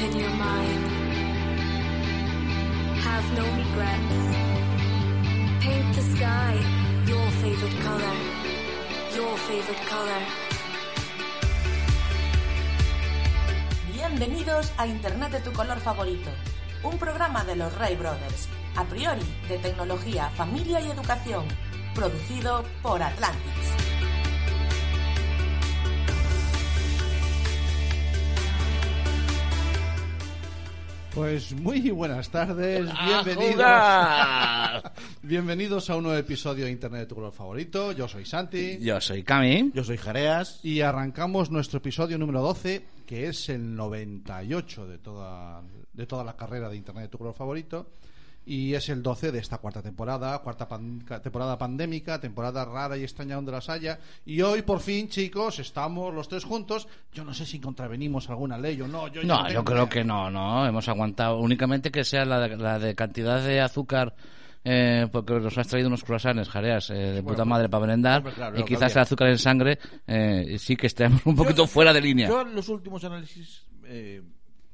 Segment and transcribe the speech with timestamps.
[0.00, 0.84] Your mind.
[3.04, 4.18] Have no regrets.
[5.60, 8.16] Paint the sky your favorite color.
[9.14, 10.22] Your favorite color.
[13.92, 16.30] Bienvenidos a Internet de tu color favorito,
[16.82, 21.44] un programa de los Ray Brothers, a priori de tecnología, familia y educación,
[21.94, 23.51] producido por Atlantis.
[31.14, 33.62] Pues muy buenas tardes, bienvenidos.
[35.22, 37.92] Bienvenidos a un nuevo episodio de Internet de tu color favorito.
[37.92, 39.72] Yo soy Santi Yo soy Cami.
[39.74, 40.60] Yo soy Jareas.
[40.62, 46.34] y arrancamos nuestro episodio número 12, que es el 98 de toda, de toda la
[46.34, 47.88] carrera de Internet de tu color favorito.
[48.44, 53.02] Y es el 12 de esta cuarta temporada, cuarta pan- temporada pandémica, temporada rara y
[53.04, 54.00] extraña donde las haya.
[54.26, 56.88] Y hoy, por fin, chicos, estamos los tres juntos.
[57.12, 59.06] Yo no sé si contravenimos alguna ley o no.
[59.08, 60.66] Yo No, tengo yo creo que no, no.
[60.66, 64.14] Hemos aguantado únicamente que sea la de, la de cantidad de azúcar.
[64.64, 68.18] Eh, porque nos has traído unos croissants, jareas, eh, de puta madre para merendar.
[68.18, 71.92] hombre, claro, y quizás el azúcar en sangre eh, sí que estemos un poquito fuera
[71.92, 72.28] de línea.
[72.28, 74.22] Yo los últimos análisis eh,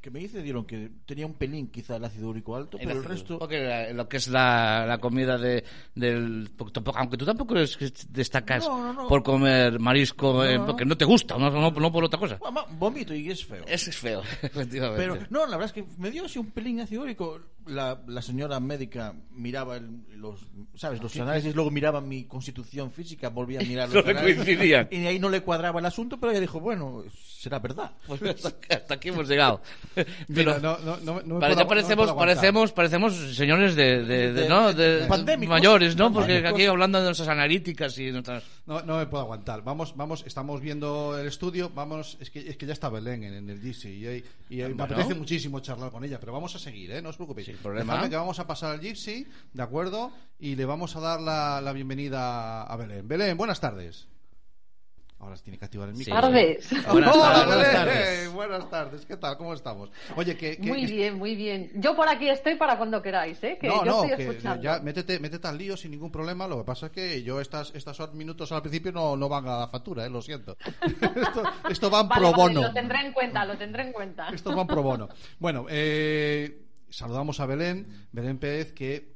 [0.00, 3.04] que me hice dieron que tenía un pelín quizá el ácido úrico alto, pero el
[3.04, 3.38] resto...
[3.38, 6.50] Porque la- lo que es la, la comida de, del...
[6.72, 9.08] tampoco- aunque tú tampoco es que destacas No, no, no.
[9.08, 12.38] por comer marisco, eh, porque no te gusta, no, no, no por otra cosa.
[12.78, 13.64] Vomito y es feo.
[13.66, 15.02] Ese es feo, efectivamente.
[15.02, 17.40] Pero no, la verdad es que me dio así un pelín ácido úrico.
[17.66, 20.40] La, la señora médica miraba el- los,
[20.74, 21.02] ¿sabes?
[21.02, 24.58] Los análisis, luego miraba mi constitución física, volvía a mirar los análisis.
[24.90, 27.92] Y ahí no le cuadraba el asunto, pero ella dijo, bueno, será verdad.
[28.06, 29.60] Pues hasta, hasta aquí hemos llegado.
[30.34, 34.32] Pero- no, no, no, no me Vale, puedo- ya parecemos, parecemos, parecemos señores de, de,
[34.32, 34.72] de- De- ¿no?
[34.72, 35.50] de- de- pandémicos.
[35.50, 36.12] mayores, ¿no?
[36.12, 38.44] Porque aquí hablando de nuestras analíticas y nuestras...
[38.66, 39.62] No, no me puedo aguantar.
[39.62, 41.70] Vamos, vamos, estamos viendo el estudio.
[41.74, 43.84] Vamos, es que, es que ya está Belén en, en el GC
[44.50, 44.84] y, me Bueno.
[44.84, 47.02] apetece muchísimo charlar con ella, pero vamos a seguir, ¿eh?
[47.02, 47.46] No os preocupéis.
[47.46, 47.92] Sin problema.
[47.94, 50.12] Dejadme que vamos a pasar al Gypsy, ¿de acuerdo?
[50.38, 53.06] Y le vamos a dar la, la bienvenida a Belén.
[53.08, 54.06] Belén, buenas tardes.
[55.20, 55.98] Ahora se tiene que activar el Sí.
[56.00, 56.14] micro.
[56.20, 56.70] Tardes.
[56.92, 57.72] Buenas Hola, tardes, buenas Belén.
[57.74, 58.32] tardes.
[58.32, 59.04] Buenas tardes.
[59.06, 59.36] ¿Qué tal?
[59.36, 59.90] ¿Cómo estamos?
[60.14, 61.72] Oye, que, que- Muy bien, muy bien.
[61.74, 63.58] Yo por aquí estoy para cuando queráis, ¿eh?
[63.60, 64.62] Que no, yo no, estoy que escuchando.
[64.62, 66.46] ya métete, métete al lío sin ningún problema.
[66.46, 69.58] Lo que pasa es que yo estas, estas minutos al principio no, no van a
[69.60, 70.10] la factura, ¿eh?
[70.10, 70.56] lo siento.
[71.16, 72.62] esto, esto va en Vale, pro vale, bono.
[72.68, 74.28] lo tendré en cuenta, lo tendré en cuenta.
[74.28, 75.08] Esto va en pro bono.
[75.40, 79.14] Bueno, eh, saludamos a Belén, Belén Pérez, que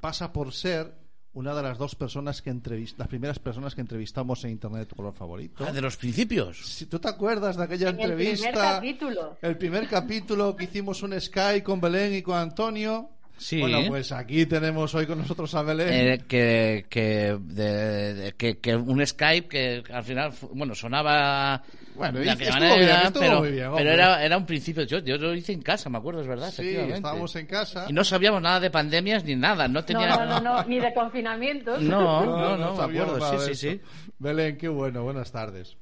[0.00, 0.94] pasa por ser
[1.34, 4.96] una de las dos personas que entrevist las primeras personas que entrevistamos en Internet tu
[4.96, 5.64] color favorito.
[5.68, 6.58] Ah, de los principios.
[6.64, 8.54] Si tú te acuerdas de aquella En el entrevista, primer
[8.98, 9.36] capítulo.
[9.42, 13.10] el primer capítulo que hicimos un Sky con Belén y con Antonio.
[13.36, 13.58] Sí.
[13.60, 15.88] Bueno, pues aquí tenemos hoy con nosotros a Belén.
[15.90, 21.60] Eh, que, que, de- de- que, que un Skype que al final, bueno, sonaba
[21.94, 24.82] Bueno, de y- aquella estuvo bien, estuvo pero, muy bien, pero era, era un principio.
[24.82, 26.50] Yo, yo lo hice en casa, me acuerdo, es verdad.
[26.50, 27.86] sí, estábamos en casa.
[27.88, 29.68] Y no sabíamos nada de pandemias ni nada.
[29.68, 30.16] No No, tenía.
[30.16, 31.80] no, no, no, ni de confinamientos.
[31.82, 33.38] No, no, no, me sabíamos acuerdo.
[33.46, 33.80] Sí, sí, sí.
[34.18, 35.76] Belén, qué bueno, buenas tardes.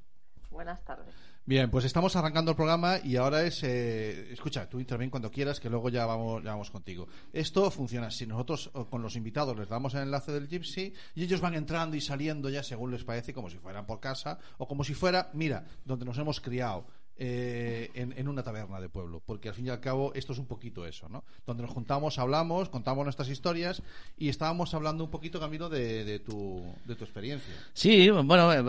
[0.50, 1.14] Buenas tardes.
[1.44, 3.64] Bien, pues estamos arrancando el programa y ahora es...
[3.64, 7.08] eh, escucha, tú interven cuando quieras, que luego ya vamos, ya vamos contigo.
[7.32, 8.28] Esto funciona así.
[8.28, 12.00] Nosotros con los invitados les damos el enlace del Gypsy y ellos van entrando y
[12.00, 15.64] saliendo ya según les parece, como si fueran por casa o como si fuera, mira,
[15.84, 16.86] donde nos hemos criado.
[17.16, 20.38] Eh, en, en una taberna de pueblo, porque al fin y al cabo esto es
[20.38, 21.24] un poquito eso, ¿no?
[21.46, 23.82] Donde nos juntamos, hablamos, contamos nuestras historias
[24.16, 27.54] y estábamos hablando un poquito, Camilo, de, de, tu, de tu experiencia.
[27.74, 28.62] Sí, bueno, eh,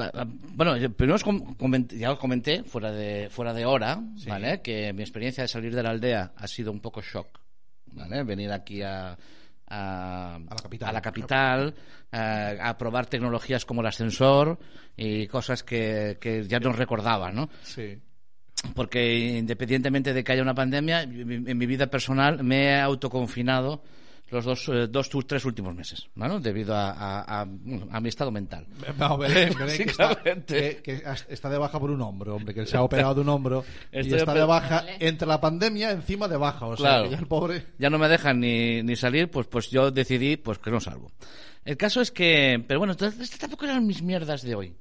[0.54, 4.30] bueno, primero os com- comenté- ya os comenté fuera de fuera de hora, Sí.
[4.30, 4.62] ¿vale?
[4.62, 7.40] Que mi experiencia de salir de la aldea ha sido un poco shock,
[7.94, 8.24] ¿vale?
[8.24, 9.18] Venir aquí a
[9.76, 10.90] a, A la capital.
[10.90, 11.74] a la capital,
[12.12, 14.60] eh, a probar tecnologías como el ascensor
[14.96, 17.50] y cosas que, que ya no recordaba, ¿no?
[17.64, 17.98] Sí.
[18.76, 23.84] Porque independientemente de que haya una pandemia, en mi vida personal me he autoconfinado
[24.32, 26.40] los dos, eh, dos tres últimos meses, ¿no?
[26.40, 27.48] debido a, a- a-
[27.92, 28.66] a mi estado mental.
[28.98, 32.66] No, Belén, Belén, que, está, que- que está de baja por un hombro, hombre, que
[32.66, 34.96] se ha operado de un hombro y Estoy está de baja Vale.
[35.02, 37.04] entre la pandemia encima de baja, o sea, Claro.
[37.04, 37.66] que ya el pobre...
[37.78, 41.12] Ya no me dejan ni, ni salir, pues, pues yo decidí pues que no salgo.
[41.64, 44.76] El caso es que, pero bueno, entonces estas tampoco eran mis mierdas de hoy.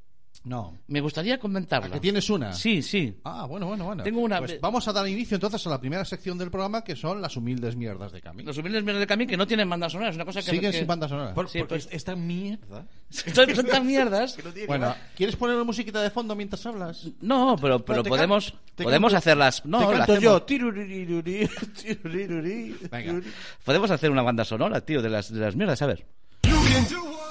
[0.45, 0.77] No.
[0.89, 1.87] Me gustaría comentarla.
[1.87, 2.53] ¿A que tienes una?
[2.53, 3.17] Sí, sí.
[3.25, 4.03] Ah, bueno, bueno, bueno.
[4.03, 6.97] Tengo una- Pues vamos a dar inicio entonces a la primera sección del programa que
[6.97, 8.43] son las humildes mierdas de Cami.
[8.43, 10.11] Los humildes mierdas de Camille que no tienen banda sonora.
[10.11, 10.51] Es una cosa que...
[10.51, 11.33] Siguen que- sin banda sonora.
[11.33, 12.87] Por- Sí, porque pues- es- esta mierda.
[13.11, 14.37] Son, tan mierdas.
[14.67, 17.09] Bueno, ¿quieres poner una musiquita de fondo mientras hablas?
[17.21, 19.65] No, pero, pero podemos, podemos canto- hacerlas.
[19.65, 20.23] No, Te canto hacemos.
[20.23, 20.43] yo.
[20.43, 21.49] Tiruriruri,
[21.81, 23.21] tiruriruri, Venga.
[23.65, 25.81] Podemos hacer una banda sonora, tío, de las, de las mierdas.
[25.83, 26.05] A ver.
[26.45, 27.22] You can do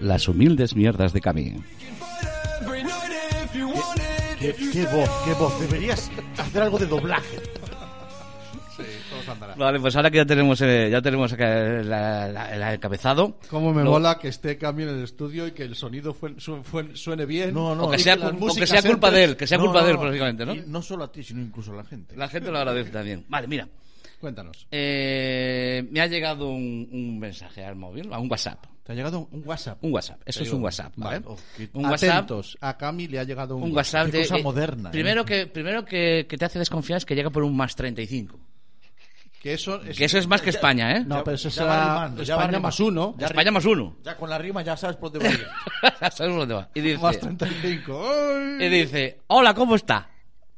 [0.00, 1.60] Las humildes mierdas de Camille.
[4.38, 5.60] ¿Qué, qué voz, qué voz.
[5.60, 7.38] Deberías hacer algo de doblaje.
[8.76, 9.54] Sí, todos andará.
[9.56, 13.36] Vale, pues ahora que ya tenemos, eh, ya tenemos la- la- la- el encabezado.
[13.50, 16.34] Cómo me Lo- mola que esté Cami en el estudio y que el sonido fue-
[16.40, 17.52] su- fue- suene bien.
[17.52, 19.58] No, no, O que sea, cul- o que sea culpa entren- de él, que sea
[19.58, 20.54] No, culpa de él, no, prácticamente, ¿no?
[20.54, 22.16] y no solo a ti, sino incluso a la gente.
[22.16, 23.24] La gente lo agradece también.
[23.28, 23.68] Vale, mira.
[24.20, 24.66] Cuéntanos.
[24.70, 28.64] Eh, me ha llegado un, un mensaje al móvil, a un WhatsApp.
[28.84, 29.82] Te ha llegado un WhatsApp.
[29.82, 30.20] Un WhatsApp.
[30.26, 31.22] Eso es un WhatsApp, ¿vale?
[31.26, 31.36] Oh,
[31.74, 32.30] Un WhatsApp.
[32.60, 34.22] A Cami le ha llegado un, Un WhatsApp Qué de.
[34.24, 34.92] cosa eh, moderna, ¿eh?
[34.92, 38.38] Primero, que, primero que, que te hace desconfiar es que llega por un más 35.
[39.40, 41.04] Que eso es, Que eso es más que España, ¿eh?
[41.06, 43.14] No, pero eso Ya va será ya España más uno.
[43.16, 43.96] Ya España más uno.
[44.04, 45.34] Ya con la rima ya sabes por dónde va
[45.80, 46.10] a ir.
[46.12, 46.68] ¿Sabes por dónde va?
[46.74, 48.02] Y dice, Más 35.
[48.04, 48.66] ¡Ay!
[48.66, 50.10] y dice, hola, ¿cómo está?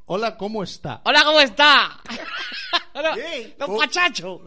[0.05, 1.01] Hola, ¿cómo está?
[1.05, 1.99] Hola, ¿cómo está?
[2.93, 3.77] Hola, Ey, don.
[3.77, 4.41] Pachacho.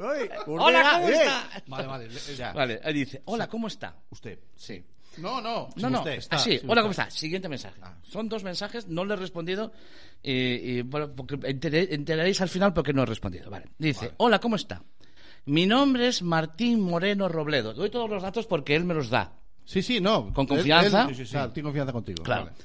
[0.47, 1.49] Hola, ¿cómo está?
[1.67, 2.09] Vale, vale.
[2.09, 2.53] le- ya.
[2.53, 3.97] Vale, él dice, hola, ¿cómo está?
[4.11, 4.39] Usted.
[4.55, 4.85] Sí.
[5.19, 5.71] No, no.
[5.77, 6.83] No, no, usted está, así, sí, hola.
[6.83, 7.11] ¿cómo está?
[7.11, 7.81] Siguiente mensaje.
[8.03, 9.73] Son dos mensajes, no le he respondido
[10.23, 13.49] y, y, bueno, porque enteraréis al final porque no he respondido.
[13.51, 13.67] Vale.
[13.79, 14.83] Dice, hola, ¿cómo está?
[15.47, 17.73] Mi nombre es Martín Moreno Robledo.
[17.73, 19.33] Doy todos los datos porque él me los da.
[19.65, 20.35] Sí, sí, no.
[20.35, 21.07] ¿Con Él- confianza?
[21.09, 22.23] él- o sea, tiene confianza contigo.
[22.23, 22.45] Claro.
[22.47, 22.57] vale.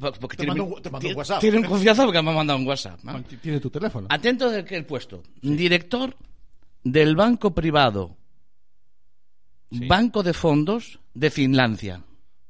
[0.00, 1.40] Po- Porque Te tiene, mando un- te mando un WhatsApp.
[1.40, 2.98] tienen confianza porque me ha mandado un WhatsApp.
[3.04, 3.22] ¿no?
[3.22, 4.08] Tiene tu teléfono.
[4.10, 5.22] Atento del que el puesto.
[5.40, 6.16] Director
[6.82, 8.16] del Banco Privado.
[9.70, 12.02] Banco de Fondos de Finlandia.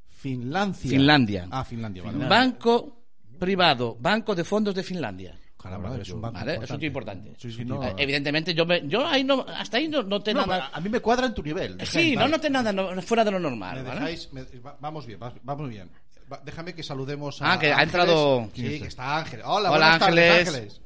[0.09, 0.89] Finlandia.
[0.89, 1.47] Finlandia.
[1.51, 2.17] Ah, Finlandia, vale.
[2.17, 2.29] vale.
[2.29, 3.03] Banco
[3.39, 3.95] Privado.
[3.99, 5.37] Banco de Fondos de Finlandia.
[5.61, 6.53] Caramba, es un banco ¿Vale?
[6.53, 6.79] Es un importante.
[6.79, 7.33] tío importante.
[7.39, 7.83] Sí, sí, no.
[7.83, 10.69] Eh, Evidentemente, yo, me- yo ahí no, hasta ahí no noté No, nada.
[10.71, 11.77] a mí me cuadra en tu nivel.
[11.85, 13.77] Sí, no noté nada no- fuera de lo normal.
[13.77, 13.95] Me ¿vale?
[13.99, 15.89] dejáis, me- va- vamos bien, va- vamos bien.
[16.31, 17.93] Va- déjame que saludemos Ah, a que ha Ángeles.
[17.93, 19.45] entrado- Sí, que está Ángeles.
[19.45, 20.47] Hola, Hola, buenas tardes, Ángeles.
[20.47, 20.81] Ángeles.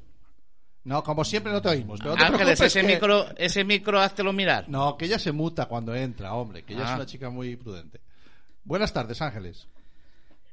[0.84, 2.00] No, como siempre no te oímos.
[2.00, 4.66] pero no te Ángeles, ese que- micro, ese micro, háztelo mirar.
[4.70, 6.96] No, que ella se muta cuando entra, hombre, que ella es Ah.
[6.96, 8.02] una chica muy prudente.
[8.64, 9.68] Buenas tardes, Ángeles.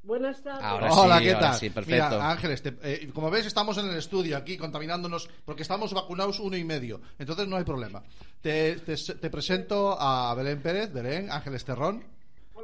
[0.02, 0.62] Buenas tardes.
[0.62, 1.58] Ahora Hola, sí, ¿qué ahora tal?
[1.58, 2.10] sí, perfecto.
[2.10, 6.38] Mira, Ángeles, te- eh, como ves, estamos en el estudio aquí contaminándonos porque estamos vacunados
[6.38, 7.00] uno y medio.
[7.18, 8.04] Entonces no hay problema.
[8.40, 12.04] Te, te- te presento a Belén Pérez, Belén, Ángeles Terrón.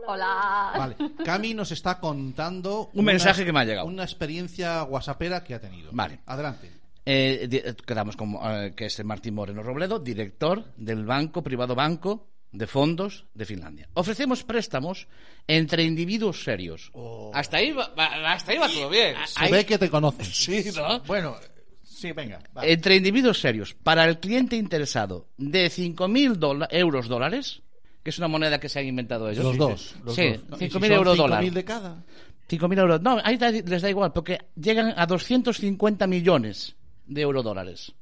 [0.07, 0.73] Hola.
[0.77, 3.87] Vale, Cami nos está contando Un mensaje que me ha llegado.
[3.87, 5.91] Una experiencia whatsappera que ha tenido.
[5.93, 6.21] Vale.
[6.27, 6.71] Adelante.
[7.05, 12.29] Eh, di- quedamos como eh, que es Martín Moreno Robledo, director del Banco Privado Banco
[12.53, 13.89] de Fondos de Finlandia.
[13.95, 15.09] Ofrecemos préstamos
[15.47, 16.93] entre individuos serios.
[17.35, 19.17] Hasta ahí va, va- hasta ahí va todo bien.
[19.27, 20.29] Se ve que te conoces.
[20.35, 21.01] Sí, ¿no?
[21.01, 21.37] Bueno,
[21.83, 22.41] sí, venga.
[22.57, 22.67] va.
[22.67, 27.63] Entre individuos serios, para el cliente interesado de 5.000 dola- euros dólares,
[28.03, 29.45] que es una moneda que se han inventado ellos.
[29.45, 29.95] Los dos.
[30.05, 30.61] los Sí, dos.
[30.61, 31.55] ¿Y si 5.000 son euros 5.000 dólares.
[31.55, 32.05] de cada.
[32.49, 33.01] 5.000 euros.
[33.01, 36.75] No, ahí da- les da igual, porque llegan a 250 millones
[37.07, 37.93] de euro dólares.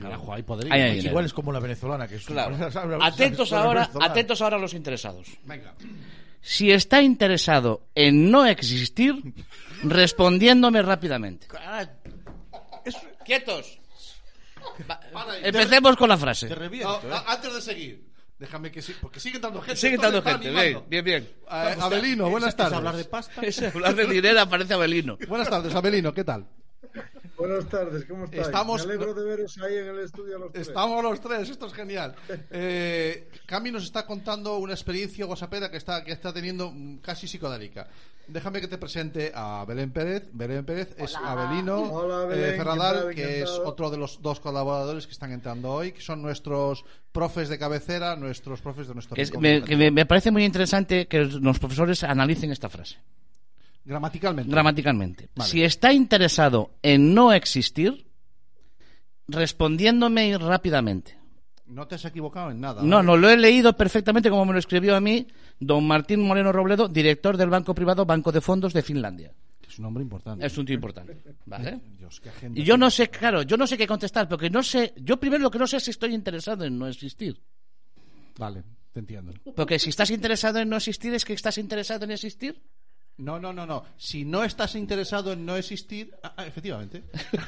[0.00, 0.72] Carajo, ahí podría.
[0.72, 2.56] Ahí, Pues igual es como la venezolana, que es Claro.
[3.02, 5.26] Atentos La ahora, atentos ahora a los interesados.
[5.44, 5.74] Venga.
[6.40, 9.16] Si está interesado en no existir,
[9.82, 11.48] respondiéndome rápidamente.
[13.24, 13.78] Quietos.
[14.88, 15.40] Va- Para ahí.
[15.44, 16.46] empecemos con la frase.
[16.48, 17.20] Te reviento, No, ¿eh?
[17.26, 18.04] antes de seguir,
[18.38, 19.80] déjame que sí, porque sigue entrando gente.
[19.80, 20.50] Sigue está gente.
[20.50, 21.22] Bien, bien, bien.
[21.50, 22.72] Eh, Abelino, buenas ¿Es- es tardes.
[22.78, 23.40] hablar de pasta?
[23.42, 25.18] Es hablar de dinero aparece Abelino.
[25.28, 26.46] Buenas tardes, Abelino, ¿qué tal?
[27.38, 28.46] Buenas tardes, ¿cómo estáis?
[28.46, 30.68] Estamos- Me alegro de veros ahí en el estudio los tres.
[30.68, 32.14] Estamos los tres, esto es genial.
[32.50, 37.88] Eh, Cami nos está contando una experiencia whatsappera que está, que está teniendo casi psicodélica.
[38.26, 40.28] Déjame que te presente a Belén Pérez.
[40.32, 41.30] Belén Pérez es Hola.
[41.32, 43.14] Abelino Hola, Belén, eh, Ferradal, ¿qué tal?
[43.14, 47.48] que es otro de los dos colaboradores que están entrando hoy, que son nuestros profes
[47.48, 49.68] de cabecera, nuestros profes de nuestro Que es- rincón me, cultural.
[49.68, 52.96] que me- me parece muy interesante que los profesores analicen esta frase.
[53.88, 54.52] Gramaticalmente.
[54.52, 55.28] gramaticalmente.
[55.34, 55.50] Vale.
[55.50, 58.06] Si está interesado en no existir,
[59.26, 61.16] respondiéndome rápidamente.
[61.64, 62.82] No te has equivocado en nada.
[62.82, 65.26] No, no, lo he leído perfectamente como me lo escribió a mí
[65.58, 69.32] don Martín Moreno Robledo, director del Banco Privado Banco de Fondos de Finlandia.
[69.66, 70.44] Es un nombre importante.
[70.44, 71.16] Es un tío importante,
[71.46, 71.80] ¿vale?
[71.96, 72.20] Dios.
[72.54, 75.44] Y yo no sé, claro, yo no sé qué contestar, porque no sé, yo primero
[75.44, 77.40] lo que no sé es si estoy interesado en no existir.
[78.38, 79.32] Vale, te entiendo.
[79.56, 82.60] Porque si estás interesado en no existir, es que estás interesado en existir.
[83.18, 83.84] No, no, no, no.
[83.96, 87.02] Si no estás interesado en no existir, ah, ah, efectivamente.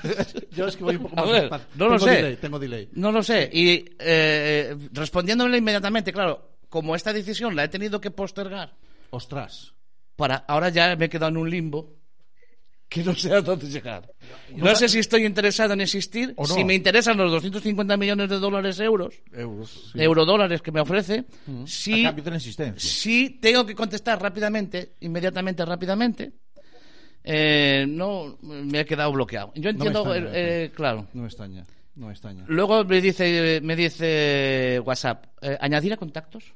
[0.51, 1.67] Yo es que voy un poco A más ver, despacio.
[1.77, 2.17] no lo Tengo sé.
[2.17, 2.89] delay, tengo delay.
[2.93, 3.49] No lo sé.
[3.53, 8.75] Y eh, respondiéndole inmediatamente, claro, como esta decisión la he tenido que postergar,
[9.11, 9.73] Ostras.
[10.17, 12.00] para ahora ya me he quedado en un limbo
[12.91, 14.13] que no sé a dónde llegar.
[14.57, 16.45] No sé si estoy interesado en existir, no.
[16.45, 19.93] si me interesan los 250 millones de dólares euros, Euros.
[19.95, 21.67] eurodólares que me ofrece, A
[22.77, 26.33] si, tengo que contestar rápidamente, inmediatamente, rápidamente,
[27.23, 29.53] eh, no me he quedado bloqueado.
[29.55, 31.07] Yo entiendo, extraña, eh, eh, claro.
[31.15, 31.65] No me extraña.
[31.95, 32.45] No me extraña.
[32.49, 36.55] Luego me dice, me dice WhatsApp, eh, añadir a contactos.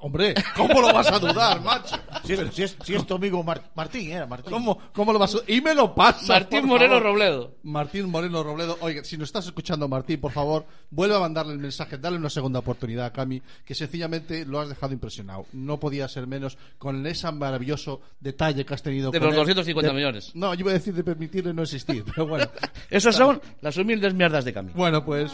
[0.00, 1.96] Hombre, ¿cómo lo vas a dudar, macho?
[2.24, 4.52] Sí, pero si es, si es tu amigo Mar- Martín, era Martín.
[4.52, 6.34] ¿Cómo, ¿Cómo lo vas a Y me lo pasa.
[6.34, 7.02] Martín por Moreno favor.
[7.12, 7.54] Robledo.
[7.62, 8.76] Martín Moreno Robledo.
[8.80, 12.30] Oiga, si nos estás escuchando, Martín, por favor, vuelve a mandarle el mensaje, dale una
[12.30, 15.46] segunda oportunidad a Cami, que sencillamente lo has dejado impresionado.
[15.52, 19.38] No podía ser menos con ese maravilloso detalle que has tenido De con los él.
[19.54, 20.30] 250 De- millones.
[20.34, 22.46] No, yo iba a decir de permitirle no existir, pero bueno.
[22.90, 24.74] Esas son las humildes mierdas de Camilo.
[24.76, 25.32] bueno, pues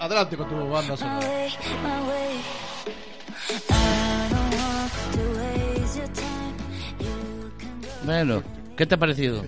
[0.00, 1.18] adelante con tu banda sonora.
[1.20, 1.48] My way,
[1.82, 2.38] my way.
[3.70, 3.97] I
[8.08, 8.42] Bueno,
[8.74, 9.44] ¿qué te ha parecido?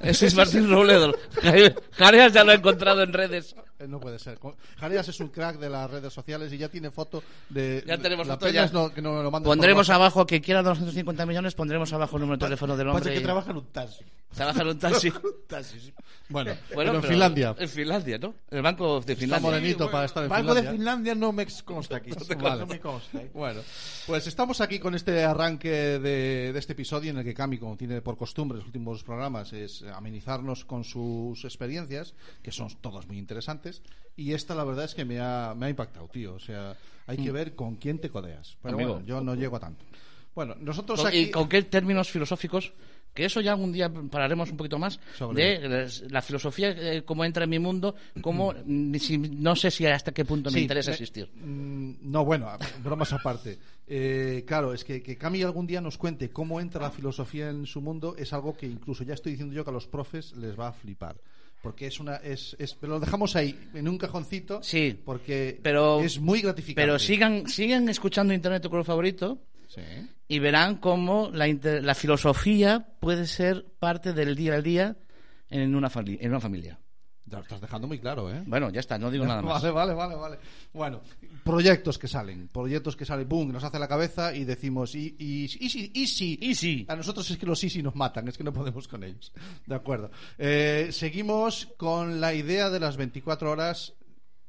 [0.00, 1.12] Ese es Martín Robledo.
[1.42, 3.56] Jare- Jareas ya lo ha encontrado en redes.
[3.78, 4.38] Eh, No puede ser.
[4.78, 7.84] Jareas es un crack de las redes sociales y ya tiene foto de.
[7.86, 8.64] Ya tenemos la foto ya.
[8.64, 12.16] es no- que no lo mandes por Pondremos abajo, que quiera 250 millones, pondremos abajo
[12.16, 13.14] el número de teléfono del Pasa hombre.
[13.14, 14.04] que y- trabaja en un taxi.
[14.34, 15.12] Trabaja en un taxi.
[16.30, 17.56] Bueno, Bueno, pero en Finlandia.
[17.58, 18.34] En Finlandia, ¿no?
[18.50, 19.50] El banco de Está Finlandia.
[19.50, 20.78] morenito para estar en Banco de Finlandia.
[20.78, 22.10] Finlandia no me consta aquí.
[22.38, 22.60] Vale.
[22.60, 23.18] No me consta.
[23.22, 23.30] ¿eh?
[23.32, 23.62] Bueno,
[24.06, 27.78] pues estamos aquí con este arranque de, de este episodio en el que Cami, como
[27.78, 33.06] tiene por costumbre en los últimos programas, es amenizarnos con sus experiencias, que son todas
[33.06, 33.67] muy interesantes.
[34.16, 36.34] Y esta, la verdad, es que me ha, me ha impactado, tío.
[36.34, 38.56] O sea, hay que ver con quién te codeas.
[38.62, 38.92] Pero Amigo.
[38.94, 39.84] bueno, yo no llego a tanto.
[40.34, 41.18] Bueno, nosotros aquí.
[41.18, 42.72] ¿Y con qué términos filosóficos?
[43.14, 47.24] Que eso ya algún día pararemos un poquito más Sobre- de la filosofía, eh, cómo
[47.24, 50.62] entra en mi mundo, cómo, mm, si- no sé si hasta qué punto me Sí,
[50.62, 51.28] interesa me- existir.
[51.34, 52.48] mm, No, bueno,
[52.84, 53.58] bromas aparte.
[53.88, 57.66] Eh, claro, es que, que Cami algún día nos cuente cómo entra la filosofía en
[57.66, 60.58] su mundo es algo que incluso ya estoy diciendo yo que a los profes les
[60.58, 61.16] va a flipar.
[61.62, 62.16] Porque es una.
[62.16, 64.62] Es, es- pero lo dejamos ahí, en un cajoncito.
[64.62, 66.82] Sí, Porque pero- es muy gratificante.
[66.86, 69.80] Pero sigan, sigan escuchando Internet tu color favorito Sí.
[70.28, 74.96] y verán cómo la, inter- la filosofía puede ser parte del día a día
[75.50, 76.78] en una, en una familia.
[77.28, 78.42] Ya lo estás dejando muy claro, ¿eh?
[78.46, 79.62] Bueno, ya está, no digo nada más.
[79.62, 80.38] Vale, vale, vale, vale.
[80.72, 81.00] Bueno,
[81.44, 85.44] proyectos que salen, proyectos que salen, boom, nos hace la cabeza y decimos, y, y,
[85.44, 86.86] y, si- y si, Y sí.
[86.88, 89.32] A nosotros es que los easy nos matan, es que no podemos con ellos.
[89.66, 90.10] De acuerdo.
[90.38, 93.94] Eh, seguimos con la idea de las 24 horas,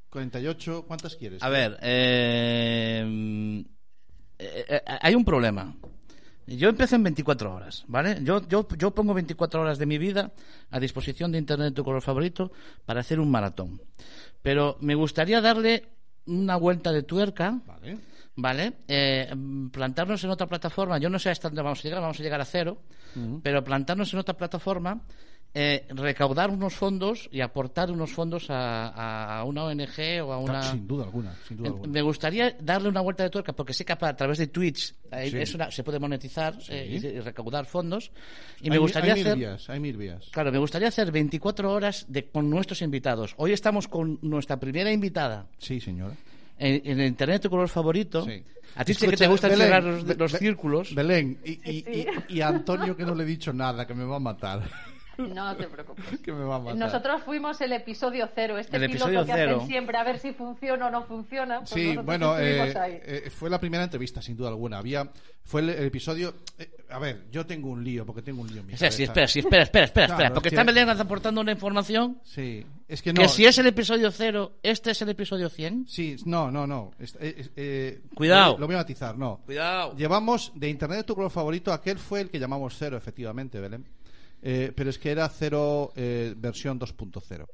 [0.09, 1.43] 48, ¿cuántas quieres?
[1.43, 3.63] A ver, eh,
[4.39, 5.75] eh, eh, hay un problema.
[6.57, 8.19] Yo empecé en 24 horas, ¿vale?
[8.23, 10.31] Yo, yo, yo pongo 24 horas de mi vida
[10.71, 12.51] a disposición de Internet tu color favorito
[12.85, 13.81] para hacer un maratón.
[14.41, 15.89] Pero me gustaría darle
[16.25, 17.99] una vuelta de tuerca, Vale.
[18.35, 18.73] ¿vale?
[18.87, 19.31] Eh,
[19.71, 20.97] plantarnos en otra plataforma.
[20.97, 22.81] Yo no sé hasta dónde vamos a llegar, vamos a llegar a cero,
[23.43, 25.01] pero plantarnos en otra plataforma,
[25.53, 30.61] eh, recaudar unos fondos y aportar unos fondos a, a una ONG o a una...
[30.61, 31.91] Sin duda alguna, sin duda alguna.
[31.91, 35.29] Me gustaría darle una vuelta de tuerca porque sé que a través de Twitch eh,
[35.31, 35.37] Sí.
[35.37, 38.11] es una- se puede monetizar eh, y, y recaudar fondos.
[38.61, 39.37] Y Hay me gustaría hay hacer.
[39.37, 40.25] mil vías, hay mil vías.
[40.31, 43.33] Claro, me gustaría hacer 24 horas de, con nuestros invitados.
[43.37, 46.13] Hoy estamos con nuestra primera invitada Sí, señora.
[46.59, 48.23] en, en Internet tu color favorito.
[48.23, 48.43] Sí.
[48.75, 50.93] A ti sí que te gusta Belén, cerrar los, Be- los Be- círculos.
[50.93, 54.03] Belén, y, y, y- y a Antonio que no le he dicho nada, que me
[54.05, 54.61] va a matar.
[55.19, 56.05] No te preocupes.
[56.23, 56.75] que me va a matar.
[56.77, 59.55] Nosotros fuimos el episodio cero, este El piloto episodio que cero.
[59.57, 61.59] hacen siempre a ver si funciona o no funciona.
[61.59, 62.99] Pues Sí, bueno, eh, ahí.
[63.03, 64.77] eh, fue la primera entrevista, sin duda alguna.
[64.77, 65.09] Había,
[65.43, 66.33] fue el, el episodio.
[66.57, 68.89] eh, a ver, yo tengo un lío, porque tengo un lío en mi O sea,
[68.91, 69.11] sí, cabeza.
[69.11, 72.19] espera, sí, espera, espera, espera, Claro, espera, porque es está que- Belén aportando una información
[72.23, 73.21] Sí, es que no.
[73.21, 75.85] que si es el episodio cero, este es el episodio 100.
[75.87, 76.91] Sí, no, no, no.
[76.97, 78.53] Es- eh, eh, Cuidado.
[78.53, 79.41] Lo, lo voy a matizar, no.
[79.45, 79.95] Cuidado.
[79.95, 83.85] Llevamos de Internet tu color favorito, aquel fue el que llamamos cero, efectivamente, Belén.
[84.41, 87.45] Eh, pero es que era cero eh, versión 2.0.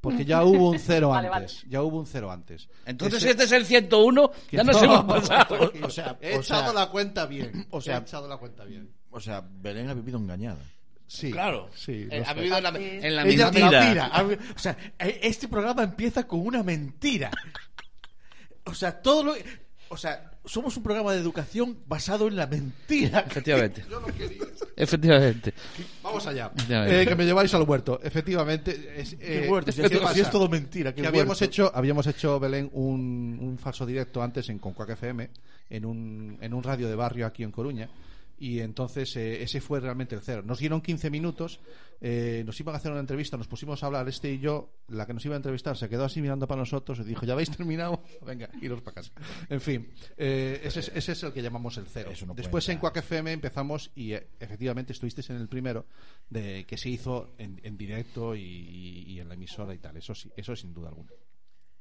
[0.00, 1.64] Porque ya hubo un cero Vale, antes.
[1.68, 2.68] Ya hubo un cero antes.
[2.86, 5.72] Entonces Ese- este es el 101, ya nos hemos pasado.
[5.82, 7.66] O sea, He o echado la cuenta bien.
[7.70, 8.90] o sea- he echado la cuenta bien.
[9.10, 10.58] O sea, Belén ha vivido engañada.
[11.06, 11.30] Sí.
[11.30, 11.68] Claro.
[11.74, 12.08] Sí.
[12.10, 14.10] Eh, ha vivido en la, en la Ella- mentira.
[14.56, 17.30] O sea, eh, este programa empieza con una mentira.
[18.64, 19.34] O sea, todo lo.
[19.92, 23.20] O sea, somos un programa de educación basado en la mentira.
[23.28, 23.84] Efectivamente.
[24.74, 25.52] Efectivamente.
[26.02, 26.50] Vamos allá.
[26.70, 28.00] Eh, que me lleváis al huerto.
[28.02, 28.94] Efectivamente.
[28.96, 30.14] Es, Qué eh, huerto, si ¿qué es, pasa?
[30.14, 30.94] si es todo mentira.
[30.94, 31.44] qué que habíamos huerto.
[31.44, 35.28] hecho, habíamos hecho Belén un, un falso directo antes en Concuac FM,
[35.68, 37.90] en un, en un radio de barrio aquí en Coruña.
[38.42, 40.42] Y entonces eh, ese fue realmente el cero.
[40.44, 41.60] Nos dieron 15 minutos,
[42.00, 45.06] eh, nos iban a hacer una entrevista, nos pusimos a hablar, este y yo, la
[45.06, 47.50] que nos iba a entrevistar se quedó así mirando para nosotros y dijo, ¿ya habéis
[47.56, 48.02] terminado?
[48.26, 49.12] Venga, iros para casa.
[49.48, 52.10] En fin, eh, ese, es, ese es el que llamamos el cero.
[52.26, 52.78] No Después en.
[52.78, 55.86] Quack FM empezamos y eh, efectivamente estuvisteis en el primero
[56.28, 59.96] de que se hizo en, en directo y, y- y en la emisora y tal.
[59.96, 61.10] Eso sí, eso sin duda alguna.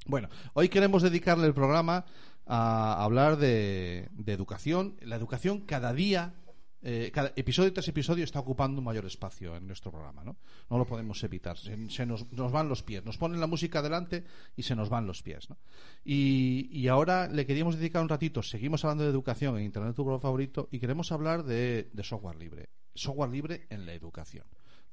[0.06, 2.06] Bueno, hoy queremos dedicarle el programa
[2.48, 4.96] a hablar de, de educación.
[5.02, 6.34] La educación cada día,
[6.84, 10.38] eh, cada episodio tras episodio está ocupando un mayor espacio en nuestro programa, ¿no?
[10.70, 11.58] No lo podemos evitar.
[11.58, 13.06] Se, se nos, nos van los pies.
[13.06, 14.24] Nos ponen la música delante
[14.56, 15.58] y se nos van los pies, ¿no?
[16.04, 18.42] Y, y ahora le queríamos dedicar un ratito.
[18.42, 22.38] Seguimos hablando de educación en Internet, tu programa favorito, y queremos hablar de, de software
[22.38, 22.70] libre.
[22.96, 24.46] Software libre en la educación.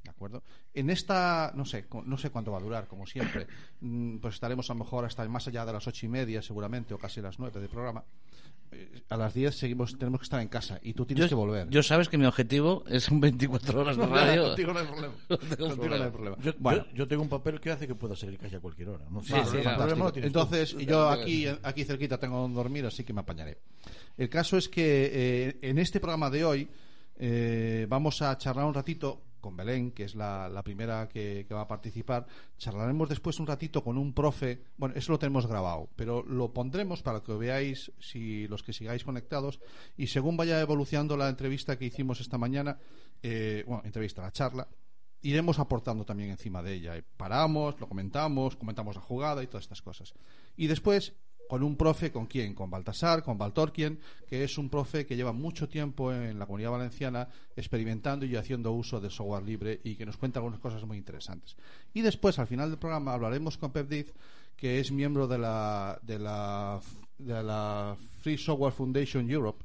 [0.04, 0.44] ¿De acuerdo?
[0.74, 3.46] En esta, no sé, no sé cuánto va a durar, como siempre.
[3.80, 6.94] Mm, Pues estaremos a lo mejor hasta más allá de las ocho y media, seguramente,
[6.94, 8.04] o casi las nueve del programa.
[9.10, 11.68] A las diez seguimos, tenemos que estar en casa y tú tienes que volver.
[11.70, 14.42] yo sabes que mi objetivo es un 24 horas de radio.
[14.48, 15.14] Contigo no hay problema.
[15.28, 16.36] Contigo no hay problema.
[16.42, 18.90] Yo, Bueno, yo, yo tengo un papel que hace que pueda salir casi a cualquier
[18.90, 19.04] hora.
[19.10, 19.34] No Sí.
[20.16, 23.58] Entonces, yo aquí, aquí cerquita tengo donde dormir, así que me apañaré.
[24.16, 26.68] El caso es que eh, en este programa de hoy
[27.16, 31.68] eh, vamos a charlar un ratito con Belén, que es la, primera que, va a
[31.68, 32.26] participar.
[32.58, 34.62] Charlaremos después un ratito con un profe.
[34.76, 39.04] Bueno, eso lo tenemos grabado, pero lo pondremos para que veáis, si los que sigáis
[39.04, 39.58] conectados,
[39.96, 42.78] y según vaya evolucionando la entrevista que hicimos esta mañana,
[43.22, 44.68] eh, bueno, entrevista, la charla,
[45.22, 47.02] iremos aportando también encima de ella.
[47.16, 50.12] Paramos, lo comentamos, comentamos la jugada y todas estas cosas.
[50.58, 51.14] Y después,
[51.48, 52.54] con un profe, ¿con quién?
[52.54, 56.70] Con Baltasar, con Baltorquien, que es un profe que lleva mucho tiempo en la comunidad
[56.70, 60.98] valenciana experimentando y haciendo uso del software libre y que nos cuenta algunas cosas muy
[60.98, 61.56] interesantes.
[61.94, 64.12] Y después, al final del programa, hablaremos con Pep Diz,
[64.56, 66.80] que es miembro de la, de la,
[67.16, 69.64] de la Free Software Foundation Europe,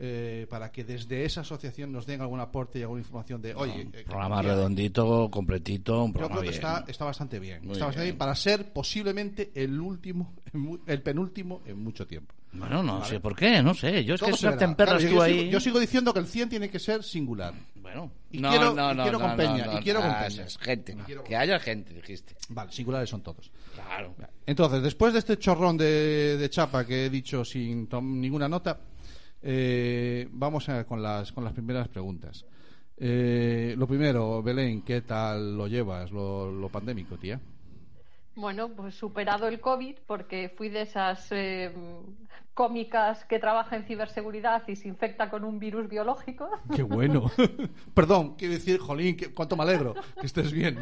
[0.00, 3.88] eh, para que desde esa asociación nos den algún aporte y alguna información de, oye,
[3.92, 6.66] eh, Programa redondito, completito, un yo programa creo que bien.
[6.76, 7.62] está, está bastante bien.
[7.64, 8.14] Muy Está bastante bien.
[8.14, 10.34] bien para ser posiblemente el último,
[10.86, 12.34] el penúltimo en mucho tiempo.
[12.52, 14.04] Bueno, no sé por qué, no sé.
[14.04, 14.70] Yo es Todo que se suerte verá.
[14.70, 15.38] en perras Claro, tú yo, ahí.
[15.40, 17.52] sigo, yo sigo diciendo que el 100 tiene que ser singular.
[17.82, 20.10] Bueno, Y no, quiero- no, y no, quiero no, con Peña, no, y quiero con
[20.14, 20.44] Peña.
[20.44, 22.34] es gente, Y quiero que haya gente, dijiste.
[22.48, 23.50] Vale, singulares son todos.
[23.74, 24.14] Claro.
[24.46, 28.78] Entonces, después de este chorrón de, de chapa que he dicho sin ninguna nota,
[29.42, 32.44] eh, vamos a- con, las, con las primeras preguntas.
[32.96, 37.40] Eh, lo primero, Belén, ¿qué tal lo llevas, lo, lo pandémico, tía?
[38.34, 41.72] Bueno, pues superado el COVID, porque fui de esas eh,
[42.54, 46.48] cómicas que trabaja en ciberseguridad y se infecta con un virus biológico.
[46.74, 47.30] Qué bueno.
[47.94, 50.78] Perdón, quiero decir, Jolín, que, cuánto me alegro que estés bien.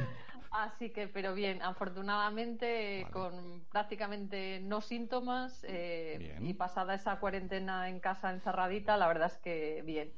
[0.57, 3.13] Así que, pero bien, afortunadamente Vale.
[3.13, 9.39] con prácticamente no síntomas eh, y pasada esa cuarentena en casa encerradita, la verdad es
[9.39, 10.11] que bien.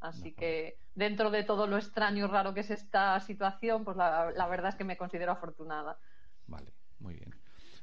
[0.00, 4.32] Así que dentro de todo lo extraño y raro que es esta situación, pues la,
[4.32, 5.96] la verdad es que me considero afortunada.
[6.48, 7.32] Vale, muy bien.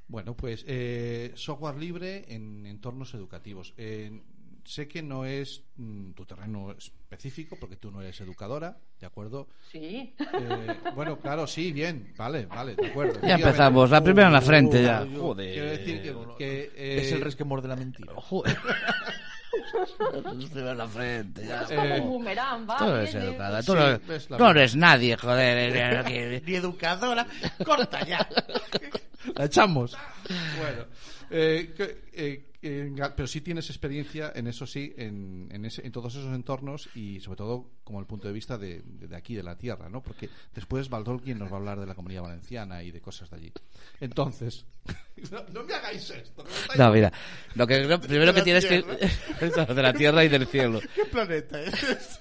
[0.10, 3.74] Bueno, pues eh, software libre en entornos educativos.
[3.78, 4.21] Eh,
[4.65, 9.47] sé que no es mm, tu terreno específico porque tú no eres educadora, ¿de acuerdo?
[9.71, 10.13] Sí.
[10.19, 13.19] Eh, bueno, claro, sí, bien, vale, vale, de acuerdo.
[13.26, 15.04] Ya empezamos, la primera en la frente ya.
[15.04, 15.78] Quiero Joder.
[15.78, 18.13] decir que, que, eh, Es el resquemor de la mentira.
[18.15, 18.58] Joder.
[20.54, 21.62] En la frente ya.
[21.62, 22.78] Es como Eh, un boomerang, va.
[22.78, 26.41] Tú eres viene, educada, tú, Sí, no, es no eres nadie, joder.
[26.45, 27.26] Ni educadora.
[27.63, 28.28] Corta ya.
[29.36, 29.95] La echamos.
[30.60, 30.86] Bueno,
[31.30, 35.91] eh, que- eh, eh, pero sí tienes experiencia en eso sí, en, en, ese- en
[35.91, 39.36] todos esos entornos y sobre todo como el punto de vista de, de- de aquí,
[39.36, 40.02] de la tierra, ¿no?
[40.04, 43.36] Porque después Baldolkin nos va a hablar de la comunidad valenciana y de cosas de
[43.38, 43.54] allí.
[44.00, 44.65] Entonces,
[45.32, 46.43] no, no me hagáis esto.
[46.43, 47.12] que me No, mira,
[47.56, 49.65] lo que lo primero que tienes que tierra.
[49.74, 50.80] de la tierra y del cielo.
[50.95, 52.19] ¿Qué planeta es?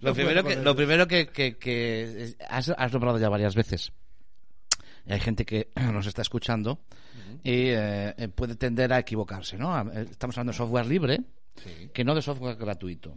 [0.00, 3.92] Lo No primero que lo primero que, que, que has, has nombrado ya varias veces.
[5.08, 6.80] Hay gente que nos está escuchando
[7.42, 9.78] y eh, eh, puede tender a equivocarse, ¿no?
[9.92, 11.20] Eh, Estamos hablando de software libre,
[11.56, 13.16] Sí, que no de software gratuito.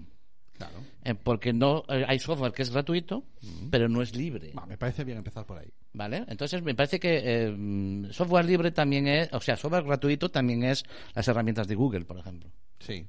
[0.54, 0.76] claro.
[1.04, 3.26] Eh, porque no eh, hay software que es gratuito,
[3.72, 4.54] pero no es libre.
[4.68, 5.72] Me parece bien empezar por ahí.
[5.94, 6.24] ¿Vale?
[6.28, 10.84] Entonces me parece que eh, software libre también es, o sea, software gratuito también es
[11.16, 12.52] las herramientas de Google, por ejemplo.
[12.80, 13.06] Sí.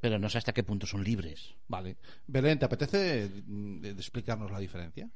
[0.00, 1.54] Pero no sé hasta qué punto son libres.
[1.68, 1.96] Vale.
[2.26, 5.08] Belén, ¿te apetece mm, de- de explicarnos la diferencia?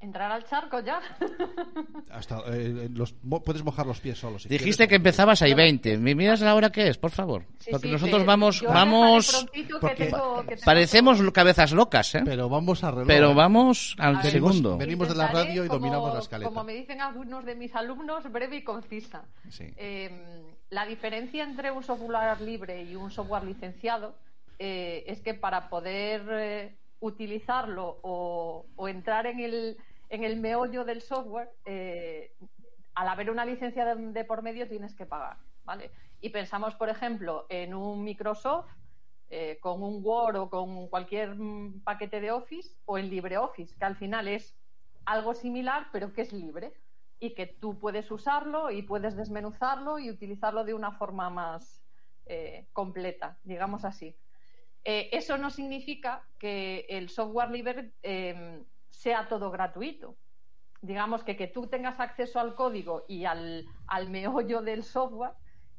[0.00, 1.00] Entrar al charco ya.
[2.10, 4.42] Hasta, eh, los, mo- puedes mojar los pies solos.
[4.42, 4.98] si Dijiste que quieres.
[5.00, 5.98] empezabas ahí 20.
[5.98, 7.44] ¿Me miras la hora que es, por favor?
[7.58, 12.14] Sí, Porque sí, nosotros vamos, yo vamos, que porque tengo- que tengo- parecemos cabezas locas,
[12.14, 12.22] ¿eh?
[12.24, 13.06] Pero vamos a reloj.
[13.08, 13.34] Pero ¿eh?
[13.34, 14.70] vamos al ver, segundo.
[14.70, 16.48] ven- venimos de la radio y como- dominamos la escaleta.
[16.48, 19.24] Como me dicen algunos de mis alumnos, breve y concisa.
[19.50, 19.64] Sí.
[19.76, 24.14] Eh, la diferencia entre un software libre y un software licenciado
[24.60, 29.76] eh, es que para poder eh, utilizarlo o, o entrar en el,
[30.08, 32.32] en el meollo del software, eh,
[32.94, 35.90] al haber una licencia de, de por medio tienes que pagar, ¿vale?
[36.20, 38.70] Y pensamos, por ejemplo, en un Microsoft
[39.30, 43.84] eh, con un Word o con cualquier mm, paquete de Office o en LibreOffice, que
[43.84, 44.56] al final es
[45.04, 46.72] algo similar, pero que es libre
[47.20, 51.82] y que tú puedes usarlo y puedes desmenuzarlo y utilizarlo de una forma más
[52.24, 54.16] eh, completa, digamos así.
[54.84, 58.64] Eso no significa que el software libre eh,
[58.98, 60.16] sea todo gratuito.
[60.82, 65.34] Digamos que que tú tengas acceso al código y al, al meollo del software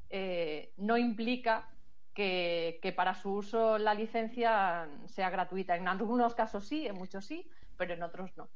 [0.10, 1.70] eh, no implica
[2.14, 5.76] que, que para su uso la licencia sea gratuita.
[5.76, 7.46] En algunos casos sí, en muchos sí,
[7.78, 8.50] pero en otros no.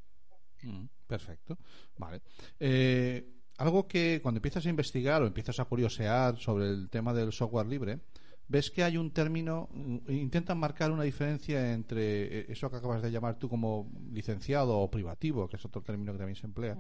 [0.64, 1.58] Mm, perfecto.
[1.98, 2.22] Vale.
[2.58, 7.34] Eh, algo que cuando empiezas a investigar o empiezas a curiosear sobre el tema del
[7.34, 8.00] software libre,
[8.48, 13.02] ves que hay un término, mm, intentan marcar una diferencia entre eh, eso que acabas
[13.02, 16.78] de llamar tú como licenciado o privativo, que es otro término que también se emplea,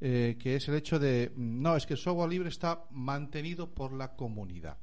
[0.00, 3.72] eh, que es el hecho de, mm, no, es que el software libre está mantenido
[3.72, 4.78] por la comunidad.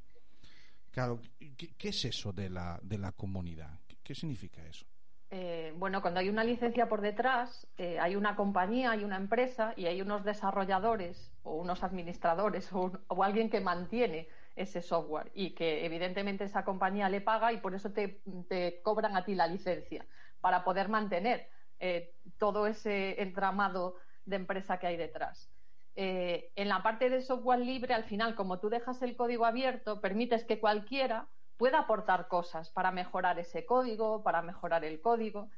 [0.91, 1.21] Claro,
[1.57, 3.79] ¿qué, qué es eso de la, de la comunidad?
[3.87, 4.85] ¿Qué, qué significa eso?
[5.33, 9.73] Eh, bueno, cuando hay una licencia por detrás, eh, hay una compañía, hay una empresa
[9.77, 15.85] y hay unos desarrolladores o unos administradores o alguien que mantiene ese software y que
[15.85, 20.05] evidentemente esa compañía le paga y por eso te, te cobran a ti la licencia
[20.41, 25.51] para poder mantener eh, todo ese entramado de empresa que hay detrás.
[25.95, 29.99] Eh, en la parte de software libre, al final, como tú dejas el código abierto,
[29.99, 35.49] permites que cualquiera pueda aportar cosas para mejorar ese código, para mejorar el código.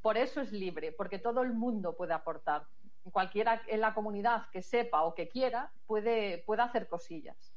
[0.00, 2.66] Por eso es libre, porque todo el mundo puede aportar.
[3.12, 7.55] Cualquiera en la comunidad que sepa o que quiera puede, puede hacer cosillas.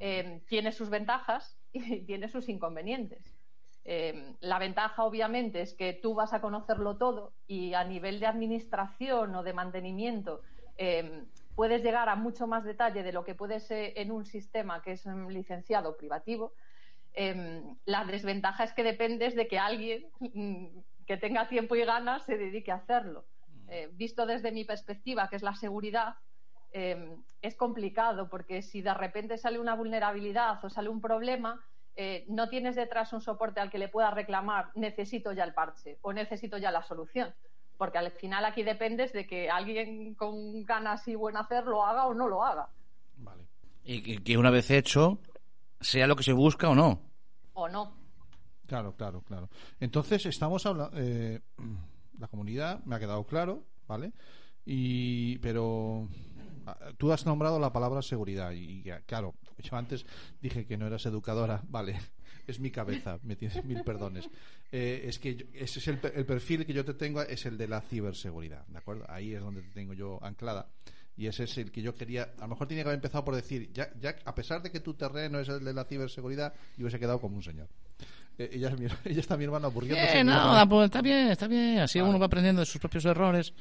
[0.00, 3.36] Eh, tiene sus ventajas y tiene sus inconvenientes.
[3.84, 8.26] Eh, la ventaja, obviamente, es que tú vas a conocerlo todo y a nivel de
[8.26, 10.42] administración o de mantenimiento
[10.76, 14.82] eh, puedes llegar a mucho más detalle de lo que puede ser en un sistema
[14.82, 16.52] que es mm, licenciado privativo.
[17.84, 20.66] La desventaja es que dependes de que alguien mm,
[21.06, 23.26] que tenga tiempo y ganas se dedique a hacerlo.
[23.68, 26.14] Eh, visto desde mi perspectiva, que es la seguridad,
[26.72, 31.60] eh, es complicado porque si de repente sale una vulnerabilidad o sale un problema,
[31.96, 35.98] eh, no tienes detrás un soporte al que le puedas reclamar necesito ya el parche
[36.02, 37.34] o necesito ya la solución.
[37.76, 42.06] Porque al final aquí dependes de que alguien con ganas y buen hacer lo haga
[42.06, 42.68] o no lo haga.
[43.16, 43.44] Vale.
[43.84, 45.18] Y que, una vez hecho,
[45.80, 47.00] sea lo que se busca o no.
[47.54, 47.96] O no.
[48.66, 49.48] Claro, claro, claro.
[49.80, 50.96] Entonces, estamos hablando.
[50.98, 51.40] Eh,
[52.18, 54.12] la comunidad, me ha quedado claro, ¿vale?
[54.66, 56.06] Y, pero
[56.98, 60.04] tú has nombrado la palabra seguridad y, ya, claro, yo antes
[60.40, 61.98] dije que no eras educadora, vale,
[62.46, 64.28] es mi cabeza, me tienes mil perdones.
[64.72, 67.56] Eh, es que yo- ese es el, el perfil que yo te tengo, es el
[67.58, 69.04] de la ciberseguridad, ¿de acuerdo?
[69.08, 70.68] Ahí es donde te tengo yo anclada.
[71.16, 72.30] Y ese es el que yo quería.
[72.38, 74.80] A lo mejor tenía que haber empezado por decir, ya, ya a pesar de que
[74.80, 77.68] tu terreno es el de la ciberseguridad, yo hubiese quedado como un señor.
[78.38, 80.20] Eh, ella, es mi, ella está mi hermana aburriéndose.
[80.20, 81.80] Eh, no, pues está bien, está bien.
[81.80, 82.08] Así Vale.
[82.10, 83.52] uno va aprendiendo de sus propios errores.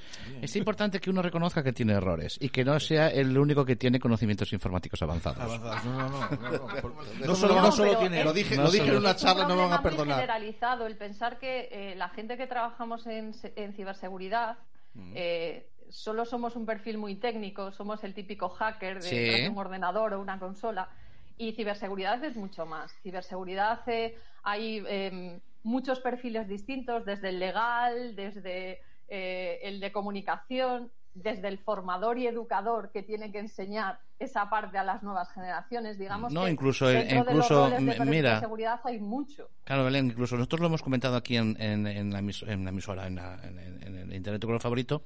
[0.41, 3.75] Es importante que uno reconozca que tiene errores y que no sea el único que
[3.75, 5.39] tiene conocimientos informáticos avanzados.
[5.41, 5.83] Avanzadas.
[5.83, 6.29] No, no, no.
[6.29, 6.81] no, no.
[6.81, 8.23] Por- No No solo- no no solo tiene.
[8.23, 10.15] Lo dije, No lo dije solo- en una charla, no me van a perdonar.
[10.21, 14.57] generalizado el pensar que eh, la gente que trabajamos en, en ciberseguridad
[14.95, 15.11] Mm.
[15.13, 19.15] eh, solo somos un perfil muy técnico, somos el típico hacker de, Sí.
[19.17, 20.89] detrás de un ordenador o una consola.
[21.37, 22.91] Y ciberseguridad es mucho más.
[23.01, 30.91] Ciberseguridad eh, hay eh, muchos perfiles distintos, desde el legal, desde eh, el de comunicación,
[31.13, 35.97] desde el formador y educador que tiene que enseñar esa parte a las nuevas generaciones.
[35.97, 38.33] Digamos No, que incluso- de los incluso, roles de m- perfil mira.
[38.35, 39.49] de seguridad hay mucho.
[39.63, 43.07] Claro, Belén, incluso nosotros lo hemos comentado aquí en, en- en la, en la emisora,
[43.07, 45.03] en, la- en- el Internet tu color favorito,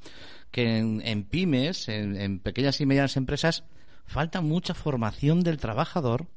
[0.51, 3.63] que en, en pymes, en, en pequeñas y medianas empresas,
[4.05, 6.27] falta mucha formación del trabajador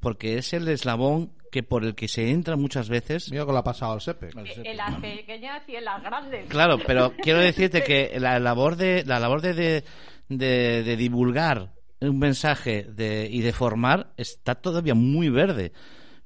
[0.00, 3.30] porque es el eslabón que por el que se entra muchas veces.
[3.30, 4.30] Mira que lo ha pasado al SEPE.
[4.64, 6.46] En las pequeñas y en las grandes.
[6.48, 9.84] Claro, pero quiero decirte que la labor de la labor de, de,
[10.28, 15.72] de- de divulgar un mensaje de, y de formar está todavía muy verde.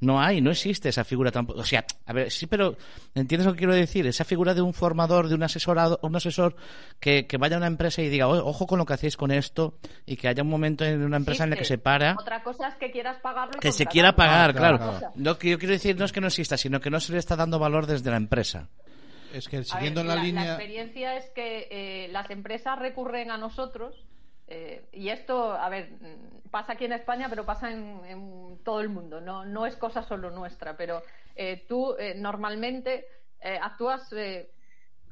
[0.02, 1.60] No hay, no existe esa figura tampoco.
[1.60, 2.76] O sea, a ver, sí, pero
[3.14, 4.06] ¿entiendes lo que quiero decir?
[4.06, 6.56] Esa figura de un formador, de un asesorado, un asesor
[7.00, 9.30] que, que vaya a una empresa y diga, "Oye, ojo con lo que hacéis con
[9.30, 12.42] esto, y que haya un momento en una empresa en la que se para Otra
[12.42, 14.98] cosa es que quieras pagarlo y que se quiera pagar, Claro, claro.
[14.98, 15.14] claro.
[15.16, 17.18] Lo que yo quiero decir no es que no exista, sino que no se le
[17.18, 18.68] está dando valor desde la empresa.
[19.32, 20.44] Es que ver, siguiendo en la, línea.
[20.56, 23.94] experiencia es que eh, las empresas recurren a nosotros
[24.54, 25.88] Eh, y esto, a ver,
[26.50, 29.18] pasa aquí en España, pero pasa en, en todo el mundo.
[29.18, 31.02] No, no es cosa solo nuestra, pero
[31.34, 33.06] eh, tú eh, normalmente
[33.40, 34.50] eh, actúas eh,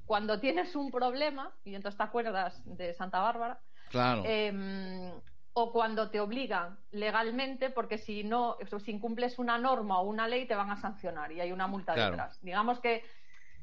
[0.04, 4.24] cuando tienes un problema, y entonces te acuerdas de Santa Bárbara, Claro.
[4.26, 5.12] eh,
[5.54, 10.46] o cuando te obligan legalmente, porque si no, si incumples una norma o una ley,
[10.46, 12.10] te van a sancionar y hay una multa Claro.
[12.10, 12.38] detrás.
[12.42, 13.02] Digamos que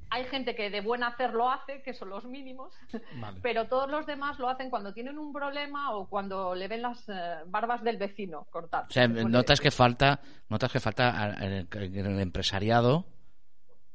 [0.09, 2.73] hay gente que de buen hacer lo hace, que son los mínimos,
[3.19, 3.39] Vale.
[3.41, 7.07] pero todos los demás lo hacen cuando tienen un problema o cuando le ven las
[7.09, 7.13] eh,
[7.47, 8.85] barbas del vecino cortar.
[8.89, 11.67] O sea, notas que falta, notas que falta a- en el,
[12.07, 13.05] el empresariado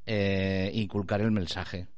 [0.07, 1.89] eh, inculcar el mensaje.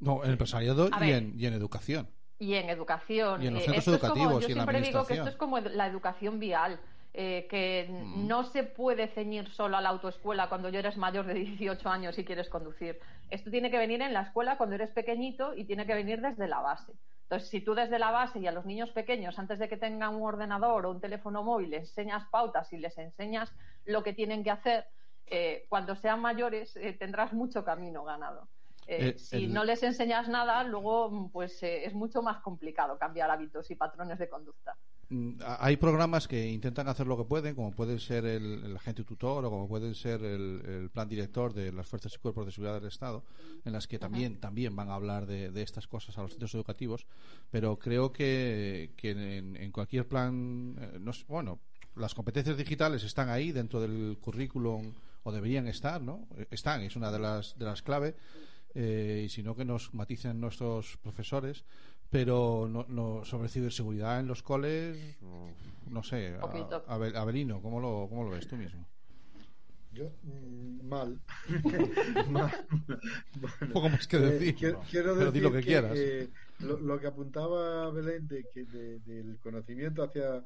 [0.00, 1.22] No, en empresariado A y ver.
[1.22, 2.08] en, y en educación.
[2.38, 3.42] y en educación.
[3.42, 5.06] Y en los Eh, centros esto es como- educativos yo y en la siempre digo
[5.06, 6.78] que esto es como la educación vial,
[7.16, 8.26] eh, que Mm.
[8.26, 12.18] no se puede ceñir solo a la autoescuela cuando ya eres mayor de 18 años
[12.18, 12.98] y quieres conducir.
[13.30, 16.48] Esto tiene que venir en la escuela cuando eres pequeñito y tiene que venir desde
[16.48, 16.92] la base.
[17.22, 20.14] Entonces, si tú desde la base y a los niños pequeños, antes de que tengan
[20.14, 23.50] un ordenador o un teléfono móvil, les enseñas pautas y les enseñas
[23.86, 24.84] lo que tienen que hacer,
[25.26, 28.48] eh, cuando sean mayores eh, tendrás mucho camino ganado.
[28.86, 32.98] Eh, Eh, si el- no les enseñas nada, luego pues eh, es mucho más complicado
[32.98, 34.76] cambiar hábitos y patrones de conducta.
[35.10, 39.04] Mm, Hay programas que intentan hacer lo que pueden, como puede ser el, el agente
[39.04, 42.52] tutor o como puede ser el, el plan director de las fuerzas y cuerpos de
[42.52, 43.22] seguridad del Estado,
[43.64, 46.54] en las que también también van a hablar de, de estas cosas a los centros
[46.54, 47.06] educativos,
[47.50, 51.58] pero creo que, que en, en cualquier plan, eh, no sé, bueno,
[51.96, 54.92] las competencias digitales están ahí dentro del currículum
[55.22, 56.26] o deberían estar, ¿no?
[56.36, 58.16] Eh, Están, es una de las de las clave.
[58.74, 61.64] Eh, y si no que nos maticen nuestros profesores
[62.10, 65.16] pero no, no sobre ciberseguridad en los coles
[65.90, 68.86] no sé a- Abelino ¿cómo lo, cómo lo ves tú mismo?
[69.92, 71.20] Yo, mm, mal.
[72.28, 72.50] Mal.
[73.40, 74.84] Bueno, poco más que eh, decir, quiero, ¿no?
[74.90, 75.92] quiero Pero di lo decir que quieras.
[75.96, 80.42] eh, lo, lo que apuntaba Belén de que de- del conocimiento hacia,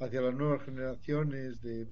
[0.00, 1.88] hacia las nuevas generaciones, de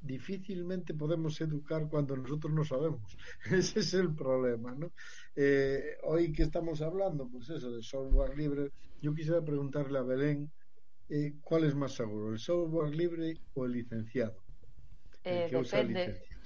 [0.00, 3.16] difícilmente podemos educar cuando nosotros no sabemos.
[3.50, 4.92] Ese es el problema, ¿no?
[5.34, 10.52] Eh, hoy que estamos hablando, pues eso, de software libre, yo quisiera preguntarle a Belén
[11.08, 14.44] eh, cuál es más seguro, el software libre o el licenciado.
[15.24, 16.37] El Eh, que usa depende, licencias.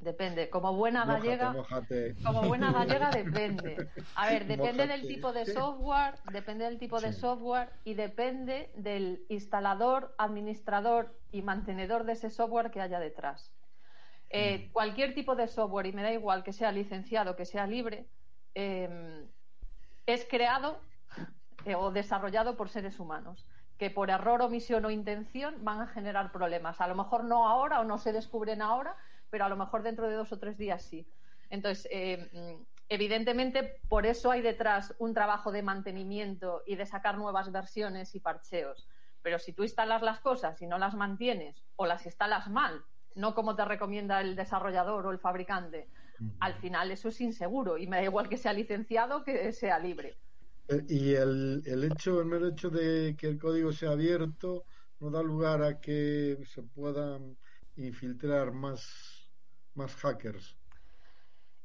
[0.00, 0.50] Depende.
[0.50, 2.14] Como buena gallega, mójate.
[2.24, 3.88] como buena gallega depende.
[4.14, 9.24] A ver, depende del tipo de software, depende del tipo de software y depende del
[9.28, 13.52] instalador, administrador y mantenedor de ese software que haya detrás.
[14.30, 18.06] Eh, Cualquier tipo de software, y me da igual que sea licenciado, que sea libre,
[18.54, 19.24] eh,
[20.04, 20.80] es creado
[21.64, 23.46] eh, o desarrollado por seres humanos
[23.78, 26.80] que por error, omisión o intención van a generar problemas.
[26.80, 28.96] A lo mejor no ahora o no se descubren ahora,
[29.30, 31.08] pero a lo mejor dentro de dos o tres días sí.
[31.50, 32.30] Entonces, eh,
[32.88, 38.20] evidentemente, por eso hay detrás un trabajo de mantenimiento y de sacar nuevas versiones y
[38.20, 38.88] parcheos.
[39.22, 42.84] Pero si tú instalas las cosas y no las mantienes o las instalas mal,
[43.14, 45.90] no como te recomienda el desarrollador o el fabricante,
[46.38, 50.18] al final eso es inseguro y me da igual que sea licenciado que sea libre.
[50.68, 54.64] Eh, Y el, el hecho, el mero hecho de que el código sea abierto
[54.98, 57.38] no da lugar a que se puedan
[57.76, 59.15] infiltrar más,
[59.76, 60.56] más hackers.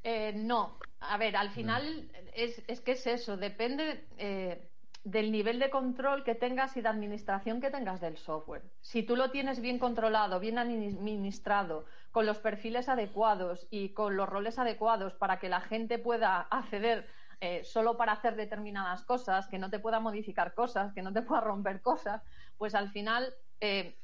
[0.03, 4.67] Eh, no, a ver, al final es, es que es eso, depende eh,
[5.03, 8.63] del nivel de control que tengas y de administración que tengas del software.
[8.81, 14.27] Si tú lo tienes bien controlado, bien administrado, con los perfiles adecuados y con los
[14.27, 17.07] roles adecuados para que la gente pueda acceder
[17.39, 21.23] eh, solo para hacer determinadas cosas, que no te pueda modificar cosas, que no te
[21.23, 22.21] pueda romper cosas,
[22.57, 23.97] pues al final eh,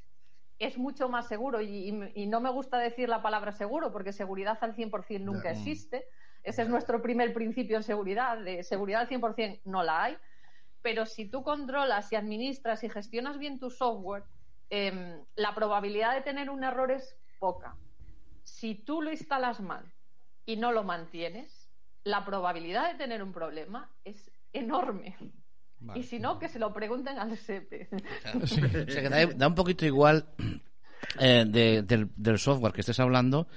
[0.59, 4.11] es mucho más seguro y, y- y no me gusta decir la palabra seguro porque
[4.13, 6.07] seguridad al 100% nunca existe.
[6.43, 8.37] Ese es nuestro primer principio en seguridad.
[8.39, 10.17] De seguridad al 100% no la hay.
[10.81, 14.23] Pero si tú controlas y administras y gestionas bien tu software,
[14.69, 17.75] em, la probabilidad de tener un error es poca.
[18.43, 19.93] Si tú lo instalas mal
[20.45, 21.69] y no lo mantienes,
[22.03, 25.17] la probabilidad de tener un problema es enorme.
[25.79, 25.99] Vale.
[25.99, 27.87] Y si no, que se lo pregunten al SEPE.
[28.41, 30.25] O sea, que da, da un poquito igual
[31.19, 33.47] eh, de- del, del software que estés hablando,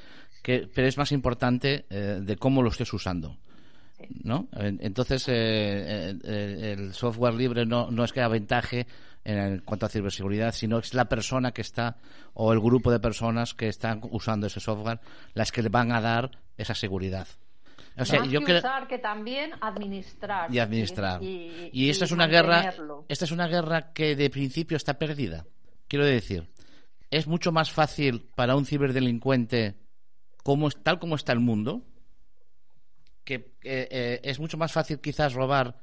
[0.42, 3.38] que, pero es más importante eh, de cómo lo estés usando.
[4.24, 4.48] ¿no?
[4.52, 8.87] En- Entonces, eh, eh, el software libre no, no es que aventaje
[9.24, 11.98] en cuanto a ciberseguridad, sino es la persona que está
[12.33, 15.00] o el grupo de personas que están usando ese software
[15.35, 17.26] las que le van a dar esa seguridad.
[17.96, 20.53] O sea, Más yo que usar que también administrar.
[20.53, 21.22] y administrar.
[21.22, 22.74] Y, Y, esta es una guerra,
[23.09, 25.44] esta es una guerra que de principio está perdida.
[25.88, 26.48] Quiero decir,
[27.11, 29.74] es mucho más fácil para un ciberdelincuente,
[30.42, 31.83] como tal como está el mundo,
[33.24, 35.76] que eh, eh, es mucho más fácil quizás robar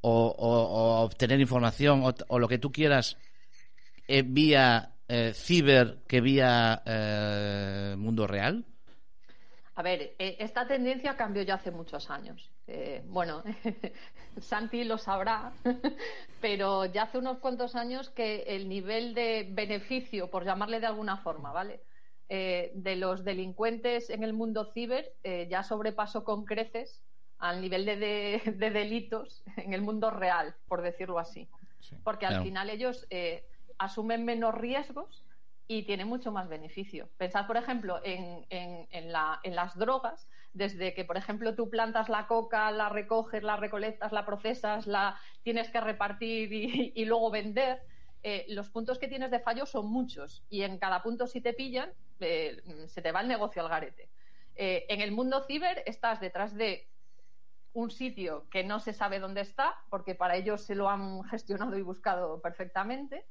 [0.00, 3.16] o, o- o obtener información o, o lo que tú quieras
[4.06, 8.64] eh, vía eh, ciber que vía eh, mundo real?
[9.78, 12.52] A ver, eh, esta tendencia cambió ya hace muchos años.
[12.66, 13.44] Eh, bueno,
[14.40, 15.52] Santi lo sabrá,
[16.40, 21.18] pero ya hace unos cuantos años que el nivel de beneficio, por llamarle de alguna
[21.18, 21.84] forma, ¿vale?
[22.28, 27.04] Eh, de los delincuentes en el mundo ciber eh, ya sobrepasó con creces
[27.38, 31.48] al nivel de, de- de delitos en el mundo real, por decirlo así.
[32.02, 32.42] Porque al Claro.
[32.42, 33.46] final ellos eh,
[33.78, 35.27] asumen menos riesgos
[35.70, 37.12] y tienen mucho más beneficio.
[37.18, 41.70] Pensad, por ejemplo, en, en- en la- en las drogas, desde que, por ejemplo, tú
[41.70, 47.04] plantas la coca, la recoges, la recolectas, la procesas, la tienes que repartir y, y
[47.04, 47.82] luego vender,
[48.22, 51.52] eh, los puntos que tienes de fallo son muchos y en cada punto si te
[51.54, 54.10] pillan, eh, se te va el negocio al garete.
[54.54, 56.90] Eh, en el mundo ciber estás detrás de
[57.72, 61.76] un sitio que no se sabe dónde está, porque para ellos se lo han gestionado
[61.78, 63.26] y buscado perfectamente.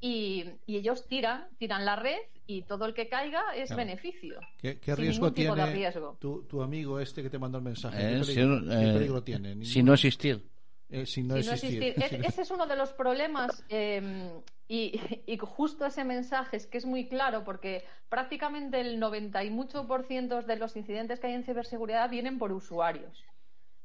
[0.00, 3.76] Y, y ellos tiran, tiran la red y todo el que caiga es Claro.
[3.84, 4.40] beneficio.
[4.58, 6.16] ¿Qué, qué Sin riesgo tiene de riesgo.
[6.18, 7.98] Tu, tu amigo este que te mandó el mensaje?
[8.14, 9.64] Eh, ¿Qué si, peligro, qué eh, peligro tiene?
[9.64, 10.48] si no existir.
[10.88, 11.82] Eh, sin no Si no existir.
[11.84, 12.20] existir.
[12.24, 14.32] Es- ese es uno de los problemas eh,
[14.66, 19.50] y, y justo ese mensaje es que es muy claro porque prácticamente el 90 y
[19.50, 23.22] mucho por ciento de los incidentes que hay en ciberseguridad vienen por usuarios.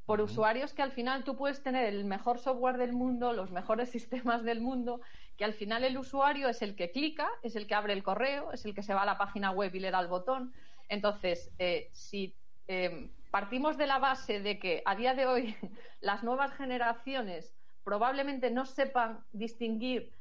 [0.06, 3.90] Por usuarios que al final tú puedes tener el mejor software del mundo, los mejores
[3.92, 5.02] sistemas del mundo,
[5.38, 8.52] que al final el usuario es el que clica, es el que abre el correo,
[8.52, 10.54] es el que se va a la página web y le da el botón.
[10.90, 12.34] Entonces, eh, si
[12.68, 15.56] eh, partimos de la base de que a día de hoy
[16.02, 20.12] las nuevas generaciones probablemente no sepan distinguir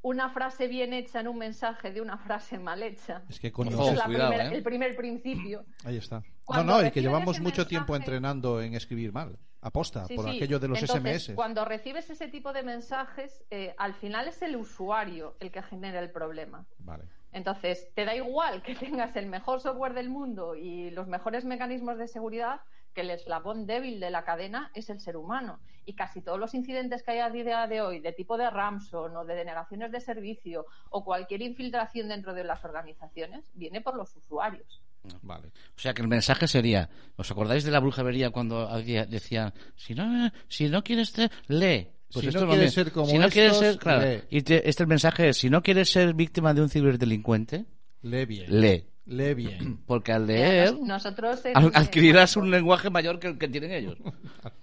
[0.00, 3.22] una frase bien hecha en un mensaje de una frase mal hecha.
[3.28, 4.56] Es que con Ese los- es la cuidado, primer- ¿eh?
[4.56, 5.64] el primer principio.
[5.84, 6.16] Ahí está.
[6.20, 9.38] No, Cuando no, y que llevamos mucho tiempo entrenando en escribir mal.
[9.62, 10.36] Aposta, Sí, por sí.
[10.36, 11.36] aquello de los Entonces, SMS.
[11.36, 16.00] Cuando recibes ese tipo de mensajes, eh, al final es el usuario el que genera
[16.00, 16.66] el problema.
[16.78, 17.04] Vale.
[17.30, 21.96] Entonces, te da igual que tengas el mejor software del mundo y los mejores mecanismos
[21.96, 22.60] de seguridad,
[22.92, 25.60] que el eslabón débil de la cadena es el ser humano.
[25.86, 29.16] Y casi todos los incidentes que hay a día de hoy, de tipo de Ramson
[29.16, 34.14] o de denegaciones de servicio o cualquier infiltración dentro de las organizaciones, viene por los
[34.16, 34.82] usuarios.
[35.22, 35.48] Vale.
[35.76, 39.94] O sea que el mensaje sería, ¿os acordáis de la brujería cuando había- decían, si
[39.94, 41.88] no, si no quieres ser, lee?
[42.12, 44.20] Pues Si esto no quieres ser como si no quieres ser, claro, lee.
[44.30, 47.64] y te- este el mensaje es, si no quieres ser víctima de un ciberdelincuente,
[48.02, 48.60] Lee bien.
[48.60, 48.84] lee.
[49.06, 49.78] Lee bien.
[49.86, 51.40] Porque al leer, Nos- nosotros
[51.74, 53.96] adquirirás un lenguaje mayor que el que tienen ellos.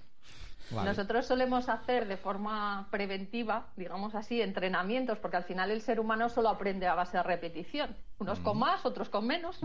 [0.71, 0.89] Vale.
[0.89, 6.29] Nosotros solemos hacer de forma preventiva, digamos así, entrenamientos, porque al final el ser humano
[6.29, 9.59] solo aprende a base de repetición, unos con más, otros con menos,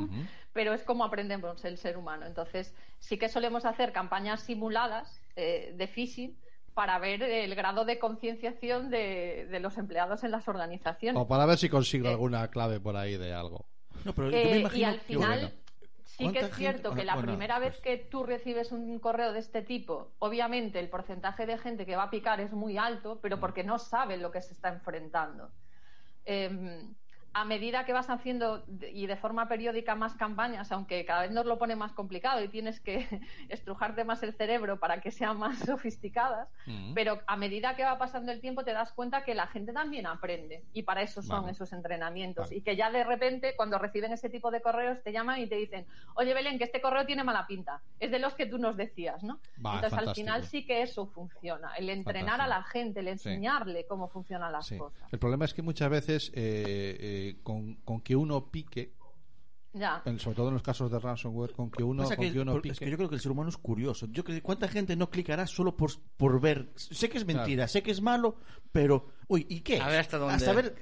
[0.53, 2.25] pero es como aprendemos el ser humano.
[2.27, 6.37] Entonces, sí que solemos hacer campañas simuladas eh, de phishing
[6.73, 11.21] para ver el grado de concienciación de, de los empleados en las organizaciones.
[11.21, 12.11] O para ver si consigo Eh.
[12.13, 13.67] alguna clave por ahí de algo.
[14.05, 15.55] No, pero yo Eh, y al que- final bueno.
[16.17, 18.25] Sí que ¿Cuánta es gente- cierto que bueno, la bueno, primera vez pues- que tú
[18.25, 22.41] recibes un correo de este tipo, obviamente el porcentaje de gente que va a picar
[22.41, 23.19] es muy alto, Mm.
[23.23, 25.51] pero porque no sabe lo que se está enfrentando.
[26.27, 26.89] Eh,
[27.35, 31.45] a medida que vas haciendo y de forma periódica más campañas, aunque cada vez nos
[31.47, 33.07] lo pone más complicado y tienes que
[33.49, 36.49] estrujarte más el cerebro para que sean más sofisticadas,
[36.95, 40.07] pero a medida que va pasando el tiempo te das cuenta que la gente también
[40.07, 41.53] aprende y para eso son Vale.
[41.53, 42.57] esos entrenamientos Vale.
[42.57, 45.57] y que ya de repente cuando reciben ese tipo de correos te llaman y te
[45.57, 48.77] dicen, oye Belén, que este correo tiene mala pinta, es de los que tú nos
[48.77, 49.41] decías, ¿no?
[49.57, 53.29] Entonces al final sí que eso funciona, el entrenar a la gente, el Sí.
[53.29, 54.79] enseñarle cómo funcionan las Sí.
[54.79, 55.13] cosas.
[55.13, 58.93] El problema es que muchas veces eh, eh, con, con que uno pique,
[59.73, 60.03] Ya.
[60.05, 62.53] en- sobre todo en los casos de ransomware, con que uno, con que- que uno
[62.53, 62.73] por- pique.
[62.75, 64.07] es que yo creo que el ser humano es curioso.
[64.11, 66.71] Yo creo que cuánta gente no clicará solo por, por ver.
[66.77, 68.37] Sé que es mentira, sé que es malo,
[68.71, 69.81] pero uy, ¿y qué?
[69.81, 70.77] A ver hasta dónde- Hasta ver.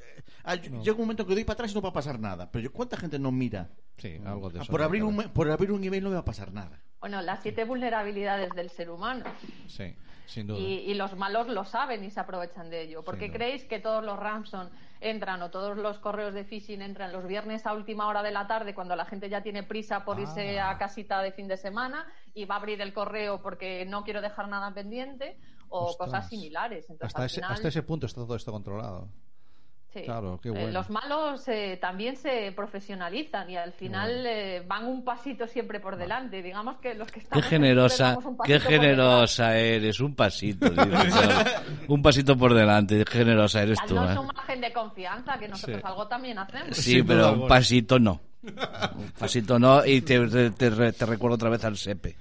[0.45, 2.51] ah, yo- Llega un momento que doy para atrás y no va a pasar nada.
[2.51, 3.71] Pero yo- cuánta gente no mira.
[3.97, 4.71] Sí, algo de Ah, eso.
[4.71, 6.83] por abrir un por abrir un email no me va a pasar nada.
[7.01, 9.25] Bueno, las siete vulnerabilidades del ser humano.
[9.67, 9.95] Sí,
[10.27, 10.59] sin duda.
[10.59, 13.03] Y, y los malos lo saben y se aprovechan de ello.
[13.03, 14.69] ¿Por qué creéis que todos los ransom
[15.01, 18.47] entran o todos los correos de phishing entran los viernes a última hora de la
[18.47, 20.71] tarde cuando la gente ya tiene prisa por irse Ah.
[20.71, 24.21] a casita de fin de semana y va a abrir el correo porque no quiero
[24.21, 25.37] dejar nada pendiente
[25.69, 26.09] o Ostras.
[26.11, 26.89] cosas similares?
[26.89, 29.09] Entonces, hasta, al ese, hasta ese punto está todo esto controlado.
[29.93, 30.03] Sí.
[30.05, 35.05] Claro, qué Eh, los malos eh, también se profesionalizan y al final eh, van un
[35.05, 36.43] pasito siempre por delante.
[36.43, 40.67] Digamos que los que Qué estamos en generosa, qué generosa eres, un pasito.
[41.88, 43.95] un pasito por delante, qué generosa eres tú.
[43.97, 44.19] Danos ¿eh?
[44.21, 45.87] un margen de confianza que nosotros Sí.
[45.87, 46.77] algo también hacemos.
[46.77, 48.21] Sí, pero un pasito no.
[48.97, 52.17] Un pasito no y te, te, te re- te recuerdo otra vez al SEPE.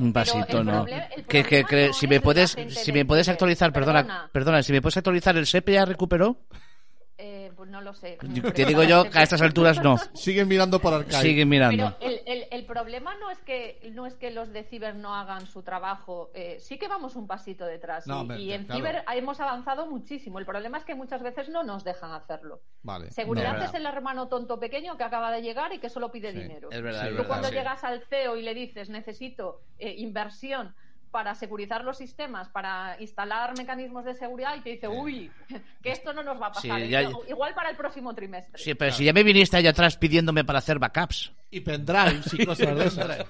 [0.00, 0.86] Un pasito no.
[1.28, 4.30] Que, que, no si es me puedes si me puedes actualizar, perdona, Perdona.
[4.32, 6.38] perdona, si me puedes actualizar el SEPE ya recuperó.
[7.64, 8.18] Pues no lo sé.
[8.54, 9.96] Te digo yo que a estas alturas no.
[10.12, 11.22] Siguen mirando por Arcade.
[11.22, 11.96] Sigue mirando.
[11.98, 15.14] Pero el, el- el problema no es que no es que los de Ciber no
[15.14, 18.06] hagan su trabajo, eh, sí que vamos un pasito detrás.
[18.06, 18.78] No, y, me- y en claro.
[18.78, 20.38] Ciber hemos avanzado muchísimo.
[20.38, 22.60] El problema es que muchas veces no nos dejan hacerlo.
[22.82, 23.10] Vale.
[23.12, 23.64] Seguridad No.
[23.64, 26.68] es el hermano tonto pequeño que acaba de llegar y que solo pide Sí, dinero.
[26.70, 27.06] Es verdad, Sí.
[27.06, 27.28] es Tú verdad.
[27.28, 27.54] cuando sí.
[27.54, 30.74] llegas al CEO y le dices necesito eh, inversión
[31.14, 35.30] para securizar los sistemas, para instalar mecanismos de seguridad y te dice, uy,
[35.80, 36.80] que esto no nos va a pasar.
[36.80, 38.58] Sí, ya- Igual- Igual para el próximo trimestre.
[38.60, 41.32] Sí, pero si ya me viniste allá atrás pidiéndome para hacer backups.
[41.56, 43.26] Y pendrives y cosas de esas.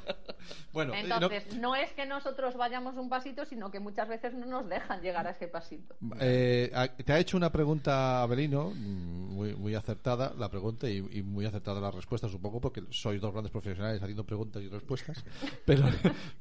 [0.73, 4.35] Bueno, eh, no- Entonces, no es que nosotros vayamos un pasito, sino que muchas veces
[4.35, 5.95] no nos dejan llegar a ese pasito.
[6.21, 6.73] Eh,
[7.05, 11.47] te ha hecho una pregunta Abelino, mm, muy, muy acertada la pregunta y, y muy
[11.47, 15.25] acertada la respuesta, supongo, porque sois dos grandes profesionales haciendo preguntas y respuestas.
[15.65, 15.85] Pero,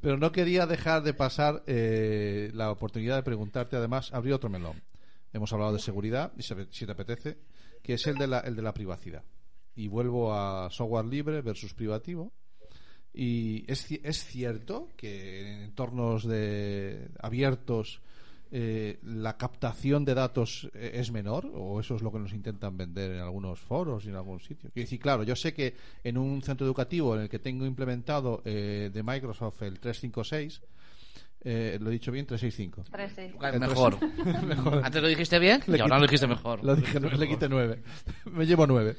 [0.01, 4.81] pero no quería dejar de pasar eh, la oportunidad de preguntarte, además, abrir otro melón.
[5.31, 7.37] Hemos hablado de seguridad, y si si te apetece,
[7.81, 9.23] que es el de la, el de la privacidad.
[9.75, 12.31] Y vuelvo a software libre versus privativo.
[13.13, 18.01] Y es, es cierto que en entornos de abiertos
[18.55, 22.77] eh, la captación de datos eh, es menor, o eso es lo que nos intentan
[22.77, 24.69] vender en algunos foros y en algún sitio.
[24.71, 28.41] Quiero decir, claro, yo sé que en un centro educativo en el que tengo implementado
[28.45, 30.61] eh, de Microsoft el 356,
[31.45, 32.85] eh, lo he dicho bien, 365.
[32.91, 33.33] Tres, sí.
[34.47, 34.81] Mejor.
[34.83, 36.63] Antes lo dijiste bien y ahora lo dijiste mejor.
[36.63, 37.83] Lo dije, le quité nueve.
[38.25, 38.95] Me llevo nueve.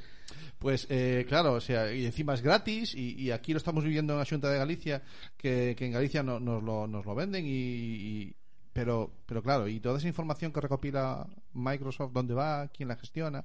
[0.59, 4.15] Pues eh, claro, o sea, y encima es gratis y, y aquí lo estamos viviendo
[4.15, 5.03] en la Junta de Galicia,
[5.37, 8.33] que, en Galicia no- nos, lo, nos lo venden y,
[8.73, 13.45] pero, pero claro, y toda esa información que recopila Microsoft, dónde va, quién la gestiona,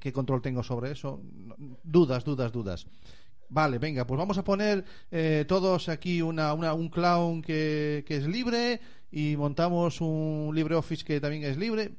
[0.00, 1.20] qué control tengo sobre eso,
[1.82, 2.86] dudas, dudas, dudas.
[3.48, 8.26] Vale, venga, pues vamos a poner eh, todos aquí una, una- un clown que, es
[8.28, 8.80] libre
[9.10, 11.96] y montamos un LibreOffice que también es libre.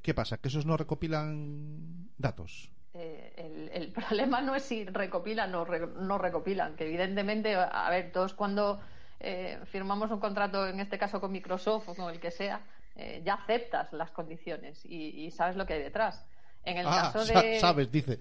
[0.00, 0.38] ¿Qué pasa?
[0.38, 2.70] ¿Que esos no recopilan datos?
[2.98, 7.90] Eh, el, el problema no es si recopilan o re- no recopilan, que evidentemente, a
[7.90, 8.80] ver, todos cuando
[9.20, 13.20] eh, firmamos un contrato, en este caso con Microsoft o con el que sea, eh,
[13.24, 16.26] ya aceptas las condiciones y, y sabes lo que hay detrás.
[16.64, 17.58] En el Ah, caso de...
[17.60, 18.18] sabes, dice.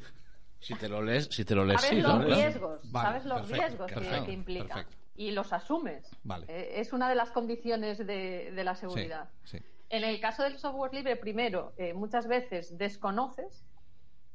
[0.60, 2.02] Si te lo lees, si te lo lees, sabes sí.
[2.02, 2.26] los ¿no?
[2.26, 4.98] riesgos, Vale, sabes los perfecto, riesgos que- perfecto, que, implica perfecto.
[5.16, 6.10] y los asumes.
[6.24, 6.46] Vale.
[6.50, 9.30] Eh, es una de las condiciones de, de la Sí, seguridad.
[9.46, 9.60] sí.
[9.90, 13.64] En el caso del software libre, primero, eh, muchas veces desconoces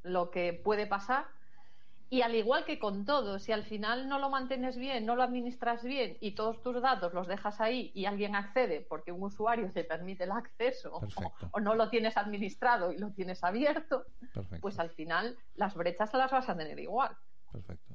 [0.03, 1.27] lo que puede pasar
[2.13, 5.23] y al igual que con todo, si al final no lo mantienes bien, no lo
[5.23, 9.71] administras bien y todos tus datos los dejas ahí y alguien accede porque un usuario
[9.73, 11.01] te permite el acceso
[11.53, 14.61] o, no lo tienes administrado y lo tienes abierto, Perfecto.
[14.61, 17.17] pues al final las brechas las vas a tener igual.
[17.53, 17.95] Perfecto.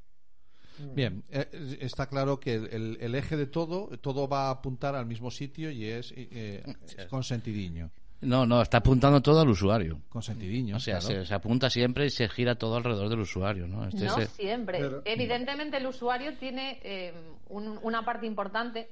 [0.93, 5.05] Bien, eh, está claro que el, el- eje de todo, todo va a apuntar al
[5.05, 6.63] mismo sitio y es eh,
[6.97, 7.91] es consentidiño.
[8.26, 10.01] No, no, está apuntando todo al usuario.
[10.09, 10.78] Consentidiño.
[10.78, 11.15] O sea, claro.
[11.21, 13.86] se, se apunta siempre y se gira todo alrededor del usuario, ¿no?
[13.88, 14.80] Este No es- siempre.
[14.80, 17.13] Pero- Evidentemente el usuario tiene eh,
[17.49, 18.89] un- una parte importante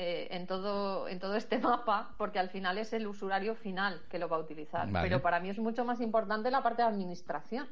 [0.00, 4.18] eh, en todo en todo este mapa porque al final es el usuario final que
[4.20, 4.88] lo va a utilizar.
[4.90, 5.08] Vale.
[5.08, 7.66] Pero para mí es mucho más importante la parte de administración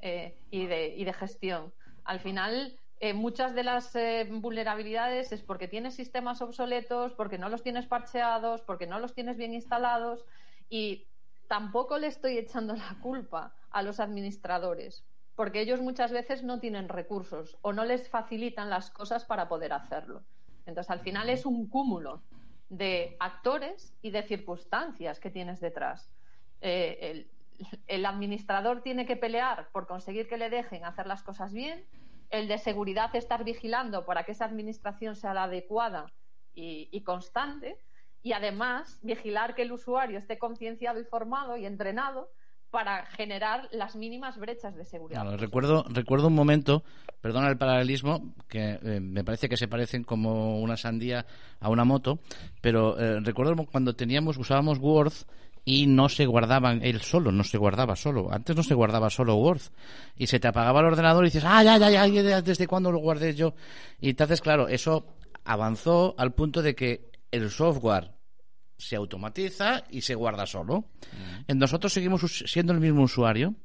[0.00, 1.72] eh, y, de, y de gestión.
[2.04, 7.50] Al final eh, muchas de las eh, vulnerabilidades es porque tienes sistemas obsoletos, porque no
[7.50, 10.24] los tienes parcheados, porque no los tienes bien instalados
[10.70, 11.06] y
[11.46, 16.88] tampoco le estoy echando la culpa a los administradores, porque ellos muchas veces no tienen
[16.88, 20.22] recursos o no les facilitan las cosas para poder hacerlo.
[20.64, 22.22] Entonces, al final es un cúmulo
[22.70, 26.10] de actores y de circunstancias que tienes detrás.
[26.62, 27.30] Eh, el,
[27.86, 31.84] el administrador tiene que pelear por conseguir que le dejen hacer las cosas bien,
[32.30, 36.06] el de seguridad estar vigilando para que esa administración sea la adecuada
[36.54, 37.76] y, constante,
[38.22, 42.30] y además vigilar que el usuario esté concienciado y formado y entrenado
[42.70, 45.22] para generar las mínimas brechas de seguridad.
[45.38, 46.82] Recuerdo un momento,
[47.20, 51.26] perdona el paralelismo, que eh, me parece que se parecen como una sandía
[51.60, 52.18] a una moto,
[52.60, 55.12] pero eh, recuerdo cuando teníamos, usábamos Word
[55.68, 58.32] y no se guardaban él solo, no se guardaba solo.
[58.32, 59.62] Antes no se guardaba solo Word.
[60.16, 62.92] Y se te apagaba el ordenador y dices, ah, ya, ya, ya, ya, ¿desde cuándo
[62.92, 63.52] lo guardé yo?
[64.00, 68.12] Y entonces, claro, eso avanzó al punto de que el software
[68.78, 70.84] se automatiza y se guarda solo.
[71.48, 73.56] Nosotros seguimos siendo el mismo usuario,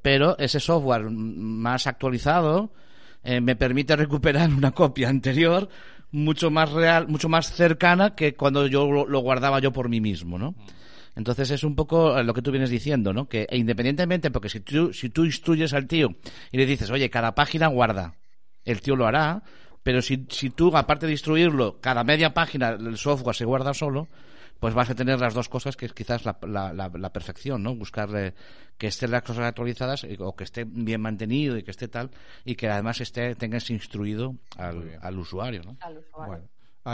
[0.00, 2.72] pero ese software mm, más actualizado
[3.24, 5.68] eh, me permite recuperar una copia anterior
[6.12, 10.00] mucho más real, mucho más cercana que cuando yo lo, lo guardaba yo por mí
[10.00, 10.54] mismo, ¿no?
[11.18, 13.28] Entonces es un poco eh, lo que tú vienes diciendo, ¿no?
[13.28, 16.10] Que independientemente, porque si tú, si tú instruyes al tío
[16.52, 18.14] y le dices, oye, cada página guarda,
[18.64, 19.42] el tío lo hará,
[19.82, 24.06] pero si, si tú, aparte de instruirlo, cada media página el software se guarda solo,
[24.60, 27.62] pues vas a tener las dos cosas que es quizás la, la, la, la perfección,
[27.64, 27.74] ¿no?
[27.74, 28.34] Buscarle
[28.76, 32.10] que estén las cosas actualizadas y- o que esté bien mantenido y que esté tal
[32.44, 35.76] y que además esté tengas instruido al, al usuario, ¿no?
[35.80, 36.26] al usuario.
[36.32, 36.48] Bueno,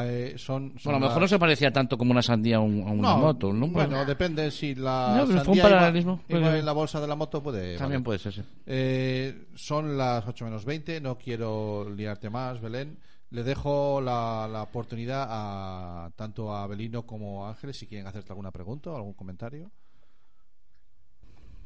[0.05, 2.57] eh, son, son Bueno, a lo mejor no las- se parecía tanto como una sandía
[2.57, 3.69] a, un- a una No, moto, ¿no?
[3.69, 6.21] Bueno, depende si la No, pero fue un sandía iba- paralelismo.
[6.29, 8.05] iba en la bolsa de la moto puede También valer.
[8.05, 8.43] puede ser, sí.
[8.67, 12.99] Eh, son las 8 menos 20, no quiero liarte más, Belén.
[13.31, 18.31] Le dejo la, la oportunidad a tanto a Belino como a Ángeles si quieren hacerte
[18.33, 19.71] alguna pregunta o algún comentario.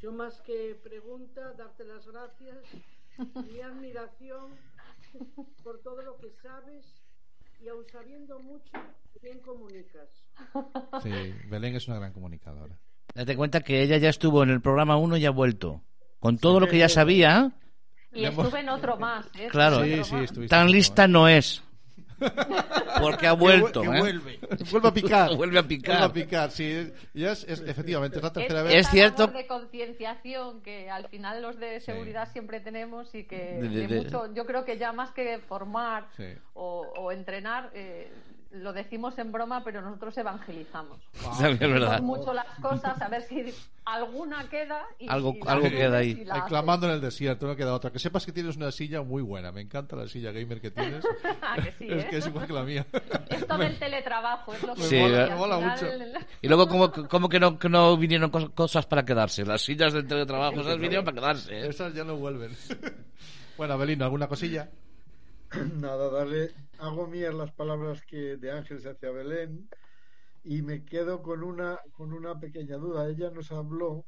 [0.01, 2.57] Yo más que pregunta, darte las gracias,
[3.51, 4.51] mi admiración
[5.63, 6.85] por todo lo que sabes
[7.61, 8.71] y aun sabiendo mucho,
[9.21, 10.09] bien comunicas.
[11.03, 12.77] Sí, Belén es una gran comunicadora.
[13.13, 15.81] Date cuenta que ella ya estuvo en el programa 1 y ha vuelto.
[16.19, 17.51] Con todo lo que ya sabía,
[18.11, 19.25] Y estuve en otro más.
[19.35, 19.47] ¿eh?
[19.49, 19.83] Claro.
[19.83, 20.49] Sí, sí, más.
[20.49, 21.63] tan lista no es.
[23.01, 23.81] Porque ha vuelto.
[23.81, 23.99] que ¿eh?
[23.99, 24.39] vuelve.
[24.71, 25.27] Vuelve a picar.
[25.35, 26.03] Vuelve a Vuelve picar.
[26.03, 26.91] a picar, sí.
[27.13, 28.75] Ya es, es- efectivamente, es la tercera Es, vez.
[28.75, 33.69] Es cierto- de concienciación que al final los de seguridad siempre tenemos y que De-
[33.69, 36.25] de- de de- mucho, yo creo que ya más que formar Sí.
[36.53, 38.11] o, o entrenar, eh,
[38.51, 40.99] lo decimos en broma, pero nosotros evangelizamos.
[41.43, 42.01] Es verdad.
[42.01, 43.53] Mucho las cosas, a ver si
[43.85, 46.11] alguna queda y Algo- y algo queda ahí.
[46.21, 46.47] y la haces.
[46.49, 47.91] Clamando en el desierto, no queda otra.
[47.91, 49.51] Que sepas que tienes una silla muy buena.
[49.51, 51.03] Me encanta la silla gamer que tienes.
[51.41, 52.07] Ah, que sí, es ¿eh?
[52.11, 52.85] que es igual que la mía.
[53.29, 56.67] Esto del teletrabajo es lo que Sí, mola, me y al mola final- Y luego,
[56.67, 59.43] como, como que, no, que no vinieron cos- cosas para quedarse?
[59.45, 61.53] Las sillas de teletrabajo, esas vinieron para quedarse.
[61.59, 61.67] ¿eh?
[61.69, 62.55] Esas ya no vuelven.
[63.57, 64.69] bueno, Belino, ¿alguna cosilla?
[65.75, 69.69] Nada, darle, hago mías las palabras que de Ángeles hacia Belén
[70.43, 73.07] y me quedo con una, con una pequeña duda.
[73.09, 74.05] Ella nos habló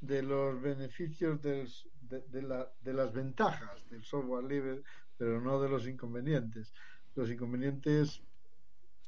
[0.00, 1.68] de los beneficios del,
[2.02, 4.82] de, de la- de las ventajas del software libre,
[5.16, 6.72] pero no de los inconvenientes.
[7.14, 8.22] Los inconvenientes,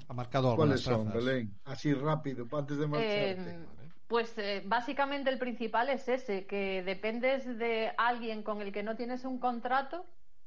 [0.08, 1.24] Ha marcado ¿cuáles son, trazas.
[1.24, 1.54] Belén?
[1.64, 3.50] Así rápido, antes de marcharte.
[3.50, 3.58] Eh,
[4.08, 8.96] pues eh, básicamente el principal es ese, que dependes de alguien con el que no
[8.96, 10.04] tienes un contrato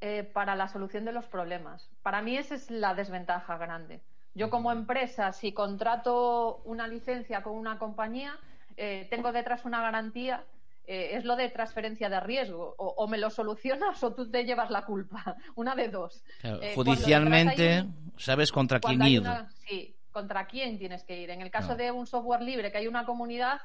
[0.08, 1.90] eh, para la solución de los problemas.
[2.04, 4.02] Para mí esa es la desventaja grande.
[4.36, 8.38] Yo como empresa, si contrato una licencia con una compañía,
[8.78, 10.44] eh, tengo detrás una garantía.
[10.88, 12.76] eh, es lo de transferencia de riesgo.
[12.78, 15.36] O, o me lo solucionas o tú te llevas la culpa.
[15.56, 16.24] Una de dos.
[16.42, 19.22] Claro, Eh, judicialmente, un- sabes contra quién ir.
[19.22, 21.32] una- sí, contra quién tienes que ir.
[21.32, 23.60] En el caso de un software libre, que hay una comunidad,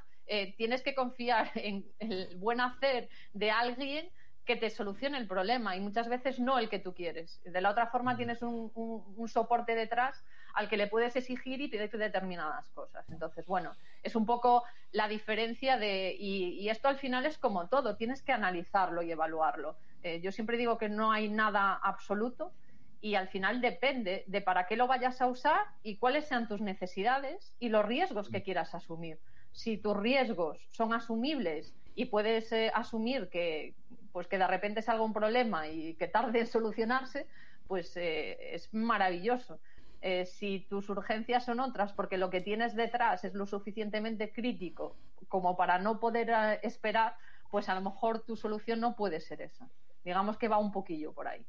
[0.56, 4.08] tienes que confiar en el buen hacer de alguien
[4.50, 7.40] que te solucione el problema y muchas veces no el que tú quieres.
[7.44, 10.24] De la otra forma tienes un, un- un soporte detrás
[10.54, 13.08] al que le puedes exigir y pedirte determinadas cosas.
[13.10, 16.16] Entonces, bueno, es un poco la diferencia de...
[16.18, 19.76] Y, y esto al final es como todo, tienes que analizarlo y evaluarlo.
[20.02, 22.50] Eh, yo siempre digo que no hay nada absoluto
[23.00, 26.60] y al final depende de para qué lo vayas a usar y cuáles sean tus
[26.60, 29.20] necesidades y los riesgos que quieras asumir.
[29.52, 33.74] Si tus riesgos son asumibles y puedes eh, asumir que
[34.12, 37.26] pues que de repente salga un problema y que tarde en solucionarse,
[37.68, 39.60] pues eh, es maravilloso.
[40.02, 44.96] Eh, si tus urgencias son otras porque lo que tienes detrás es lo suficientemente crítico
[45.28, 47.16] como para no poder eh, esperar,
[47.50, 49.68] pues a lo mejor tu solución no puede ser esa.
[50.04, 51.44] Digamos que va un poquillo por ahí.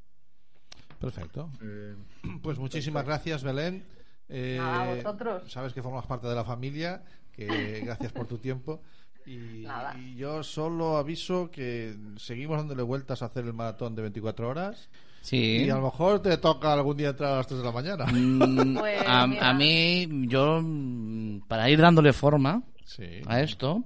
[1.00, 1.50] Perfecto.
[1.64, 1.96] Eh,
[2.44, 3.86] Pues muchísimas gracias, Belén.
[4.28, 5.52] Eh, Nada, a vosotros.
[5.52, 8.82] Sabes que formas parte de la familia, que gracias por tu tiempo.
[9.26, 9.96] Y, Nada.
[9.98, 14.90] y yo solo aviso que seguimos dándole vueltas a hacer el maratón de 24 horas.
[15.22, 15.64] Sí.
[15.66, 18.06] Y a lo mejor te toca algún día entrar a las 3 de la mañana.
[18.12, 23.22] Mm, Pues, a, a mí, yo, mm, para ir dándole forma Sí.
[23.28, 23.84] a esto,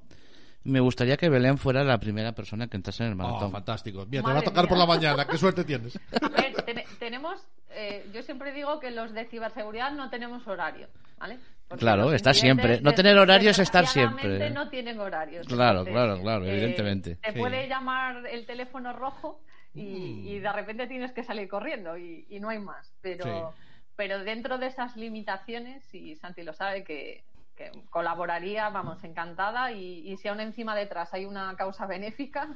[0.64, 3.52] me gustaría que Belén fuera la primera persona que entrase en el Oh, maratón.
[3.52, 4.06] fantástico.
[4.10, 4.70] Mira, te va a Madre tocar mía.
[4.70, 5.28] por la mañana.
[5.28, 6.00] Qué suerte tienes.
[6.22, 7.42] A ver, ten- tenemos,
[7.76, 11.38] eh, yo siempre digo que los de ciberseguridad no tenemos horario, ¿vale?
[11.68, 12.80] Porque Claro, está siempre.
[12.82, 14.50] No tener horario es estar siempre.
[14.52, 15.48] no tienen horarios.
[15.48, 17.16] Claro, Entonces, claro, claro, eh, evidentemente.
[17.16, 17.40] Te Sí.
[17.40, 19.42] puede llamar el teléfono rojo
[19.74, 20.28] y, Mm.
[20.28, 22.94] y de repente tienes que salir corriendo y, y no hay más.
[23.02, 23.62] Pero, Sí.
[23.96, 27.24] pero dentro de esas limitaciones, y Santi lo sabe, que
[27.56, 29.72] que colaboraría, vamos, encantada.
[29.72, 32.48] Y, y si aún encima detrás hay una causa benéfica,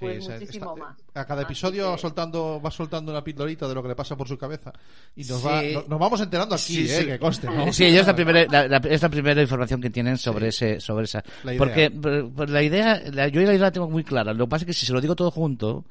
[0.00, 0.96] pues muchísimo está- más.
[1.14, 4.26] A cada episodio que- soltando, va soltando una pildorita de lo que le pasa por
[4.26, 4.72] su cabeza.
[5.14, 5.46] Y nos, Sí.
[5.46, 7.06] va, no- nos vamos enterando aquí, Sí, eh, sí.
[7.06, 7.46] que conste.
[7.48, 7.72] ¿no?
[7.72, 11.04] Sí, ellos la primera, la, la- es la primera información que tienen sobre ese, sobre
[11.04, 11.22] esa.
[11.44, 11.58] La idea.
[11.58, 14.32] Porque pero- pero la idea, la- yo la idea la tengo muy clara.
[14.32, 15.84] Lo que pasa es que si se lo digo todo junto,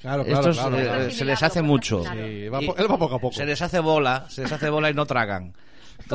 [0.00, 1.02] Claro, claro, estos claro, eh, claro.
[1.04, 1.98] eh, se les hace mucho.
[1.98, 3.34] pues, Sí, va él va poco a poco.
[3.34, 5.52] Se les hace bola, se les hace bola y no tragan.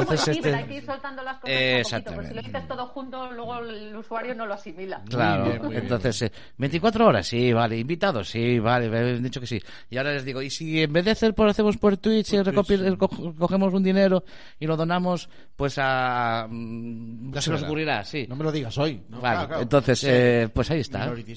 [0.02, 2.34] Entonces, este, hay que ir soltando las cosas a poquito, si Exactamente.
[2.36, 5.02] lo dices todo junto, luego el usuario no lo asimila.
[5.10, 5.84] Claro, Muy bien, muy bien.
[5.84, 9.62] entonces, eh, 24 horas, sí, vale, invitados, sí, vale, me habéis dicho que sí.
[9.90, 12.44] Y ahora les digo, y si en vez de hacer por hacemos por Twitch, eh,
[12.44, 14.24] recopil- eh, co- cogemos un dinero
[14.60, 16.48] y lo donamos, pues a...
[16.50, 18.26] mm, Ya se nos ocurrirá, sí.
[18.28, 19.02] No me lo digas hoy.
[19.10, 19.62] No, Vale, claro, claro.
[19.64, 20.08] entonces, Sí.
[20.10, 21.00] eh, pues ahí está.
[21.00, 21.36] Minority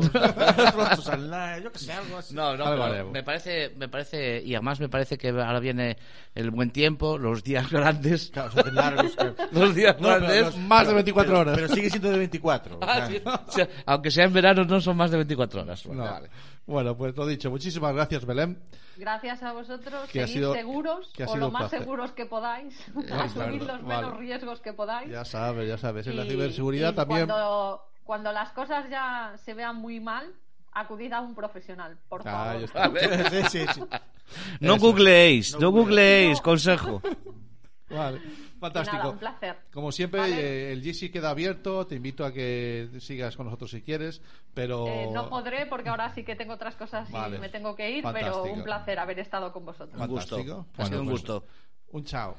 [1.62, 2.34] Yo que sé, algo así.
[2.34, 3.12] No, no, pero haremos.
[3.12, 5.96] me parece, me parece, y además me parece que ahora viene
[6.34, 9.16] el buen tiempo, los días grandes, Claro, hacen largos.
[9.52, 10.44] los días No, pero grandes.
[10.46, 11.54] los- Más de 24 pero- horas.
[11.56, 12.76] Pero sigue siendo de 24.
[12.76, 13.20] o Ah, sí.
[13.24, 15.86] O sea, aunque sea en verano, no son más de 24 horas.
[15.86, 16.02] No.
[16.04, 16.28] Vale.
[16.66, 17.50] Bueno, pues lo dicho.
[17.50, 18.62] Muchísimas gracias, Belén.
[18.96, 21.80] Gracias a vosotros, Que ha seguid sido- seguros, que ha o sido lo más placer.
[21.80, 22.74] seguros que podáis,
[23.06, 23.24] claro,
[23.56, 23.82] los vale.
[23.82, 25.10] menos riesgos que podáis.
[25.10, 26.06] Ya sabes, ya sabes.
[26.06, 27.26] En la Y- ciberseguridad y también.
[27.26, 30.32] Cuando, cuando las cosas ya se vean muy mal,
[30.72, 32.56] acudid a un profesional, por favor.
[32.56, 32.90] Ahí está.
[33.30, 33.80] sí, sí, sí.
[34.60, 34.86] No Eso.
[34.86, 36.42] googleéis, no, No googleéis, No.
[36.42, 37.02] consejo.
[37.90, 38.20] Vale.
[38.58, 38.96] Fantástico.
[38.96, 39.58] nada, un placer.
[39.72, 40.40] Como siempre, Vale.
[40.40, 41.86] eh, el GC queda abierto.
[41.86, 44.22] Te invito a que sigas con nosotros si quieres.
[44.54, 44.86] Pero.
[44.86, 47.38] Eh, no podré porque ahora sí que tengo otras cosas y Vale.
[47.38, 48.42] me tengo que ir, Fantástico.
[48.44, 50.00] pero un placer haber estado con vosotros.
[50.00, 50.36] Un gusto.
[50.36, 50.66] Fantástico.
[50.78, 51.44] Ha sido un pues, gusto.
[51.88, 52.36] Un chao.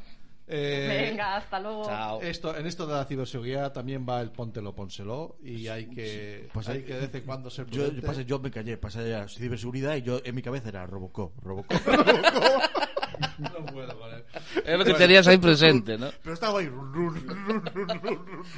[0.48, 1.86] Eh, Venga, hasta luego.
[1.86, 2.22] Chao.
[2.22, 5.38] Esto, en esto de la ciberseguridad también va el póntelo, pónselo.
[5.42, 8.40] Y hay que, Pues hay que de vez en cuando ser Yo, yo, pasé- yo
[8.40, 11.78] me callé, pasé a ciberseguridad y yo en mi cabeza era Robocop, Robocop.
[13.38, 14.24] No puedo con él.
[14.66, 16.10] Es lo que tenías ahí presente, ¿no?
[16.24, 16.70] Pero estaba ahí.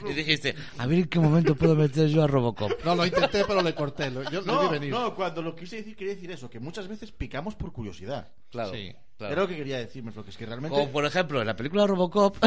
[0.10, 2.72] Y dijiste, a ver en qué momento puedo meter yo a Robocop.
[2.84, 4.10] No, lo intenté, pero le corté.
[4.12, 4.92] Lo- Yo No, venir.
[4.92, 8.32] no, cuando lo quise decir quería decir eso, que muchas veces picamos por curiosidad.
[8.50, 8.72] Claro.
[8.74, 8.94] Sí.
[9.18, 9.34] Claro.
[9.34, 11.56] Era lo que quería decirme, lo que es que realmente Como por ejemplo, en la
[11.56, 12.38] película Robocop.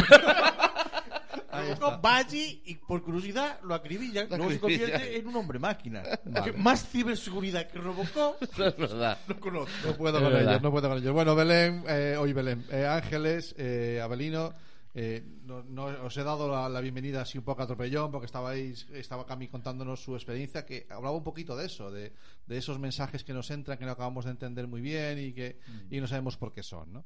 [1.51, 4.87] Robocop va allí y por curiosidad lo acribilla, Lo luego se acribilla.
[4.87, 6.03] convierte en un hombre máquina.
[6.25, 6.53] Vale.
[6.53, 9.19] Más ciberseguridad que Robocop es verdad.
[9.27, 9.73] no conozco.
[9.87, 10.51] No puedo Es con verdad.
[10.53, 11.13] ellos, no puedo con ellos.
[11.13, 14.53] Bueno, Belén, eh, hoy Belén, eh, Ángeles, eh, Abelino,
[14.95, 18.27] eh, no, no- os he dado la, la bienvenida así un poco a tropellón porque
[18.27, 22.13] estabais, estaba Cami contándonos su experiencia que hablaba un poquito de eso, de,
[22.47, 25.59] de esos mensajes que nos entran que no acabamos de entender muy bien y que
[25.91, 27.05] y no sabemos por qué son, ¿no?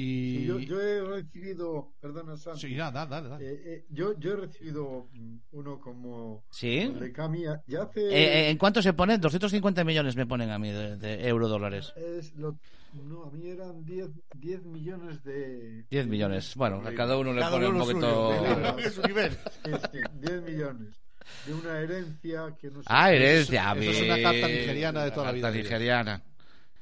[0.00, 3.44] Y, Sí, yo, yo he recibido, perdona Sam, Sí, nada, dale, dale.
[3.50, 6.86] eh, eh, yo, yo he recibido mm, uno como ¿Sí?
[6.88, 9.18] de Cami, ya hace Eh, eh, ¿En cuánto se pone?
[9.18, 11.92] 250 millones me ponen a mí de, de euro dólares.
[11.96, 12.60] es lo-
[12.92, 16.54] no, a mí eran 10, 10 millones de 10 millones.
[16.54, 18.90] Bueno, a cada uno le Cada pone un uno lo poquito.
[18.90, 19.30] suyo, de-
[19.92, 20.94] sí, 10 millones
[21.44, 23.72] de una herencia que no sé Ah, herencia.
[23.76, 25.48] Eso es una carta nigeriana de toda la vida.
[25.48, 26.22] carta nigeriana.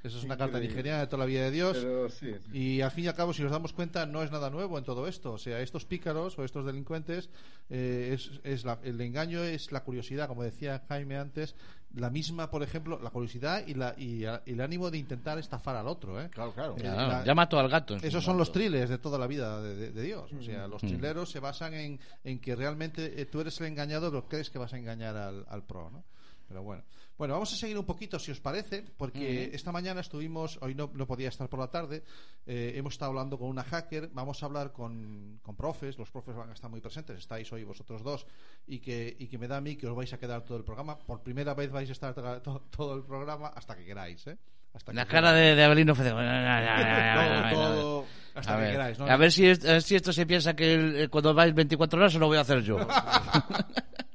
[0.07, 1.76] Eso es una carta nigeriana de toda la vida de Dios.
[1.78, 2.59] Pero sí, sí.
[2.59, 4.84] Y al fin y al cabo, si nos damos cuenta, no es nada nuevo en
[4.84, 5.32] todo esto.
[5.32, 7.28] O sea, estos pícaros o estos delincuentes,
[7.70, 11.54] eh, es, es la- el engaño es la curiosidad, como decía Jaime antes,
[11.94, 15.38] la misma, por ejemplo, la curiosidad y, la, y a- y el ánimo de intentar
[15.38, 16.20] estafar al otro.
[16.20, 16.28] ¿eh?
[16.30, 16.74] Claro, claro.
[16.76, 17.96] Eh, Claro, la- ya mató al gato.
[17.96, 20.30] esos son los thrillers de toda la vida de, de- de Dios.
[20.38, 20.86] O sea, los Mm.
[20.88, 24.59] thrilleros se basan en, en que realmente eh, tú eres el engañado, lo crees que
[24.59, 26.04] vas a engañar al, al pro, ¿no?
[26.48, 26.84] Pero bueno.
[27.18, 30.90] Bueno, vamos a seguir un poquito, si os parece, porque esta mañana estuvimos, hoy no,
[30.92, 32.02] no podía estar por la tarde,
[32.46, 36.36] eh, hemos estado hablando con una hacker, vamos a hablar con, con profes, los profes
[36.36, 38.26] van a estar muy presentes, estáis hoy vosotros dos,
[38.66, 40.64] y que, y que me da a mí que os vais a quedar todo el
[40.64, 40.98] programa.
[40.98, 44.36] Por primera vez vais a estar to- to- todo el programa hasta que queráis, ¿eh?
[44.74, 46.10] Hasta La que cara de, de Abelino fue de...
[46.10, 48.04] Todo,
[48.34, 49.06] hasta a que ver, queráis, ¿no?
[49.06, 52.26] a ver si, es- esto se piensa que el- eh, cuando vais 24 horas lo
[52.26, 52.76] voy a hacer yo.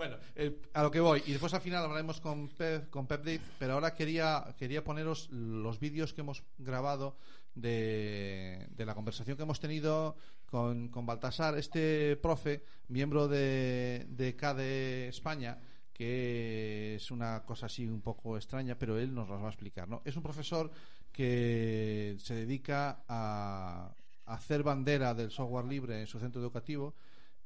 [0.00, 1.22] Bueno, eh, a lo que voy.
[1.26, 5.28] Y después al final hablaremos con Pep, con Pep Dave, pero ahora quería, quería poneros
[5.28, 7.18] los vídeos que hemos grabado
[7.54, 15.08] de, la conversación que hemos tenido con, con Baltasar, este profe, miembro de, de CADE
[15.08, 15.58] España,
[15.92, 19.86] que es una cosa así un poco extraña, pero él nos las va a explicar.
[19.86, 20.00] ¿no?
[20.06, 20.70] Es un profesor
[21.12, 23.94] que se dedica a,
[24.24, 26.94] a hacer bandera del software libre en su centro educativo.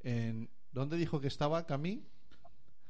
[0.05, 2.05] En, ¿Dónde dijo que estaba, Camí?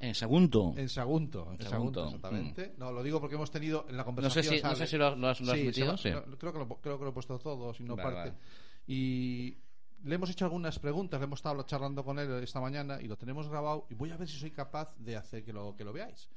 [0.09, 0.75] En Sagunto.
[0.77, 2.75] En Sagunto, en Sagunto, exactamente.
[2.79, 4.55] No, lo digo porque hemos tenido en la No sé conversación.
[4.57, 6.11] si, no sé si lo, lo has, lo has Sí, metido, sí.
[6.11, 8.31] no, creo, que lo, creo que lo he puesto todo, si no Vale, parte.
[8.31, 8.43] vale.
[8.87, 9.57] Y
[10.05, 13.17] le hemos hecho algunas preguntas, le hemos estado charlando con él esta mañana y lo
[13.17, 13.87] tenemos grabado.
[13.91, 16.29] Y voy a ver si soy capaz de hacer que lo, que lo veáis.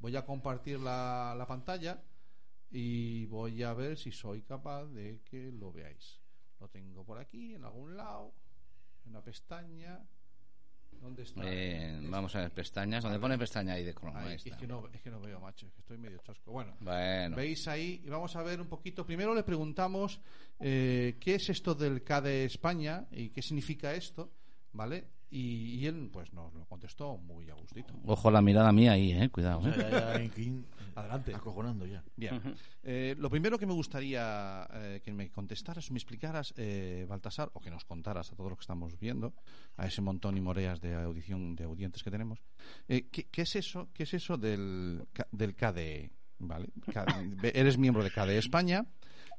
[0.00, 2.02] Voy a compartir la, la pantalla
[2.70, 6.20] y voy a ver si soy capaz de que lo veáis.
[6.60, 8.34] Lo tengo por aquí, en algún lado,
[9.04, 10.00] en una pestaña.
[11.04, 11.42] ¿Dónde está?
[11.44, 13.04] Eh, vamos a ver pestañas.
[13.04, 14.18] ¿Dónde pone pestaña ahí de Chrome?
[14.18, 15.66] Ahí, es, que no, es que no veo, macho.
[15.66, 16.50] es que estoy medio chosco.
[16.50, 17.36] Bueno, Bueno.
[17.36, 19.04] veis ahí y vamos a ver un poquito.
[19.04, 20.18] Primero le preguntamos
[20.60, 24.32] eh, qué es esto del KDE España y qué significa esto,
[24.74, 25.06] ¿vale?
[25.30, 27.92] Y, y él, pues, nos lo contestó muy a gustito.
[28.04, 29.30] Ojo la mirada mía ahí, eh.
[29.30, 29.66] Cuidado.
[29.66, 29.74] Eh.
[29.76, 30.60] ya, ya,
[30.94, 31.34] Adelante.
[31.34, 32.04] Acojonando ya.
[32.14, 32.40] Bien.
[32.84, 37.50] Eh, lo primero que me gustaría eh, que me contestaras o me explicaras, eh, Baltasar,
[37.54, 39.34] o que nos contaras a todos los que estamos viendo,
[39.76, 42.38] a ese montón y moreas de audición de audientes que tenemos,
[42.86, 43.88] eh, ¿qué, qué es eso?
[43.92, 45.02] ¿Qué es eso del,
[45.32, 46.10] del KDE?
[46.38, 46.68] ¿Vale?
[46.92, 47.06] K-
[47.54, 48.86] eres miembro de KDE España,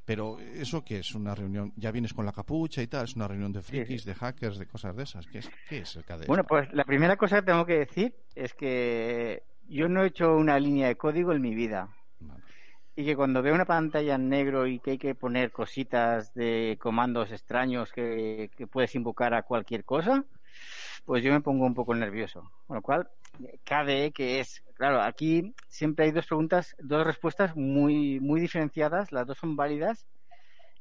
[0.06, 3.28] pero eso que es una reunión, ya vienes con la capucha y tal, es una
[3.28, 5.26] reunión de frikis, de hackers, de cosas de esas.
[5.26, 6.28] ¿Qué es, qué es el KDE?
[6.28, 10.36] Bueno, pues la primera cosa que tengo que decir es que yo no he hecho
[10.36, 11.90] una línea de código en mi vida.
[12.20, 12.44] Vale.
[12.96, 16.78] Y que cuando veo una pantalla en negro y que hay que poner cositas de
[16.80, 20.24] comandos extraños que, que puedes invocar a cualquier cosa,
[21.04, 22.52] pues yo me pongo un poco nervioso.
[22.68, 23.10] Con lo cual,
[23.64, 29.28] KDE, que es, claro, aquí siempre hay dos preguntas, dos respuestas muy, muy diferenciadas, las
[29.28, 30.06] dos son válidas,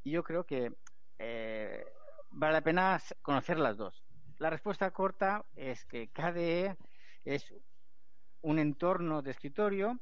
[0.02, 0.72] y yo creo que
[1.18, 1.84] eh,
[2.30, 4.04] vale la pena conocer las dos.
[4.38, 6.76] La respuesta corta es que KDE
[7.24, 7.54] es
[8.42, 9.98] un entorno de escritorio,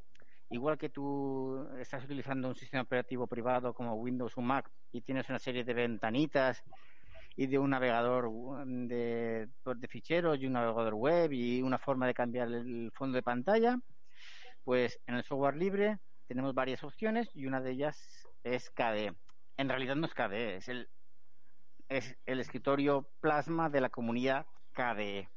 [0.50, 5.28] igual que tú estás utilizando un sistema operativo privado como Windows o Mac y tienes
[5.28, 6.62] una serie de ventanitas
[7.36, 12.06] y de un navegador mm, de, de ficheros y un navegador web y una forma
[12.06, 13.78] de cambiar el fondo de pantalla,
[14.64, 19.14] pues en el software libre tenemos varias opciones y una de ellas es KDE.
[19.56, 20.88] En realidad no es KDE, es el,
[21.88, 25.28] es el escritorio plasma de la comunidad KDE.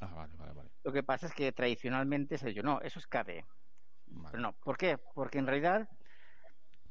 [0.00, 0.70] Ah, vale, vale, vale.
[0.82, 3.44] Lo que pasa es que tradicionalmente se dicho, no, eso es KDE.
[4.30, 4.98] Pero no, ¿por qué?
[5.14, 5.88] Porque en realidad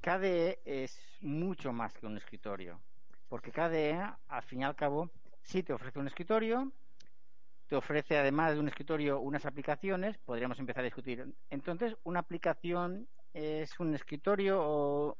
[0.02, 2.82] KDE es mucho más que un escritorio.
[3.30, 3.94] Porque KDE,
[4.28, 5.12] al fin y al cabo,
[5.44, 6.74] sí te ofrece un escritorio,
[7.68, 11.26] te ofrece además de un escritorio unas aplicaciones, podríamos empezar a discutir.
[11.50, 15.18] Entonces, ¿una aplicación es un escritorio o...?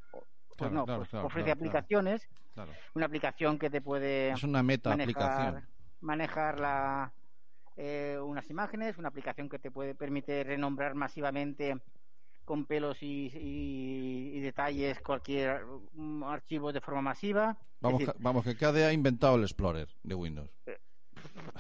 [0.58, 2.74] Pues Claro, no, claro, pues claro, ofrece aplicaciones, Claro.
[2.96, 5.70] una aplicación que te puede Es una meta manejar, aplicación.
[6.02, 7.14] manejar la,
[7.78, 11.82] eh, unas imágenes, una aplicación que te puede permite renombrar masivamente
[12.50, 17.56] con pelos y, y- y detalles cualquier mm, archivo de forma masiva.
[17.80, 20.50] Vamos, decir, que- vamos, que KDE ha inventado el Explorer de Windows.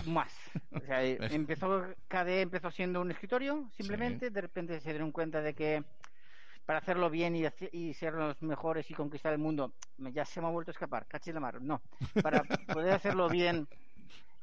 [0.07, 0.33] más.
[0.71, 4.33] O sea, eh, empezó, KDE empezó siendo un escritorio, simplemente, Sí.
[4.33, 5.83] de repente se dieron cuenta de que
[6.65, 9.71] para hacerlo bien y, y ser los mejores y conquistar el mundo,
[10.11, 11.61] ya se me ha vuelto a escapar, cachis la mar.
[11.61, 11.83] No,
[12.23, 13.67] para poder hacerlo bien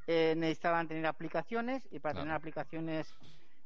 [0.06, 2.24] eh, necesitaban tener aplicaciones y para Claro.
[2.26, 3.12] tener aplicaciones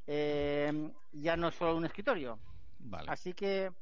[0.07, 2.39] eh, ya no solo un escritorio.
[2.85, 3.11] Vale.
[3.11, 3.73] Así que eh,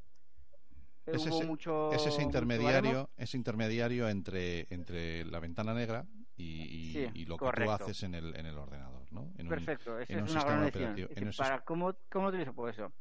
[1.05, 6.05] Es hubo ese, mucho es ese mucho intermediario, ese intermediario entre, entre la ventana negra
[6.37, 9.31] y, y- Sí, y lo que tú haces en el, en el ordenador, ¿no?
[9.37, 11.09] En Perfecto, en un es una gran operativo.
[11.09, 12.53] Es en decir, un para, ¿cómo, ¿Cómo utilizo?
[12.53, 12.91] Pues eso.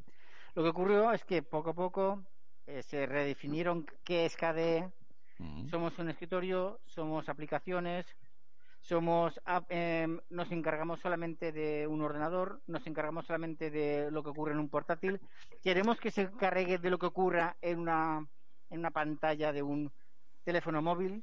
[0.55, 2.22] Lo que ocurrió es que poco a poco
[2.66, 4.90] eh, se redefinieron qué es KDE.
[5.38, 5.68] Ujú.
[5.68, 8.07] Somos un escritorio, somos aplicaciones,
[8.89, 14.53] somos em, nos encargamos solamente de un ordenador, nos encargamos solamente de lo que ocurre
[14.53, 15.20] en un portátil.
[15.62, 18.26] Queremos que se encargue de lo que ocurra en una,
[18.70, 19.93] en una pantalla de un
[20.43, 21.22] teléfono móvil.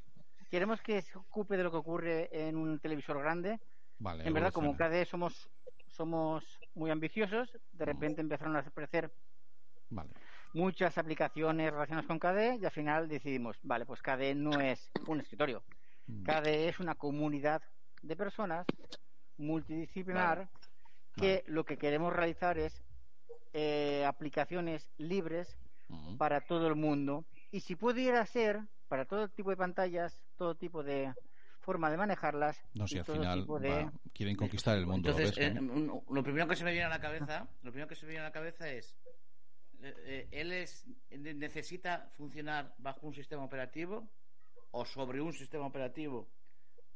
[0.52, 3.60] Queremos que se ocupe de lo que ocurre en un televisor grande.
[3.98, 4.92] Vale, En verdad, como evoluciona.
[4.92, 5.50] KDE somos,
[5.88, 9.12] somos muy ambiciosos, de repente empezaron a aparecer
[9.90, 10.12] Vale.
[10.54, 15.22] muchas aplicaciones relacionadas con KDE y al final decidimos, vale, pues KDE no es un
[15.22, 15.64] escritorio.
[16.08, 16.24] Mm.
[16.24, 17.62] KDE es una comunidad
[18.02, 18.68] de personas
[19.38, 20.50] multidisciplinar
[21.16, 22.84] que lo que queremos realizar es
[23.54, 25.58] eh, aplicaciones libres
[26.18, 30.84] para todo el mundo y si pudiera ser para todo tipo de pantallas, todo tipo
[30.84, 31.14] de
[31.62, 34.86] forma de manejarlas No, si y al todo final tipo de va- quieren conquistar el
[34.86, 35.10] mundo.
[35.10, 37.88] Entonces, ¿lo ves, eh, lo primero que se me viene a la cabeza, lo primero
[37.88, 38.96] que se me viene a la cabeza es,
[39.82, 44.08] eh, él es ne- necesita funcionar bajo un sistema operativo
[44.78, 46.28] o sobre un sistema operativo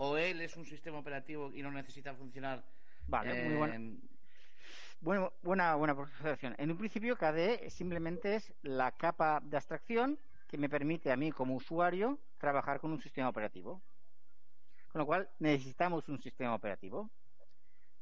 [0.01, 2.63] o él es un sistema operativo y no necesita funcionar.
[3.07, 3.97] Vale, muy eh, bueno.
[5.01, 6.55] Bueno, buena, buena observación.
[6.57, 10.17] En un principio, KDE simplemente es la capa de abstracción
[10.47, 13.81] que me permite a mí como usuario trabajar con un sistema operativo.
[14.91, 17.09] Con lo cual, necesitamos un sistema operativo.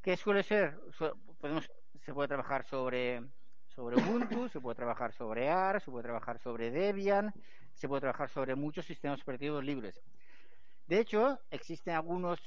[0.01, 0.79] ¿Qué suele ser?
[1.39, 1.69] Podemos,
[2.03, 3.23] se puede trabajar sobre,
[3.69, 7.33] sobre Ubuntu, se puede trabajar sobre AR, se puede trabajar sobre Debian,
[7.77, 10.01] se puede trabajar sobre muchos sistemas operativos libres.
[10.87, 12.39] De hecho, existen algunos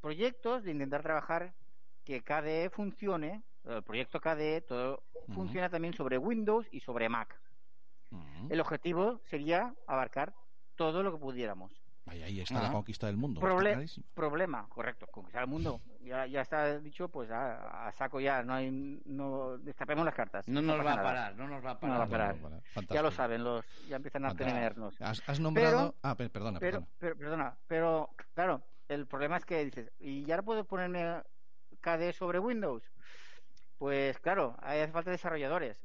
[0.00, 1.52] proyectos de intentar trabajar
[2.04, 5.02] que KDE funcione, el proyecto KDE todo
[5.34, 7.38] funciona también sobre Windows y sobre Mac.
[8.48, 10.32] El objetivo sería abarcar
[10.76, 11.72] todo lo que pudiéramos.
[12.06, 12.66] Ahí está Ajá.
[12.68, 13.40] la conquista del mundo.
[13.40, 15.80] Proble- problema, correcto, conquistar el mundo.
[16.06, 18.70] Ya, ya está dicho, pues a, a saco ya, no hay,
[19.06, 20.46] no destapemos las cartas.
[20.46, 21.98] No nos va a parar, no nos va a No parar.
[21.98, 22.36] va a parar.
[22.36, 24.94] No, no, no, Ya lo saben, los, ya empiezan a temernos.
[25.02, 25.76] Has, has nombrado.
[25.90, 26.92] Pero- ah, pe- perdona, Pero, perdona.
[27.00, 31.22] pero, perdona, pero claro, el problema es que dices, ¿y ya ahora puedo ponerme
[31.80, 32.84] KDE sobre Windows?
[33.78, 35.84] Pues claro, ahí hace falta desarrolladores.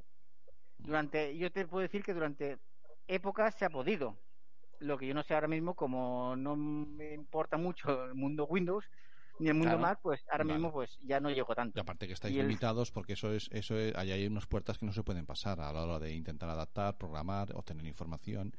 [0.78, 2.60] Durante, yo te puedo decir que durante
[3.08, 4.20] épocas se ha podido.
[4.82, 8.86] Lo que yo no sé ahora mismo, como no me importa mucho el mundo Windows
[9.40, 9.82] ni el mundo Claro.
[9.82, 10.54] Mac, pues ahora Vale.
[10.56, 11.80] mismo pues ya no llego Y tanto.
[11.82, 14.78] aparte que estáis Y el- limitados porque eso es, eso es, ahí hay unas puertas
[14.80, 18.54] que no se pueden pasar a la hora de intentar adaptar, programar, obtener información.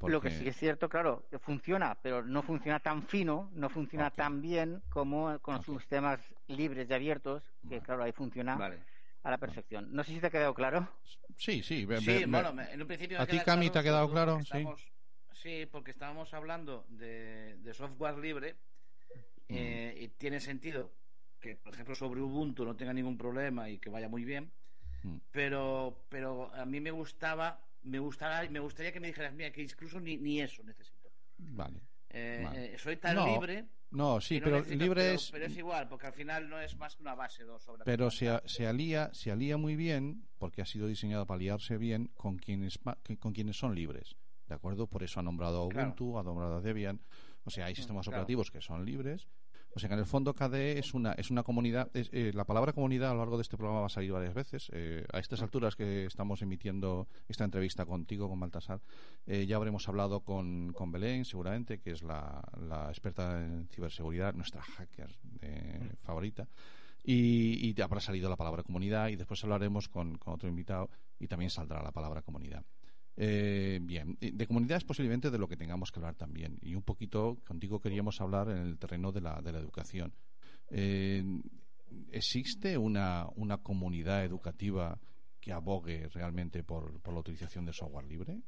[0.00, 4.10] Lo que sí es cierto, claro, que funciona, pero no funciona tan fino, no funciona
[4.10, 5.64] tan bien como con Ok.
[5.64, 8.80] sistemas libres y abiertos, que claro, ahí funciona Vale.
[9.22, 9.88] a la perfección.
[9.92, 10.86] No sé si te ha quedado claro.
[11.38, 11.86] Sí, sí.
[11.86, 14.36] bueno, me- en un principio ¿A ti, Cami, te ha quedado claro?
[14.40, 14.42] Sí.
[14.44, 14.93] estamos-
[15.44, 18.56] sí, porque estábamos hablando de, de software libre
[19.48, 20.90] eh, y tiene sentido
[21.38, 24.50] que, por ejemplo, sobre Ubuntu no tenga ningún problema y que vaya muy bien,
[25.02, 25.18] Mm.
[25.32, 29.60] pero, pero a mí me gustaba, me gustará, me gustaría que me dijeras, mira, que
[29.62, 31.10] incluso ni, ni eso necesito.
[31.36, 31.78] Vale.
[32.08, 32.74] Eh, Vale.
[32.74, 33.66] eh, soy tan No, libre.
[33.90, 35.30] No, sí, no pero necesito- libre pero- es.
[35.30, 37.58] Pero es igual, porque al final no es más que una base ¿no?
[37.58, 41.76] sobre Pero se, se alía se alía muy bien porque ha sido diseñado para aliarse
[41.76, 42.78] bien con quienes
[43.20, 44.16] con quienes son libres
[44.48, 45.88] de acuerdo por eso ha nombrado a Claro.
[45.88, 47.00] Ubuntu ha nombrado a Debian
[47.44, 48.18] o sea hay sistemas claro.
[48.22, 49.28] operativos que son libres
[49.76, 52.44] o sea que en el fondo KDE es una es una comunidad es, eh, la
[52.44, 55.18] palabra comunidad a lo largo de este programa va a salir varias veces Eh, a
[55.18, 58.80] estas alturas que estamos emitiendo esta entrevista contigo con Baltasar
[59.26, 64.34] eh, ya habremos hablado con, con Belén seguramente que es la, la experta en ciberseguridad
[64.34, 66.46] nuestra hacker eh, favorita
[67.04, 70.88] y, y habrá salido la palabra comunidad y después hablaremos con, con otro invitado
[71.18, 72.64] y también saldrá la palabra comunidad.
[73.16, 76.82] Eh, bien, de comunidad es posiblemente de lo que tengamos que hablar también y un
[76.82, 80.12] poquito contigo queríamos hablar en el terreno de la, de la educación.
[80.70, 81.22] Eh,
[82.10, 85.00] ¿Existe una, una comunidad educativa
[85.40, 88.40] que abogue realmente por, por la utilización de software libre?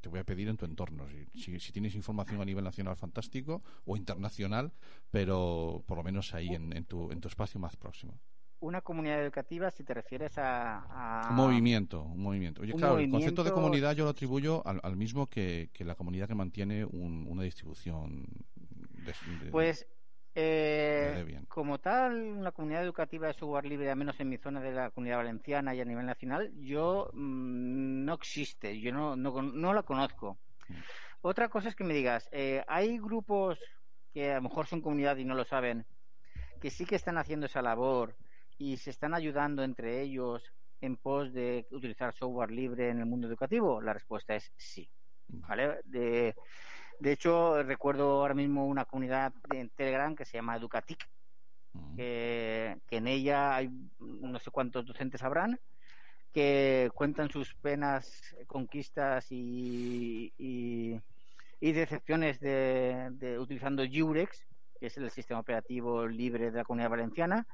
[0.00, 1.06] Te voy a pedir en tu entorno.
[1.34, 4.72] Si, tienes información a nivel nacional, fantástico, o internacional,
[5.10, 8.18] pero por lo menos ahí en tu, en tu espacio más próximo.
[8.60, 10.84] Una comunidad educativa, si te refieres a...
[10.90, 12.62] a- Un movimiento, un movimiento.
[12.62, 15.84] Oye, Un claro, el concepto de comunidad yo lo atribuyo al, al mismo que, que
[15.84, 18.26] la comunidad que mantiene un- una distribución.
[18.56, 19.86] de- de- Pues,
[20.34, 24.72] eh, como tal, una comunidad educativa de software libre, al menos en mi zona de
[24.72, 29.72] la comunidad valenciana y a nivel nacional, yo mm, no existe, yo no, no, no
[29.74, 30.38] la conozco.
[30.68, 30.74] Mm.
[31.22, 33.58] Otra cosa es que me digas, eh, hay grupos
[34.12, 35.86] que a lo mejor son comunidad y no lo saben,
[36.60, 38.16] que sí que están haciendo esa labor
[38.60, 40.52] y se están ayudando entre ellos
[40.82, 43.80] en pos de utilizar software libre en el mundo educativo.
[43.80, 44.86] La respuesta es sí.
[45.28, 45.80] ¿vale?
[45.84, 46.34] De,
[46.98, 51.08] de hecho, recuerdo ahora mismo una comunidad en Telegram que se llama Educatic,
[51.96, 55.58] que, que en ella hay no sé cuántos docentes habrán
[56.34, 61.00] que cuentan sus penas, conquistas y, y,
[61.60, 64.46] y decepciones de, de utilizando Jurex,
[64.78, 67.46] que es el sistema operativo libre de la comunidad valenciana,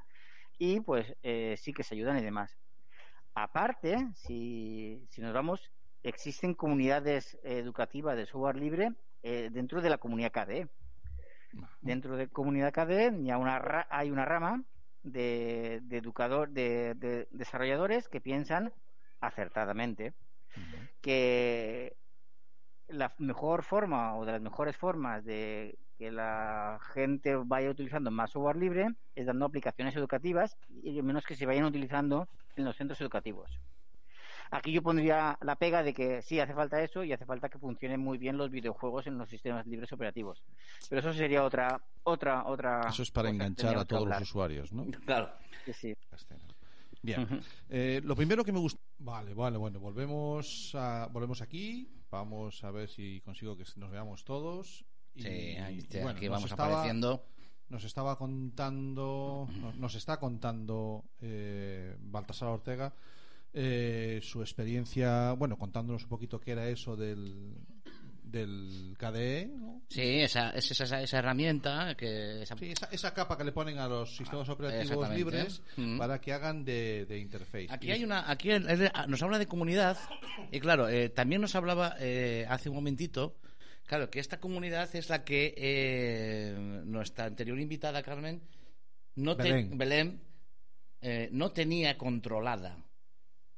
[0.57, 2.57] y pues eh, sí que se ayudan y demás.
[3.35, 5.71] Aparte, si, si nos vamos,
[6.03, 8.89] existen comunidades educativas de software libre
[9.21, 10.67] eh, dentro de la comunidad KDE.
[11.81, 14.63] Dentro de comunidad KDE ya una ra- hay una rama
[15.03, 18.73] de, de educador, de, de desarrolladores que piensan
[19.21, 20.13] acertadamente
[21.01, 21.97] que
[22.87, 28.31] la mejor forma o de las mejores formas de que la gente vaya utilizando más
[28.31, 33.01] software libre es dando aplicaciones educativas y menos que se vayan utilizando en los centros
[33.01, 33.59] educativos.
[34.51, 37.59] Aquí yo pondría la pega de que sí hace falta eso y hace falta que
[37.59, 40.41] funcionen muy bien los videojuegos en los sistemas libres operativos.
[40.89, 44.85] Pero eso sería otra otra otra Eso es para enganchar a todos los usuarios, ¿no?
[45.05, 45.29] Claro.
[45.65, 45.93] Sí, sí.
[47.15, 47.41] Bien.
[47.69, 48.79] Eh, lo primero que me gusta.
[48.99, 51.89] Vale, vale, bueno, volvemos, a, volvemos aquí.
[52.11, 54.85] Vamos a ver si consigo que nos veamos todos.
[55.15, 57.23] Y, Sí, ahí está, bueno, aquí nos vamos estaba- apareciendo.
[57.69, 62.93] Nos estaba contando, nos, nos está contando eh, Baltasar Ortega
[63.53, 67.55] eh, su experiencia, bueno, contándonos un poquito qué era eso del,
[68.31, 69.81] del KDE, ¿no?
[69.89, 72.41] Sí, esa, es esa, esa herramienta que...
[72.43, 72.55] Esa...
[72.57, 75.17] Sí, esa, esa capa que le ponen a los sistemas operativos exactamente.
[75.17, 75.97] libres Mm.
[75.97, 77.67] para que hagan de, de interface.
[77.69, 78.49] Aquí hay una, aquí
[79.07, 79.97] nos habla de comunidad
[80.51, 83.37] y claro, eh, también nos hablaba eh, hace un momentito,
[83.85, 86.55] claro, que esta comunidad es la que eh,
[86.85, 88.41] nuestra anterior invitada Carmen
[89.15, 89.77] no te- Belén.
[89.77, 90.21] Belén,
[91.01, 92.77] eh, no tenía controlada.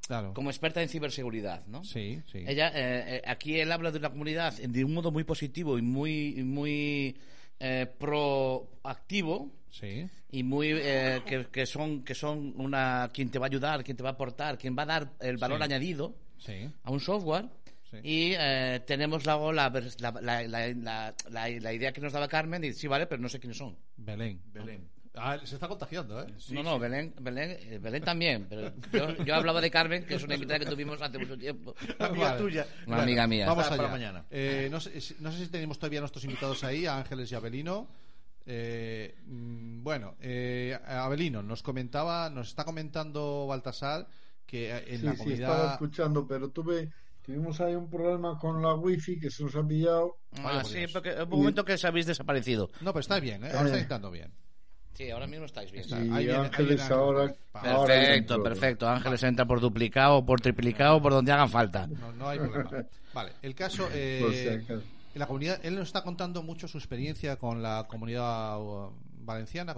[0.07, 0.33] Claro.
[0.33, 1.83] como experta en ciberseguridad, ¿no?
[1.83, 2.43] Sí, sí.
[2.47, 5.81] Ella, eh, eh, aquí él habla de una comunidad de un modo muy positivo y
[5.81, 7.15] muy, muy
[7.59, 10.07] eh, proactivo Sí.
[10.31, 13.95] y muy eh, que, que son que son una quien te va a ayudar, quien
[13.95, 15.63] te va a aportar, quien va a dar el valor Sí.
[15.63, 16.69] añadido Sí.
[16.83, 17.45] a un software.
[17.91, 17.97] Sí.
[18.03, 22.13] Y eh, tenemos luego la, vers- la, la, la, la- la- la idea que nos
[22.13, 23.75] daba Carmen y sí, vale, pero no sé quiénes son.
[23.97, 24.39] Belén.
[24.53, 24.87] Belén.
[25.15, 26.27] Ah, se está contagiando, ¿eh?
[26.51, 28.45] no, no, Belén, Belén, eh, Belén también.
[28.49, 31.75] Pero yo, yo hablaba de Carmen, que es una invitada que tuvimos hace mucho tiempo.
[31.97, 32.37] Amiga Vale.
[32.39, 32.67] tuya.
[32.85, 33.47] Una amiga mía.
[33.47, 33.77] Vamos allá.
[33.77, 34.25] para mañana.
[34.29, 37.31] Eh, no, sé, si- no sé si tenemos todavía a nuestros invitados ahí, a Ángeles
[37.31, 37.87] y Abelino.
[38.45, 44.07] Eh, mm, bueno, eh, Abelino, nos comentaba, nos está comentando Baltasar
[44.45, 45.51] que en sí, la sí, comunidad.
[45.51, 46.89] estaba escuchando, pero tuve,
[47.23, 50.17] tuvimos ahí un problema con la wifi que se nos ha pillado.
[50.43, 50.91] Ah, por sí, Dios.
[50.93, 52.69] porque hubo un momento que os habéis desaparecido.
[52.81, 53.49] No, pero está bien, ¿eh?
[53.49, 53.65] ahora Eh.
[53.65, 54.31] está entrando bien.
[54.99, 55.85] Sí, ahora mismo estáis bien.
[55.85, 55.97] Está.
[56.03, 57.33] Y ahí Ángeles viene ahora.
[57.87, 58.89] Perfecto, perfecto.
[58.89, 61.87] Ángeles entra por duplicado, por triplicado, por donde hagan falta.
[61.87, 62.69] No, no hay problema.
[63.13, 63.87] Vale, el caso.
[63.93, 64.19] eh,
[65.15, 68.91] la comunidad, él nos está contando mucho su experiencia con la comunidad uh,
[69.21, 69.73] valenciana,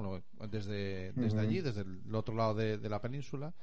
[0.50, 3.54] desde, desde allí, desde el otro lado de, de la península,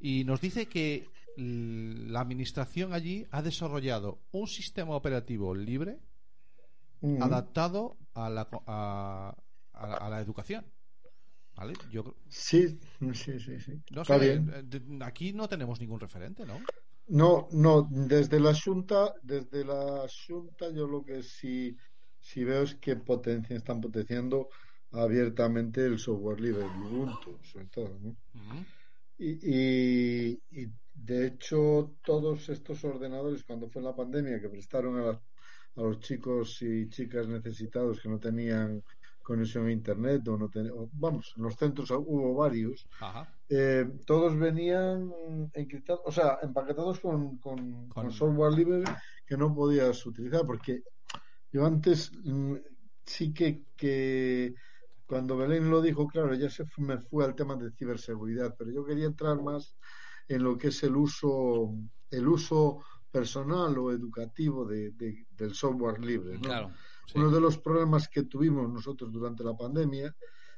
[0.00, 1.06] y nos dice que
[1.36, 5.98] la administración allí ha desarrollado un sistema operativo libre
[7.20, 9.34] adaptado a la, a-
[9.74, 10.64] a la educación.
[11.62, 11.74] ¿Vale?
[11.90, 12.78] Yo creo- Sí,
[13.14, 13.72] sí, sí, sí.
[13.90, 14.52] no Está sé, bien.
[14.52, 14.64] eh,
[15.02, 16.58] aquí no tenemos ningún referente, ¿no?
[17.06, 21.76] No, no, desde la Junta, desde la Junta yo lo que sí,
[22.18, 24.48] sí veo es que potencia, están potenciando
[24.90, 28.00] abiertamente el software libre, el Ubuntu, sobre todo.
[29.18, 29.38] Y,
[30.32, 35.82] y, y, de hecho todos estos ordenadores cuando fue la pandemia que prestaron a, a
[35.82, 38.82] los chicos y chicas necesitados que no tenían
[39.22, 43.34] conexión a internet o no ten- vamos, en los centros hubo varios Ajá.
[43.48, 45.12] eh, todos venían
[45.52, 48.84] encriptados, o sea, empaquetados con, con, Con- con software libre
[49.26, 50.82] que no podías utilizar, porque
[51.52, 52.54] yo antes mm,
[53.04, 54.54] sí que, que
[55.06, 58.84] cuando Belén lo dijo, claro, ya se me fue al tema de ciberseguridad, pero yo
[58.84, 59.76] quería entrar más
[60.28, 61.74] en lo que es el uso,
[62.10, 66.40] el uso personal o educativo de, de- del software libre, ¿no?
[66.40, 66.70] Claro.
[67.06, 67.18] Sí.
[67.18, 70.14] Uno de los problemas que tuvimos nosotros durante la pandemia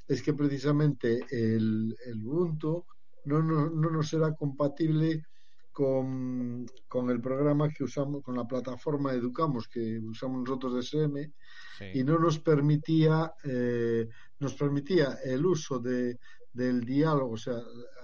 [0.07, 2.85] es que precisamente el, el Ubuntu
[3.25, 5.25] no, no, no nos era compatible
[5.73, 11.33] con, con el programa que usamos, con la plataforma Educamos que usamos nosotros de SM
[11.79, 11.87] Sí.
[11.95, 16.19] y no nos permitía eh, nos permitía el uso de,
[16.53, 17.57] del diálogo, o sea,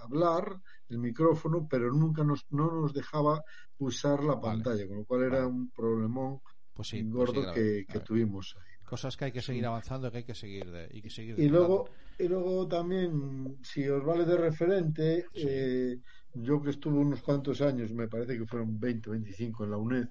[0.02, 3.44] hablar, el micrófono, pero nunca nos, no nos dejaba
[3.78, 4.40] usar la Vale.
[4.64, 5.46] pantalla, con lo cual era Vale.
[5.46, 6.40] un problemón
[6.88, 8.72] Pues sí, pues gordo sí, grave, que, que tuvimos ahí.
[8.84, 11.48] Cosas que hay que seguir avanzando, que hay que seguir de, y que seguir Y
[11.48, 15.48] luego, y luego también, si os vale de referente, Sí.
[15.48, 15.96] eh,
[16.34, 19.78] yo que estuve unos cuantos años, me parece que fueron 20 o 25 en la
[19.78, 20.06] UNED,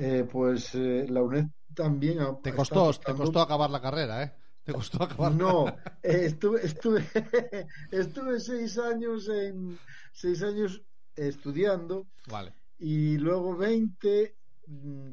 [0.00, 4.32] eh, pues eh, la UNED también ha- te costó, te costó acabar la carrera, ¿eh?
[4.64, 5.32] Te costó acabar.
[5.32, 7.04] No, eh, estuve, estuve,
[7.90, 9.80] estuve seis años en
[10.12, 10.82] seis años
[11.14, 12.54] estudiando Vale.
[12.78, 14.43] y luego 20 mm,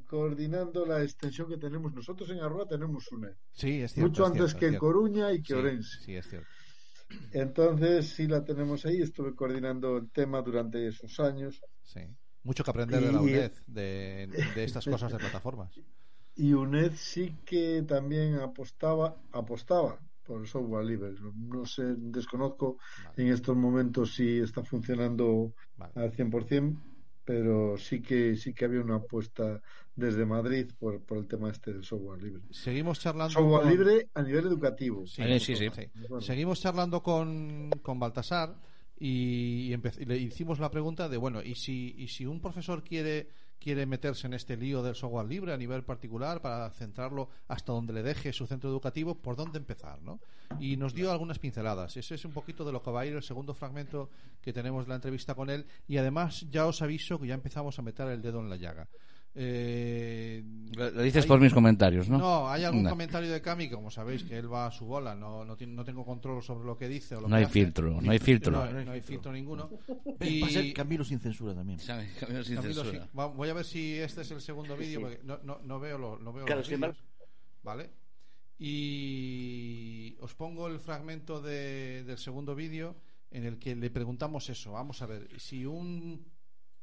[0.08, 4.10] coordinando la extensión que tenemos nosotros en Arroa tenemos UNED Sí, es cierto.
[4.10, 4.78] mucho es antes que en.
[4.78, 6.00] Coruña y que Sí, Orense.
[6.04, 6.48] Sí, es cierto.
[7.32, 12.02] Entonces sí la tenemos ahí, estuve coordinando el tema durante esos años Sí.
[12.44, 15.74] Mucho que aprender de la UNED, de, de estas cosas de plataformas.
[16.36, 21.12] y UNED sí que también apostaba, apostaba por el software libre.
[21.20, 23.24] No, no sé, desconozco Vale.
[23.24, 25.92] en estos momentos si está funcionando Vale.
[25.96, 26.78] al 100%,
[27.32, 29.62] pero sí que sí que había una apuesta
[29.96, 32.42] desde Madrid por, por el tema este del software libre.
[32.52, 33.34] Seguimos charlando.
[33.34, 35.06] Software con- libre a nivel educativo.
[35.08, 35.70] Sí, sí, sí.
[36.10, 38.56] Bueno, Seguimos charlando con, con Baltasar
[39.00, 42.84] y, empe- y le hicimos la pregunta de, bueno, ¿y si, y si un profesor
[42.84, 43.30] quiere,
[43.62, 47.94] quiere meterse en este lío del software libre a nivel particular para centrarlo hasta donde
[47.94, 50.02] le deje su centro educativo, ¿por dónde empezar?
[50.02, 50.20] ¿no?
[50.60, 51.96] Y nos dio algunas pinceladas.
[51.96, 54.10] Ese es un poquito de lo que va a ir el segundo fragmento
[54.42, 55.68] que tenemos la entrevista con él.
[55.88, 58.88] Y además ya os aviso que ya empezamos a meter el dedo en la llaga.
[59.34, 60.44] Eh,
[60.76, 62.18] Lo, dices hay- por mis comentarios, ¿no?
[62.18, 62.90] no, hay algún No.
[62.90, 65.74] comentario de Cami, que como sabéis que él va a su bola, no, no, tiene-
[65.74, 67.16] no tengo control sobre lo que dice.
[67.16, 67.54] O lo No que hay hace.
[67.54, 68.52] filtro, no hay filtro.
[68.52, 69.70] No, no hay filtro ninguno.
[69.90, 71.80] Va a ser Y Camilo sin censura también.
[71.80, 73.04] Sabe, Camilo sin Camilo, censura.
[73.06, 73.10] sí.
[73.18, 75.04] Va- voy a ver si este es el segundo vídeo, sí.
[75.06, 76.98] porque no, no, no veo, lo, no veo Claro, los vídeos.
[77.64, 77.90] Vale.
[78.60, 82.96] Y os pongo el fragmento de- del segundo vídeo
[83.32, 84.74] en el que le preguntamos eso.
[84.74, 86.26] Vamos a ver, si un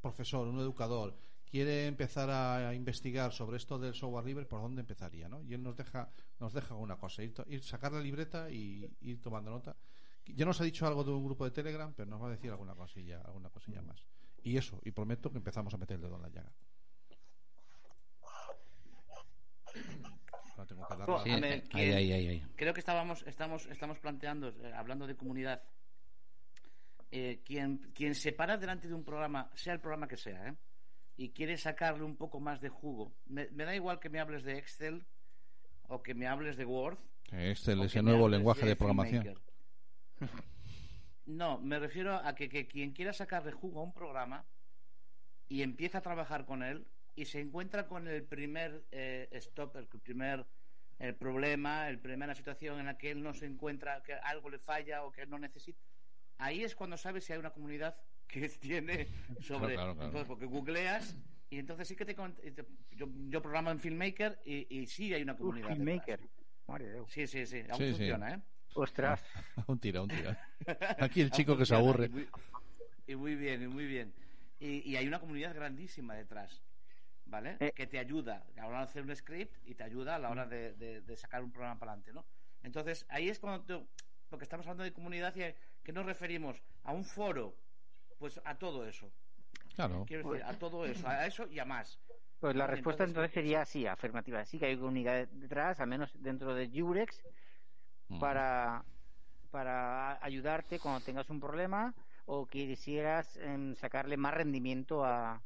[0.00, 1.16] profesor, un educador,
[1.50, 5.28] quiere empezar a investigar sobre esto del software libre, ¿por dónde empezaría?
[5.28, 5.42] ¿no?
[5.42, 8.88] Y él nos deja, nos deja una cosa, ir, to- ir sacar la libreta y
[9.00, 9.76] ir tomando nota,
[10.26, 12.50] Ya nos ha dicho algo de un grupo de Telegram, pero nos va a decir
[12.50, 14.04] alguna cosilla, alguna cosilla más.
[14.42, 16.52] Y eso, y prometo que empezamos a meter el dedo en la llaga.
[20.52, 22.46] Ahora tengo que dar Sí, ver, eh, ¿quién- ahí, ahí, ahí, ahí.
[22.56, 25.62] Creo que estábamos, estamos, estamos planteando, eh, hablando de comunidad,
[27.10, 30.54] eh, quien, quien se para delante de un programa, sea el programa que sea, ¿eh?
[31.18, 34.44] Y quiere sacarle un poco más de jugo, me, me da igual que me hables
[34.44, 35.04] de Excel
[35.88, 36.96] o que me hables de Word.
[37.32, 39.38] Excel, que me nuevo lenguaje de programación.
[41.26, 44.46] No, me refiero a que, que quien quiera sacarle jugo a un programa
[45.48, 49.86] y empieza a trabajar con él y se encuentra con el primer eh, stop, el
[49.88, 50.46] primer
[50.98, 54.58] el problema, el primera situación en la que él no se encuentra, que algo le
[54.58, 55.80] falla o que no necesita.
[56.38, 57.96] Ahí es cuando sabes si hay una comunidad
[58.28, 59.08] que tiene
[59.40, 59.74] sobre.
[59.74, 60.04] Claro, claro, claro.
[60.06, 61.16] Entonces, porque googleas
[61.50, 62.14] y entonces sí que te.
[62.14, 65.68] te- yo, yo programo en Filmmaker y, y sí hay una Uh, comunidad.
[65.70, 66.20] Filmmaker.
[67.08, 67.62] Sí, sí, sí.
[67.70, 67.90] Aún Sí, sí.
[67.92, 68.40] funciona, ¿eh?
[68.74, 69.24] Ostras.
[69.66, 70.38] un tira, un tira.
[71.00, 72.06] Aquí el chico que se aburre.
[72.06, 72.28] Y muy,
[73.06, 74.14] y muy bien, y muy bien.
[74.60, 76.62] Y, y hay una comunidad grandísima detrás.
[77.24, 77.56] ¿Vale?
[77.60, 77.72] Eh.
[77.74, 80.30] Que te ayuda a la hora de hacer un script y te ayuda a la
[80.30, 82.24] hora de, de- de sacar un programa para adelante, ¿no?
[82.62, 83.86] Entonces, ahí es cuando tú-
[84.30, 85.42] porque estamos hablando de comunidad y
[85.84, 87.54] que nos referimos a un foro,
[88.18, 89.10] pues a todo eso.
[89.74, 90.04] Claro.
[90.06, 91.98] Quiero decir, a todo eso, a eso y a más.
[92.40, 94.44] Pues la respuesta entonces, sería sí, afirmativa.
[94.44, 97.20] Sí que hay comunidad detrás, al menos dentro de Jurex,
[98.10, 98.20] Mm.
[98.20, 98.82] para,
[99.50, 101.94] para ayudarte cuando tengas un problema
[102.24, 105.42] o quisieras em, sacarle más rendimiento a,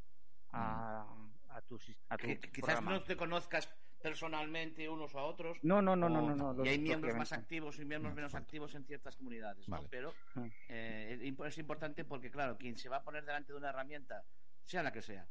[0.53, 1.05] a,
[1.49, 1.75] a tu,
[2.09, 2.93] a tu Que, que quizás programa.
[2.93, 3.69] no te conozcas
[4.03, 5.59] personalmente unos a otros.
[5.63, 8.17] No, no, no, no, o- no, no, y hay miembros más activos y miembros No,
[8.17, 8.45] menos falta.
[8.45, 9.83] activos en ciertas comunidades, ¿no?
[9.89, 10.47] Pero Mm.
[10.69, 13.71] eh, es imp- es importante porque, claro, quien se va a poner delante de una
[13.71, 14.25] herramienta,
[14.65, 15.27] sea la que sea,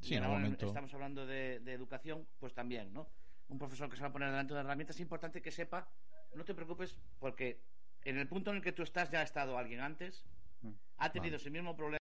[0.00, 0.66] Sí, en algún momento.
[0.66, 3.08] estamos hablando de, de educación, pues también, ¿no?
[3.48, 5.88] Un profesor que se va a poner delante de una herramienta es importante que sepa,
[6.34, 7.60] no te preocupes, porque
[8.04, 10.24] en el punto en el que tú estás ya ha estado alguien antes,
[10.62, 10.70] Mm.
[10.98, 11.98] ha tenido ese mismo problema,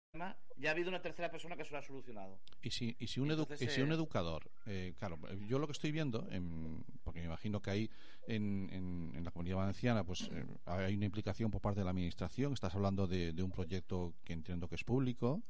[0.57, 2.39] ya ha habido una tercera persona que se lo ha solucionado.
[2.63, 5.59] Y si, y si, un, edu- Entonces, y si un eh, educador, eh, claro, yo
[5.59, 7.91] lo que estoy viendo, en- porque me imagino que hay
[8.29, 11.91] en, en- en la comunidad valenciana, pues eh, hay una implicación por parte de la
[11.91, 12.53] administración.
[12.53, 15.43] Estás hablando de, de un proyecto que entiendo que es público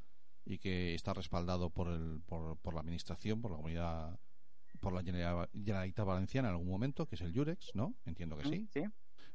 [0.44, 4.18] y que está respaldado por, el, por, por la administración, por la comunidad,
[4.80, 7.94] por la General- Generalitat Valenciana en algún momento, que es el Jurex, ¿no?
[8.06, 8.68] Entiendo que sí.
[8.72, 8.82] Sí.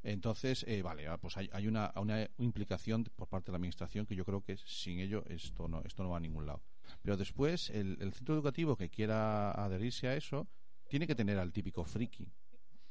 [0.03, 1.91] Entonces, eh, vale, ah, pues hay, hay una,
[2.37, 6.03] implicación por parte de la administración que yo creo que sin ello esto no, esto
[6.03, 6.61] no va a ningún lado.
[7.01, 10.47] Pero después, el, centro educativo que quiera adherirse a eso
[10.87, 12.31] tiene que tener al típico friki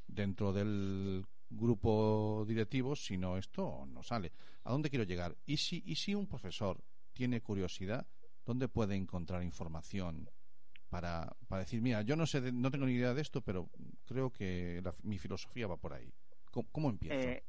[0.07, 4.33] dentro del grupo directivo, si no, esto no sale.
[4.65, 5.37] ¿A dónde quiero llegar?
[5.47, 6.85] ¿Y si, y si un profesor
[7.15, 8.07] tiene curiosidad,
[8.45, 10.29] dónde puede encontrar información?
[10.91, 13.69] Para, para decir, mira, yo no sé, no tengo ni idea de esto, pero
[14.07, 16.11] creo que la- mi filosofía va por ahí.
[16.59, 17.15] ¿Cómo, cómo empiezo?
[17.29, 17.43] Eh,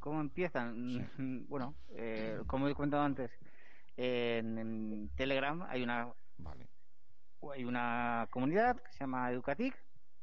[0.00, 1.10] ¿Cómo empiezan?
[1.48, 3.30] Bueno, eh, como he comentado antes,
[3.96, 6.66] en, en Telegram hay una Vale.
[7.52, 9.76] hay una comunidad que se llama Educatic,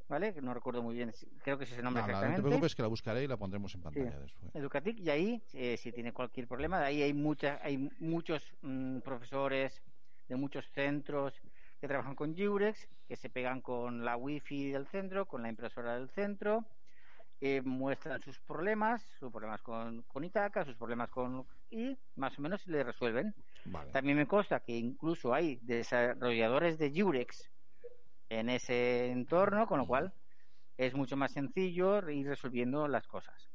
[0.08, 0.34] ¿vale?
[0.34, 1.14] Que no recuerdo muy bien,
[1.44, 2.50] creo que es ese nombre Nada, no te exactamente.
[2.50, 3.84] preocupes que la buscaré y la pondremos en Sí.
[3.84, 4.56] pantalla después.
[4.56, 9.00] Educatic y ahí eh, si tiene cualquier problema de ahí hay muchas hay muchos mm,
[9.02, 9.80] profesores
[10.28, 11.40] de muchos centros
[11.80, 15.96] que trabajan con Jurex que se pegan con la wifi del centro con la impresora
[15.96, 16.66] del centro
[17.42, 22.42] eh, muestran sus problemas sus problemas con, con Itaca sus problemas con y más o
[22.42, 23.34] menos le resuelven
[23.66, 23.92] Vale.
[23.92, 27.50] también me consta que incluso hay desarrolladores de Jurex
[28.30, 30.14] en ese entorno, con lo cual
[30.78, 33.50] es mucho más sencillo ir resolviendo las cosas.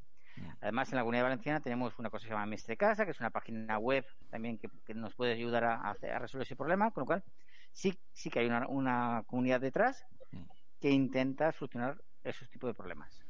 [0.59, 3.19] Además, en la Comunidad Valenciana tenemos una cosa que se llama Mestre Casa, que es
[3.21, 7.01] una página web también que, que nos puede ayudar a, a resolver ese problema, con
[7.01, 7.23] lo cual
[7.71, 10.05] sí, sí que hay una, una comunidad detrás
[10.81, 13.24] que intenta solucionar esos tipos de problemas.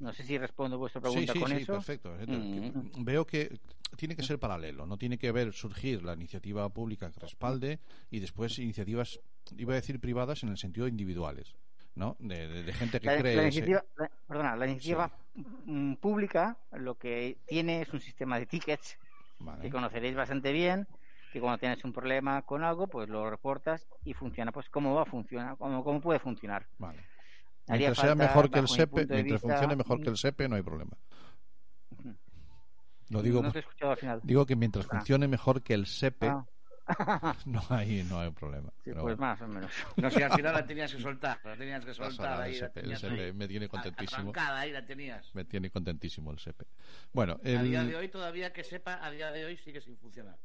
[0.00, 1.72] No sé si respondo vuestra Sí, pregunta sí, con sí, eso.
[1.72, 2.14] perfecto.
[2.26, 3.04] Mm.
[3.04, 3.58] Veo que
[3.96, 8.20] tiene que ser paralelo, no tiene que ver surgir la iniciativa pública que respalde y
[8.20, 9.18] después iniciativas,
[9.56, 11.54] iba a decir privadas en el sentido individuales,
[11.94, 12.16] ¿no?
[12.18, 13.36] De, de- de gente que La, cree.
[13.36, 18.38] la ese- iniciativa, la- perdona, la iniciativa mm, pública lo que tiene es un sistema
[18.38, 18.96] de tickets
[19.38, 19.62] Vale.
[19.62, 20.86] que conoceréis bastante bien,
[21.32, 24.52] que cuando tienes un problema con algo, pues lo reportas y funciona.
[24.52, 26.66] Pues cómo va a funcionar, cómo, cómo puede funcionar.
[26.78, 26.98] Vale.
[27.70, 30.62] Mientras sea mejor que el SEPE, mientras vista, funcione mejor que el SEPE, no hay
[30.62, 30.96] problema.
[33.08, 34.20] Lo digo, No te he escuchado al final.
[34.22, 34.88] digo que mientras Ah.
[34.96, 36.46] funcione mejor que el SEPE, Ah.
[37.46, 38.70] no hay, no hay problema.
[38.84, 39.16] Sí, pues bueno.
[39.18, 39.70] más o menos.
[39.96, 42.58] No sé, al final la tenías que soltar, la tenías que soltar ahí.
[42.58, 44.32] la el ahí, me tiene contentísimo.
[44.36, 45.34] ahí la tenías.
[45.34, 46.66] Me tiene contentísimo el SEPE.
[47.12, 50.36] Bueno, A día de hoy todavía que sepa, a día de hoy sigue sin funcionar.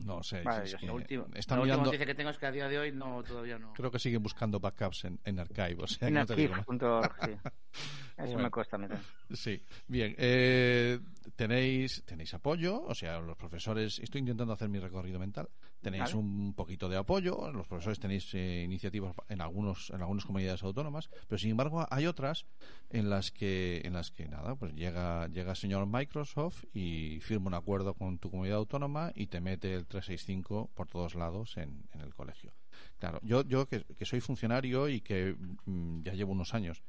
[0.00, 0.86] No sé, Vale, es que
[1.34, 3.58] están la última mirando- noticia que tengo es que a día de hoy no, todavía
[3.58, 3.72] no.
[3.74, 7.30] Creo que siguen buscando backups en, en Archive, o sea, En no sí.
[8.16, 8.38] Eso Bueno.
[8.44, 8.78] me cuesta.
[9.32, 10.14] Sí, bien.
[10.18, 11.00] eh,
[11.34, 13.98] tenéis tenéis apoyo, o sea, los profesores.
[13.98, 15.48] Estoy intentando hacer mi recorrido mental.
[15.84, 16.16] Tenéis Vale.
[16.16, 17.52] un poquito de apoyo.
[17.52, 22.06] Los profesores tenéis eh, iniciativas en algunos en algunas comunidades autónomas, pero sin embargo hay
[22.06, 22.46] otras
[22.88, 27.48] en las que en las que nada, pues llega llega el señor Microsoft y firma
[27.48, 31.84] un acuerdo con tu comunidad autónoma y te mete el 365 por todos lados en,
[31.92, 32.54] en el colegio.
[32.98, 35.36] Claro, yo yo que, que soy funcionario y que
[35.66, 36.82] mm, ya llevo unos años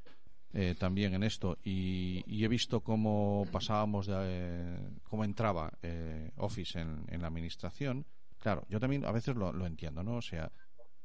[0.53, 6.31] eh, también en esto y, y he visto cómo pasábamos de, eh, cómo entraba eh,
[6.37, 8.05] Office en, en la administración
[8.45, 10.51] claro yo también a veces lo, entiendo no o sea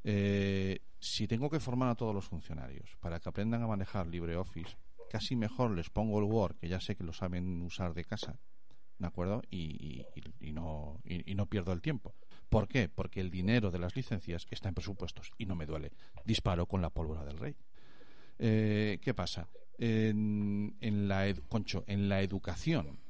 [0.05, 4.77] eh, si tengo que formar a todos los funcionarios para que aprendan a manejar LibreOffice
[5.09, 8.39] casi mejor les pongo el Word que ya sé que lo saben usar de casa
[8.99, 9.43] ¿de acuerdo?
[9.51, 10.05] Y,
[10.53, 12.15] no, y, no pierdo el tiempo.
[12.51, 12.91] ¿Por qué?
[12.91, 15.93] Porque el dinero de las licencias está en presupuestos y no me duele.
[16.27, 17.57] Disparo con la pólvora del rey.
[18.39, 19.49] Eh, ¿Qué pasa?
[19.79, 20.75] En,
[21.09, 23.01] la Concho, en la educación,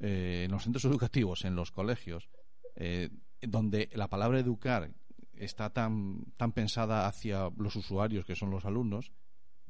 [0.00, 2.30] eh, en los centros educativos, en los colegios,
[3.42, 4.90] donde la palabra educar
[5.34, 9.12] está tan, tan pensada hacia los usuarios, que son los alumnos,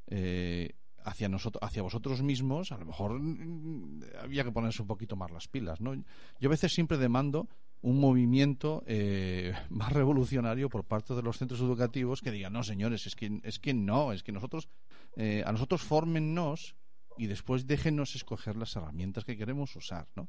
[0.06, 0.74] eh,
[1.04, 5.30] hacia nosotros, hacia vosotros mismos, a lo mejor mm, había que ponerse un poquito más
[5.30, 5.94] las pilas, ¿no?
[6.40, 7.48] Yo a veces siempre demando
[7.80, 13.06] un movimiento eh, más revolucionario por parte de los centros educativos que digan, no, señores,
[13.06, 14.68] es que, es que no, es que nosotros,
[15.16, 16.74] eh, a nosotros fórmennos
[17.16, 20.28] y después déjenos escoger las herramientas que queremos usar, ¿no?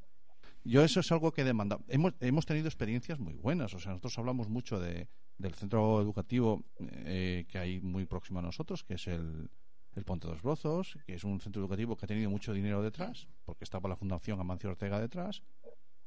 [0.68, 1.80] Yo eso es algo que demanda.
[1.88, 3.74] Hemos, hemos tenido experiencias muy buenas.
[3.74, 5.08] O sea, nosotros hablamos mucho de,
[5.38, 9.50] del centro educativo eh, que hay muy próximo a nosotros, que es el,
[9.96, 13.28] el Ponte dos Brozos, que es un centro educativo que ha tenido mucho dinero detrás,
[13.46, 15.42] porque estaba la Fundación Amancio Ortega detrás,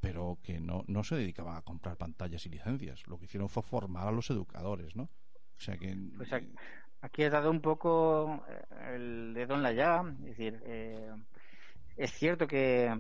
[0.01, 3.07] pero que no, no se dedicaban a comprar pantallas y licencias.
[3.07, 5.05] Lo que hicieron fue formar a los educadores, ¿no?
[5.05, 5.97] O sea que.
[6.17, 6.55] Pues ac-
[7.01, 10.11] aquí has dado un poco eh, el dedo en la llaga.
[10.21, 11.11] Es decir, eh,
[11.97, 12.99] es cierto que,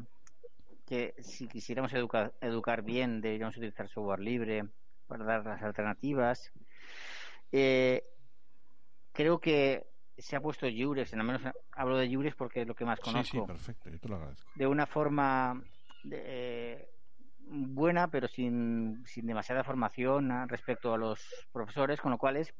[0.90, 4.64] que si quisiéramos educar, educar bien, deberíamos utilizar software libre
[5.06, 6.50] para dar las alternativas.
[7.52, 8.02] Eh,
[9.12, 9.86] creo que
[10.18, 13.04] se ha puesto Jurex, al menos hablo de Jurex porque es lo que más Sí,
[13.04, 14.50] conozco sí, perfecto, yo te lo agradezco.
[14.56, 15.62] de una forma
[16.02, 16.88] de- eh,
[17.38, 22.52] buena, pero sin, sin demasiada formación respecto a los profesores, con lo cual es-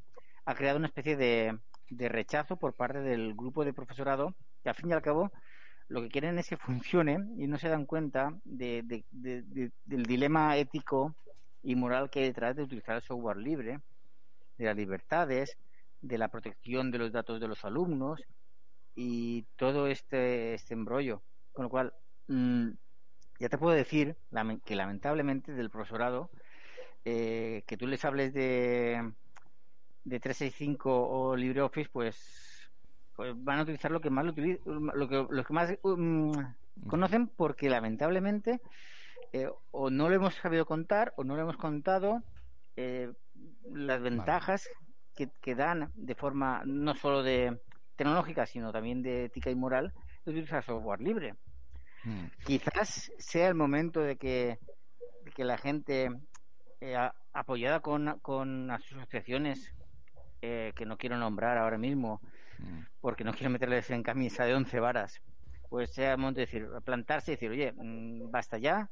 [0.45, 1.59] ha creado una especie de,
[1.89, 4.33] de rechazo por parte del grupo de profesorado
[4.63, 5.31] que al fin y al cabo
[5.91, 9.71] lo que quieren es que funcione y no se dan cuenta de- de- de- de-
[9.83, 11.15] del dilema ético
[11.61, 13.79] y moral que hay detrás de utilizar el software libre,
[14.57, 15.57] de las libertades,
[15.99, 18.21] de la protección de los datos de los alumnos
[18.95, 21.23] y todo este, este embrollo.
[21.51, 21.93] Con lo cual,
[22.27, 22.69] mm,
[23.39, 24.15] ya te puedo decir
[24.63, 26.29] que lamentablemente del profesorado,
[27.03, 29.11] eh, que tú les hables de,
[30.05, 32.50] de 365 o LibreOffice, pues,
[33.21, 34.31] pues van a utilizar lo que más lo,
[34.95, 36.43] lo que, lo que más um,
[36.87, 38.59] conocen porque lamentablemente
[39.31, 42.23] eh, o no lo hemos sabido contar o no lo hemos contado
[42.75, 43.13] eh,
[43.71, 44.67] las ventajas
[45.15, 47.59] que, que dan de forma no solo de
[47.95, 49.93] tecnológica sino también de ética y moral
[50.25, 51.35] de utilizar software libre.
[52.03, 52.25] Mm.
[52.43, 54.57] quizás sea el momento de que,
[55.25, 56.09] de que la gente
[56.79, 59.71] eh, a- apoyada con, con asociaciones
[60.41, 62.19] eh, que no quiero nombrar ahora mismo
[62.99, 65.21] porque no quiero meterles en camisa de once varas
[65.69, 68.89] pues sea el momento de decir plantarse y decir oye mm, basta ya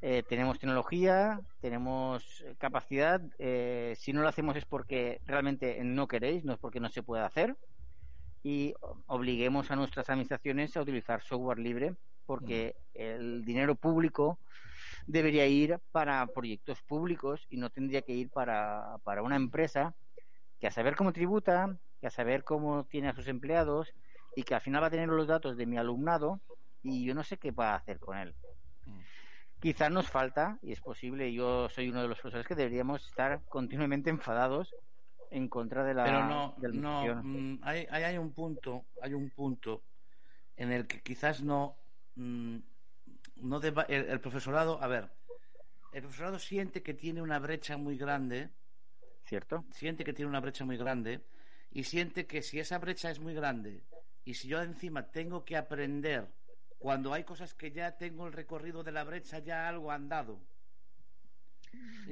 [0.00, 6.08] eh, tenemos tecnología tenemos eh, capacidad eh, si no lo hacemos es porque realmente no
[6.08, 7.56] queréis no es porque no se pueda hacer
[8.42, 8.74] y
[9.06, 11.94] obliguemos a nuestras administraciones a utilizar software libre
[12.26, 14.38] porque el dinero público
[15.06, 19.94] debería ir para proyectos públicos y no tendría que ir para, para una empresa
[20.58, 23.94] que a saber cómo tributa, que a saber cómo tiene a sus empleados
[24.34, 26.40] y que al final va a tener los datos de mi alumnado
[26.82, 28.34] y yo no sé qué va a hacer con él.
[29.60, 33.44] Quizás nos falta, y es posible, yo soy uno de los profesores que deberíamos estar
[33.48, 34.74] continuamente enfadados
[35.30, 37.18] en contra de la Pero no, de la no administración.
[37.22, 39.84] mm, hay, hay, hay un punto, hay un punto
[40.56, 41.76] en el que quizás no,
[42.16, 42.56] mm,
[43.36, 45.12] no deba- el, el profesorado, a ver,
[45.92, 48.50] el profesorado siente que tiene una brecha muy grande,
[49.24, 49.64] ¿cierto?
[49.70, 51.20] Siente que tiene una brecha muy grande
[51.72, 53.82] y siente que si esa brecha es muy grande
[54.24, 56.26] y si yo encima tengo que aprender
[56.78, 60.40] cuando hay cosas que ya tengo el recorrido de la brecha ya algo andado.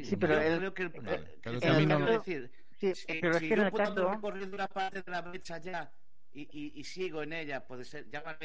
[0.03, 3.39] Sí, pero yo el- creo que el, Vale, el- el- decir, sí, si, pero es
[3.41, 5.93] si que en yo puedo caso- recorrido una parte de la brecha ya
[6.33, 8.39] y, y- y sigo en ella, puede ser, llámame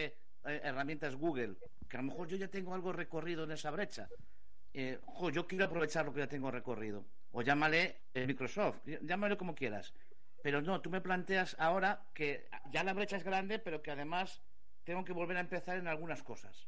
[0.48, 1.56] eh, herramientas Google,
[1.88, 4.10] que a lo mejor yo ya tengo algo recorrido en esa brecha.
[4.74, 7.06] Eh, jo, yo quiero aprovechar lo que ya tengo recorrido.
[7.32, 9.94] O llámale eh, Microsoft, ll- llámale como quieras.
[10.46, 14.44] Pero no, tú me planteas ahora que ya la brecha es grande, pero que además
[14.84, 16.68] tengo que volver a empezar en algunas cosas.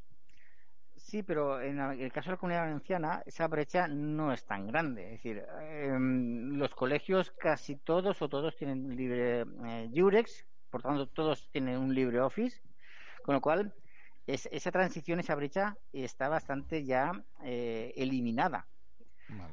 [0.95, 5.03] Sí, pero en el caso de la comunidad valenciana, esa brecha no es tan grande.
[5.03, 11.05] Es decir, em, los colegios casi todos o todos tienen libre eh, Jurex, por tanto
[11.05, 12.59] todos tienen un libre Office,
[13.21, 13.75] con lo cual
[14.25, 17.11] es- esa transición, esa brecha está bastante ya
[17.43, 18.67] eh, eliminada.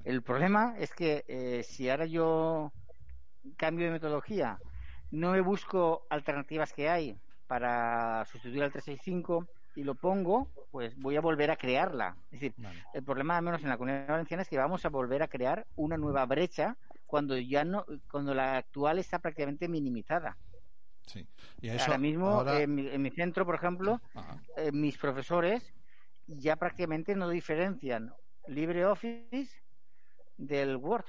[0.04, 2.72] El problema es que eh, si ahora yo
[3.56, 4.58] cambio de metodología,
[5.10, 7.16] no me busco alternativas que hay
[7.46, 9.46] para sustituir al 365
[9.76, 12.16] y lo pongo, pues voy a volver a crearla.
[12.26, 12.54] Es decir,
[12.94, 15.66] el problema, al menos en la comunidad valenciana, es que vamos a volver a crear
[15.76, 16.76] una nueva brecha
[17.06, 20.36] cuando ya no, cuando la actual está prácticamente minimizada.
[21.06, 21.26] Sí.
[21.60, 24.00] Y eso, ahora mismo, ahora- en, mi, en mi centro, por ejemplo,
[24.56, 25.74] eh, mis profesores
[26.26, 28.12] ya prácticamente no diferencian
[28.46, 29.50] LibreOffice
[30.36, 31.04] del Word.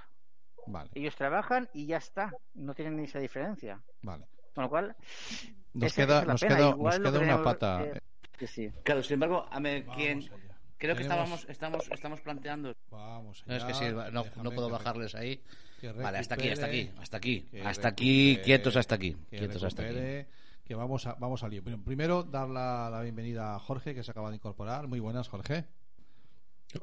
[0.68, 3.82] Vale, Ellos trabajan y ya está, no tienen esa diferencia.
[4.02, 4.26] vale.
[4.54, 4.96] Con lo cual,
[5.74, 7.84] Nos esa- queda, esa es la nos queda, nos queda que una pata.
[7.84, 8.00] eh,
[8.38, 8.72] que sí.
[8.84, 10.20] Claro, sin embargo, a ver, allá.
[10.78, 12.74] creo que estábamos, estamos, estamos planteando.
[12.90, 15.42] Vamos No, es que sí, allá, no, déjame no puedo bajarles ahí.
[15.82, 17.46] que Vale, hasta aquí, hasta aquí, recupere, hasta aquí.
[17.66, 19.14] Hasta aquí, recupere, quietos hasta aquí.
[19.30, 19.92] que Quietos hasta aquí.
[19.92, 20.28] recupere,
[20.64, 21.62] Que vamos a, vamos al lío.
[21.84, 24.88] Primero, dar la, la bienvenida a Jorge, que se acaba de incorporar.
[24.88, 25.66] Muy buenas, Jorge.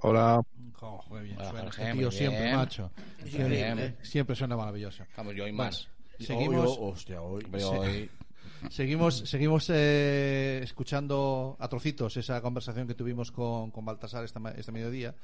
[0.01, 0.43] Hola.
[0.81, 2.91] Oh, muy bien Hola, suena Jorge, este tío siempre, macho.
[3.21, 3.97] Muy Siempre, bien.
[4.03, 5.05] siempre suena maravilloso.
[5.17, 5.89] Vamos, yo y Bueno, más.
[6.19, 7.47] seguimos, Hoy, hostia, hoy.
[7.53, 8.11] Hoy-
[8.71, 14.71] Seguimos, seguimos eh, escuchando a trocitos esa conversación que tuvimos con, con Baltasar esta, este
[14.73, 15.15] mediodía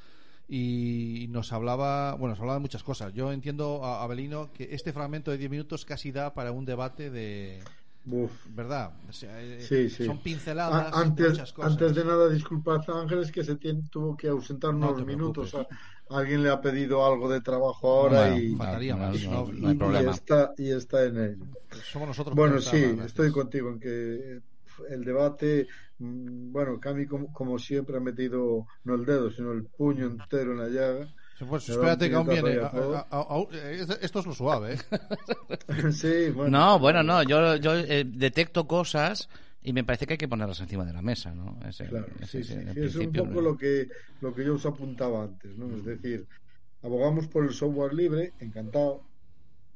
[0.49, 3.13] y nos hablaba, bueno, nos hablaba de muchas cosas.
[3.15, 7.11] Yo entiendo, a- Abelino, que este fragmento de 10 minutos casi da para un debate
[7.11, 7.61] de...
[8.07, 8.47] Uf.
[8.55, 8.93] ¿Verdad?
[9.09, 10.07] O sea, eh, Sí, sí.
[10.07, 11.73] Son pinceladas A- antes, muchas cosas.
[11.73, 15.55] antes de nada, disculpad Ángeles que se tiene- tuvo que ausentar No unos minutos.
[15.55, 15.67] A-
[16.11, 19.23] alguien le ha pedido algo de trabajo ahora Bueno, y, faltaría no, más.
[19.25, 20.11] no, No- no hay y problema.
[20.13, 21.45] está, y está en ello.
[21.85, 23.07] Somos nosotros Bueno, sí, gracias.
[23.07, 23.89] estoy contigo en que
[24.37, 24.41] eh,
[24.91, 25.67] el debate,
[25.99, 30.53] mm, bueno, Cami como, como siempre ha metido no el dedo, sino el puño entero
[30.53, 31.09] en la llaga.
[31.47, 32.41] Pues espérate que aún viene.
[32.43, 32.97] puñetazo y a todo.
[32.97, 34.79] A- a- a- a- esto es lo suave, ¿eh?
[35.93, 36.59] sí, bueno.
[36.59, 39.29] No, bueno, no, yo, yo eh, detecto cosas
[39.63, 41.59] y me parece que hay que ponerlas encima de la mesa, ¿no?
[41.69, 43.41] Ese- Claro, ese- sí, ese- sí, es un principio, poco ¿no?
[43.43, 43.89] lo que,
[44.21, 45.75] lo que yo os apuntaba antes, ¿no?
[45.77, 46.27] Es decir,
[46.83, 49.03] abogamos por el software libre, encantado,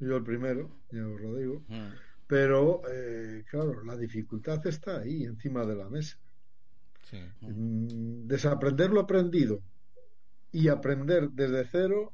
[0.00, 1.88] yo el primero, ya os lo digo, Mm.
[2.26, 6.16] pero eh, claro, la dificultad está ahí, encima de la mesa.
[7.10, 7.18] Sí.
[7.40, 9.60] Mm, Desaprender lo aprendido
[10.52, 12.12] y aprender desde cero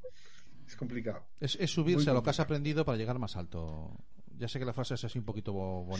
[0.67, 1.25] es complicado.
[1.41, 3.97] Es, es subirse a lo que has aprendido para llegar más alto.
[4.37, 5.57] Ya sé que la frase es así un poquito Sí,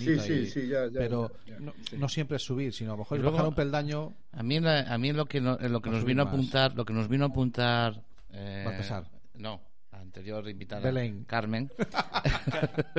[0.07, 2.95] bonita, sí, y- sí, ya, ya, pero ya, no, no siempre es subir, sino a
[2.95, 4.15] lo mejor luego- bajar un peldaño.
[4.31, 6.75] A mí, la- a mí lo que, no- lo que a nos vino a apuntar,
[6.77, 9.11] lo que nos vino a apuntar, eh, Baltasar.
[9.35, 9.61] no,
[9.91, 11.25] la anterior invitada, Belén.
[11.25, 11.69] Carmen,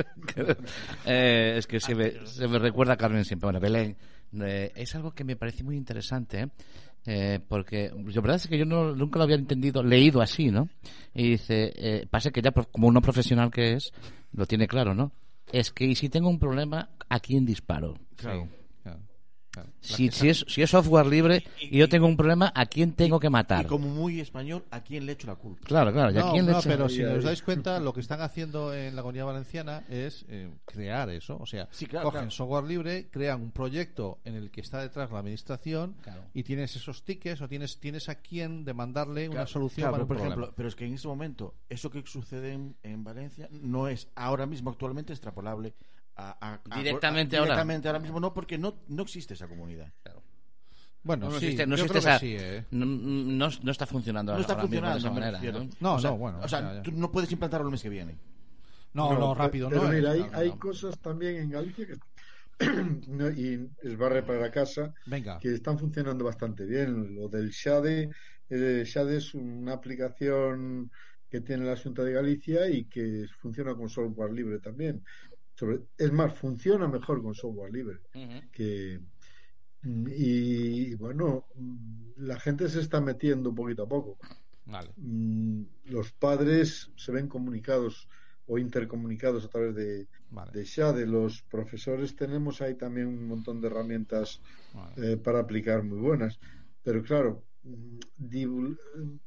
[1.06, 3.96] Eh, es que se me, se me recuerda a Carmen siempre, bueno, Belén,
[4.42, 6.48] eh, es algo que me parece muy interesante, ¿eh?
[7.06, 10.68] Eh, porque la verdad es que yo no, nunca lo había entendido, leído así, ¿no?
[11.14, 13.92] Y dice, eh, pasa que ya como uno profesional que es,
[14.32, 15.12] lo tiene claro, ¿no?
[15.52, 17.96] Es que y si tengo un problema, ¿a quién disparo?
[18.16, 18.48] Claro, claro, claro.
[18.48, 18.59] La
[19.80, 23.18] Si, si, es, si es software libre y yo tengo un problema, ¿a quién tengo
[23.18, 23.64] que matar?
[23.64, 25.66] Y como muy español, ¿a quién le echo la culpa?
[25.66, 26.12] Claro, claro.
[26.12, 28.20] ¿y a No, quién le no, echa- pero si os dais cuenta, lo que están
[28.20, 31.36] haciendo en la comunidad valenciana es eh, crear eso.
[31.40, 32.30] O sea, Sí, claro, cogen claro.
[32.30, 36.22] software libre, crean un proyecto en el que está detrás la administración Claro.
[36.32, 40.02] y tienes esos tickets o tienes, tienes a quien demandarle una solución claro, para pero,
[40.04, 40.34] un por problema.
[40.34, 44.06] ejemplo, pero es que en ese momento, eso que sucede en, en Valencia no es
[44.14, 45.74] ahora mismo actualmente extrapolable
[46.40, 47.50] a, Directamente a- ahora.
[47.54, 49.92] directamente ahora mismo no, porque no, no existe esa comunidad.
[51.02, 52.66] Bueno, No, sí, existe, no existe esa- sí, ¿eh?
[52.72, 55.58] no, no- no está funcionando No ahora está mismo de funcionando, esa me manera.
[55.58, 55.70] ¿no?
[55.80, 56.82] No, O sea, no, bueno, O sea, ya, ya.
[56.82, 58.18] tú no puedes implantarlo el mes que viene.
[58.92, 59.88] No, no, rápido pero no.
[59.90, 60.22] mira, es.
[60.24, 60.58] hay, hay no.
[60.58, 61.94] cosas también en Galicia que
[63.08, 65.38] no, y es barre para la casa Venga.
[65.38, 67.14] que están funcionando bastante bien.
[67.14, 68.10] Lo del Shade,
[68.50, 70.90] eh, Shade es una aplicación
[71.30, 75.02] que tiene la Junta de Galicia y que funciona con software libre también.
[75.60, 77.98] Sobre, es más, funciona mejor con software libre
[78.50, 78.98] que
[79.82, 81.44] y bueno,
[82.16, 84.16] la gente se está metiendo poquito a poco.
[84.64, 84.90] Vale.
[84.96, 88.08] Mm, Los padres se ven comunicados
[88.46, 90.50] o intercomunicados a través de, Vale.
[90.52, 91.06] de Shade.
[91.06, 94.40] Los profesores tenemos ahí también un montón de herramientas
[94.72, 95.12] Vale.
[95.12, 96.40] eh, para aplicar muy buenas.
[96.82, 97.44] Pero claro,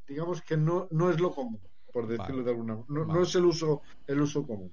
[0.08, 1.62] digamos que no, no es lo común,
[1.92, 2.88] por decirlo de alguna manera.
[2.90, 4.72] No, no es el uso, el uso común.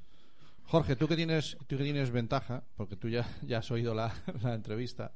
[0.71, 4.15] Jorge, tú que tienes, tú que tienes ventaja, porque tú ya, ya has oído la,
[4.45, 5.11] la entrevista.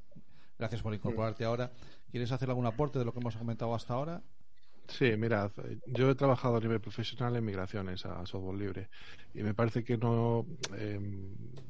[0.58, 1.70] Gracias por incorporarte ahora.
[2.10, 4.20] ¿Quieres hacer algún aporte de lo que hemos comentado hasta ahora?
[4.88, 5.52] Sí, mirad,
[5.86, 8.88] yo he trabajado a nivel profesional en migraciones a software libre
[9.32, 10.44] y me parece que no,
[10.76, 11.00] eh,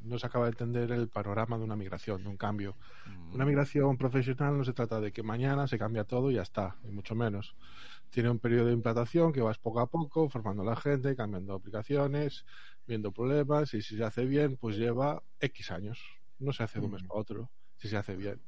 [0.03, 2.75] no se acaba de entender el panorama de una migración, de un cambio.
[3.33, 6.75] Una migración profesional no se trata de que mañana se cambia todo y ya está,
[6.83, 7.55] ni mucho menos.
[8.15, 11.53] Tiene un periodo de implantación que vas poco a poco, formando a la gente, cambiando
[11.53, 12.45] aplicaciones,
[12.87, 16.01] viendo problemas y si se hace bien, pues lleva X años.
[16.39, 18.41] No se hace de un mes para otro, si se hace bien.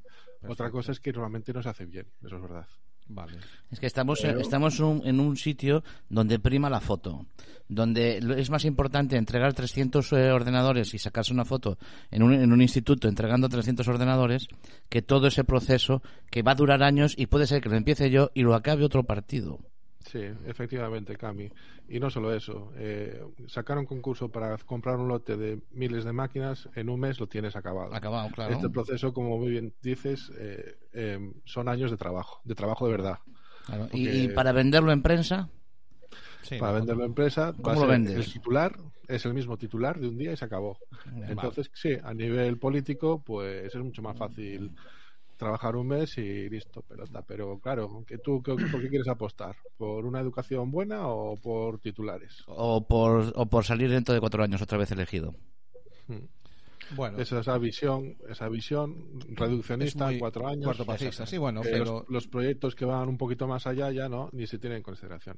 [0.47, 2.65] Otra cosa es que normalmente no se hace bien, eso es verdad.
[3.09, 3.37] Vale.
[3.71, 7.25] Es que estamos, Pero- estamos un- en un sitio donde prima la foto,
[7.69, 11.77] donde es más importante entregar 300 eh, ordenadores y sacarse una foto
[12.11, 14.47] en un, en un instituto entregando 300 ordenadores
[14.89, 18.09] que todo ese proceso que va a durar años y puede ser que lo empiece
[18.09, 19.59] yo y lo acabe otro partido.
[20.11, 21.51] Sí, efectivamente, Cami.
[21.89, 26.13] Y no solo eso, eh, sacar un concurso para comprar un lote de miles de
[26.13, 27.93] máquinas, en un mes lo tienes acabado.
[27.93, 28.53] Acabado, claro.
[28.53, 32.91] Este proceso, como muy bien dices, eh, eh, son años de trabajo, de trabajo de
[32.91, 33.19] verdad.
[33.65, 33.85] Claro.
[33.85, 35.49] Y, Porque y para venderlo en prensa,
[36.57, 38.15] para venderlo a empresa, va ¿Cómo lo vendes?
[38.15, 38.77] el titular
[39.09, 40.77] es el mismo titular de un día y se acabó.
[41.05, 41.31] Vale.
[41.31, 44.71] Entonces, sí, a nivel político, pues es mucho más fácil
[45.37, 47.21] trabajar un mes y listo, pelota.
[47.21, 49.55] Pero claro, que tú, ¿qué- ¿por qué quieres apostar?
[49.77, 52.43] ¿Por una educación buena o por titulares?
[52.47, 55.35] o por, o por salir dentro de cuatro años otra vez elegido.
[56.95, 57.17] Bueno.
[57.19, 60.65] Esa, esa visión, esa visión reduccionista en cuatro años.
[60.65, 64.07] cortoplacista, sí, bueno, Que pero- los, los proyectos que van un poquito más allá ya
[64.07, 65.37] no, ni se tienen en consideración.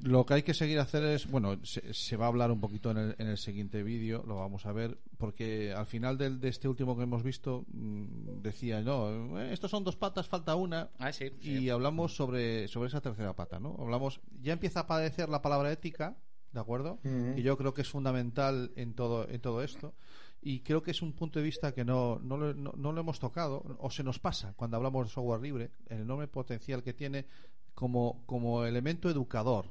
[0.00, 2.90] Lo que hay que seguir hacer es, bueno, se, se va a hablar un poquito
[2.90, 6.48] en el, en el siguiente vídeo, lo vamos a ver, porque al final del- de
[6.48, 10.90] este último que hemos visto mm, decía, no, eh, estos son dos patas, falta una,
[10.98, 13.76] Ah, sí, y hablamos sobre, sobre esa tercera pata, ¿no?
[13.78, 16.16] Hablamos, ya empieza a aparecer la palabra ética,
[16.52, 16.98] ¿de acuerdo?
[17.04, 17.34] Ujú.
[17.36, 19.94] Que yo creo que es fundamental en todo, en todo esto.
[20.40, 23.00] Y creo que es un punto de vista que no, no, lo, no- no lo
[23.02, 26.94] hemos tocado, o se nos pasa cuando hablamos de software libre, el enorme potencial que
[26.94, 27.26] tiene
[27.74, 29.66] como, como elemento educador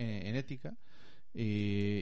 [0.00, 0.74] eh, en ética.
[1.32, 1.42] Y,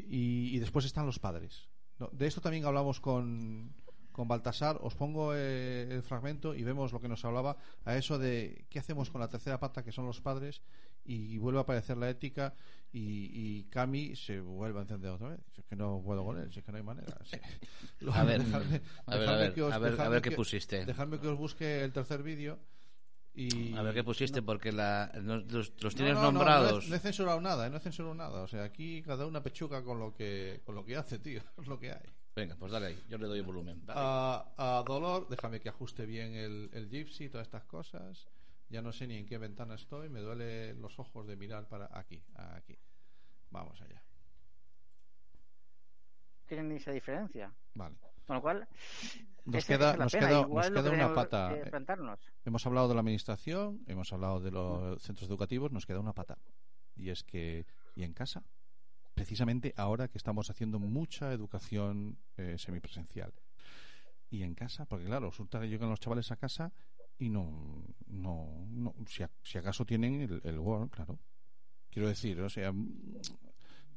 [0.09, 1.69] y- y después están los padres.
[1.99, 2.09] ¿no?
[2.13, 3.75] De esto también hablamos con,
[4.13, 4.79] con Baltasar.
[4.81, 8.79] Os pongo eh, el fragmento y vemos lo que nos hablaba a eso de qué
[8.79, 10.63] hacemos con la tercera pata, que son los padres,
[11.05, 12.55] y vuelve a aparecer la ética
[12.93, 15.41] y, y Cami se vuelve a encender otra vez.
[15.55, 17.17] Si es que no puedo con él, si es que no hay manera.
[17.25, 17.37] sí.
[18.13, 20.23] A ver, Dejadme- a ver, a dejadme ver, que os- a ver, a dejadme ver
[20.23, 20.85] qué que- pusiste.
[20.87, 22.59] Dejadme que os busque el tercer vídeo.
[23.39, 23.73] Y...
[23.77, 26.83] A ver qué pusiste, porque la, los, tienes no, no, nombrados.
[26.83, 28.43] No, he, no he censurado nada, eh, no he censurado nada.
[28.43, 31.41] O sea, aquí cada una pechuga con lo que con lo que hace, tío.
[31.57, 32.13] Es lo que hay.
[32.35, 33.87] Venga, pues dale ahí, yo le doy volumen.
[33.87, 34.01] Dale.
[34.03, 38.27] A, a dolor, déjame que ajuste bien el, el Gypsy y todas estas cosas.
[38.71, 40.09] Ya no sé ni en qué ventana estoy.
[40.09, 42.77] Me duele los ojos de mirar para aquí, aquí.
[43.51, 44.03] Vamos allá.
[46.49, 47.55] tienen esa diferencia.
[47.75, 47.97] Vale.
[48.29, 48.69] Con lo cual,
[49.47, 51.49] Nos queda, nos queda, nos queda una pata.
[51.67, 51.71] eh.
[52.45, 56.39] Hemos hablado de la administración, hemos hablado de los centros educativos, nos queda una pata.
[56.95, 57.65] Y es que,
[57.97, 58.45] ¿y en casa?
[59.15, 63.33] Precisamente ahora que estamos haciendo mucha educación eh, semipresencial.
[64.31, 66.71] Y en casa, porque claro, resulta que llegan los chavales a casa
[67.19, 71.19] y no, no, no si, a- si acaso tienen el, el Word, claro.
[71.91, 73.17] Quiero decir, o sea, mm,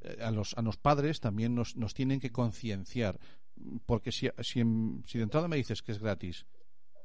[0.04, 3.20] eh, a los, a los padres también nos, nos tienen que concienciar.
[3.86, 4.64] Porque si, si,
[5.06, 6.46] si de entrada me dices que es gratis,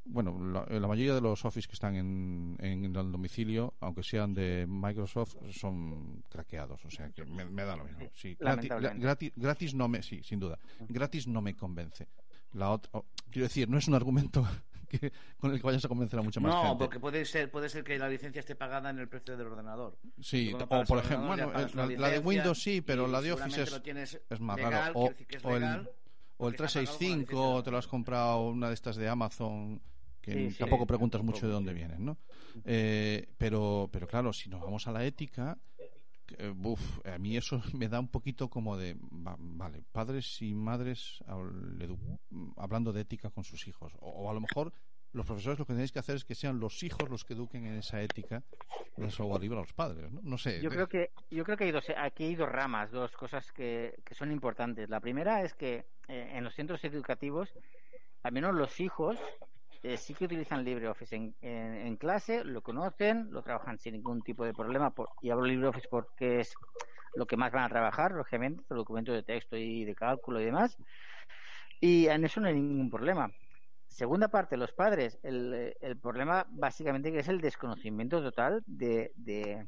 [0.09, 4.35] bueno, la, la mayoría de los Office que están en, en el domicilio, aunque sean
[4.35, 6.85] de Microsoft, son craqueados.
[6.85, 8.09] O sea, que me, me da lo mismo.
[8.15, 10.59] Sí, gratis, gratis, gratis no me, sí, sin duda.
[10.89, 12.09] Gratis no me convence.
[12.53, 14.47] La otra, oh, quiero decir, no es un argumento
[14.89, 16.79] que, con el que vayas a convencer a mucha más no, gente.
[16.79, 19.99] porque puede ser, puede ser que la licencia esté pagada en el precio del ordenador.
[20.21, 24.21] Sí, o por ejemplo, bueno, pagas la, de Windows sí, pero la de Office es,
[24.31, 24.93] es más legal, raro.
[24.95, 25.91] O, decir que es o el, legal,
[26.39, 28.75] o el porque está pagado con la 365, o te lo has comprado una de
[28.75, 29.81] estas de Amazon,
[30.21, 32.17] que Sí, tampoco Sí, preguntas tampoco, mucho de dónde vienen, ¿no?
[32.65, 35.59] Eh, pero, pero claro, si nos vamos a la ética,
[36.39, 40.55] eh, buf, a mí eso me da un poquito como de, va- vale, padres y
[40.55, 41.23] madres
[42.57, 43.93] hablando de ética con sus hijos.
[44.01, 44.73] O, o a lo mejor
[45.17, 47.67] los profesores lo que tenéis que hacer es que sean los hijos los que eduquen
[47.67, 48.43] en esa ética
[48.97, 50.21] del software libre a los padres, ¿no?
[50.23, 50.61] No sé.
[50.61, 53.95] Yo creo que yo creo que hay dos aquí hay dos ramas, dos cosas que,
[54.05, 54.91] que son importantes.
[54.91, 57.49] La primera es que eh, en los centros educativos,
[58.23, 59.19] al menos los hijos
[59.83, 64.21] eh, sí que utilizan LibreOffice en, en, en clase, lo conocen, lo trabajan sin ningún
[64.21, 64.91] tipo de problema.
[64.91, 66.55] Por, y hablo LibreOffice porque es
[67.15, 70.45] lo que más van a trabajar, lógicamente, el documento de texto y de cálculo y
[70.45, 70.77] demás.
[71.81, 73.31] Y en eso no hay ningún problema.
[73.97, 75.19] Segunda parte, los padres.
[75.23, 79.67] El, el problema básicamente es el desconocimiento total de, de,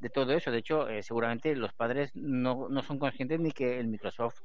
[0.00, 0.50] de todo eso.
[0.50, 4.42] De hecho, eh, seguramente los padres no, no son conscientes ni que el Microsoft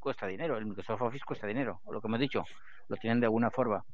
[0.00, 2.42] cuesta dinero, el Microsoft Office cuesta dinero, o lo que hemos dicho,
[2.88, 3.84] lo tienen de alguna forma.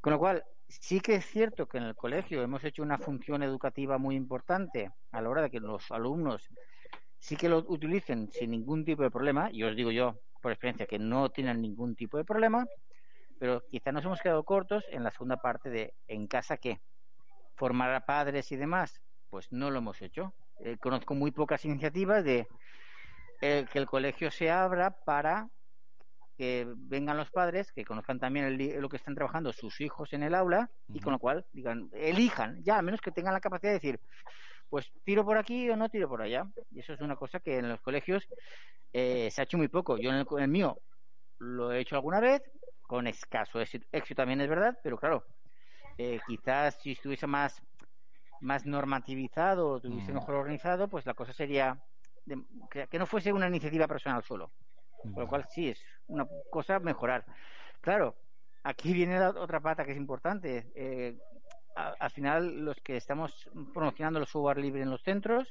[0.00, 3.44] Con lo cual, sí que es cierto que en el colegio hemos hecho una función
[3.44, 6.48] educativa muy importante a la hora de que los alumnos
[7.20, 10.86] sí que lo utilicen sin ningún tipo de problema, y os digo yo por experiencia
[10.86, 12.66] que no tienen ningún tipo de problema,
[13.42, 16.80] pero quizá nos hemos quedado cortos en la segunda parte de en casa qué,
[17.56, 20.32] formar a padres y demás, pues no lo hemos hecho.
[20.60, 22.46] Eh, conozco muy pocas iniciativas de
[23.40, 25.48] eh, que el colegio se abra para
[26.36, 30.22] que vengan los padres, que conozcan también el lo que están trabajando sus hijos en
[30.22, 33.70] el aula y con lo cual digan, elijan, ya, a menos que tengan la capacidad
[33.72, 34.00] de decir,
[34.70, 36.46] pues tiro por aquí o no tiro por allá.
[36.70, 38.24] Y eso es una cosa que en los colegios
[38.92, 39.98] eh, se ha hecho muy poco.
[39.98, 40.78] Yo en el, en el mío
[41.40, 42.40] lo he hecho alguna vez,
[42.92, 45.24] con escaso éxito, éxito también es verdad, pero claro,
[45.96, 47.62] eh, quizás si estuviese más
[48.40, 50.16] más normativizado estuviese Mm.
[50.16, 51.80] mejor organizado, pues la cosa sería
[52.26, 54.52] de- que, que no fuese una iniciativa personal solo.
[55.00, 57.24] Con lo cual sí es una cosa mejorar.
[57.80, 58.14] Claro,
[58.62, 60.70] aquí viene la otra pata que es importante.
[60.74, 61.16] Eh,
[61.76, 65.48] a- al final, los que estamos promocionando el software libre en los centros,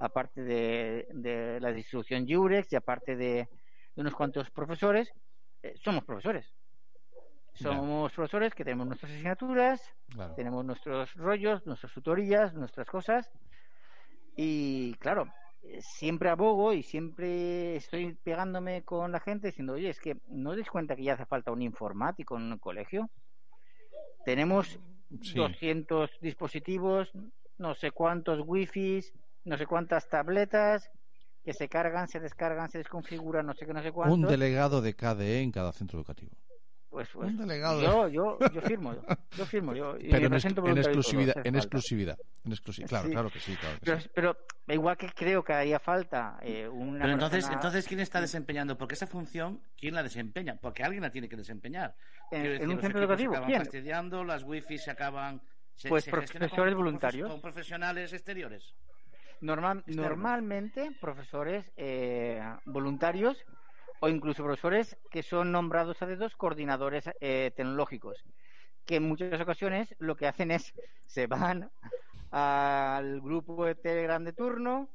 [0.00, 3.48] aparte de, de la distribución Jurex y aparte de,
[3.94, 5.12] de unos cuantos profesores,
[5.62, 6.52] eh, somos profesores.
[7.54, 10.34] Somos profesores que tenemos nuestras asignaturas, Claro.
[10.34, 13.30] tenemos nuestros rollos, nuestras tutorías, nuestras cosas.
[14.36, 15.26] Y claro,
[15.62, 20.50] eh, siempre abogo y siempre estoy pegándome con la gente diciendo, oye, es que no
[20.50, 23.08] os dais cuenta que ya hace falta un informático en un colegio.
[24.24, 24.78] Tenemos
[25.22, 25.34] Sí.
[25.36, 27.12] 200 dispositivos,
[27.58, 29.12] no sé cuántos wifis,
[29.44, 30.90] no sé cuántas tabletas
[31.44, 34.18] que se cargan, se descargan, se desconfiguran, no sé qué, no sé cuántos.
[34.18, 36.32] Un delegado de KDE en cada centro educativo.
[36.94, 37.82] Pues, pues, un delegado.
[37.82, 39.02] Yo, yo, yo firmo, yo,
[39.36, 39.96] yo firmo, yo.
[39.98, 40.32] Pero en,
[40.68, 42.88] en exclusividad, en exclusividad, en exclusividad.
[42.88, 43.10] Claro, Sí.
[43.12, 44.10] claro que sí, claro que Pero, sí.
[44.14, 44.36] pero
[44.68, 48.78] igual que creo que haría falta eh, una Pero entonces, persona- entonces, ¿quién está desempeñando?
[48.78, 50.56] Porque esa función, ¿quién la desempeña?
[50.62, 51.96] Porque alguien la tiene que desempeñar.
[52.30, 53.62] En- Quiero en decir, un centro educativo, Se acaban ¿quién?
[53.62, 55.42] fastidiando, las wifi se acaban.
[55.74, 57.28] Se, Pues se profesores con- voluntarios.
[57.28, 58.72] Con profesionales exteriores.
[59.40, 63.36] Normal- normalmente profesores eh, voluntarios
[64.04, 68.22] o incluso profesores que son nombrados a dedos coordinadores eh, tecnológicos,
[68.84, 70.74] que en muchas ocasiones lo que hacen es
[71.06, 71.70] se van
[72.30, 74.90] al grupo de Telegram de turno,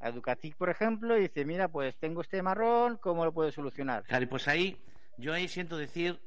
[0.00, 4.04] a Educatic, por ejemplo, y dice, mira, pues tengo este marrón, ¿cómo lo puedo solucionar?
[4.04, 4.80] Claro, y pues ahí,
[5.18, 6.18] yo ahí siento decir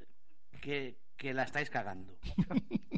[0.61, 2.15] que, que la estáis cagando.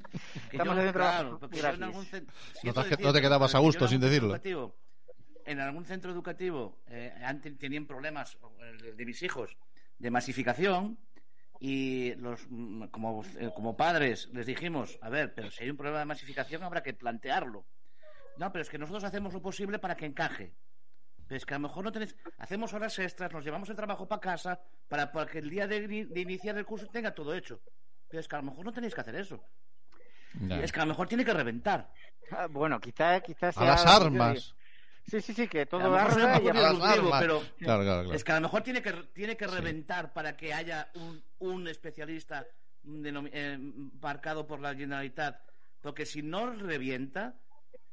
[0.50, 3.52] Que Estamos yo, claro, porque yo en algún No siento te, decir no te quedabas
[3.52, 4.38] que a gusto sin decirlo.
[5.46, 9.56] En algún centro educativo eh, antes tenían problemas eh, de, mis hijos
[9.98, 10.98] de masificación
[11.60, 15.78] y los mm, como, eh, como padres les dijimos, a ver, pero si hay un
[15.78, 17.66] problema de masificación habrá que plantearlo.
[18.38, 20.54] No, pero es que nosotros hacemos lo posible para que encaje.
[21.28, 24.08] Pero es que a lo mejor no tenéis, hacemos horas extras, nos llevamos el trabajo
[24.08, 27.34] para casa para, para que el día de, ini- de iniciar el curso tenga todo
[27.36, 27.62] hecho.
[28.10, 29.44] Pero es que a lo mejor no tenéis que hacer eso.
[30.64, 31.92] Es que a lo mejor tiene que reventar.
[32.32, 34.56] Ah, bueno, quizá, quizá A las armas.
[35.08, 37.22] Sí, sí, sí, que todo lo suena arda un y poco a las disruptivo, armas.
[37.22, 38.14] pero Claro, claro, claro.
[38.14, 39.56] es que a lo mejor tiene que, tiene que Sí.
[39.56, 42.46] reventar para que haya un, un especialista
[42.86, 43.58] eh,
[44.02, 45.40] marcado por la Generalitat.
[45.82, 47.36] Porque si no revienta,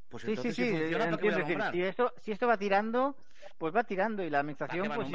[0.08, 1.74] pues Sí, sí, entonces sí, si funciona, ¿para qué voy a entiendo, es decir, nombrar?
[1.74, 3.16] si esto, si esto va tirando,
[3.58, 5.08] pues va tirando y la ¿Para administración, va pues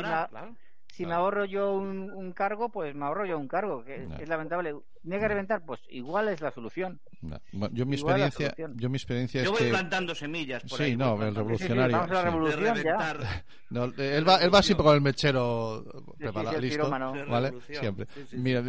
[0.94, 1.24] si, me, Claro.
[1.24, 4.76] ahorro yo un, un cargo, pues me ahorro yo un cargo, que es, lamentable.
[5.02, 5.66] ¿Tiene que reventar?
[5.66, 7.00] Pues igual es la solución.
[7.22, 7.40] No.
[7.52, 8.74] Bueno, yo mi Igual experiencia, solución.
[8.80, 10.96] yo mi experiencia es Yo voy que plantando semillas por Sí, ahí.
[10.96, 11.98] no, el plantando Sí, sí, revolucionario.
[11.98, 13.46] vamos a la ya.
[13.72, 15.84] No, él va, él va siempre con el mechero
[16.18, 16.90] preparado, sí, el listo,
[17.28, 17.54] ¿vale?
[17.68, 18.06] Siempre.
[18.14, 18.38] Sí, sí, sí.
[18.38, 18.62] Mira.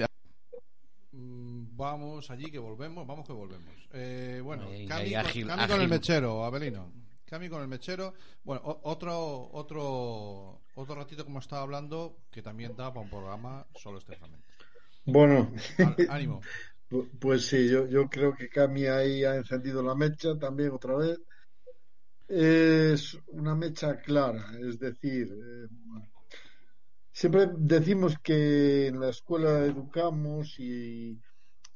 [1.12, 3.74] Mm, Vamos allí que volvemos, vamos que volvemos.
[3.92, 5.12] Eh, bueno, Cami,
[5.68, 7.03] con- el mechero, Abelino.
[7.26, 8.14] Cami con el mechero.
[8.44, 13.98] Bueno, otro otro otro ratito como estaba hablando que también da para un programa solo
[13.98, 14.46] este fragmento.
[15.06, 15.50] Bueno,
[16.08, 16.40] Ánimo.
[16.90, 20.96] pu- pues sí, yo, yo creo que Cami ahí ha encendido la mecha también otra
[20.96, 21.18] vez.
[22.28, 25.66] Es una mecha clara, es decir, eh,
[27.12, 31.18] siempre decimos que en la escuela educamos y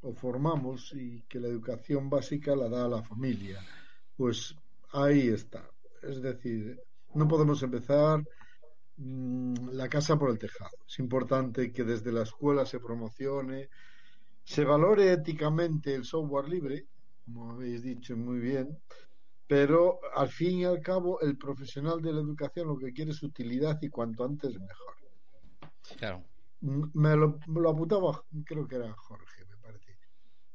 [0.02, 3.60] o formamos y que la educación básica la da la familia.
[4.16, 4.54] Pues
[4.92, 5.70] ahí está.
[6.02, 6.78] Es decir,
[7.14, 8.22] no podemos empezar
[8.96, 10.70] mm, la casa por el tejado.
[10.86, 13.68] Es importante que desde la escuela se promocione,
[14.44, 16.88] se valore éticamente el software libre,
[17.24, 18.78] como habéis dicho muy bien,
[19.46, 23.22] pero al fin y al cabo el profesional de la educación lo que quiere es
[23.22, 24.94] utilidad y cuanto antes mejor.
[25.98, 26.24] Claro.
[26.60, 29.98] Mm, Me lo, me lo apuntaba, creo que era Jorge, me parece.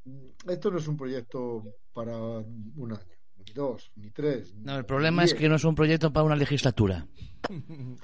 [0.06, 3.13] Mm, Esto no es un proyecto para un año,
[3.48, 4.54] ni dos, ni tres.
[4.56, 7.06] No, el problema es que no es un proyecto para una legislatura.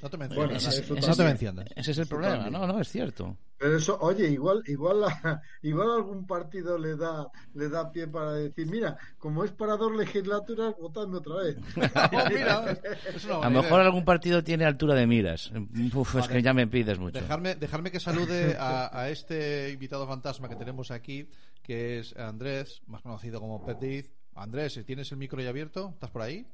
[0.01, 0.79] No te me Bueno, enciendas.
[0.79, 1.79] eso no te.
[1.79, 2.53] Ese es el Eso problema, también.
[2.61, 3.37] no, no, es cierto.
[3.57, 4.99] Pero eso, oye, igual, igual,
[5.61, 9.95] igual algún partido le da, le da pie para decir, mira, como es para dos
[9.95, 11.55] legislaturas, votadme otra vez.
[12.11, 12.77] Oh, mira,
[13.15, 15.51] es A lo mejor algún partido tiene altura de miras.
[15.93, 17.21] Uf, es que ya me pides mucho.
[17.21, 21.29] Dejarme, dejarme que salude a, a este invitado fantasma que tenemos aquí,
[21.63, 24.11] que es Andrés, más conocido como Pet Diz.
[24.39, 25.89] Andrés, si ¿tienes el micro ya abierto?
[25.93, 26.47] ¿Estás por ahí?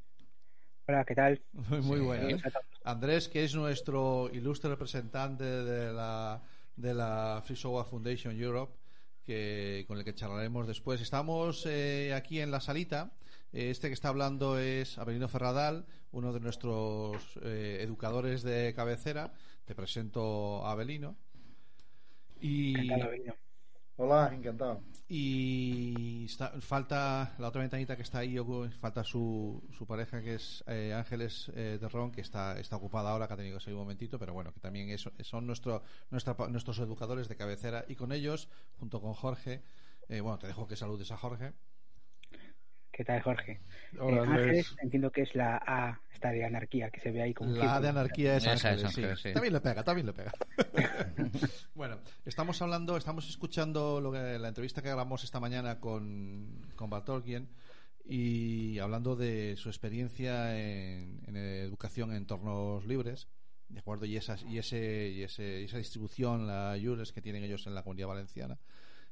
[0.88, 1.42] Hola, ¿qué tal?
[1.84, 2.38] Muy bueno.
[2.38, 2.44] Sí.
[2.84, 6.42] Andrés, que es nuestro ilustre representante de la,
[6.76, 8.76] de la Free Software Foundation Europe,
[9.24, 11.00] que, con el que charlaremos después.
[11.00, 13.12] Estamos eh, aquí en la salita.
[13.54, 19.32] Eh, Este que está hablando es Abelino Ferradal, uno de nuestros eh, educadores de cabecera.
[19.66, 21.16] Te presento a Abelino.
[22.42, 23.36] Y, Encantado, Abelino.
[23.98, 24.82] Hola, encantado.
[25.08, 28.38] Y está- falta la otra ventanita que está ahí,
[28.80, 33.12] falta su, su pareja que es eh, Ángeles eh, de Ron, que está, está ocupada
[33.12, 35.84] ahora, que ha tenido que salir un momentito, pero bueno, que también es- son nuestro,
[36.10, 38.50] nuestra, nuestros educadores de cabecera y con ellos,
[38.80, 39.64] junto con Jorge,
[40.10, 41.54] eh, bueno, te dejo que saludes a Jorge.
[42.96, 43.60] ¿Qué tal, Jorge?
[44.00, 44.26] Hola, Eh.
[44.26, 47.76] Ángeles, entiendo que es la A, esta de anarquía, que se ve ahí como La
[47.76, 47.90] A de círculo.
[47.90, 49.02] anarquía es Esa Ángeles, es sí.
[49.02, 49.34] Ángeles, sí.
[49.34, 50.32] También le pega, también le pega.
[51.76, 56.90] bueno, estamos hablando, estamos escuchando lo que, la entrevista que grabamos esta mañana con, con
[56.90, 57.50] Bartolkien
[58.06, 63.28] y hablando de su experiencia en, en educación en entornos libres,
[63.68, 64.06] ¿de acuerdo?
[64.06, 67.76] Y, esas, y, ese, y, ese, y esa distribución, la Jures que tienen ellos en
[67.76, 68.58] la comunidad valenciana.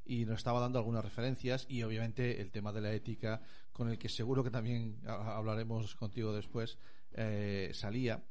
[0.05, 3.97] Y nos estaba dando algunas referencias y obviamente el tema de la ética, con el
[3.97, 6.77] que seguro que también ha- hablaremos contigo después,
[7.13, 8.21] eh, salía.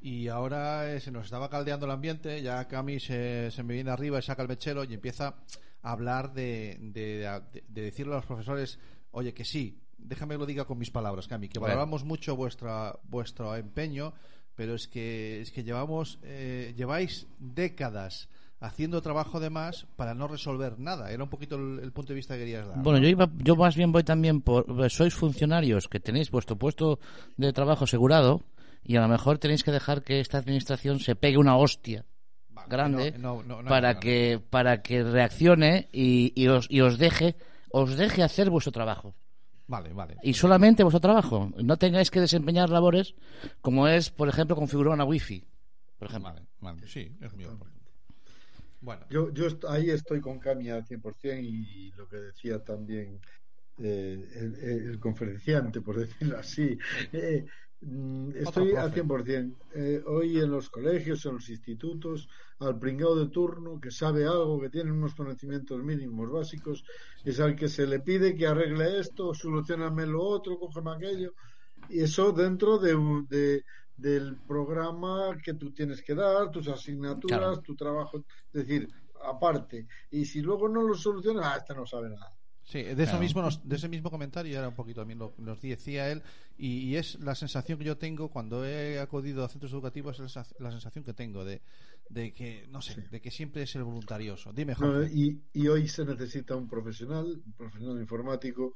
[0.00, 3.90] Y ahora eh, se nos estaba caldeando el ambiente, ya Cami se, se me viene
[3.92, 5.36] arriba y saca el mechero y empieza
[5.82, 7.18] a hablar de, de,
[7.52, 8.80] de- de decirle a los profesores,
[9.12, 12.98] oye, que sí, déjame que lo diga con mis palabras, Cami, que valoramos mucho vuestra,
[13.04, 14.12] vuestro empeño,
[14.56, 18.28] pero es que, es que llevamos, eh, lleváis décadas
[18.62, 21.10] haciendo trabajo de más para no resolver nada.
[21.10, 22.78] Era un poquito el, el punto de vista que querías dar.
[22.78, 23.04] Bueno, ¿no?
[23.04, 24.64] yo, iba, yo más bien voy también por...
[24.90, 26.98] Sois funcionarios que tenéis vuestro puesto
[27.36, 28.42] de trabajo asegurado
[28.84, 32.04] y a lo mejor tenéis que dejar que esta administración se pegue una hostia
[32.68, 37.34] grande no, no, para que para que reaccione y, y os, y os deje
[37.70, 39.14] os deje hacer vuestro trabajo
[39.66, 40.16] Vale, vale.
[40.22, 43.14] y solamente vuestro trabajo no tengáis que desempeñar labores
[43.60, 45.44] como es por ejemplo configurar una wifi
[45.98, 47.58] por ejemplo Vale, vale, sí, es mío.
[48.82, 53.20] Bueno, Yo, yo ahí estoy con Cami al 100% y lo que decía también
[53.78, 54.56] eh, el,
[54.90, 56.78] el conferenciante, por decirlo así.
[57.12, 57.44] Eh,
[57.80, 58.94] mm, estoy al profe.
[58.94, 59.66] 100%.
[59.74, 62.28] Eh, hoy en los colegios, en los institutos,
[62.60, 66.84] al pringado de turno que sabe algo, que tiene unos conocimientos mínimos básicos,
[67.24, 71.32] es al que se le pide que arregle esto, solucioname lo otro, cógeme aquello.
[71.88, 72.96] Y eso dentro de,
[73.28, 73.62] de-
[73.96, 77.62] del programa que tú tienes que dar, tus asignaturas, Claro.
[77.62, 78.18] tu trabajo,
[78.52, 78.88] es decir,
[79.24, 79.86] aparte.
[80.10, 82.32] Y si luego no lo solucionas, ah, este no sabe nada.
[82.64, 85.60] Sí, de eso mismo, nos- de ese mismo comentario era un poquito también lo nos
[85.60, 86.22] decía él
[86.56, 90.36] y, y es la sensación que yo tengo cuando he acudido a centros educativos es
[90.58, 91.60] la, sensación que tengo de,
[92.08, 94.52] de que no sé, de que siempre es el voluntarioso.
[94.52, 98.74] Dime, No, y, y hoy se necesita un profesional, un profesional informático.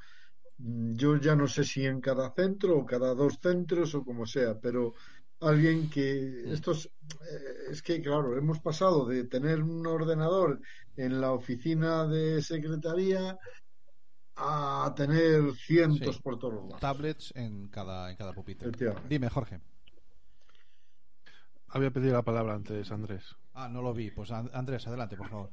[0.59, 4.27] Mm, Yo ya no sé si en cada centro o cada dos centros o como
[4.27, 4.95] sea, pero
[5.41, 10.61] alguien que estos eh, es que claro hemos pasado de tener un ordenador
[10.97, 13.37] en la oficina de secretaría
[14.37, 16.23] a tener cientos Sí.
[16.23, 16.81] por todos lados.
[16.81, 18.71] Tablets en cada en cada pupitre.
[19.09, 19.61] Dime, Jorge.
[21.69, 23.35] Había pedido la palabra antes, Andrés.
[23.53, 24.11] Ah, no lo vi.
[24.11, 25.51] Pues An- Andrés, adelante, por favor.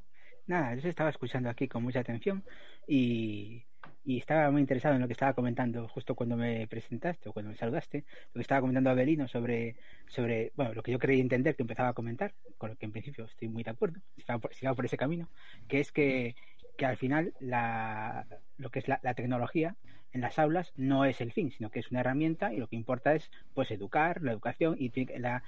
[0.48, 2.44] Nada, yo estaba escuchando aquí con mucha atención
[2.88, 3.66] y,
[4.06, 7.52] y estaba muy interesado en lo que estaba comentando justo cuando me presentaste o cuando
[7.52, 8.04] me saludaste,
[8.34, 9.76] lo que estaba comentando Abelino sobre,
[10.08, 12.92] sobre bueno, lo que yo creí entender que empezaba a comentar, con lo que en
[12.92, 15.30] principio estoy muy de acuerdo, sigamos por, sigamos por ese camino,
[15.68, 16.36] que es que,
[16.78, 18.26] que al final la,
[18.58, 19.76] lo que es la, la tecnología
[20.12, 22.76] en las aulas no es el fin, sino que es una herramienta y lo que
[22.76, 25.44] importa es pues educar, la educación y la,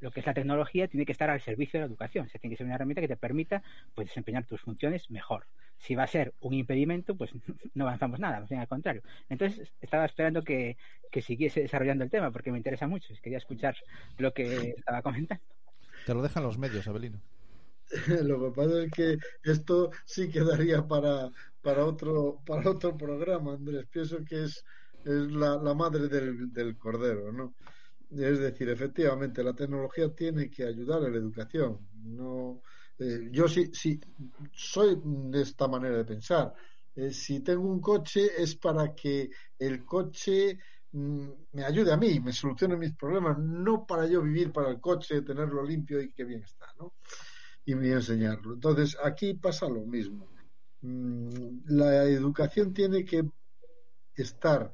[0.00, 2.26] lo que es la tecnología tiene que estar al servicio de la educación.
[2.26, 3.62] O sea, tiene que ser una herramienta que te permita
[3.94, 5.46] pues, desempeñar tus funciones mejor.
[5.78, 7.30] Si va a ser un impedimento, pues
[7.74, 9.02] no avanzamos nada, más bien al contrario.
[9.28, 10.76] Entonces, estaba esperando que,
[11.10, 13.14] que siguiese desarrollando el tema porque me interesa mucho.
[13.22, 13.76] Quería escuchar
[14.18, 14.44] lo que
[14.78, 15.44] estaba comentando.
[16.06, 17.20] Te lo dejan los medios, Abelino.
[18.22, 21.30] Lo que pasa es que esto sí quedaría para,
[21.60, 23.86] para otro para otro programa, Andrés.
[23.90, 24.64] Pienso que es,
[25.04, 27.54] es la, la madre del, del cordero, ¿no?
[28.16, 31.88] Es decir, efectivamente, la tecnología tiene que ayudar a la educación.
[32.04, 32.62] No,
[32.98, 33.98] eh, yo sí, sí
[34.52, 36.52] soy de esta manera de pensar.
[36.94, 40.58] Eh, si tengo un coche es para que el coche
[40.92, 44.80] mm, me ayude a mí, me solucione mis problemas, no para yo vivir para el
[44.80, 46.94] coche, tenerlo limpio y que bien está, ¿no?
[47.64, 48.54] Y me enseñarlo.
[48.54, 50.28] Entonces, aquí pasa lo mismo.
[50.82, 53.24] Mm, La educación tiene que
[54.14, 54.70] estar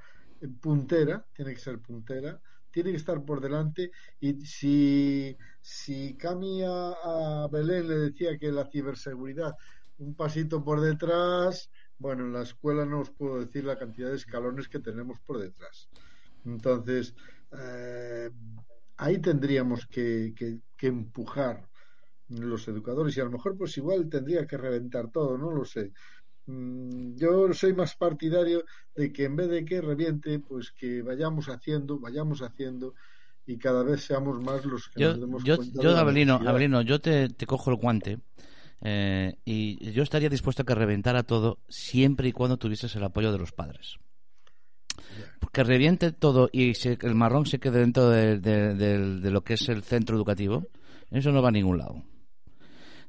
[0.61, 2.41] puntera, tiene que ser puntera,
[2.79, 3.91] tiene que estar por delante
[4.21, 9.53] y si, si Cami a, Belén le decía que la ciberseguridad
[9.97, 14.15] un pasito por detrás, bueno, en la escuela no os puedo decir la cantidad de
[14.15, 15.91] escalones que tenemos por detrás.
[16.45, 17.17] Entonces,
[17.51, 18.31] eh,
[18.97, 20.33] ahí tendríamos que-
[20.77, 21.69] que empujar
[22.29, 25.91] los educadores y a lo mejor pues igual tendría que reventar todo, no lo sé.
[26.51, 28.65] Mm, Yo soy más partidario
[28.95, 32.95] de que en vez de que reviente, pues que vayamos haciendo, vayamos haciendo
[33.47, 36.35] y cada vez seamos más los que Yo, nos demos yo, cuenta yo de Abelino.
[36.37, 38.19] Abelino, yo te, te cojo el guante
[38.81, 43.31] eh, y yo estaría dispuesto a que reventara todo siempre y cuando tuvieses el apoyo
[43.33, 43.97] de los padres.
[45.53, 49.43] Que reviente todo y se- el marrón se quede dentro de, de- de- de lo
[49.43, 50.67] que es el centro educativo,
[51.11, 52.03] eso no va a ningún lado.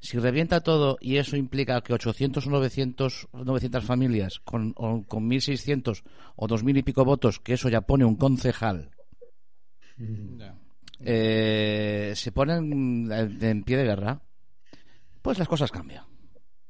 [0.01, 5.29] Si revienta todo y eso implica que 800 o 900, 900 familias con, o con
[5.29, 6.03] 1.600
[6.35, 8.91] o 2.000 y pico votos, que eso ya pone un concejal,
[11.01, 14.21] eh, se ponen en, en pie de guerra,
[15.21, 16.05] pues las cosas cambian.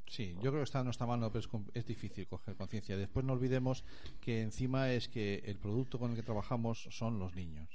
[0.07, 2.97] Sí, yo creo que está en nuestra mano, pero es, es difícil coger conciencia.
[2.97, 3.85] Después no olvidemos
[4.19, 7.69] que encima es que el producto con el que trabajamos son los niños.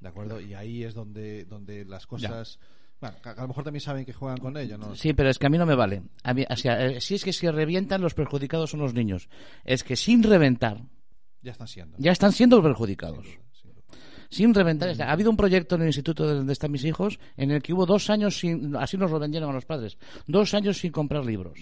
[0.00, 0.40] ¿De acuerdo?
[0.40, 2.60] Y ahí es donde, donde las cosas.
[3.12, 4.94] Bueno, a lo mejor también saben que juegan con ello, ¿no?
[4.94, 6.02] Sí, pero es que a mí no me vale.
[6.22, 9.28] A mí- o sea, eh, si es que si revientan, los perjudicados son los niños.
[9.64, 10.78] Es que sin reventar,
[11.42, 11.96] Ya están siendo.
[11.98, 13.26] ya están siendo perjudicados.
[14.30, 14.88] Sin reventar.
[14.88, 17.62] o sea, ha habido un proyecto en el instituto donde están mis hijos en el
[17.62, 20.90] que hubo dos años sin, así nos lo vendieron a los padres, dos años sin
[20.90, 21.58] comprar libros.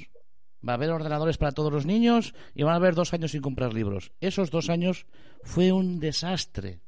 [0.66, 3.43] Va a haber ordenadores para todos los niños y van a haber dos años sin
[3.43, 4.12] comprar libros.
[4.20, 5.06] Esos dos años
[5.43, 6.81] fue un desastre.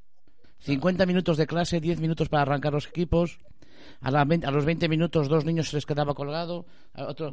[0.60, 3.40] 50 minutos de clase, 10 minutos para arrancar los equipos.
[4.00, 6.66] A, la 20 a los 20 minutos dos niños se les quedaba colgado.
[6.94, 7.30] a otro-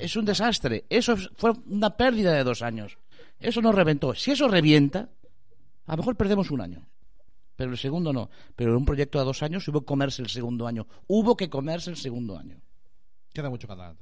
[0.00, 0.84] Es un desastre.
[0.88, 2.98] Eso es- fue una pérdida de dos años.
[3.38, 4.14] Eso no reventó.
[4.14, 5.08] Si eso revienta,
[5.86, 6.86] a lo mejor perdemos un año.
[7.56, 8.30] Pero el segundo no.
[8.56, 10.86] Pero en un proyecto a dos años hubo que comerse el segundo año.
[11.08, 12.60] Hubo que comerse el segundo año.
[13.32, 13.96] Queda mucho cantar.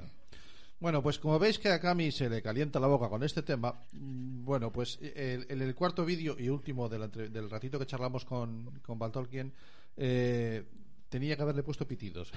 [0.80, 3.74] Bueno, pues como veis que a Cami se le calienta la boca con este tema,
[3.92, 8.96] mm, bueno, pues en el, cuarto vídeo y último del ratito que charlamos con, con
[8.96, 9.52] Baltolkien,
[9.96, 10.64] eh,
[11.08, 12.30] tenía que haberle puesto pitidos.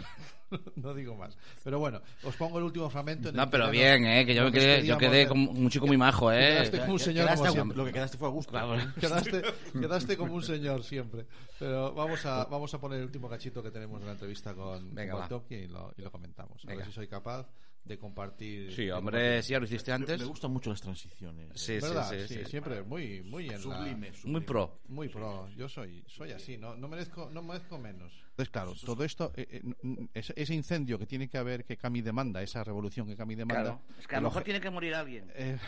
[0.76, 1.38] no digo más.
[1.64, 3.30] Pero bueno, os pongo el último fragmento.
[3.30, 4.26] en el No, pero que, bien, ¿eh?
[4.26, 6.40] Que yo, me quedé, yo quedé como un chico muy majo, ¿eh?
[6.54, 7.78] Quedaste como un señor Quedaste como siempre.
[7.78, 8.52] lo que quedaste fue a gusto.
[9.00, 9.42] Quedaste,
[9.74, 11.26] quedaste como un señor siempre.
[11.60, 14.94] Pero vamos a, vamos a poner el último cachito que tenemos de la entrevista con,
[14.94, 16.64] Venga, con y lo, y lo comentamos.
[16.66, 16.80] A Venga.
[16.80, 17.48] ver si soy capaz
[17.84, 18.72] de compartir.
[18.74, 19.44] Sí, hombre, compartir.
[19.44, 20.20] si ya lo hiciste antes.
[20.20, 21.50] Me gustan mucho las transiciones.
[21.56, 22.10] Sí, sí, ¿Verdad?
[22.12, 22.46] sí, Sí, sí.
[22.50, 24.32] siempre muy, muy en la- Sublime, sublime.
[24.40, 24.82] Muy pro.
[24.88, 25.50] Muy pro.
[25.56, 26.58] Yo soy, soy así.
[26.58, 28.14] No, no merezco, no merezco menos.
[28.42, 32.02] Entonces, claro, todo esto, eh, eh, ese, ese incendio que tiene que haber que Cami
[32.02, 33.62] demanda, esa revolución que Cami demanda.
[33.64, 33.82] Claro.
[34.00, 35.32] Es que a lo mejor tiene que morir alguien.
[35.36, 35.60] eh,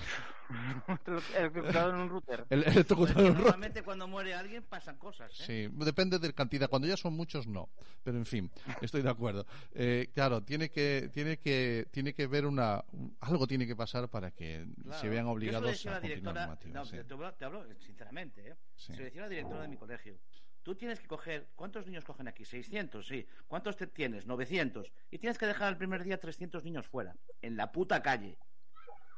[1.38, 2.46] Electrocutado en un router.
[2.50, 5.32] el, el electrocutado en un ro- normalmente cuando muere alguien pasan cosas.
[5.42, 5.70] ¿eh?
[5.70, 6.70] Sí, depende de la cantidad.
[6.70, 7.70] Cuando ya son muchos, no.
[8.04, 8.52] Pero en fin,
[8.82, 9.46] estoy de acuerdo.
[9.74, 14.10] Eh, claro, tiene que, tiene que, tiene que ver una, un- algo tiene que pasar
[14.10, 15.00] para que Claro.
[15.00, 16.92] se vean obligados a la continuar directora, no, sí.
[17.08, 18.56] te, hablo, te hablo sinceramente, ¿eh?
[18.76, 18.94] Sí.
[18.94, 20.18] Se lo decía a la directora de mi colegio.
[20.64, 22.46] Tú tienes que coger, ¿cuántos niños cogen aquí?
[22.46, 23.28] 600, sí.
[23.48, 24.26] ¿Cuántos te tienes?
[24.26, 24.92] 900.
[25.12, 28.38] Y tienes que dejar el primer día 300 niños fuera, en la puta calle.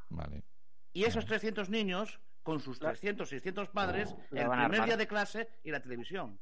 [0.09, 0.43] Vale.
[0.91, 5.49] Y esos 300 niños, con sus 300, 600 padres, La el primer día de clase
[5.63, 6.39] y la televisión.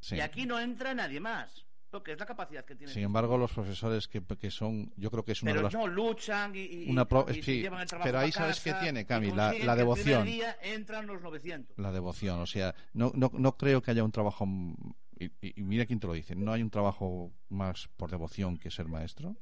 [0.00, 0.16] Sí.
[0.16, 2.92] Y aquí no entra nadie más, porque es la capacidad que tienen.
[2.92, 5.74] Sin embargo, los profesores que, que son, yo creo que es una pero de las
[5.74, 8.60] no luchan y, y- Una pro- y se sí, llevan el trabajo pero ahí sabes
[8.60, 10.22] qué tiene, Cami, la- la el devoción.
[10.22, 11.78] primer día entran los 900.
[11.78, 12.40] la devoción.
[12.40, 14.44] O sea, no, no, no creo que haya un trabajo.
[15.18, 15.30] Y,
[15.62, 16.34] mira quién te lo dice.
[16.34, 19.36] No hay un trabajo más por devoción que ser maestro.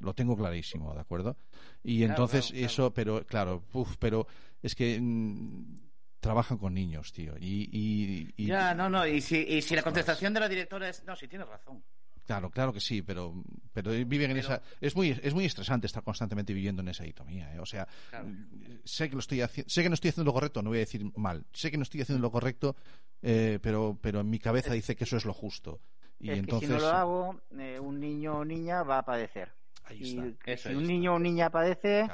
[0.00, 1.36] Lo tengo clarísimo, ¿de acuerdo?
[1.84, 2.66] Y Claro, entonces claro, claro.
[2.66, 4.26] eso, pero claro, puf, pero
[4.62, 5.89] es que mm,
[6.20, 7.34] trabajan con niños, tío.
[7.40, 10.88] Y, y- y- Ya, no, no, y si, y si la contestación de la directora
[10.88, 11.82] es, no, si tienes razón.
[12.26, 13.34] Claro, claro que sí, pero,
[13.72, 14.62] pero viven en Pero- esa.
[14.80, 17.52] Es muy, es muy estresante estar constantemente viviendo en esa ditomía.
[17.54, 17.58] ¿eh?
[17.58, 18.28] O sea, Claro.
[18.84, 21.04] sé que lo estoy sé que no estoy haciendo lo correcto, no voy a decir
[21.16, 21.44] mal.
[21.52, 22.76] Sé que no estoy haciendo lo correcto,
[23.22, 25.80] eh, pero, pero en mi cabeza dice que eso es lo justo.
[26.20, 29.04] Y es entonces, que si no lo hago, eh, un niño o niña va a
[29.04, 29.50] padecer.
[29.86, 32.06] Ahí y está, eso si un niño o niña padece,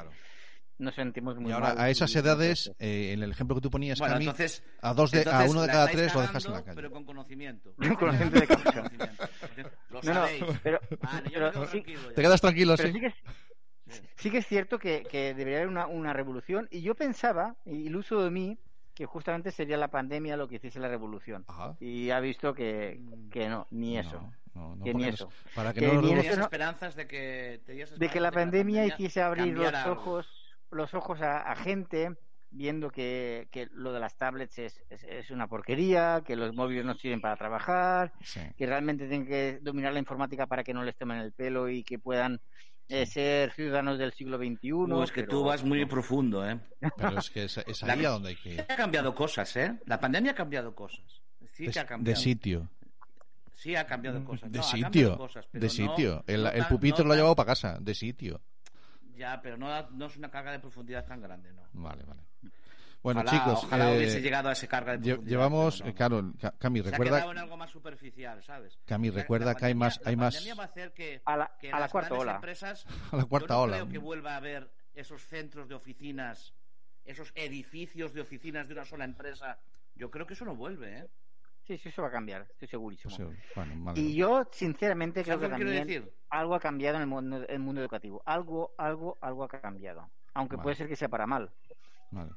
[0.78, 1.78] nos sentimos muy y ahora mal.
[1.80, 4.92] a esas y- edades, eh, en el ejemplo que tú ponías, Bueno, Cami, entonces, a
[4.94, 6.76] dos de, a uno de la cada tres lo dejas en la calle.
[6.76, 7.74] Pero con conocimiento.
[7.78, 8.72] Con conocimiento de causa.
[8.72, 9.24] Conocimiento.
[9.90, 10.26] Lo No, no,
[10.62, 11.28] pero- Vale,
[11.70, 12.14] sí- ya.
[12.14, 12.94] Te quedas tranquilo, Pero sí.
[12.94, 13.14] sí que,
[14.16, 17.86] sí que es cierto que, que debería haber una, una revolución y yo pensaba, y
[17.86, 18.58] iluso de mí,
[18.94, 21.44] que justamente sería la pandemia lo que hiciese la revolución.
[21.80, 23.00] Y ha visto que,
[23.30, 24.20] que no, ni eso.
[24.54, 25.28] No, no, que ni eso.
[25.54, 27.98] para que Que no nos ni demos- eso Tenías no- esperanzas de que tenías de
[27.98, 30.26] que esperanzas la pandemia hiciese abrir los ojos
[30.70, 32.10] los ojos a, a gente
[32.50, 36.84] viendo que, que lo de las tablets es, es, es una porquería, que los móviles
[36.84, 38.12] no sirven para trabajar,
[38.56, 41.82] que realmente tienen que dominar la informática para que no les tomen el pelo y
[41.82, 42.40] que puedan
[42.88, 44.72] eh, ser ciudadanos del siglo XXI.
[44.72, 46.58] Uh, es que pero- tú vas muy profundo, ¿eh?
[46.96, 48.60] Pero es que es, es La- ahí a donde hay que ir.
[48.60, 49.78] Ha cambiado cosas, ¿eh?
[49.86, 51.04] La pandemia ha cambiado cosas.
[51.52, 52.16] Sí que ha cambiado.
[52.16, 52.68] de sitio.
[53.54, 54.50] Sí ha cambiado cosas.
[54.52, 54.82] De No, sitio.
[54.84, 56.24] cambiado cosas, pero de no- sitio.
[56.26, 57.76] el no el pupitre no lo ha llevado para casa.
[57.80, 58.40] De sitio.
[59.16, 61.62] Ya, pero no, no es una carga de profundidad tan grande, ¿no?
[61.72, 62.20] Vale, vale.
[63.02, 63.64] Bueno, Ojalá- chicos.
[63.64, 65.76] ojalá eh, hubiese llegado a ese carga de Llevamos.
[65.76, 67.16] pero no, eh, claro, Ca- Cami, Se ha recuerda.
[67.18, 68.78] quedado en algo más superficial, ¿sabes?
[68.84, 71.22] Cami, La- recuerda la que hay más- hay la más- pandemia va a hacer que,
[71.24, 72.34] A la- que a la las cuarta grandes ola.
[72.34, 73.76] empresas, A la cuarta yo no ola.
[73.76, 76.52] creo que vuelva a haber esos centros de oficinas,
[77.04, 79.58] esos edificios de oficinas de una sola empresa.
[79.94, 81.06] Yo creo que eso no vuelve, ¿eh?
[81.66, 83.14] Sí, sí, eso va a cambiar, estoy segurísimo.
[83.16, 83.22] Sí,
[83.56, 84.00] bueno, vale.
[84.00, 86.12] Y yo, sinceramente, creo ¿Sabes que que también decir?
[86.30, 88.22] algo ha cambiado en el mundo, el mundo educativo.
[88.24, 90.08] Algo, algo, algo ha cambiado.
[90.34, 90.62] Aunque Vale.
[90.62, 91.50] puede ser que sea para mal.
[92.12, 92.30] Vale.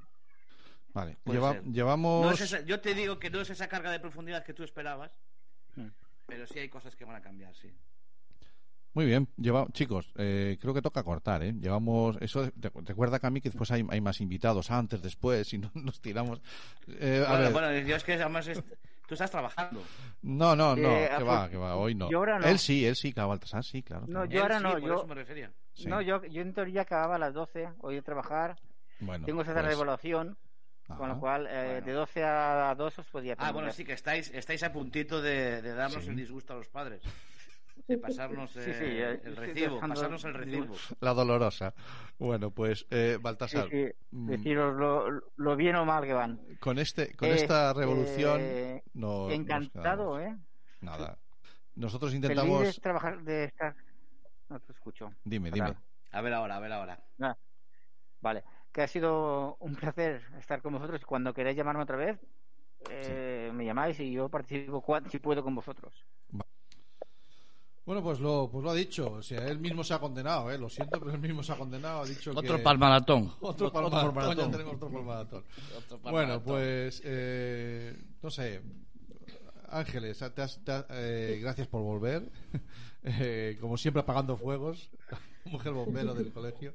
[0.93, 1.17] Vale.
[1.25, 2.25] Lleva- llevamos.
[2.25, 4.63] No es esa- yo te digo que no es esa carga de profundidad que tú
[4.63, 5.15] esperabas,
[5.75, 5.87] Mm.
[6.25, 7.71] pero sí hay cosas que van a cambiar, sí.
[8.93, 11.53] Muy bien, lleva, chicos, eh, creo que toca cortar, ¿eh?
[11.53, 16.01] Llevamos, eso, recuerda Cami que después hay, hay más invitados, antes, después, y no nos
[16.01, 16.41] tiramos.
[16.87, 18.63] Eh, a bueno, ver, bueno, yo es que además es-
[19.09, 19.83] tú estás trabajando.
[20.21, 22.09] no, no, no, Eh, que afor- va, que va, hoy no.
[22.09, 22.45] yo ahora no.
[22.47, 24.03] Él sí, él sí, claro, Baltasar sí, claro.
[24.07, 24.25] No, claro.
[24.29, 24.71] yo ahora sí, no.
[24.71, 25.51] por Yo, eso me refería.
[25.73, 25.87] Sí.
[25.87, 28.55] no yo, yo en teoría acababa a las 12 hoy de trabajar.
[28.99, 30.37] Bueno, Tengo esa pues, evaluación,
[30.87, 31.07] con Ajá.
[31.07, 31.85] lo cual eh, Bueno.
[31.87, 35.61] de 12 a 2 os podía Ah, bueno, sí que estáis, estáis a puntito de,
[35.61, 36.09] de darnos Sí.
[36.09, 37.01] el disgusto a los padres.
[37.87, 40.75] De pasarnos eh, sí, eh, el recibo, pasarnos el recibo.
[40.99, 41.73] La dolorosa.
[42.17, 46.39] Bueno, pues, eh, Baltasar, sí, mm, deciros lo, lo bien o mal que van.
[46.59, 48.41] con, este, con esta revolución,
[48.93, 50.19] no, nos Encantado.
[50.19, 50.37] ¿eh?
[50.81, 51.17] Nada.
[51.75, 52.81] Nosotros Feliz de intentamos.
[52.81, 53.75] trabajar, de estar...
[54.49, 55.13] No te escucho.
[55.23, 55.75] Dime, dime.
[56.11, 56.99] A ver ahora, a ver ahora.
[57.21, 57.37] Ah,
[58.21, 61.05] Vale, que ha sido un placer estar con vosotros.
[61.05, 62.19] Cuando queráis llamarme otra vez,
[62.89, 66.05] eh, me llamáis y yo participo si puedo con vosotros.
[67.89, 69.13] Bueno, pues lo, pues lo ha dicho.
[69.13, 70.59] O sea, él mismo se ha condenado, ¿eh?
[70.59, 72.01] Lo siento, pero él mismo se ha condenado.
[72.01, 72.61] Ha dicho Otro que...
[72.61, 73.33] palmaratón.
[73.41, 74.13] Otro palmaratón.
[74.13, 74.45] palmaratón.
[74.45, 75.43] Ya tenemos otro palmaratón.
[75.75, 78.61] Otro Bueno, pues, eh, no sé.
[79.69, 82.29] Ángeles, te has- te has- eh, gracias por volver.
[83.01, 84.89] Eh, como siempre, apagando fuegos.
[85.45, 86.73] Mujer bombero del colegio.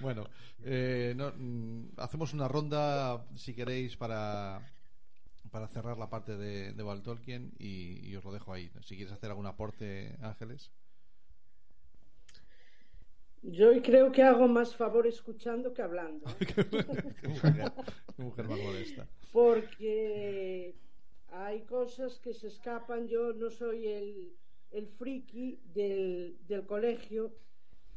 [0.00, 0.26] Bueno,
[0.64, 4.60] eh, no, mm, hacemos una ronda, si queréis, para,
[5.54, 8.72] para cerrar la parte de, de Val Tolkien y, y os lo dejo ahí.
[8.82, 10.72] Si quieres hacer algún aporte, Ángeles.
[13.40, 16.28] Yo creo que hago más favor escuchando que hablando.
[16.28, 16.46] ¿eh?
[17.20, 17.72] Qué mujer,
[18.16, 19.06] qué mujer más modesta.
[19.30, 20.74] Porque
[21.28, 23.06] hay cosas que se escapan.
[23.06, 24.32] Yo no soy el,
[24.72, 27.32] el friki del, del colegio,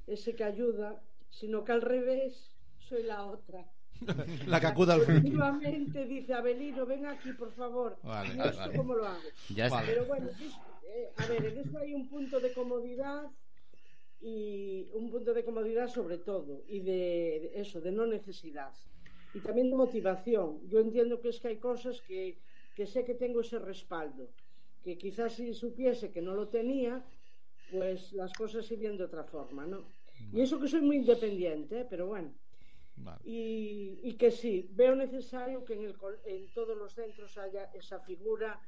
[0.05, 1.01] ese que ayuda,
[1.31, 3.65] sino que al revés soy la otra.
[4.47, 5.19] La que acuda al friki.
[5.27, 7.97] Efectivamente dice Abelino, ven aquí, por favor.
[8.03, 8.77] Vale, ¿Y vale, esto vale.
[8.77, 9.21] cómo lo hago?
[9.55, 9.83] Ya está.
[9.85, 13.23] Pero bueno, eh, a ver, en esto hay un punto de comodidad
[14.19, 18.71] y un punto de comodidad sobre todo y de, de eso, de no necesidad.
[19.33, 20.67] Y también de motivación.
[20.67, 22.37] Yo entiendo que es que hay cosas que,
[22.75, 24.29] que sé que tengo ese respaldo,
[24.83, 27.03] que quizás si supiese que no lo tenía,
[27.71, 29.83] pues las cosas irían de otra forma, ¿no?
[30.31, 31.87] Y eso que soy muy independiente, ¿eh?
[31.89, 32.33] pero bueno.
[32.97, 33.21] Vale.
[33.23, 35.95] Y, y que sí, veo necesario que en, el,
[36.25, 38.59] en todos los centros haya esa figura,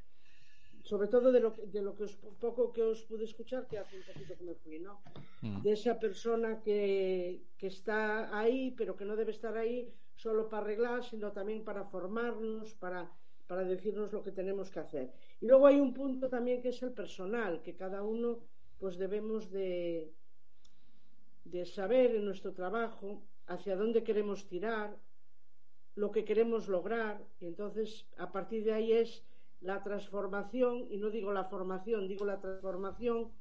[0.84, 3.97] sobre todo de lo, de lo que os, poco que os pude escuchar, que hace
[3.97, 5.01] un poquito que me fui, ¿no?
[5.41, 5.61] Mm.
[5.61, 10.64] De esa persona que, que está ahí, pero que no debe estar ahí solo para
[10.64, 13.11] arreglar, sino también para formarnos, para,
[13.47, 15.11] para decirnos lo que tenemos que hacer.
[15.41, 18.39] Y luego hay un punto también que es el personal, que cada uno
[18.80, 20.14] pues debemos de,
[21.45, 24.98] de saber en nuestro trabajo hacia dónde queremos tirar,
[25.96, 29.24] lo que queremos lograr, y entonces a partir de ahí es
[29.60, 33.32] la transformación, y no digo la formación, digo la transformación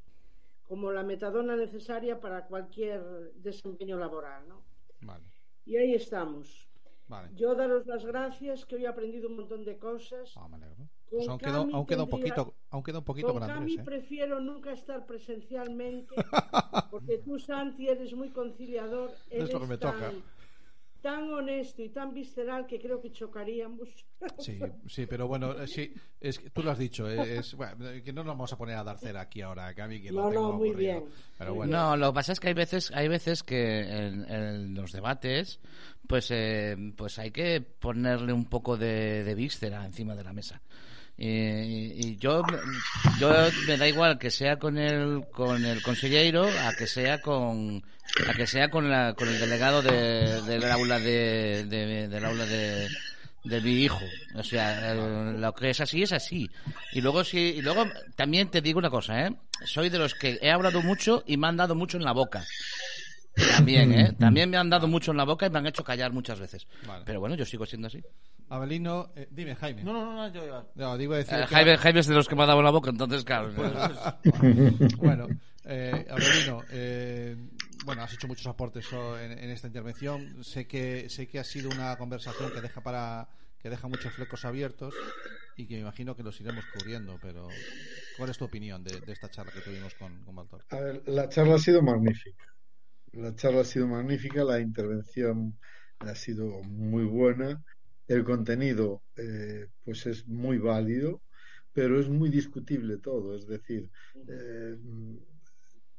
[0.67, 3.01] como la metadona necesaria para cualquier
[3.35, 4.49] desempeño laboral.
[4.49, 4.65] ¿no?
[5.01, 5.25] Vale,
[5.65, 6.69] Y ahí estamos.
[7.07, 7.29] vale.
[7.35, 10.33] Yo daros las gracias, que hoy he aprendido un montón de cosas.
[10.37, 10.89] Ah, me alegro.
[11.11, 13.49] Pues aún queda, Cami aún queda un tendría- poquito, aún queda un poquito con con
[13.49, 13.83] Cami Andrés, ¿eh?
[13.85, 16.15] prefiero nunca estar presencialmente,
[16.91, 19.11] porque tú, Santi, eres muy conciliador.
[19.31, 20.13] Es lo eres que me tan- toca.
[21.01, 23.89] tan honesto y tan visceral que creo que chocaríamos.
[24.39, 24.59] Sí,
[24.89, 28.13] sí, pero bueno, eh, sí, es que tú lo has dicho, eh, es, bueno, que
[28.13, 30.31] no nos vamos a poner a dar cera aquí ahora, Cami, que lo No, no,
[30.31, 31.01] tengo muy aburrido.
[31.01, 31.05] bien.
[31.39, 34.75] Pero bueno, No, lo que pasa es que hay veces, hay veces que en, en
[34.75, 35.61] los debates,
[36.09, 40.61] pues, eh, pues hay que ponerle un poco de, de víscera encima de la mesa.
[41.20, 41.27] Y,
[42.07, 42.43] y yo,
[43.19, 43.32] yo
[43.66, 47.82] me da igual que sea con el, con el consejero a que sea con,
[48.28, 52.47] a que sea con la, con el delegado de, del aula de, de- del aula
[52.47, 52.89] de,
[53.43, 53.99] de mi hijo.
[54.36, 56.49] O sea, eh, lo que es así es así.
[56.93, 57.85] Y luego sí, y luego
[58.15, 59.35] también te digo una cosa, ¿eh?
[59.65, 62.45] Soy de los que he hablado mucho y me han dado mucho en la boca.
[63.57, 64.12] También, ¿eh?
[64.20, 66.66] También me han dado mucho en la boca y me han hecho callar muchas veces.
[66.86, 67.03] Vale.
[67.05, 68.01] Pero bueno, yo sigo siendo así.
[68.51, 69.85] Abelino, eh, dime, Jaime.
[69.85, 70.65] No, no, no, no, yo iba.
[70.75, 72.70] No, digo decir Eh, que- Jaime, Jaime es de los que me ha dado la
[72.70, 73.51] boca, entonces, claro.
[74.97, 75.29] bueno,
[75.65, 77.37] eh, Abelino, eh,
[77.85, 80.43] bueno, has hecho muchos aportes en, en esta intervención.
[80.43, 83.29] Sé que sé que ha sido una conversación que deja para
[83.61, 84.95] que deja muchos flecos abiertos
[85.57, 87.19] y que me imagino que los iremos cubriendo.
[87.20, 87.49] Pero,
[88.16, 90.65] ¿cuál es tu opinión de, de esta charla que tuvimos con, con Baltor?
[90.70, 92.45] A ver, la charla ha sido magnífica.
[93.12, 95.59] La charla ha sido magnífica, la intervención
[96.01, 97.62] ha sido muy buena,
[98.09, 101.23] el contenido eh, pues es muy válido,
[101.73, 103.37] pero es muy discutible todo.
[103.37, 103.91] Es decir,
[104.29, 104.77] eh,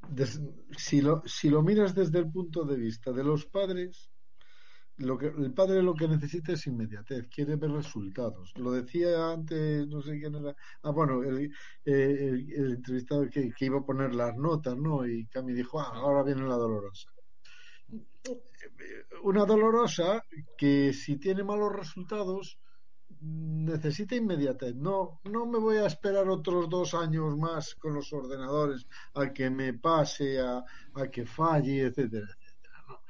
[0.09, 0.41] des-
[0.77, 4.11] si, lo, si lo miras desde el punto de vista de los padres,
[4.97, 8.53] lo que, el padre lo que necesita es inmediatez, quiere ver resultados.
[8.57, 10.55] Lo decía antes, no sé quién era.
[10.83, 11.51] Ah, bueno, el, eh,
[11.85, 15.07] el, el entrevistado que, que iba a poner las notas, ¿no?
[15.07, 17.11] Y Cami dijo, ah, ahora viene la dolorosa.
[19.23, 20.23] Una dolorosa
[20.57, 22.59] que si tiene malos resultados
[23.21, 24.75] necesita inmediatez.
[24.75, 29.49] No, no me voy a esperar otros dos años más con los ordenadores a que
[29.49, 30.63] me pase, a,
[31.11, 33.01] que falle, etcétera, etcétera.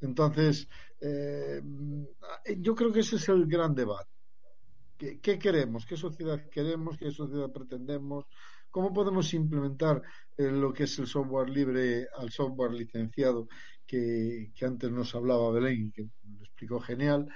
[0.00, 0.68] Entonces,
[1.00, 1.60] eh,
[2.58, 4.10] yo creo que ese es el gran debate.
[4.96, 5.84] ¿Qué, qué queremos?
[5.84, 6.96] ¿Qué sociedad queremos?
[6.96, 8.26] ¿Qué sociedad pretendemos?
[8.70, 10.02] ¿Cómo podemos implementar
[10.36, 13.48] eh, lo que es el software libre al software licenciado
[13.86, 17.28] que, que antes nos hablaba Belén, que lo explicó genial?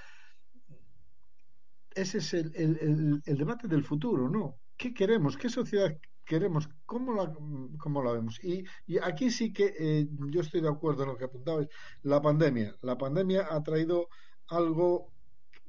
[1.95, 4.61] Ese es el, el- el- el debate del futuro, ¿no?
[4.77, 5.37] ¿Qué queremos?
[5.37, 6.69] ¿Qué sociedad queremos?
[6.87, 7.33] ¿Cómo la,
[7.79, 8.43] cómo la vemos?
[8.45, 11.69] Y, y aquí sí que eh, yo estoy de acuerdo en lo que apuntabais.
[12.03, 12.75] La pandemia.
[12.83, 14.09] La pandemia ha traído
[14.49, 15.13] algo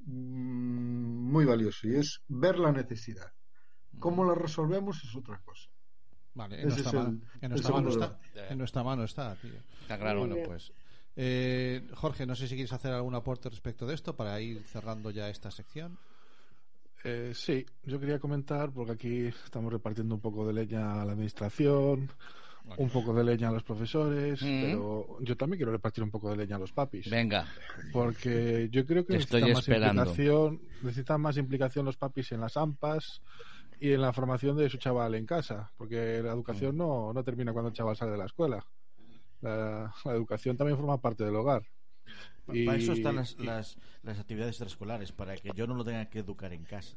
[0.05, 3.27] mm, muy valioso y es ver la necesidad.
[3.99, 5.70] ¿Cómo la resolvemos es otra cosa?
[6.33, 8.19] Vale, en nuestra, es mano, el- en nuestra mano está.
[8.49, 9.51] En nuestra mano está, tío.
[9.81, 10.19] Está claro.
[10.21, 10.71] Bueno, pues.
[11.15, 15.11] eh, Jorge, no sé si quieres hacer algún aporte respecto de esto para ir cerrando
[15.11, 15.97] ya esta sección.
[17.03, 21.13] Eh, sí, yo quería comentar, porque aquí estamos repartiendo un poco de leña a la
[21.13, 22.09] administración,
[22.77, 24.61] un poco de leña a los profesores, Mm.
[24.61, 27.09] pero yo también quiero repartir un poco de leña a los papis.
[27.09, 27.45] Venga.
[27.91, 33.21] Porque yo creo que necesitan más implicación, necesitan más implicación los papis en las AMPAs
[33.81, 37.51] y en la formación de su chaval en casa, porque la educación no, no termina
[37.51, 38.65] cuando el chaval sale de la escuela.
[39.41, 41.63] La, la educación también forma parte del hogar.
[42.53, 45.83] Y- Para eso están las, y- las, las actividades extraescolares, para que yo no lo
[45.83, 46.95] tenga que educar en casa.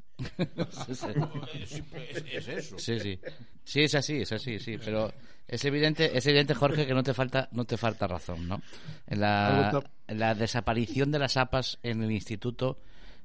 [0.86, 0.94] Sí,
[1.66, 1.82] sí.
[2.10, 2.78] Es, es eso.
[2.78, 3.20] Sí, sí.
[3.64, 4.76] Sí, es así, es así, sí.
[4.84, 5.10] Pero
[5.48, 8.60] es evidente, es evidente, Jorge, que no te falta, no te falta razón, ¿no?
[9.06, 9.70] En la,
[10.08, 12.78] la desaparición de las APAS en el instituto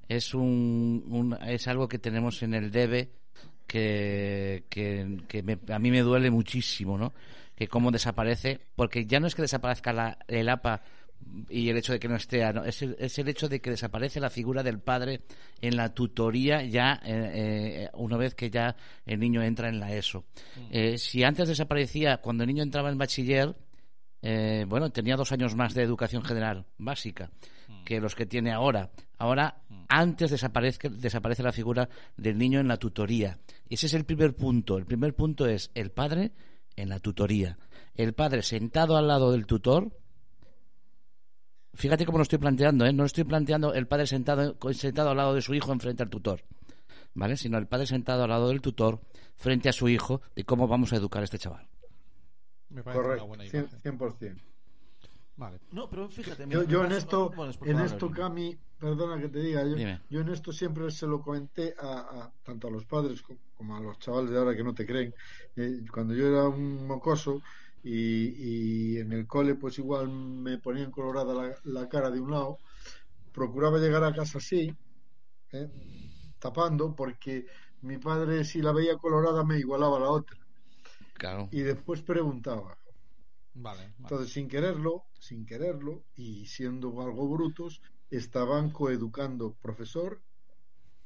[0.07, 3.11] es un, un- es algo que tenemos en el debe
[3.69, 7.13] que, que, que me- a mí me duele muchísimo, ¿no?
[7.55, 10.81] Que cómo desaparece, porque ya no es que desaparezca la, el APA
[11.49, 12.63] y el hecho de que no esté, ¿no?
[12.63, 15.21] es, el, es el hecho de que desaparece la figura del padre
[15.61, 17.31] en la tutoría ya eh,
[17.85, 18.75] eh, una vez que ya
[19.05, 20.23] el niño entra en la ESO.
[20.71, 23.53] Eh, si antes desaparecía cuando el niño entraba en bachiller,
[24.21, 27.29] eh, bueno, tenía dos años más de educación general básica
[27.85, 28.89] que los que tiene ahora.
[29.19, 31.87] Ahora, antes desaparezca, desaparece la figura
[32.17, 33.37] del niño en la tutoría.
[33.67, 34.77] Y ese es el primer punto.
[34.77, 36.31] El primer punto es el padre
[36.75, 37.57] en la tutoría.
[37.95, 39.91] El padre sentado al lado del tutor.
[41.73, 42.93] Fíjate cómo lo estoy planteando, ¿eh?
[42.93, 46.41] No estoy planteando el padre sentado, sentado al lado de su hijo enfrente al tutor.
[47.13, 47.37] ¿Vale?
[47.37, 49.01] Sino el padre sentado al lado del tutor
[49.35, 51.67] frente a su hijo de cómo vamos a educar a este chaval.
[52.69, 53.99] Me parece una buena cien- imagen.
[53.99, 54.41] 100%.
[55.39, 55.57] Vale.
[55.71, 56.45] No, pero fíjate.
[56.49, 58.11] Yo, en esto, bueno, es por en favor, esto.
[58.11, 59.77] Cami, perdona que te diga, yo,
[60.09, 61.91] yo en esto siempre se lo comenté a,
[62.25, 64.85] a- tanto a los padres co- como a los chavales de ahora que no te
[64.85, 65.13] creen.
[65.55, 67.41] Eh, cuando yo era un mocoso
[67.81, 72.31] y, y en el cole, pues igual me ponían colorada la, la cara de un
[72.31, 72.57] lado,
[73.31, 74.75] procuraba llegar a casa así,
[75.53, 75.69] ¿eh?
[76.37, 77.45] tapando, porque
[77.81, 80.37] mi padre, si la veía colorada, me igualaba a la otra.
[81.13, 81.47] Claro.
[81.51, 82.77] Y después preguntaba.
[83.53, 83.79] Vale.
[83.81, 83.93] vale.
[83.99, 90.21] Entonces, sin quererlo, sin quererlo, y siendo algo brutos, estaban coeducando profesor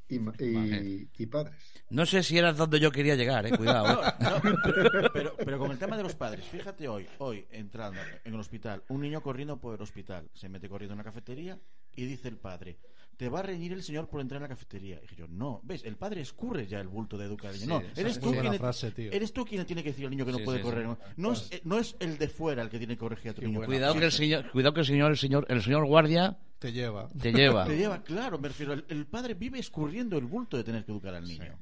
[0.07, 1.56] y, ma- y- y padres.
[1.90, 4.03] No sé si era donde yo quería llegar, eh, cuidado.
[4.03, 4.11] eh.
[4.20, 4.30] No,
[4.64, 8.40] pero, pero- pero con el tema de los padres, fíjate hoy, hoy entrando en el
[8.40, 11.60] hospital, un niño corriendo por el hospital, se mete corriendo en la cafetería
[11.95, 12.78] y dice el padre,
[13.18, 14.98] te va a reñir el señor por entrar en la cafetería.
[14.98, 17.80] Y dije yo, no, ves, el padre escurre ya el bulto de educar al niño.
[17.81, 19.11] Sí, No, eres es tú, quien, frase, tío.
[19.11, 20.84] eres tú quien le tiene que decir al niño que no Sí, puede sí, correr.
[20.84, 20.88] sí.
[20.88, 23.41] No, No es, no es el de fuera el que tiene que corregir a tu
[23.41, 23.61] niño.
[23.64, 27.07] Cuidado que el señor, cuidado que el señor, el señor, el señor guardia Te lleva.
[27.10, 27.65] te lleva.
[27.68, 28.73] Te lleva, claro, me refiero.
[28.73, 31.57] El, el padre vive escurriendo el bulto de tener que educar al niño.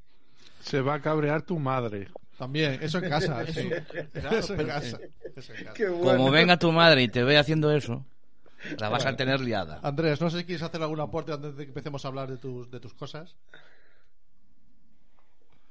[0.62, 2.08] Se va a cabrear tu madre.
[2.38, 3.44] También, eso en casa.
[3.44, 3.70] Eso, sí.
[4.14, 5.00] claro, eso en pero- casa.
[5.36, 5.74] Eso en casa.
[5.76, 6.18] Qué bueno.
[6.18, 8.06] Como venga tu madre y te ve haciendo eso,
[8.78, 9.80] la vas a tener liada.
[9.84, 12.38] Andrés, no sé si quieres hacer algún aporte antes de que empecemos a hablar de
[12.38, 13.36] tus, de tus cosas.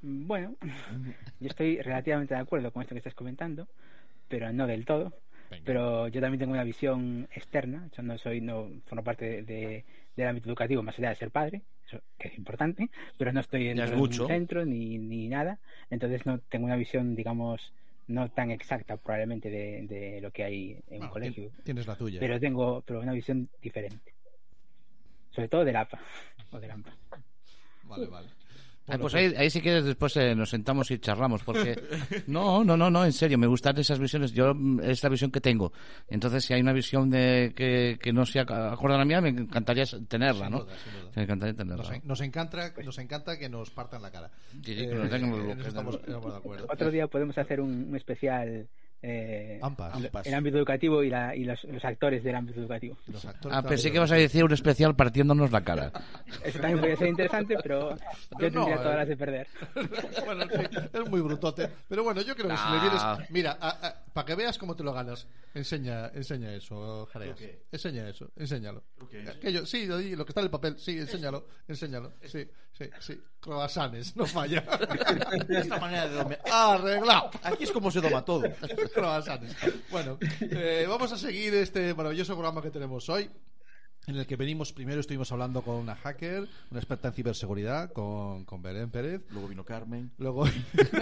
[0.02, 0.56] Bueno,
[1.40, 3.68] yo estoy relativamente de acuerdo con esto que estás comentando,
[4.28, 5.12] pero no del todo.
[5.64, 7.88] Pero yo también tengo una visión externa.
[7.96, 9.84] Yo no soy, no formo parte de, de-
[10.16, 13.68] del ámbito educativo más allá de ser padre, eso que es importante, pero no estoy
[13.68, 15.58] en ningún centro ni, ni nada.
[15.90, 17.72] Entonces no tengo una visión, digamos,
[18.10, 21.50] no tan exacta probablemente de, de lo que hay en un colegio.
[21.50, 22.20] tien- Tienes la tuya.
[22.20, 24.14] Pero tengo pero una visión diferente.
[25.30, 25.98] Sobre todo del APA.
[26.50, 26.90] O del AMPA.
[27.84, 28.28] Vale, vale.
[28.88, 31.80] Ah, pues ahí, ahí sí que después eh, nos sentamos y charlamos, porque
[32.26, 34.32] no, no, no, no, en serio, me gustan esas visiones.
[34.32, 35.72] Yo mm, es la visión que tengo.
[36.08, 39.28] Entonces, si hay una visión de que, que no sea acorde a la mía, me
[39.28, 40.64] encantaría tenerla, Sin ¿no?
[40.64, 41.12] duda, sin duda.
[41.14, 41.82] Me encantaría tenerla.
[41.84, 44.30] Nos, en- nos encanta, nos encanta que nos partan la cara.
[44.50, 46.66] Sí, sí, que nos eso estamos, estamos de acuerdo.
[46.68, 48.68] Otro día podemos hacer un, un especial
[49.02, 49.94] eh, Ampas.
[49.94, 50.26] Ampas.
[50.26, 52.96] el ámbito educativo y, la, y los, los actores del ámbito educativo.
[53.06, 55.90] Los actores Ah, pensé que vas a decir un especial partiéndonos la cara.
[56.44, 57.96] Eso también podría ser interesante, pero yo
[58.32, 58.78] No, tendría eh.
[58.78, 59.46] todas las de perder.
[60.26, 61.68] bueno, sí, es muy brutote.
[61.88, 62.80] Pero bueno, yo creo que si le No.
[62.82, 63.30] vienes.
[63.30, 63.58] Mira,
[64.12, 67.38] para que veas cómo te lo ganas, enseña, enseña eso, Jareas.
[67.72, 68.82] Enseña eso, enséñalo.
[69.36, 72.12] Aquello, sí, lo que está en el papel, sí, enséñalo, enséñalo.
[72.24, 73.20] Sí, sí, sí.
[73.40, 74.62] Croissants, no falla.
[75.48, 76.38] Esta manera de dormir.
[76.50, 77.30] Arreglado.
[77.42, 78.42] Aquí es como se toma todo.
[78.94, 79.56] Croissants.
[79.90, 83.30] Bueno, eh, vamos a seguir este maravilloso programa que tenemos hoy.
[84.06, 88.44] En el que venimos, primero estuvimos hablando con una hacker, una experta en ciberseguridad, con,
[88.46, 89.22] con Belén Pérez.
[89.30, 90.10] Luego vino Carmen.
[90.16, 90.44] Luego,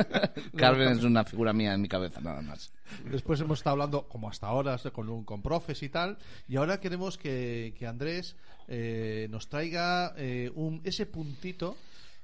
[0.57, 2.73] Carmen es una figura mía en mi cabeza, nada más.
[3.11, 6.19] Después hemos estado hablando, como hasta ahora, con, un- con profes y tal.
[6.49, 8.37] Y ahora queremos que, que Andrés
[8.67, 11.77] eh, nos traiga eh, un, ese puntito,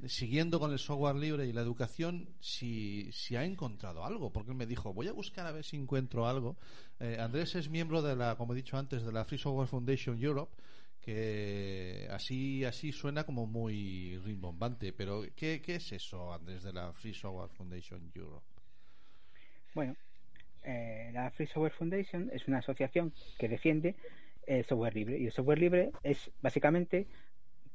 [0.06, 4.32] siguiendo con el software libre y la educación, si, si ha encontrado algo.
[4.32, 6.56] Porque él me dijo, voy a buscar a ver si encuentro algo.
[7.00, 10.22] Eh, Andrés es miembro de la, como he dicho antes, de la Free Software Foundation
[10.22, 10.52] Europe
[11.00, 16.94] que así así suena como muy rimbombante pero ¿qué, qué es eso Andrés de la
[16.94, 18.46] Free Software Foundation Europe?
[19.74, 19.96] Bueno,
[20.62, 23.96] eh, la Free Software Foundation es una asociación que defiende
[24.46, 25.18] el software libre.
[25.18, 27.06] Y el software libre es básicamente,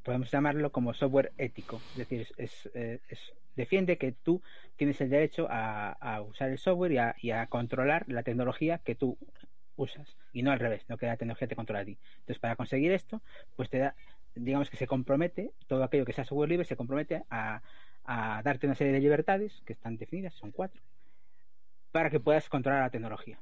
[0.09, 1.79] podemos llamarlo como software ético.
[1.91, 2.99] Es decir, es, eh,
[3.55, 4.41] defiende que tú
[4.75, 9.19] tienes el derecho a, usar el software y a, controlar la tecnología que tú
[9.75, 10.17] usas.
[10.33, 11.99] Y no al revés, no que la tecnología te controla a ti.
[12.21, 13.21] Entonces, para conseguir esto,
[13.55, 13.93] pues te da,
[14.33, 17.61] digamos que se compromete, todo aquello que sea software libre se compromete a
[18.43, 20.81] darte una serie de libertades que están definidas, son cuatro,
[21.91, 23.37] para que puedas controlar la tecnología.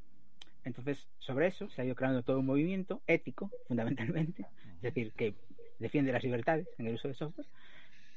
[0.65, 4.45] Entonces, sobre eso se ha ido creando todo un movimiento ético, fundamentalmente,
[4.75, 5.33] es decir, que
[5.79, 7.47] defiende las libertades en el uso de software.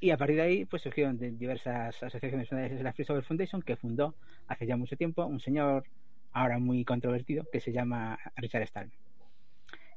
[0.01, 2.51] Y a partir de ahí, pues surgieron de diversas asociaciones.
[2.53, 4.15] Una de la Free Software Foundation, que fundó
[4.49, 5.85] hace ya mucho tiempo un señor
[6.33, 8.97] ahora muy controvertido que se llama Richard Stallman.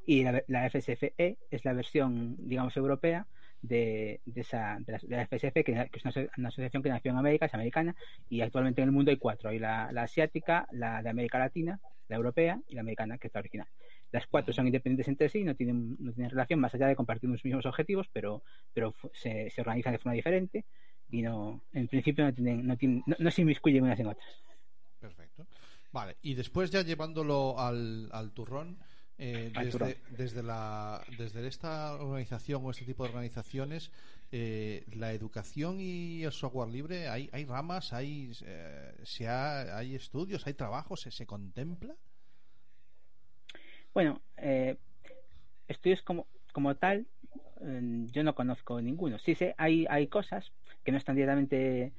[0.05, 3.25] Y la, FSFE es la versión, digamos, europea
[3.61, 6.83] de, de esa, de la, de la FSF, que, que es una, aso- una asociación
[6.83, 7.95] que nació en América, es americana,
[8.29, 9.49] y actualmente en el mundo hay cuatro.
[9.49, 11.79] Hay la, la asiática, la de América Latina,
[12.09, 13.67] la europea y la americana, que es original.
[14.13, 17.29] Las cuatro son independientes entre sí, no tienen, no tienen relación más allá de compartir
[17.29, 20.65] los mismos objetivos, pero, pero se, se organizan de forma diferente
[21.09, 24.43] y no, en principio no, tienen, no, tienen, no, no se inmiscuyen unas en otras.
[24.99, 25.47] Perfecto.
[25.91, 28.77] Vale, y después ya llevándolo al, al turrón,
[29.17, 29.93] eh, Al desde, turrón.
[30.17, 33.91] desde, la, desde esta organización o este tipo de organizaciones,
[34.31, 39.95] eh, la educación y el software libre, ¿hay, hay ramas, hay, eh, se ha- hay
[39.95, 41.95] estudios, hay trabajos, se, se contempla?
[43.93, 44.77] Bueno, eh,
[45.67, 47.07] estudios como, como tal,
[47.61, 49.19] eh, yo no conozco ninguno.
[49.19, 50.53] Sí sé, hay, hay cosas
[50.83, 51.93] que no están directamente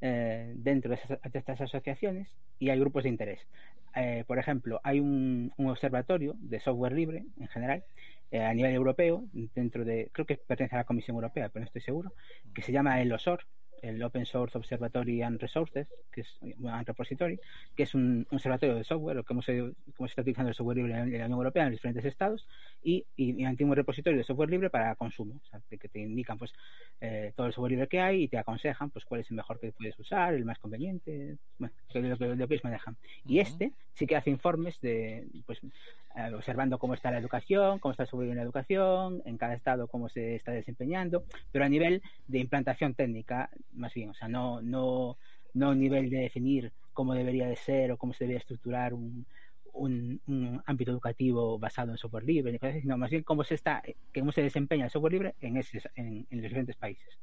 [0.00, 3.48] eh, dentro de, esas- estas asociaciones y hay grupos de interés.
[3.96, 7.84] Eh, por ejemplo, hay un, un observatorio de software libre en general
[8.30, 11.66] eh, a nivel europeo, dentro de, creo que pertenece a la Comisión Europea, pero no
[11.66, 12.14] estoy seguro,
[12.54, 13.46] que se llama el OSOR,
[13.88, 17.38] el Open Source Observatory and Resources, que es and Repository,
[17.76, 19.58] que es un, un observatorio de software, cómo se,
[19.96, 22.46] cómo se está utilizando el software libre en la Unión Europea en los diferentes estados,
[22.82, 26.38] y, y, y un repositorio de software libre para consumo, o sea, que te indican
[26.38, 26.52] pues
[27.00, 29.60] eh, todo el software libre que hay y te aconsejan pues cuál es el mejor
[29.60, 32.96] que puedes usar, el más conveniente, bueno, lo que, lo que ellos manejan.
[33.26, 37.92] Y este sí que hace informes de, pues, eh, observando cómo está la educación, cómo
[37.92, 41.68] está el software en la educación, en cada estado cómo se está desempeñando, pero a
[41.68, 45.16] nivel de implantación técnica, más bien, o sea, no, no,
[45.52, 49.26] no nivel de definir cómo debería de ser o cómo se debería estructurar un,
[49.74, 53.82] un, ámbito educativo basado en software libre, sino más bien cómo se está,
[54.14, 57.18] cómo se desempeña el software libre en, ese, en, los diferentes países.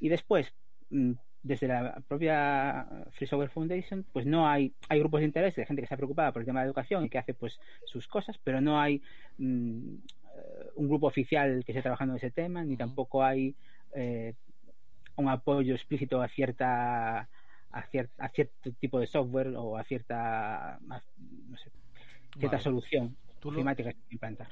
[0.00, 0.52] Y después,
[0.90, 1.12] mm,
[1.42, 5.80] desde la propia Free Software Foundation, pues no hay, hay grupos de interés de gente
[5.80, 8.60] que está preocupada por el tema de educación y que hace pues sus cosas, pero
[8.60, 9.00] no hay
[9.38, 9.94] mmm,
[10.76, 13.54] un grupo oficial que esté trabajando en ese tema, ni tampoco hay
[13.94, 14.34] eh,
[15.20, 17.28] un apoyo explícito a cierta
[17.72, 21.02] a, cier, a, cierto tipo de software o a cierta a,
[21.48, 21.70] no sé,
[22.38, 22.64] cierta vale.
[22.64, 24.48] solución ¿Tú climática lo, que implantar.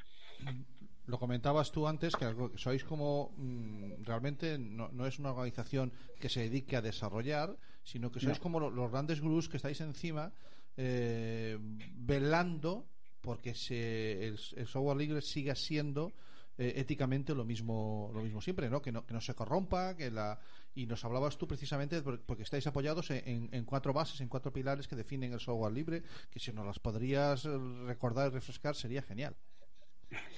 [1.06, 2.26] Lo comentabas tú antes que
[2.56, 8.10] sois como mmm, realmente no, no, es una organización que se dedique a desarrollar, sino
[8.10, 8.42] que sois no.
[8.42, 10.32] como los, los grandes gurús que estáis encima
[10.76, 12.86] eh, velando
[13.20, 16.12] porque se, el, el, software libre siga siendo
[16.58, 20.10] eh, éticamente lo mismo lo mismo siempre no que, no que no se corrompa que
[20.10, 20.38] la
[20.74, 24.86] y nos hablabas tú precisamente porque estáis apoyados en, en, cuatro bases en cuatro pilares
[24.86, 27.44] que definen el software libre que si nos las podrías
[27.86, 29.34] recordar y refrescar sería genial.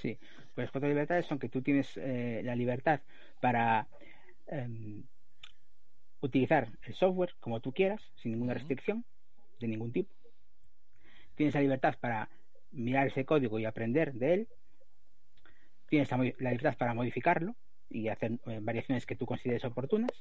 [0.01, 0.17] Sí
[0.53, 3.01] pues cuatro libertades son que tú tienes eh, la libertad
[3.39, 3.87] para
[4.47, 5.03] eh,
[6.21, 9.05] utilizar el software como tú quieras sin ninguna restricción
[9.59, 10.13] de ningún tipo.
[11.35, 12.29] Tienes la libertad para
[12.71, 14.47] mirar ese código y aprender de él.
[15.91, 17.53] Tienes la, la libertad para modificarlo
[17.89, 20.11] y hacer eh, variaciones que tú consideres oportunas.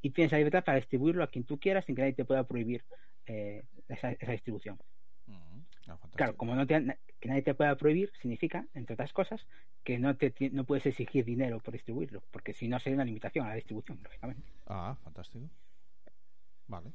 [0.00, 2.42] Y tienes la libertad para distribuirlo a quien tú quieras sin que nadie te pueda
[2.42, 2.84] prohibir
[3.26, 4.80] eh, esa, esa, distribución.
[5.86, 9.46] Ah, claro, como no te, que nadie te pueda prohibir, significa, entre otras cosas,
[9.84, 13.46] que no, te, no puedes exigir dinero por distribuirlo, porque si no sería una limitación
[13.46, 14.42] a la distribución, lógicamente.
[14.66, 15.48] Ah, fantástico.
[16.66, 16.90] Vale.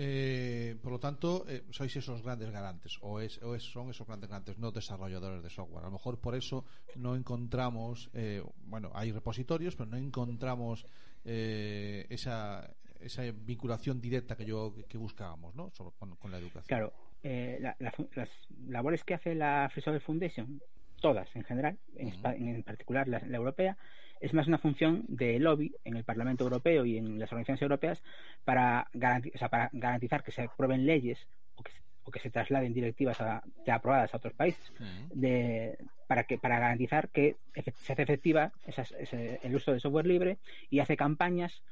[0.00, 4.06] Eh, por lo tanto, eh, sois esos grandes garantes, o, es, o es, son esos
[4.06, 5.82] grandes garantes, no desarrolladores de software.
[5.82, 6.64] A lo mejor por eso
[6.94, 10.86] no encontramos, eh, bueno, hay repositorios, pero no encontramos
[11.24, 12.70] eh, esa,
[13.00, 15.68] esa vinculación directa que yo que buscábamos, ¿no?
[15.72, 16.68] Sobre, con, con, la educación.
[16.68, 16.92] Claro,
[17.24, 18.30] eh, la, la, las
[18.68, 20.62] labores que hace la Free Software Foundation,
[21.00, 22.56] todas en general, en, uh -huh.
[22.56, 23.76] en particular la, la europea,
[24.20, 28.02] es más una función de lobby en el Parlamento Europeo y en las organizaciones europeas
[28.44, 31.26] para, garanti o sea, para garantizar que se aprueben leyes
[31.56, 31.72] o que,
[32.04, 35.08] o que se trasladen directivas a, ya aprobadas a otros países uh -huh.
[35.14, 40.06] de, para, que, para garantizar que se hace efectiva esas, ese, el uso de software
[40.06, 40.38] libre
[40.70, 41.62] y hace campañas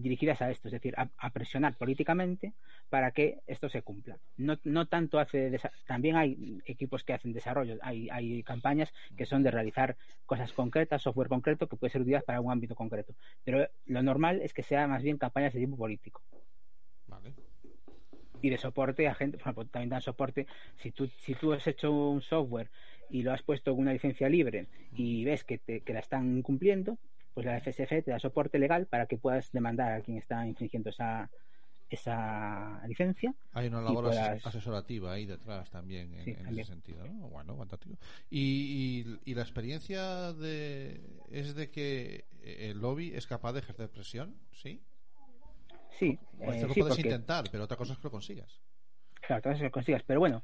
[0.00, 2.52] dirigidas a esto, es decir, a, a, presionar políticamente
[2.88, 4.18] para que esto se cumpla.
[4.36, 9.42] No, no tanto hace, también hay equipos que hacen desarrollo, hay, hay campañas que son
[9.42, 9.96] de realizar
[10.26, 13.14] cosas concretas, software concreto que puede ser utilidad para un ámbito concreto,
[13.44, 16.22] pero lo normal es que sea más bien campañas de tipo político.
[17.06, 17.34] Vale.
[18.42, 20.46] Y de soporte a gente, por ejemplo, también dan soporte,
[20.76, 22.70] si tú, si tú has hecho un software
[23.10, 26.42] y lo has puesto con una licencia libre y ves que, te, que la están
[26.42, 26.98] cumpliendo,
[27.34, 30.90] pues la FSF te da soporte legal para que puedas demandar a quien está infringiendo
[30.90, 31.30] esa
[31.90, 33.34] esa licencia.
[33.52, 34.46] Hay una labor puedas...
[34.46, 36.60] asesorativa ahí detrás también en, sí, en también.
[36.60, 37.04] ese sentido.
[37.04, 37.28] ¿no?
[37.28, 37.96] Bueno, fantástico.
[38.30, 41.00] Y, y, y, la experiencia de,
[41.32, 44.80] es de que el lobby es capaz de ejercer presión, ¿sí?
[45.98, 46.16] Sí.
[46.38, 47.08] O eh, lo sí, puedes porque...
[47.08, 48.60] intentar, pero otra cosa es que lo consigas.
[49.14, 50.02] Claro, otra cosa es que lo consigas.
[50.06, 50.42] Pero bueno,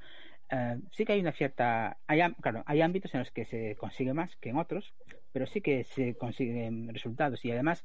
[0.49, 4.15] Uh, sí que hay una cierta hay, claro hay ámbitos en los que se consigue
[4.15, 4.95] más que en otros
[5.37, 7.45] pero sí que se consiguen resultados.
[7.45, 7.85] Y además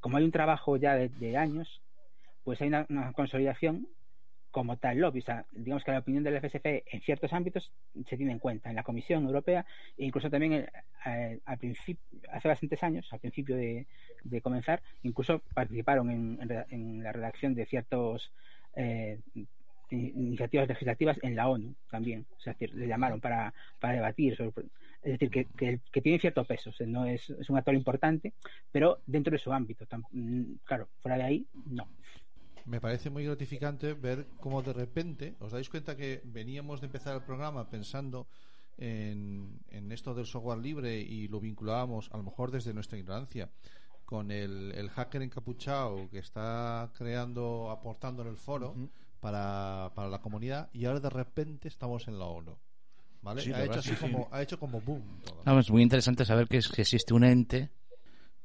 [0.00, 1.80] como hay un trabajo ya de, años
[2.42, 3.86] pues hay una, consolidación
[4.50, 5.22] como tal lobby.
[5.52, 7.70] Digamos que la opinión del FSF en ciertos ámbitos
[8.04, 9.64] se tiene en cuenta en la Comisión Europea
[9.96, 10.68] e incluso también
[11.06, 13.86] eh, hace bastantes años al principio de,
[14.42, 18.32] comenzar incluso participaron en, la redacción de ciertos
[18.74, 19.20] eh,
[19.90, 24.66] iniciativas legislativas en la ONU también, o sea, le llamaron para, para debatir sobre,
[25.02, 27.74] es decir, que, que, que tiene cierto peso, o sea, no es, es, un actor
[27.74, 28.34] importante,
[28.70, 31.86] pero dentro de su ámbito, mm, claro, fuera de ahí, no.
[32.64, 37.14] Me parece muy gratificante ver cómo de repente, os dais cuenta que veníamos de empezar
[37.14, 38.26] el programa pensando
[38.76, 43.48] en, en esto del software libre y lo vinculábamos, a lo mejor desde nuestra ignorancia,
[44.04, 49.92] con el, el hacker encapuchado que está creando, aportando en el foro, uh -huh para,
[49.94, 52.56] para la comunidad y ahora de repente estamos en la ONU.
[53.22, 53.42] ¿Vale?
[53.42, 55.02] Sí, ha, hecho así sí, como, ha hecho como boom.
[55.24, 55.42] Todo.
[55.44, 57.70] No, es muy interesante saber que, es, que existe un ente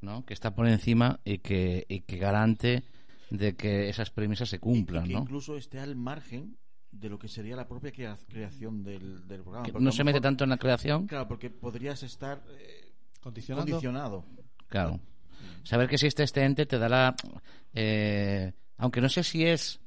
[0.02, 0.26] ¿no?
[0.26, 2.84] Que está por encima y que, y que garante
[3.30, 5.22] de que esas premisas se cumplan, y que ¿no?
[5.22, 6.58] incluso esté al margen
[6.92, 9.66] de lo que sería la propia crea- creación del, del programa.
[9.66, 11.08] Que no se mete mejor- tanto en la creación.
[11.08, 12.92] Claro, porque podrías estar eh,
[13.22, 14.26] condicionado.
[14.68, 15.00] Claro.
[15.64, 17.16] Saber que existe este ente te dará.
[17.74, 19.80] eh, aunque no sé si es.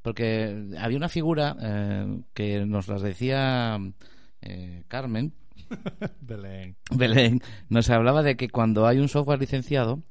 [0.00, 3.78] Porque había una figura eh, que nos las decía
[4.42, 5.32] eh, Carmen.
[6.20, 6.76] Belén.
[6.90, 7.42] Belén.
[7.68, 10.02] Nos hablaba de que cuando hay un software licenciado,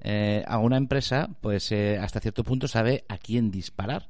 [0.00, 4.08] eh, a una empresa, pues eh, hasta cierto punto sabe a quién disparar.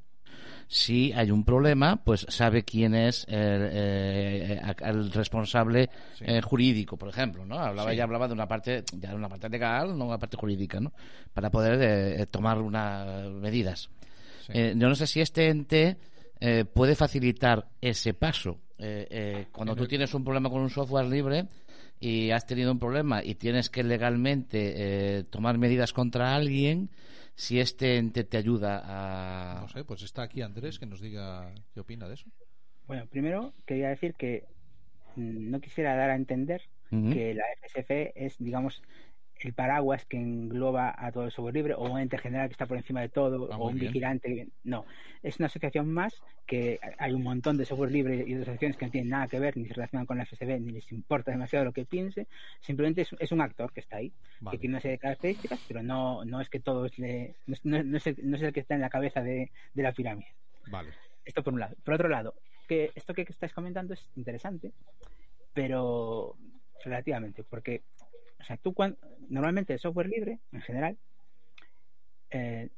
[0.67, 6.25] Si hay un problema, pues sabe quién es el, eh, el responsable Sí.
[6.43, 7.59] jurídico, por ejemplo, ¿no?
[7.59, 7.97] Hablaba Sí.
[7.99, 10.93] ya hablaba de una parte, ya de una parte legal, no una parte jurídica, ¿no?
[11.35, 13.91] Para poder tomar unas medidas.
[14.47, 14.53] Sí.
[14.55, 15.99] Yo no sé si este ente
[16.41, 18.59] eh, puede facilitar ese paso.
[18.79, 21.47] Eh, eh, cuando tú tienes un problema con un software libre
[22.01, 26.91] y has tenido un problema y tienes que legalmente eh, tomar medidas contra alguien,
[27.35, 29.61] si este ente te ayuda a...
[29.61, 32.27] No sé, pues está aquí Andrés que nos diga qué opina de eso.
[32.87, 34.45] Bueno, primero quería decir que
[35.17, 38.81] mm, no quisiera dar a entender que la FSF es, digamos,
[39.41, 42.67] el paraguas que engloba a todo el software libre o un ente general que está
[42.67, 44.49] por encima de todo Ah, o un vigilante.
[44.63, 44.87] No,
[45.23, 48.87] es una asociación más que hay un montón de software libre y de asociaciones que
[48.87, 51.65] no tienen nada que ver ni se relacionan con la FSF ni les importa demasiado
[51.65, 52.27] lo que piense.
[52.61, 54.57] Simplemente es, es un actor que está ahí, Vale.
[54.57, 56.99] que tiene una serie de características, pero no, no es que no, es-
[57.65, 59.83] no es- no es el, no es el que está en la cabeza de, de
[59.83, 60.29] la pirámide.
[60.71, 60.91] Vale.
[61.25, 61.75] Esto por un lado.
[61.85, 62.35] Por otro lado,
[62.69, 64.73] que esto que estás comentando es interesante,
[65.53, 66.37] pero
[66.85, 67.83] relativamente, porque
[68.45, 68.99] o sea, tú cuando,
[69.31, 70.99] normalmente el software libre, en general,
[72.31, 72.69] eh,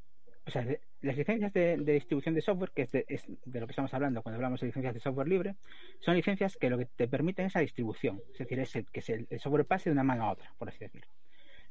[0.47, 0.65] o sea,
[1.03, 4.61] las licencias de, distribución de software, que es de, lo que estamos hablando cuando hablamos
[4.61, 5.57] de licencias de software libre,
[5.99, 9.67] son licencias que lo que te permiten es la distribución, es decir, que el software
[9.67, 11.09] pase de una mano a otra, por así decirlo.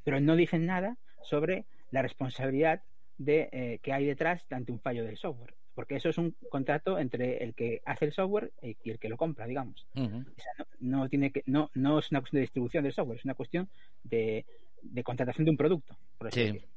[0.03, 2.83] Pero no dicen nada sobre la responsabilidad
[3.17, 6.97] de, eh, que hay detrás ante un fallo del software, porque eso es un contrato
[6.97, 9.85] entre el que hace el software y el que lo compra, digamos.
[10.37, 10.65] O sea, no,
[11.01, 13.69] no tiene que, no, no es una cuestión de distribución del software, es una cuestión
[14.03, 14.45] de,
[14.81, 16.45] de contratación de un producto, por así Sí.
[16.47, 16.67] decirlo.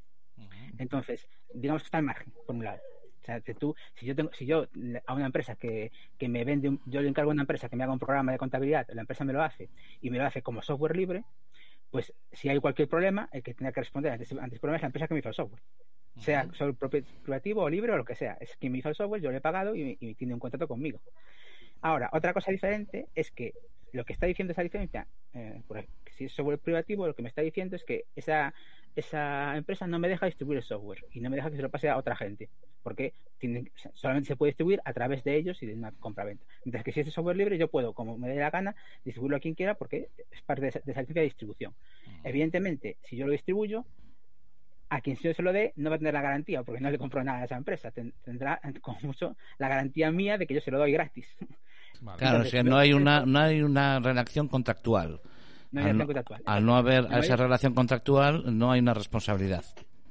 [0.79, 2.81] Entonces, digamos que está al margen, por un lado.
[3.21, 4.67] O sea, que tú, si yo tengo, si yo
[5.07, 7.77] a una empresa que, que me vende, un- yo le encargo a una empresa que
[7.77, 9.69] me haga un programa de contabilidad, la empresa me lo hace
[10.01, 11.25] y me lo hace como software libre,
[11.91, 14.87] pues si hay cualquier problema, el que tenga que responder ante ese problema es la
[14.87, 15.63] empresa que me hizo el software.
[16.19, 18.37] Sea software propi- privativo o libre o lo que sea.
[18.41, 20.67] Es quien me hizo el software, yo le he pagado y, y tiene un contrato
[20.69, 21.01] conmigo.
[21.81, 23.55] Ahora, otra cosa diferente es que
[23.93, 27.23] lo que está diciendo esa licencia, eh, por ej- si es software privativo, lo que
[27.23, 28.53] me está diciendo es que esa,
[28.97, 31.71] esa empresa no me deja distribuir el software y no me deja que se lo
[31.71, 32.51] pase a otra gente,
[32.83, 33.15] porque
[33.95, 36.45] solamente se puede distribuir a través de ellos y de una compra-venta.
[36.65, 38.75] Mientras que si es software libre, yo puedo, como me dé la gana,
[39.05, 41.75] distribuirlo a quien quiera porque es parte de esa, de esa licencia de distribución.
[42.25, 43.87] Evidentemente, si yo lo distribuyo,
[44.91, 46.99] a quien yo se lo dé no va a tener la garantía porque no le
[46.99, 47.91] compro nada a esa empresa.
[47.91, 51.27] Ten- Tendrá como mucho la garantía mía de que yo se lo doy gratis.
[52.01, 52.19] Vale.
[52.19, 55.21] Claro, o sea, no hay una, no hay una relación contractual.
[55.73, 56.43] No hay al, relación contractual.
[56.47, 59.65] al no haber No hay- esa relación contractual, no hay una responsabilidad.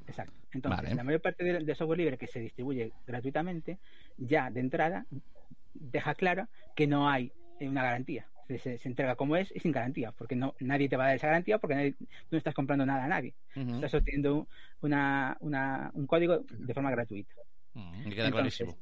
[0.06, 0.34] Exacto.
[0.52, 0.96] Entonces, Vale.
[0.96, 3.80] la mayor parte de, de software libre que se distribuye gratuitamente,
[4.18, 5.06] ya de entrada,
[5.74, 8.26] deja claro que no hay una garantía.
[8.48, 11.08] Se, se- se entrega como es y sin garantía, porque no nadie te va a
[11.08, 11.96] dar esa garantía porque nadie-
[12.32, 13.36] no estás comprando nada a nadie.
[13.56, 14.48] Estás obteniendo
[14.82, 17.34] una, una- un código de forma gratuita.
[17.74, 18.78] Me queda Entonces, clarísimo.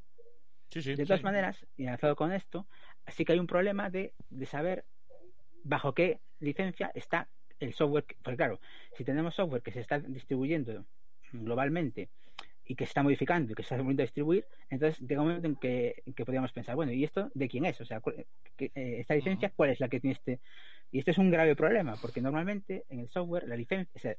[0.69, 0.95] Sí, sí.
[0.95, 1.23] de todas sí.
[1.25, 2.67] maneras, y enlazado con esto,
[3.07, 4.85] sí que hay un problema de, de saber
[5.63, 7.27] bajo qué licencia está
[7.59, 8.03] el software.
[8.03, 8.59] que- Porque claro,
[8.97, 10.85] si tenemos software que se está distribuyendo
[11.31, 12.09] globalmente
[12.67, 15.27] y que se está modificando y que se está volviendo a distribuir, entonces llega un
[15.27, 17.79] momento en que, en que podríamos pensar, bueno, ¿y esto de quién es?
[17.81, 18.01] O sea,
[18.57, 20.39] que, eh, esta licencia, ¿cuál es la que tiene este?
[20.91, 24.15] Y esto es un grave problema, porque normalmente en el software, la licencia, o sea,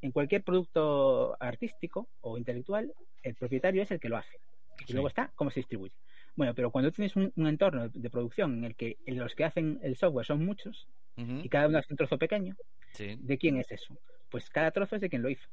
[0.00, 2.92] en cualquier producto artístico o intelectual,
[3.22, 4.36] el propietario es el que lo hace.
[4.80, 4.92] Y Sí.
[4.92, 5.92] luego está cómo se distribuye.
[6.36, 9.44] Bueno, pero cuando tienes un, un entorno de, de producción en el que los que
[9.44, 12.54] hacen el software son muchos y cada uno hace un trozo pequeño,
[12.92, 13.16] Sí.
[13.18, 13.96] ¿de quién es eso?
[14.30, 15.48] Pues cada trozo es de quien lo hizo.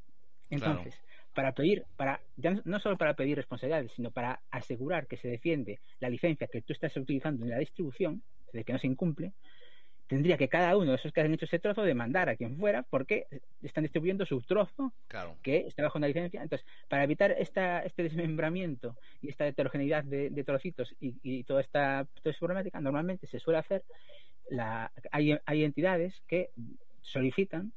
[0.51, 0.99] Entonces,
[1.35, 5.79] para pedir, para ya no- solo para pedir responsabilidades, sino para asegurar que se defiende
[5.99, 9.33] la licencia que tú estás utilizando en la distribución, de que no se incumple,
[10.07, 12.83] tendría que cada uno de esos que han hecho ese trozo demandar a quien fuera
[12.83, 13.25] porque
[13.61, 15.37] están distribuyendo su trozo Claro.
[15.43, 16.41] que está bajo una licencia.
[16.43, 21.61] Entonces, para evitar esta, este desmembramiento y esta heterogeneidad de, de trocitos y, y toda
[21.61, 23.83] esta, toda esta problemática, normalmente se suele hacer,
[24.49, 26.51] la, hay, hay entidades que
[27.01, 27.73] solicitan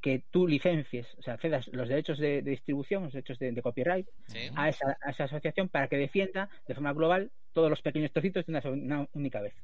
[0.00, 3.62] que tú licencies, o sea, cedas los derechos de, de distribución, los derechos de, de
[3.62, 4.38] copyright Sí.
[4.54, 8.46] a, esa, a esa asociación para que defienda de forma global todos los pequeños trocitos
[8.46, 9.54] de una, única vez.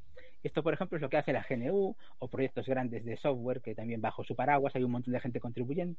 [0.43, 3.75] Esto, por ejemplo, es lo que hace la GNU o proyectos grandes de software que
[3.75, 5.99] también bajo su paraguas hay un montón de gente contribuyendo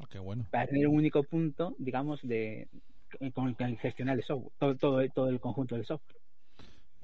[0.00, 0.46] Ah, bueno.
[0.50, 2.68] para tener un único punto, digamos, de
[3.34, 6.18] con el gestionar el software, todo, todo, todo el conjunto del software.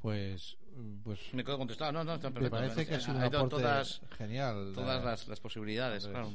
[0.04, 0.58] Pues,
[1.02, 1.90] pues Me quedo contestado.
[1.90, 4.72] No, no, me parece que ha sido un aporte todas, genial.
[4.74, 6.30] Todas las, las posibilidades, claro.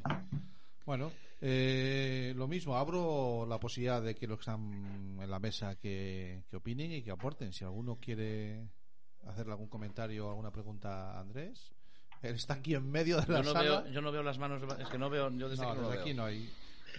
[0.88, 5.76] Bueno, eh, lo mismo, abro la posibilidad de que los que están en la mesa
[5.76, 7.54] que, que opinen y que aporten.
[7.54, 8.68] Si alguno quiere
[9.28, 11.72] hacerle algún comentario o alguna pregunta a Andrés,
[12.24, 13.82] él está aquí en medio de la Yo no, sala.
[13.82, 14.64] veo, yo no veo las manos.
[14.80, 15.30] Es que no veo.
[15.38, 16.02] Yo desde No, aquí no desde veo.
[16.02, 16.52] aquí no hay.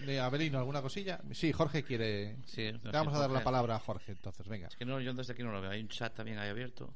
[0.05, 1.21] De Abelino, ¿alguna cosilla?
[1.31, 2.37] Sí, Jorge quiere.
[2.45, 4.67] Sí, Le no, vamos sí, a dar la palabra a Jorge, entonces, venga.
[4.67, 5.71] Es que no, yo desde aquí no lo veo.
[5.71, 6.93] Hay un chat también ahí abierto.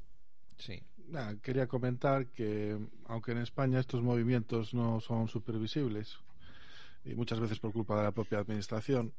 [0.58, 0.82] Sí.
[1.08, 2.78] Nada, quería comentar que,
[3.08, 6.18] aunque en España estos movimientos no son supervisibles,
[7.04, 9.14] y muchas veces por culpa de la propia administración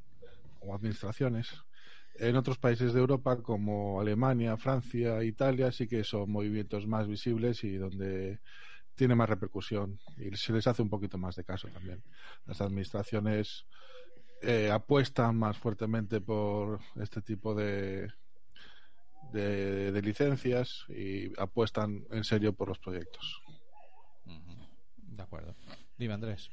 [0.60, 1.48] o administraciones,
[2.18, 7.62] en otros países de Europa como Alemania, Francia, Italia, sí que son movimientos más visibles
[7.62, 8.40] y donde
[8.96, 12.02] tiene más repercusión y se les hace un poquito más de caso también.
[12.46, 13.66] Las administraciones
[14.42, 18.08] eh, apuestan más fuertemente por este tipo de,
[19.32, 23.42] de, de licencias y apuestan en serio por los proyectos.
[24.96, 25.54] De acuerdo.
[25.96, 26.50] Dime, Andrés.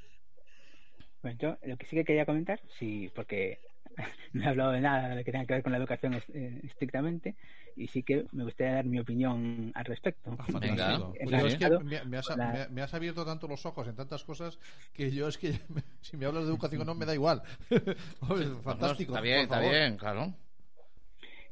[1.21, 3.59] Bueno, yo lo que sí que quería comentar, sí, porque
[4.33, 7.35] no he hablado de nada que tenga que ver con la educación eh, estrictamente,
[7.75, 10.35] y sí que me gustaría dar mi opinión al respecto.
[10.39, 13.87] Ah, Pues es que me, me has, la- me- me has abierto tanto los ojos
[13.87, 14.59] en tantas cosas
[14.93, 15.53] que yo es que
[16.01, 17.41] si me hablas de educación no me da igual.
[18.63, 19.13] Fantástico.
[19.13, 20.33] Está bien, está bien, claro.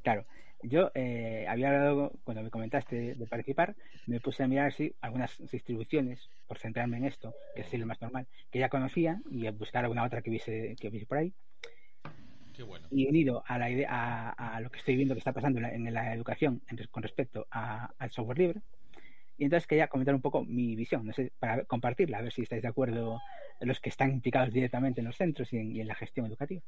[0.04, 0.26] Claro,
[0.64, 3.76] yo eh, había hablado, cuando me comentaste de participar,
[4.08, 8.02] me puse a mirar si algunas distribuciones, por centrarme en esto, que es lo más
[8.02, 11.34] normal, que ya conocía y a buscar alguna otra que hubiese, que hubiese por ahí.
[12.66, 12.88] Bueno.
[12.92, 16.14] Y unido a, la idea, a, lo que estoy viendo que está pasando en la,
[16.14, 16.62] educación
[16.92, 18.62] con respecto al software libre.
[19.38, 22.44] Y entonces quería comentar un poco mi visión, no sé, para compartirla, a ver si
[22.44, 23.20] estáis de acuerdo
[23.60, 26.62] los que están implicados directamente en los centros y en, y en la gestión educativa.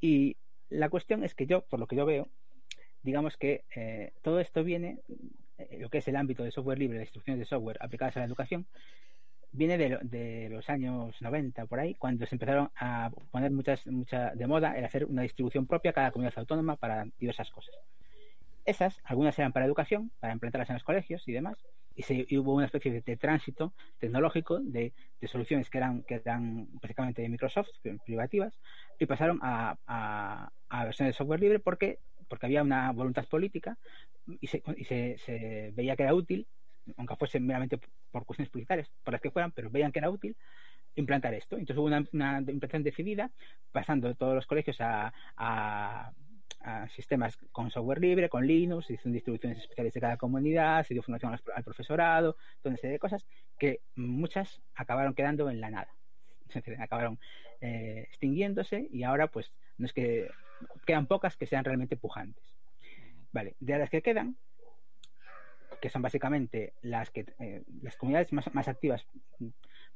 [0.00, 0.36] Y
[0.68, 2.28] la cuestión es que yo, por lo que yo veo,
[3.02, 5.00] digamos que eh, todo esto viene,
[5.58, 8.20] eh, lo que es el ámbito de software libre, las instrucciones de software aplicadas a
[8.20, 8.66] la educación,
[9.52, 14.30] viene de, de los años 90 por ahí, cuando se empezaron a poner muchas, mucha
[14.34, 17.74] de moda el hacer una distribución propia cada comunidad autónoma para diversas cosas.
[18.64, 21.58] Esas, algunas eran para educación, para implantarlas en los colegios y demás,
[21.94, 26.04] y, se, y hubo una especie de, de tránsito tecnológico de, de soluciones que eran,
[26.04, 28.60] que eran básicamente de Microsoft, pri- privativas,
[29.00, 31.98] y pasaron a, a, a versiones de software libre porque,
[32.28, 33.78] porque había una voluntad política
[34.40, 36.46] y, se, y se, se veía que era útil,
[36.96, 37.78] aunque fuese meramente
[38.10, 40.36] por cuestiones publicitarias, por las que fueran, pero veían que era útil
[40.94, 41.56] implantar esto.
[41.56, 41.98] Entonces hubo una,
[42.38, 43.30] implantación decidida,
[43.70, 46.12] pasando de todos los colegios a,
[46.94, 51.02] sistemas con software libre, con Linux, se hicieron distribuciones especiales de cada comunidad, se dio
[51.02, 53.26] formación al, profesorado, toda una serie de cosas
[53.58, 55.88] que muchas acabaron quedando en la nada.
[56.78, 57.18] Acabaron
[57.60, 60.30] eh, extinguiéndose y ahora pues no es que
[60.86, 62.44] quedan pocas que sean realmente pujantes.
[63.32, 64.36] Vale, de las que quedan,
[65.82, 69.04] que son básicamente las que eh, las comunidades más, más activas,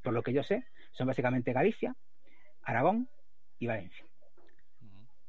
[0.02, 1.94] por lo que yo sé, son básicamente Galicia,
[2.62, 3.08] Aragón
[3.60, 4.04] y Valencia.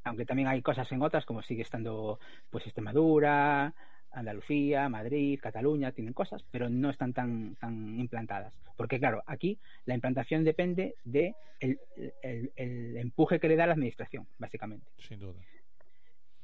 [0.03, 2.19] Aunque también hay cosas en otras, como sigue estando
[2.49, 3.71] pues Extremadura,
[4.11, 8.51] Andalucía, Madrid, Cataluña, tienen cosas, pero no están tan, tan implantadas.
[8.75, 11.79] Porque claro, aquí la implantación depende de el,
[12.23, 14.87] el- el empuje que le da la administración, básicamente.
[14.97, 15.39] Sin duda.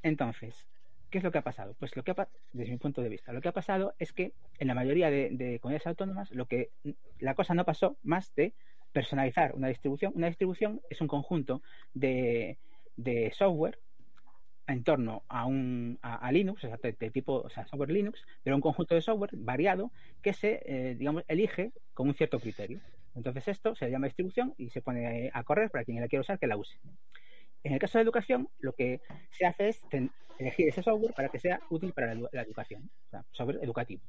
[0.04, 0.68] Entonces,
[1.14, 1.76] ¿qué es lo que ha pasado?
[1.78, 4.34] Pues lo que ha desde mi punto de vista, lo que ha pasado es que
[4.58, 6.72] en la mayoría de, de comunidades autónomas lo que
[7.20, 8.56] la cosa no pasó más de
[8.92, 10.12] personalizar una distribución.
[10.16, 11.62] Una distribución es un conjunto
[11.94, 12.58] de,
[13.38, 13.78] software
[14.66, 18.96] en torno a un a, Linux, o sea, de, tipo, software Linux, pero un conjunto
[18.96, 19.92] de software variado
[20.24, 22.80] que se, eh, digamos, elige con un cierto criterio.
[23.14, 26.40] Entonces esto se llama distribución y se pone a correr para quien la quiera usar
[26.40, 26.80] que la use.
[27.64, 29.82] En el caso de educación, lo que se hace es
[30.38, 33.60] elegir ese software para que sea útil para la, edu- la educación, o sea, software
[33.64, 34.02] educativo.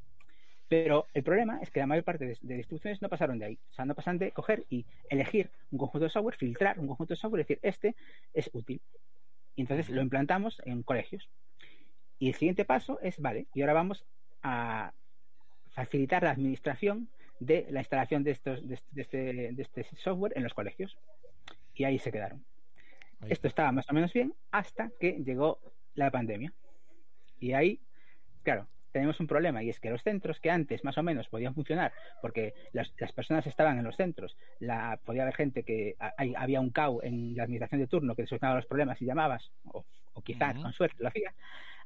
[0.69, 3.59] Pero el problema es que la mayor parte de, de distribuciones no pasaron de ahí.
[3.71, 7.13] O sea, no pasan de coger y elegir un conjunto de software, filtrar un conjunto
[7.13, 7.95] de software y decir, este
[8.33, 8.81] es útil.
[9.55, 11.29] Y entonces lo implantamos en colegios.
[12.19, 14.05] Y el siguiente paso es, vale, y ahora vamos
[14.43, 14.93] a
[15.75, 17.09] facilitar la administración
[17.41, 19.19] de la instalación de, estos, de, este,
[19.53, 20.97] de este software en los colegios.
[21.75, 22.43] Y ahí se quedaron.
[23.33, 25.61] Esto estaba más o menos bien hasta que llegó
[25.95, 26.53] la pandemia.
[27.41, 27.81] Y ahí,
[28.43, 31.55] claro, tenemos un problema y es que los centros que antes más o menos podían
[31.55, 31.93] funcionar
[32.23, 36.35] porque las, las personas estaban en los centros, la, podía haber gente que a- hay-
[36.37, 39.85] había un CAU en la administración de turno que solucionaba los problemas y llamabas, o,
[40.13, 41.35] o quizás con suerte lo hacía,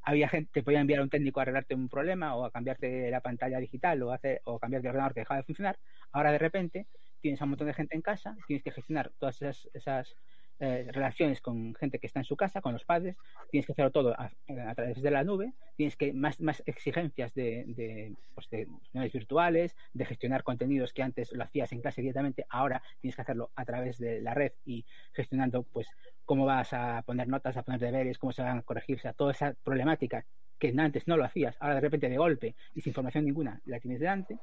[0.02, 3.20] había gente, te podía enviar un técnico a arreglarte un problema o a cambiarte la
[3.20, 5.78] pantalla digital o, hacer, o cambiarte el ordenador que dejaba de funcionar.
[6.12, 6.86] Ahora de repente
[7.20, 10.14] tienes a un montón de gente en casa, tienes que gestionar todas esas, esas
[10.60, 13.16] eh, relaciones con gente que está en su casa, con los padres,
[13.50, 14.30] tienes que hacerlo todo a,
[14.74, 18.66] través de la nube, tienes que más, más exigencias de, de, pues de
[19.12, 23.50] virtuales, de gestionar contenidos que antes lo hacías en clase directamente, ahora tienes que hacerlo
[23.54, 25.88] a través de la red y gestionando pues
[26.24, 29.12] cómo vas a poner notas, a poner deberes, cómo se van a corregir, o sea,
[29.12, 30.24] toda esa problemática
[30.58, 33.78] que antes no lo hacías, ahora de repente de golpe y sin información ninguna la
[33.78, 34.38] tienes delante.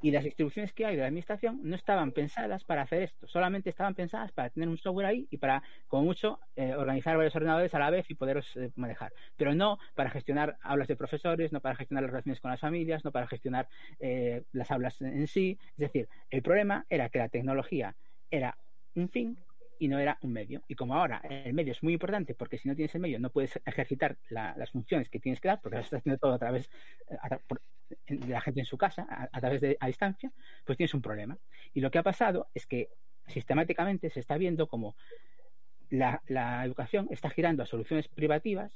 [0.00, 3.70] Y las distribuciones que hay de la administración no estaban pensadas para hacer esto, solamente
[3.70, 7.74] estaban pensadas para tener un software ahí y para, como mucho, eh, organizar varios ordenadores
[7.74, 9.12] a la vez y poderlos eh, manejar.
[9.36, 13.04] Pero no para gestionar aulas de profesores, no para gestionar las relaciones con las familias,
[13.04, 13.68] no para gestionar
[13.98, 15.58] eh, las aulas en sí.
[15.72, 17.96] Es decir, el problema era que la tecnología
[18.30, 18.56] era
[18.94, 19.38] un fin
[19.78, 20.62] y no era un medio.
[20.68, 23.30] Y como ahora el medio es muy importante, porque si no tienes el medio no
[23.30, 26.38] puedes ejercitar la- las funciones que tienes que dar, porque lo estás haciendo todo a
[26.38, 26.70] través
[27.10, 27.60] eh, a tra- por-
[28.06, 30.30] de la gente en su casa, a, a través de a distancia,
[30.66, 31.38] pues tienes un problema.
[31.72, 32.90] Y lo que ha pasado es que
[33.26, 34.94] sistemáticamente se está viendo como
[35.90, 38.72] la, la educación está girando a soluciones privativas,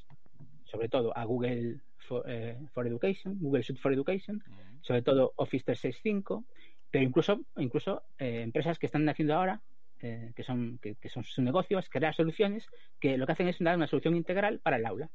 [0.64, 4.42] sobre todo a Google for, eh, for Education, Google Suite for Education,
[4.80, 6.44] sobre todo Office 365,
[6.90, 9.60] pero incluso, incluso eh, empresas que están haciendo ahora,
[10.02, 12.66] eh, que, son, que, que son su negocio, es crear soluciones
[13.00, 15.10] que lo que hacen es dar una solución integral para el aula.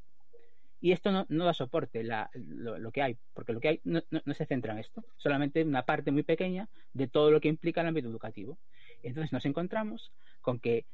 [0.79, 3.81] Y esto no, no da soporte la, lo, lo que hay, porque lo que hay
[3.83, 7.41] no, no, no se centra en esto, solamente una parte muy pequeña de todo lo
[7.41, 8.59] que implica el ámbito educativo.
[9.01, 10.11] Entonces nos encontramos
[10.41, 10.85] con que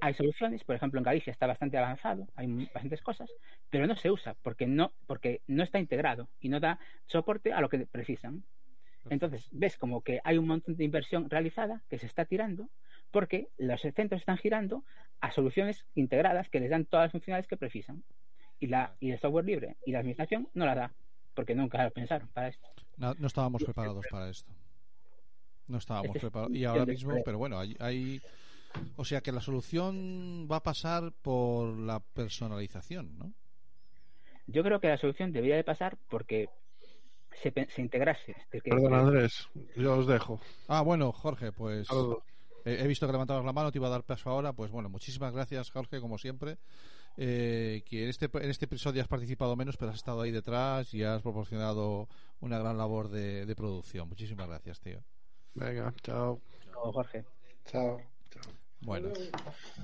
[0.00, 3.30] hay soluciones, por ejemplo en Galicia está bastante avanzado, hay bastantes cosas,
[3.70, 7.60] pero no se usa porque no, porque no está integrado y no da soporte a
[7.60, 8.44] lo que precisan.
[9.10, 12.68] Entonces ves como que hay un montón de inversión realizada que se está tirando
[13.10, 14.84] porque los centros están girando
[15.20, 18.02] a soluciones integradas que les dan todas las funcionalidades que precisan.
[18.60, 20.92] Y, la, y el software libre y la administración no la da,
[21.34, 22.68] porque nunca lo pensaron para esto.
[22.96, 24.52] No, no estábamos preparados para esto.
[25.68, 26.56] No estábamos Este es preparados.
[26.56, 28.20] Y ahora mismo, pero bueno, hay, hay-
[28.96, 33.32] O sea que la solución va a pasar por la personalización, ¿no?
[34.46, 36.48] Yo creo que la solución debería de pasar porque
[37.42, 38.34] se, se integrase.
[38.50, 40.40] Perdón, Andrés, yo os dejo.
[40.68, 42.22] Ah, bueno, Jorge, pues Saludos.
[42.68, 44.52] He, he visto que levantabas la mano, te iba a dar paso ahora.
[44.52, 46.58] Pues bueno, muchísimas gracias, Jorge, como siempre.
[47.16, 50.94] Eh, que en este, en este episodio has participado menos, pero has estado ahí detrás
[50.94, 52.08] y has proporcionado
[52.40, 54.08] una gran labor de, de producción.
[54.08, 55.02] Muchísimas gracias, tío.
[55.54, 56.40] Venga, chao.
[56.64, 57.24] Chao, Jorge.
[57.64, 58.00] Chao.
[58.80, 59.08] Bueno,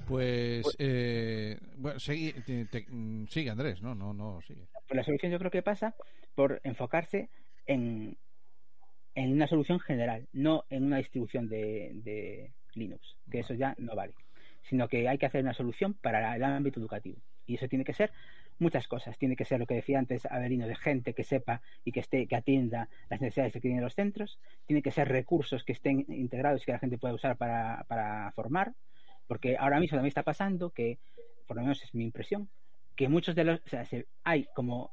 [0.06, 4.68] pues eh, bueno, segui- te- te- mm, sigue Andrés, no, no, no, sigue.
[4.86, 5.96] Pues la solución yo creo que pasa
[6.36, 7.28] por enfocarse
[7.66, 8.16] en,
[9.16, 13.94] en una solución general, no en una distribución de, de Linux, que eso ya no
[13.94, 14.14] vale,
[14.62, 17.18] sino que hay que hacer una solución para el ámbito educativo.
[17.46, 18.10] Y eso tiene que ser
[18.58, 19.18] muchas cosas.
[19.18, 22.26] Tiene que ser lo que decía antes Avelino, de gente que sepa y que esté,
[22.26, 24.38] que atienda las necesidades que tienen los centros.
[24.66, 28.32] Tiene que ser recursos que estén integrados y que la gente pueda usar para, para
[28.32, 28.72] formar.
[29.26, 30.98] Porque ahora mismo también está pasando que,
[31.46, 32.48] por lo menos es mi impresión,
[32.96, 34.90] que muchos de los, o sea, se- hay como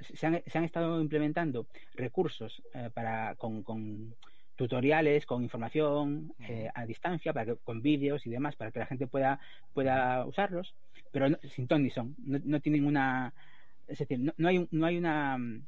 [0.00, 4.14] se han, se han estado implementando recursos eh, para con, con
[4.58, 8.86] tutoriales, con información eh, a distancia, para que, con vídeos y demás, para que la
[8.86, 9.38] gente pueda
[9.72, 10.74] pueda usarlos,
[11.12, 13.32] pero no- sin ton ni son, no, no tienen una,
[13.86, 15.62] es decir, no, no hay un- no hay una mm,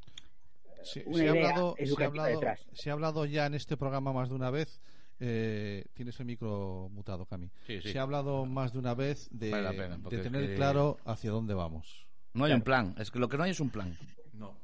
[0.82, 2.66] Se, una se ha hablado, se ha hablado, detrás.
[2.72, 4.80] se ha hablado ya en este programa más de una vez.
[5.22, 7.50] eh, tienes el micro mutado, Cami.
[7.66, 7.92] Sí, sí.
[7.92, 11.30] Se ha hablado más de una vez de, Vale pena, es tener que- claro hacia
[11.30, 12.06] dónde vamos.
[12.32, 12.94] No hay un plan.
[12.98, 13.94] Es que lo que no hay es un plan.
[14.32, 14.54] No.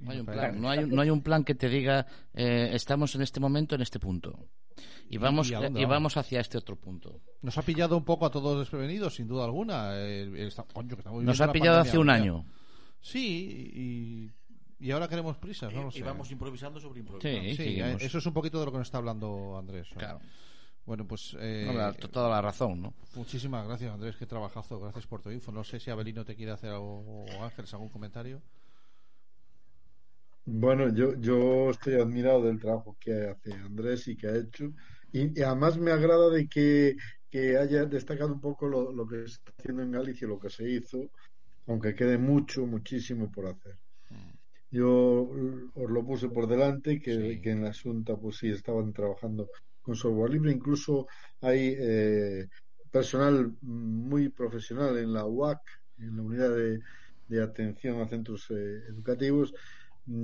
[0.00, 0.60] No hay un plan.
[0.60, 3.74] No hay, un- no hay un plan que te diga eh, estamos en este momento
[3.74, 4.48] en este punto
[5.10, 6.16] y vamos ¿Y vamos?
[6.16, 7.20] hacia este otro punto.
[7.42, 9.94] Nos ha pillado un poco a todos desprevenidos, sin duda alguna.
[9.96, 12.44] El- el- coño, que estamos Nos ha pillado pandemia hace un año.
[13.00, 14.30] Sí,
[14.78, 15.98] y, y ahora queremos prisas, no lo Y, sé.
[15.98, 17.54] y vamos improvisando sobre improvisando.
[17.56, 19.88] Sí, eso es un poquito de lo que nos está hablando Andrés.
[19.92, 19.98] ¿no?
[19.98, 20.20] Claro.
[20.86, 21.36] Bueno, pues.
[21.38, 22.94] eh, No, la- toda la razón, ¿no?
[23.14, 24.16] Muchísimas gracias, Andrés.
[24.16, 24.80] Qué trabajazo.
[24.80, 25.52] Gracias por tu info.
[25.52, 28.40] No sé si Abelino te quiere hacer algo, o Ángeles algún comentario.
[30.52, 34.72] Bueno, yo, yo estoy admirado del trabajo que hace Andrés y que ha hecho.
[35.12, 36.96] Y, y además me agrada de que,
[37.30, 40.50] que haya destacado un poco lo, lo que se está haciendo en Galicia, lo que
[40.50, 41.10] se hizo,
[41.66, 43.78] aunque quede mucho, muchísimo por hacer.
[44.70, 45.30] Yo
[45.74, 49.50] os lo puse por delante, que, que en la Asunta pues sí estaban trabajando
[49.82, 50.52] con software libre.
[50.52, 51.06] Incluso
[51.40, 52.48] hay eh,
[52.90, 55.60] personal muy profesional en la UAC,
[55.98, 56.80] en la unidad de,
[57.28, 59.79] de atención a centros eh, educativos, mm,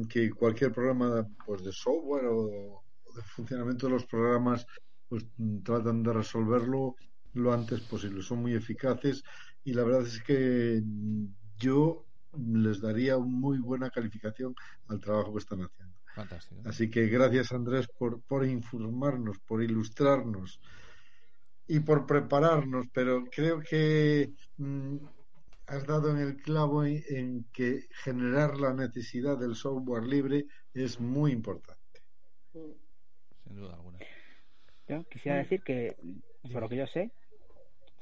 [0.09, 4.67] que cualquier programa pues de software o, o de funcionamiento de los programas
[5.09, 6.97] pues mm, tratan de resolverlo
[7.35, 8.23] lo antes posible.
[8.23, 9.23] Son muy eficaces
[9.65, 10.83] y la verdad es que
[11.59, 12.07] yo
[12.39, 14.55] les daría muy buena calificación
[14.89, 15.95] al trabajo que están haciendo.
[16.15, 16.63] Fantástico.
[16.65, 20.61] Así que gracias Andrés por, por informarnos, por ilustrarnos
[21.67, 24.97] y por prepararnos, pero creo que mm,
[25.67, 31.01] has dado en el clavo en, en que generar la necesidad del software libre es
[31.01, 31.81] muy importante.
[32.53, 33.99] Sin duda alguna.
[34.89, 35.97] Yo quisiera decir que,
[36.53, 37.11] por lo que yo sé,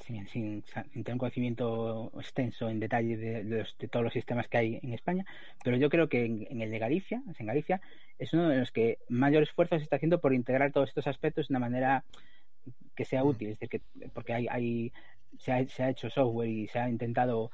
[0.05, 4.12] sin, sin, sin tener un conocimiento extenso en detalle de, de los- de todos los
[4.12, 5.24] sistemas que hay en España,
[5.62, 7.81] pero yo creo que en, en el de Galicia, en Galicia,
[8.19, 11.49] es uno de los que mayor esfuerzo se está haciendo por integrar todos estos aspectos
[11.49, 12.05] de una manera
[12.97, 14.93] que sea útil, es decir, que, porque hay, hay
[15.39, 17.51] se, ha, se ha hecho software y se ha intentado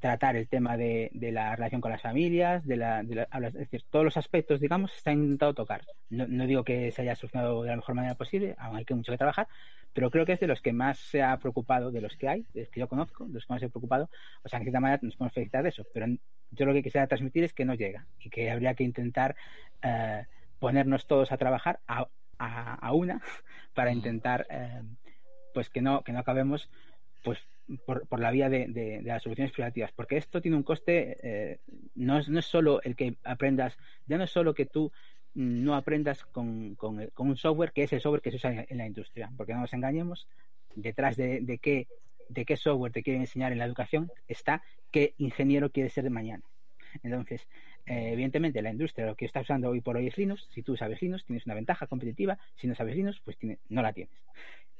[0.00, 3.52] tratar el tema de, de la relación con las familias, de la, de la- es
[3.54, 5.82] decir, todos los aspectos, digamos, se ha intentado tocar.
[6.08, 8.94] No, no digo que se haya solucionado de la mejor manera posible, aún hay que
[8.94, 9.48] mucho que trabajar,
[9.92, 12.46] pero creo que es de los que más se ha preocupado, de los que hay,
[12.54, 14.08] de los que yo conozco, de los que más se ha preocupado,
[14.42, 16.06] o sea, en cierta manera nos podemos felicitar de eso, pero
[16.50, 19.34] yo lo que quisiera transmitir es que no llega y que habría que intentar
[19.82, 20.26] eh,
[20.58, 22.06] ponernos todos a trabajar a,
[22.38, 23.20] a, a una
[23.74, 24.82] para intentar eh,
[25.54, 26.70] pues que no, que no acabemos
[27.22, 27.38] pues
[27.86, 31.60] por, por la vía de, de- las soluciones privativas, porque esto tiene un coste, eh,
[31.94, 33.76] no, es, no es solo el que aprendas,
[34.06, 34.92] ya no es solo que tú
[35.34, 38.64] mm, no aprendas con, con, con un software que es el software que se usa
[38.68, 40.26] en la industria, porque no nos engañemos,
[40.74, 41.86] detrás de, de qué,
[42.28, 46.10] de qué software te quieren enseñar en la educación está qué ingeniero quieres ser de
[46.10, 46.42] mañana.
[47.02, 47.46] Entonces,
[47.86, 50.48] eh, evidentemente, la industria lo que está usando hoy por hoy es Linux.
[50.50, 52.38] Si tú sabes Linux, tienes una ventaja competitiva.
[52.56, 54.14] Si no sabes Linux, pues tiene- no la tienes.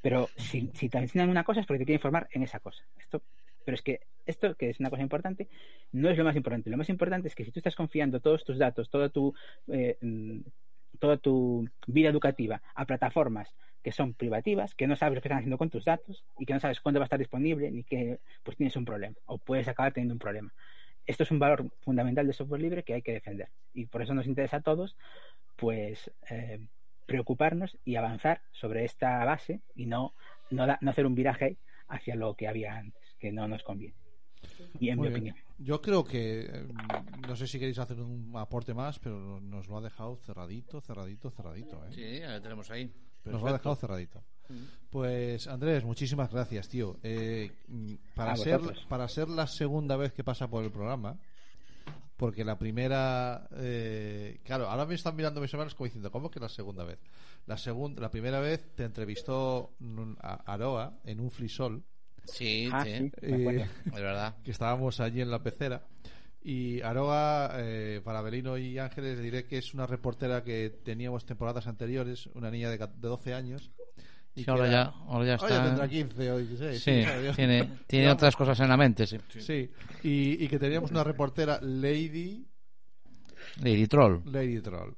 [0.00, 2.84] Pero si, te enseñan una cosa es porque te quieren informar en esa cosa.
[2.98, 3.22] Esto,
[3.64, 5.48] pero es que esto, que es una cosa importante,
[5.92, 6.70] no es lo más importante.
[6.70, 9.34] Lo más importante es que si tú estás confiando todos tus datos, toda tu,
[9.68, 10.40] eh, mm,
[10.98, 15.38] toda tu vida educativa a plataformas que son privativas, que no sabes lo que están
[15.38, 18.20] haciendo con tus datos y que no sabes cuándo va a estar disponible, ni que
[18.42, 20.52] pues tienes un problema o puedes acabar teniendo un problema.
[21.06, 24.14] Esto es un valor fundamental del software libre que hay que defender y por eso
[24.14, 24.96] nos interesa a todos
[25.56, 26.60] pues eh,
[27.06, 30.14] preocuparnos y avanzar sobre esta base y no,
[30.50, 31.58] no, da- no hacer un viraje
[31.88, 33.94] hacia lo que había antes, que no nos conviene.
[34.80, 35.32] Y en Muy mi bien.
[35.32, 35.36] opinión.
[35.58, 36.66] Yo creo que, eh,
[37.26, 41.30] no sé si queréis hacer un aporte más, pero nos lo ha dejado cerradito, cerradito,
[41.30, 41.84] cerradito.
[41.86, 41.92] ¿eh?
[41.92, 42.90] Sí, ya lo tenemos ahí.
[43.24, 44.22] Nos lo ha dejado cerradito.
[44.90, 46.98] Pues Andrés, muchísimas gracias, tío.
[47.02, 47.50] Eh,
[48.14, 51.18] para, ser, para ser la segunda vez que pasa por el programa,
[52.16, 56.40] porque la primera, eh, claro, ahora me están mirando mis hermanos como diciendo, ¿cómo que
[56.40, 56.98] la segunda vez?
[57.46, 59.72] La segunda, la primera vez te entrevistó
[60.20, 61.82] a Aroa en un frisol.
[62.24, 64.36] Sí, Ah, sí, es verdad.
[64.44, 65.82] que estábamos allí en la pecera.
[66.44, 71.66] Y Aroa, eh, para Belino y Ángeles, diré que es una reportera que teníamos temporadas
[71.66, 73.70] anteriores, una niña de, de 12 años.
[74.34, 75.64] Y ahora ya, ahora ya está.
[75.64, 76.82] tendrá 15 o 16.
[76.82, 77.04] Sí,
[77.36, 79.18] tiene, tiene otras cosas en la mente, sí.
[79.38, 79.70] Sí,
[80.02, 82.46] y, y que teníamos una reportera Lady
[83.60, 84.22] Lady Troll.
[84.26, 84.94] Lady Troll.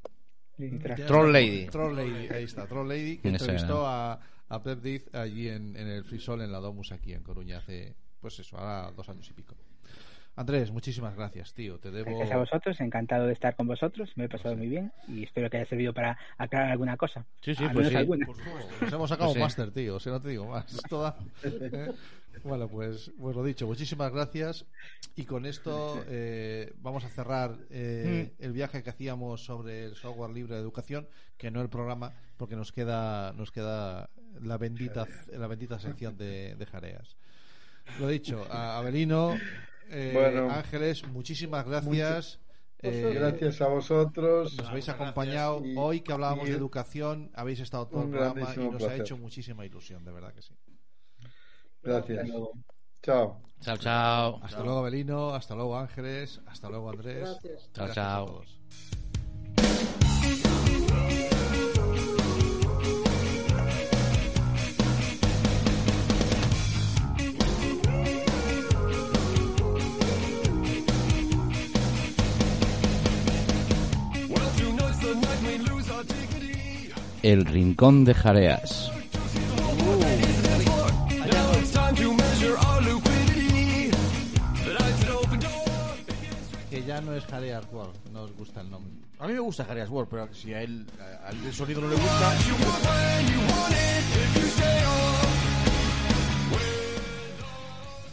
[1.06, 1.66] Troll Lady.
[1.66, 5.48] Troll Lady, ahí está, Troll Lady, que ¿Quién es entrevistó a, a Pep Diz allí
[5.48, 9.08] en, en el Frisol, en la Domus, aquí en Coruña, hace, pues eso, ahora dos
[9.08, 9.56] años y pico.
[10.36, 11.78] Andrés, muchísimas gracias, tío.
[11.78, 12.10] Te debo.
[12.10, 15.48] Gracias a vosotros, encantado de estar con vosotros, me he pasado muy bien y espero
[15.48, 17.24] que haya servido para aclarar alguna cosa.
[17.40, 17.94] Sí, sí, pues sí.
[17.96, 18.26] alguna.
[18.26, 19.38] Por favor, Nos hemos sacado Pues sí.
[19.38, 19.94] un máster, tío.
[19.96, 20.66] O sea, no te digo más.
[20.88, 21.16] Toda...
[21.44, 21.92] ¿eh?
[22.42, 23.64] Bueno, pues, pues lo dicho.
[23.68, 24.66] Muchísimas gracias.
[25.14, 28.42] Y con esto eh, vamos a cerrar eh, Mm.
[28.44, 31.06] el viaje que hacíamos sobre el software libre de educación,
[31.38, 34.10] que no el programa, porque nos queda nos queda
[34.42, 37.16] la bendita la bendita sección de, de jareas.
[38.00, 39.36] Lo dicho, a Abelino,
[39.90, 40.50] eh, Bueno.
[40.50, 42.40] Ángeles, muchísimas gracias.
[42.86, 44.56] Eh, Gracias a vosotros.
[44.58, 48.54] nos habéis acompañado Y- hoy que hablábamos y de educación, habéis estado todo el programa
[48.54, 50.54] y nos ha hecho muchísima ilusión, de verdad que sí.
[51.82, 52.28] Gracias.
[53.02, 53.40] Chao.
[53.60, 54.38] Chao, chao.
[54.42, 57.20] Hasta luego, Belino, hasta luego, Ángeles, hasta luego, Andrés.
[57.42, 57.70] Gracias.
[57.72, 58.24] Chao, Gracias chao.
[58.24, 58.60] a todos.
[77.24, 78.92] El rincón de Jareas.
[86.70, 88.92] Que ya no es Jareas World, no os gusta el nombre.
[89.18, 91.94] A mí me gusta Harry Ashworth, pero si a él, a- al sonido no le
[91.94, 92.32] gusta.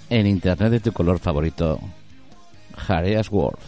[0.09, 1.79] En internet de tu color favorito.
[2.75, 3.59] Jareas World.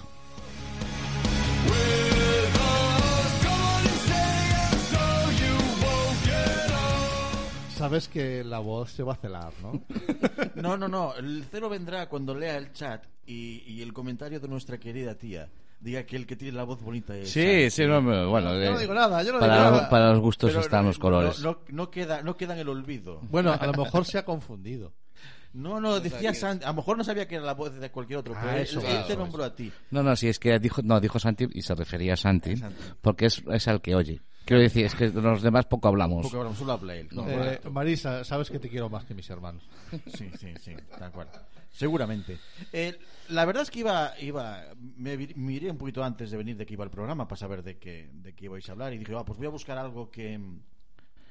[7.84, 9.82] Sabes que la voz se va a celar, ¿no?
[10.56, 11.14] No, no, no.
[11.16, 15.50] El cero vendrá cuando lea el chat y, y el comentario de nuestra querida tía.
[15.82, 17.30] Diga que el que tiene la voz bonita es.
[17.30, 18.54] Sí, sí, no, bueno.
[18.54, 19.90] Yo no eh, digo nada, yo no para, digo nada.
[19.90, 21.42] para los gustos Pero están no, los colores.
[21.42, 23.20] No, no- no queda, no queda en el olvido.
[23.30, 24.94] Bueno, a lo mejor se ha confundido.
[25.54, 26.66] No, no, decía Santi.
[26.66, 28.64] A lo mejor no sabía que era la voz de cualquier otro, Ah, pero él,
[28.64, 29.22] eso, él claro, te eso.
[29.22, 29.72] nombró a ti.
[29.92, 32.82] No, no, sí, es que dijo, no, dijo Santi y se refería a Santi, Santi.
[33.02, 34.20] porque es, es al que oye.
[34.46, 36.24] Quiero decir, es que los demás poco hablamos.
[36.24, 37.08] Porque ahora solo habla él.
[37.12, 39.64] No, Eh, Marisa, sabes que te quiero más que mis hermanos.
[40.18, 41.30] Sí, sí, sí, tal cual.
[41.72, 42.38] Seguramente.
[42.74, 43.00] Eh,
[43.30, 44.64] la verdad es que iba, iba
[44.98, 47.78] me miré un poquito antes de venir de que iba el programa para saber de
[47.78, 50.40] qué, de qué ibais a hablar y dije, ah, pues voy a buscar algo que,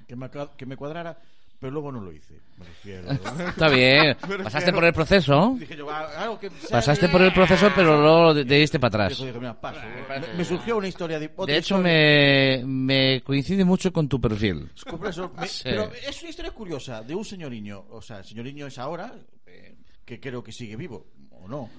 [0.09, 1.19] que, me, que me cuadrara,
[1.63, 2.35] pero luego no lo hice.
[2.59, 3.09] Me refiero.
[3.49, 4.17] Está bien.
[4.29, 5.55] Me Pasaste por el proceso.
[5.59, 9.05] Dije yo, ah, algo que sea- Pasaste por el proceso, pero luego te diste para
[9.07, 9.17] atrás.
[9.17, 9.81] Dije, mira, paso.
[10.09, 11.29] Me, me surgió una historia de.
[11.47, 14.69] De hecho, me, me coincide mucho con tu perfil.
[14.91, 15.63] Por eso, me- Sí.
[15.65, 17.85] Pero es una historia curiosa de un señoriño.
[17.91, 19.15] O sea, el señoriño es ahora,
[19.47, 21.71] eh, que creo que sigue vivo, o no.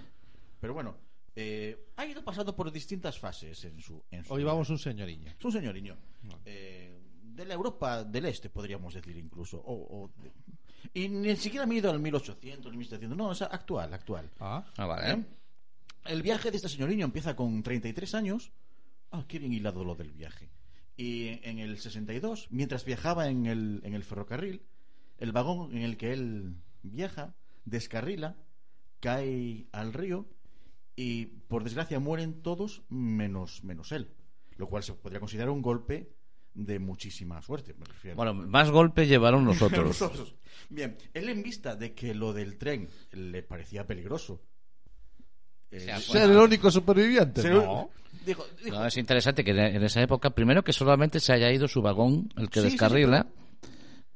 [0.62, 0.96] Pero bueno,
[1.36, 4.02] eh, ha ido pasando por distintas fases en su.
[4.12, 5.30] En su Hoy vamos un señoriño.
[5.38, 5.98] Es un señoriño.
[6.46, 6.93] Eh,
[7.36, 9.58] de la Europa del Este, podríamos decir incluso.
[9.60, 10.32] O, o de-
[10.94, 13.18] y ni siquiera me he ido al 1800, ni 1700.
[13.18, 14.30] No, es actual, actual.
[14.40, 15.12] Ah, Ah, vale.
[15.14, 15.26] ¿Eh?
[16.06, 18.52] El viaje de este señoriño empieza con 33 años.
[19.12, 20.50] Ah, qué bien hilado lo del viaje.
[20.98, 24.62] Y en el 62, mientras viajaba en el, en el ferrocarril,
[25.18, 27.34] el vagón en el que él viaja
[27.66, 28.36] descarrila,
[29.00, 30.28] cae al río
[30.96, 34.10] y por desgracia mueren todos menos, menos él.
[34.58, 36.12] Lo cual se podría considerar un golpe
[36.54, 38.16] de muchísima suerte, me refiero.
[38.18, 39.86] Bueno, más golpe llevaron nosotros.
[39.88, 40.36] Nosotros.
[40.70, 44.42] Bien, él en vista de que lo del tren le parecía peligroso.
[45.72, 47.42] eh, ¿Ser el único superviviente?
[47.42, 47.90] ser- No.
[48.26, 51.68] dijo- dijo- No, es interesante que en esa época, primero que solamente se haya ido
[51.68, 53.28] su vagón, el que Sí, sí, descarrila.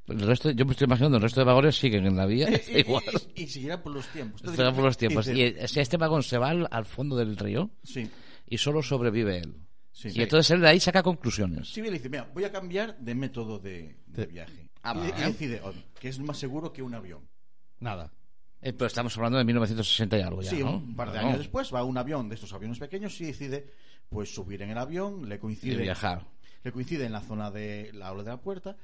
[0.07, 2.47] El resto, yo me estoy imaginando, el resto de vagones siguen en la vía.
[2.69, 3.03] Y, igual.
[3.35, 4.39] y- por los tiempos.
[4.41, 5.27] Entonces, por los tiempos.
[5.27, 8.09] Y si este vagón se va al, al fondo del río Sí.
[8.47, 9.55] y solo sobrevive él.
[9.97, 10.09] Sí.
[10.13, 11.69] y entonces él de ahí saca conclusiones.
[11.69, 14.69] Sí, bien, le dice, mira, voy a cambiar de método de, de viaje.
[14.83, 15.13] Ah, y, vale.
[15.17, 17.27] y decide oh, que es más seguro que un avión.
[17.79, 18.11] Nada.
[18.61, 20.77] Eh, pero estamos hablando de 1960 y algo ya, sí, ¿no?
[20.77, 23.71] un par de años después va un avión de estos aviones pequeños y decide
[24.09, 26.27] pues subir en el avión, le coincide Y viajar.
[26.63, 28.77] le coincide en la zona de la aula de la puerta.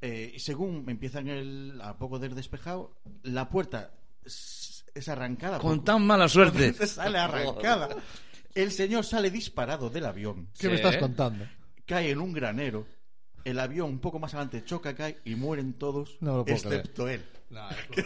[0.00, 3.92] eh, y según empiezan el a poco de despejado, la puerta
[4.24, 6.72] es, es arrancada Con tan mala suerte.
[6.86, 7.88] sale arrancada.
[8.54, 10.48] El señor sale disparado del avión.
[10.58, 11.46] ¿Qué me estás contando?
[11.86, 12.86] Cae en un granero.
[13.44, 17.08] El avión un poco más adelante choca, cae y mueren todos, No lo puedo excepto
[17.08, 17.24] él.
[17.48, 17.68] No,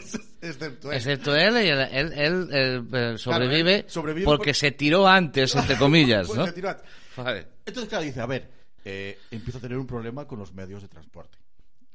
[0.40, 0.96] excepto él.
[0.96, 5.08] Excepto él, y él, él- él, eh, eh, sobrevive, él sobrevive porque por- se tiró
[5.08, 6.46] antes, entre comillas, Pues ¿no?
[6.46, 6.82] se tiró a-
[7.16, 7.48] Vale.
[7.66, 8.48] Entonces, claro, dice, a ver,
[8.84, 11.36] eh, empiezo a tener un problema con los medios de transporte.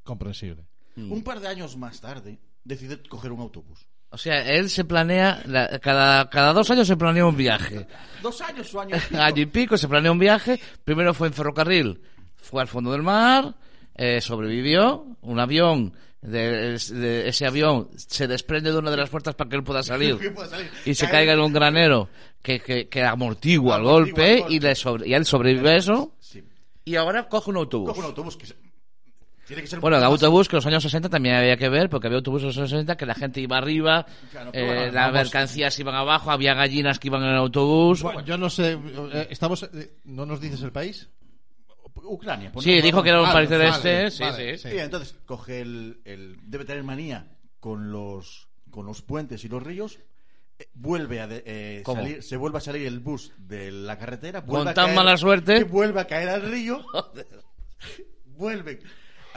[0.04, 0.66] Comprensible.
[0.96, 1.12] Mm.
[1.12, 3.88] Un par de años más tarde, decide coger un autobús.
[4.12, 7.86] O sea, él se planea, la- cada, cada dos años se planea un viaje.
[8.24, 9.02] Dos años o años.
[9.14, 10.60] Año y pico se planea un viaje.
[10.84, 12.02] Primero fue en ferrocarril,
[12.38, 13.54] fue al fondo del mar,
[13.96, 15.06] eh, sobrevivió.
[15.22, 19.56] Un avión, de, de- ese avión se desprende de una de las puertas para que
[19.58, 20.18] él pueda salir.
[20.20, 20.70] Que pueda salir.
[20.86, 22.10] y se caiga en un granero
[22.42, 24.54] que, que, que amortigua el golpe, el golpe.
[24.56, 26.14] Y, le sobre- y él sobrevive a eso.
[26.20, 26.44] Sí.
[26.84, 27.90] Y ahora coge un autobús.
[27.90, 28.48] Coge un autobús que
[29.50, 31.90] tiene que ser Bueno, el autobús que en los años 60 también había que ver,
[31.90, 34.92] porque había autobuses en los años 60 que la gente iba arriba, Claro, eh, bueno,
[34.94, 38.02] las mercancías iban abajo, había gallinas que iban en el autobús.
[38.04, 38.74] Bueno, yo no sé.
[39.14, 41.10] eh, estamos, eh, ¿No nos dices el país?
[42.02, 42.52] Ucrania.
[42.52, 44.70] pues Sí, dijo que era un país del vale, este, sí, vale, sí.
[44.70, 47.28] Sí, entonces coge el, el- Debe tener manía
[47.60, 50.00] con los, con los puentes y los ríos.
[50.60, 54.42] eh, Vuelve a de- eh, salir, se vuelve a salir el bus de la carretera.
[54.42, 55.64] Con vuelve a tan caer- mala suerte.
[55.66, 56.86] vuelve a caer al río.
[58.26, 58.80] vuelven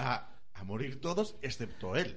[0.03, 2.17] a, a morir todos, excepto él.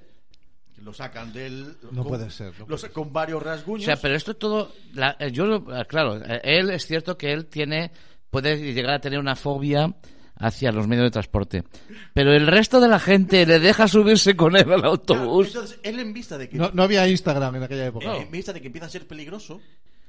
[0.82, 1.74] Lo sacan del.
[1.90, 3.84] No con- puede ser, no con varios O rasguños.
[3.86, 7.32] sea, pero esto todo, la- eh, yo, lo- eh, claro, eh, él es cierto que
[7.32, 7.90] él tiene,
[8.30, 9.94] puede llegar a tener una fobia
[10.38, 11.64] hacia los medios de transporte,
[12.12, 15.46] pero el resto de la gente le deja subirse con él al Claro, autobús.
[15.46, 16.58] entonces, él en vista de que.
[16.58, 18.14] No, no había Instagram en aquella época.
[18.18, 19.62] En vista de que empieza a ser peligroso,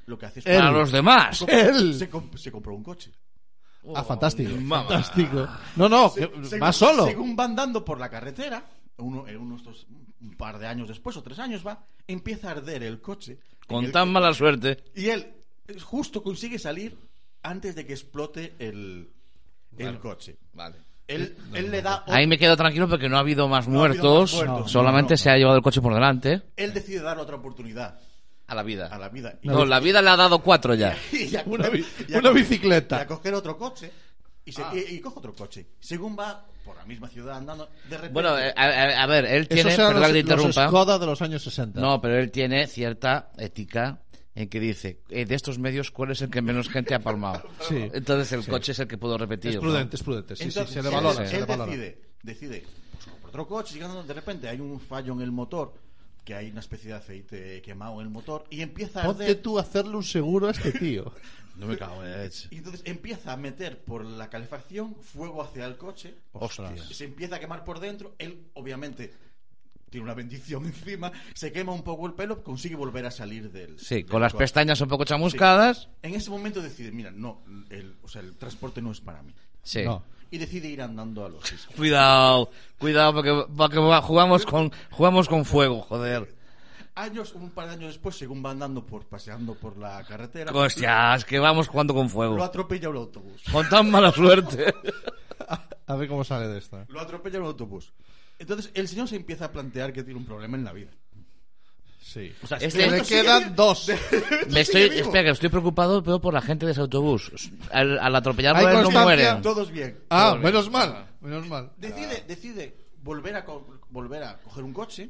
[0.05, 0.45] lo que hace es.
[0.47, 0.57] Él.
[0.57, 1.37] Para los demás.
[1.37, 1.93] Se comp- Él.
[1.93, 3.09] Se, comp- se compró un coche.
[3.95, 4.49] Ah, fantástico.
[4.55, 4.83] mamá.
[4.87, 5.47] Fantástico.
[5.75, 7.05] No, no, Se- que- según- más solo.
[7.05, 8.63] Según van dando por la carretera,
[8.97, 9.87] uno, en unos dos-
[10.21, 13.37] un par de años después o tres años va, empieza a arder el coche.
[13.67, 14.83] Con El- tan mala suerte.
[14.95, 15.27] Y él
[15.67, 16.97] eh, justo consigue salir
[17.43, 19.09] antes de que explote el,
[19.77, 20.37] el coche.
[20.53, 20.75] Vale.
[21.07, 22.03] Él, él le da.
[22.07, 24.71] Ahí me quedo tranquilo porque no ha habido más No ha habido muertos, más muertos,
[24.71, 27.97] solamente no, no, se ha llevado el coche por delante Él decide dar otra oportunidad
[28.47, 28.87] a la vida.
[28.87, 29.37] a la vida.
[29.41, 30.97] Y- No, la vida le ha dado cuatro ya.
[31.11, 32.97] y a Una coger- bi- y a una bicicleta.
[32.97, 33.91] y a coger otro coche
[34.45, 34.71] Y, se- Ah.
[34.73, 35.67] y- y coge otro coche.
[35.81, 38.13] Según va por la misma ciudad andando, de repente...
[38.13, 40.67] Bueno, eh, a, a- a ver, él tiene, eran perdón los, que te los interrumpa.
[40.69, 41.79] Skoda de los años 60.
[41.81, 44.01] No, pero él tiene cierta ética
[44.35, 47.43] en que dice, eh, de estos medios, ¿cuál es el que menos gente ha palmado?
[47.67, 47.89] Sí.
[47.93, 48.49] Entonces el Sí.
[48.51, 49.49] coche es el que puedo repetir.
[49.49, 49.61] Es ¿no?
[49.63, 50.35] prudente, es prudente.
[50.37, 51.23] Sí, Entonces, sí, se le él- valora.
[51.23, 51.71] él, se le valora.
[51.71, 55.73] decide, decide pues, compra otro coche, de repente hay un fallo en el motor,
[56.27, 59.41] que hay una especie de aceite quemado en el motor, y empieza a Ponte arder.
[59.41, 61.11] tú a hacerle un seguro a este tío.
[61.55, 62.49] No me cago en la leche.
[62.51, 66.13] Y entonces empieza a meter por la calefacción fuego hacia el coche.
[66.33, 66.79] Ostras.
[66.91, 68.13] Se empieza a quemar por dentro.
[68.19, 69.11] Él, obviamente,
[69.89, 71.11] tiene una bendición encima.
[71.33, 73.79] Se quema un poco el pelo, consigue volver a salir del.
[73.79, 74.43] Sí, del con las coche.
[74.43, 75.79] pestañas un poco chamuscadas.
[75.83, 75.87] Sí.
[76.03, 77.41] En ese momento decide: mira, no,
[77.71, 79.33] el, o sea, el transporte no es para mí.
[79.63, 79.83] Sí.
[79.83, 80.03] No.
[80.31, 81.67] Y decide ir andando a los sitios.
[81.75, 86.35] Cuidado, cuidado, porque, porque jugamos, con, jugamos con fuego, joder.
[86.95, 91.13] Años, un par de años después, según va andando por paseando por la carretera, Hostia,
[91.15, 92.43] es que vamos jugando con lo fuego.
[92.43, 93.43] atropella un autobús.
[93.51, 94.73] Con tan mala suerte.
[95.87, 96.85] A ver cómo sale de esta.
[96.89, 97.93] Lo atropella un autobús.
[98.39, 100.91] Entonces el señor se empieza a plantear que tiene un problema en la vida.
[102.07, 102.31] Sí.
[102.41, 103.89] O sea, Este- Le quedan dos.
[104.49, 107.31] Me estoy, espera, que estoy preocupado pero por la gente de ese autobús.
[107.69, 109.41] Al, al atropellarlo no mueren.
[109.41, 109.99] Todos bien.
[110.09, 110.43] Ah, bien.
[110.43, 111.05] menos mal.
[111.19, 111.71] Menos mal.
[111.77, 115.09] Decide, decide volver a co- volver a coger un coche,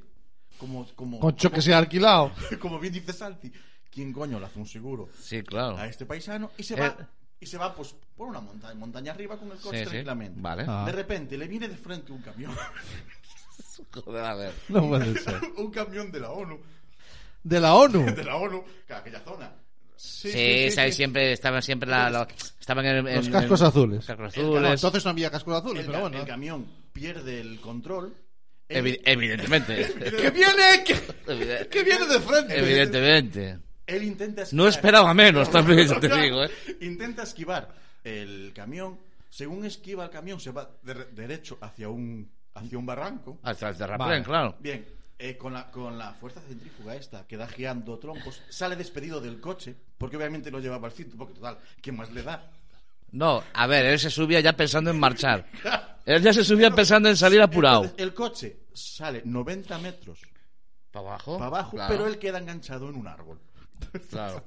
[0.58, 2.32] como como Concho que se ha alquilado.
[2.60, 3.52] como bien dice Santi.
[3.92, 5.78] ¿Quién coño le hace un seguro Sí, claro.
[5.78, 6.52] a este paisano?
[6.58, 6.80] Y se Eh.
[6.80, 6.98] va
[7.40, 9.90] y se va pues por una montaña, montaña arriba con el coche Sí, sí.
[9.92, 10.42] tranquilamente.
[10.42, 10.66] Vale.
[10.68, 10.84] Ah.
[10.88, 12.56] De repente le viene de frente un camión,
[13.94, 14.54] Joder, a ver.
[14.70, 15.40] No puede ser.
[15.58, 16.60] un camión de la ONU,
[17.44, 18.06] De la ONU.
[18.16, 19.52] de la ONU, que aquella zona.
[19.96, 20.96] Sí, Sí, ¿sabes?
[20.96, 22.28] siempre estaban siempre la, la-
[22.60, 24.06] estaban en, en- Los en- cascos azules.
[24.06, 24.62] cascos El- azules.
[24.62, 26.20] No, entonces no había cascos azules, El, pero bueno.
[26.20, 28.14] el camión pierde el control.
[28.70, 29.76] Evi- evidentemente.
[30.22, 30.84] ¡Que viene!
[30.86, 32.60] Que, que viene de frente!
[32.60, 33.60] evidentemente.
[33.88, 34.64] Él intenta esquivar.
[34.66, 36.50] No esperaba menos, también te digo, ¿eh?
[36.82, 37.70] Intenta esquivar
[38.04, 39.00] el camión.
[39.30, 43.40] Según esquiva el camión, se va de- derecho hacia un, hacia un barranco.
[43.44, 44.24] Hasta el terraplén, Vale.
[44.24, 44.56] claro.
[44.60, 44.86] Bien,
[45.20, 49.40] eh, con, la, con la fuerza centrífuga esta que da giando trompos, sale despedido del
[49.40, 52.52] coche, porque obviamente no llevaba el cinto, porque total, ¿qué más le da?
[53.12, 55.46] No, a ver, él se subía ya pensando en marchar.
[56.06, 57.84] Él ya se subía pensando en salir apurado.
[57.84, 60.20] Entonces, el coche sale 90 metros
[60.92, 61.34] ¿Para abajo?
[61.38, 63.40] para abajo, Claro, pero él queda enganchado en un árbol.
[64.10, 64.44] Claro.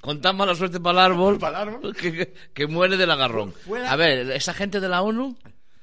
[0.00, 1.94] Con tan mala suerte para el árbol, Para el árbol.
[1.96, 3.52] que, que- que muere del agarrón.
[3.52, 5.36] Fuera- A ver, esa gente de la ONU,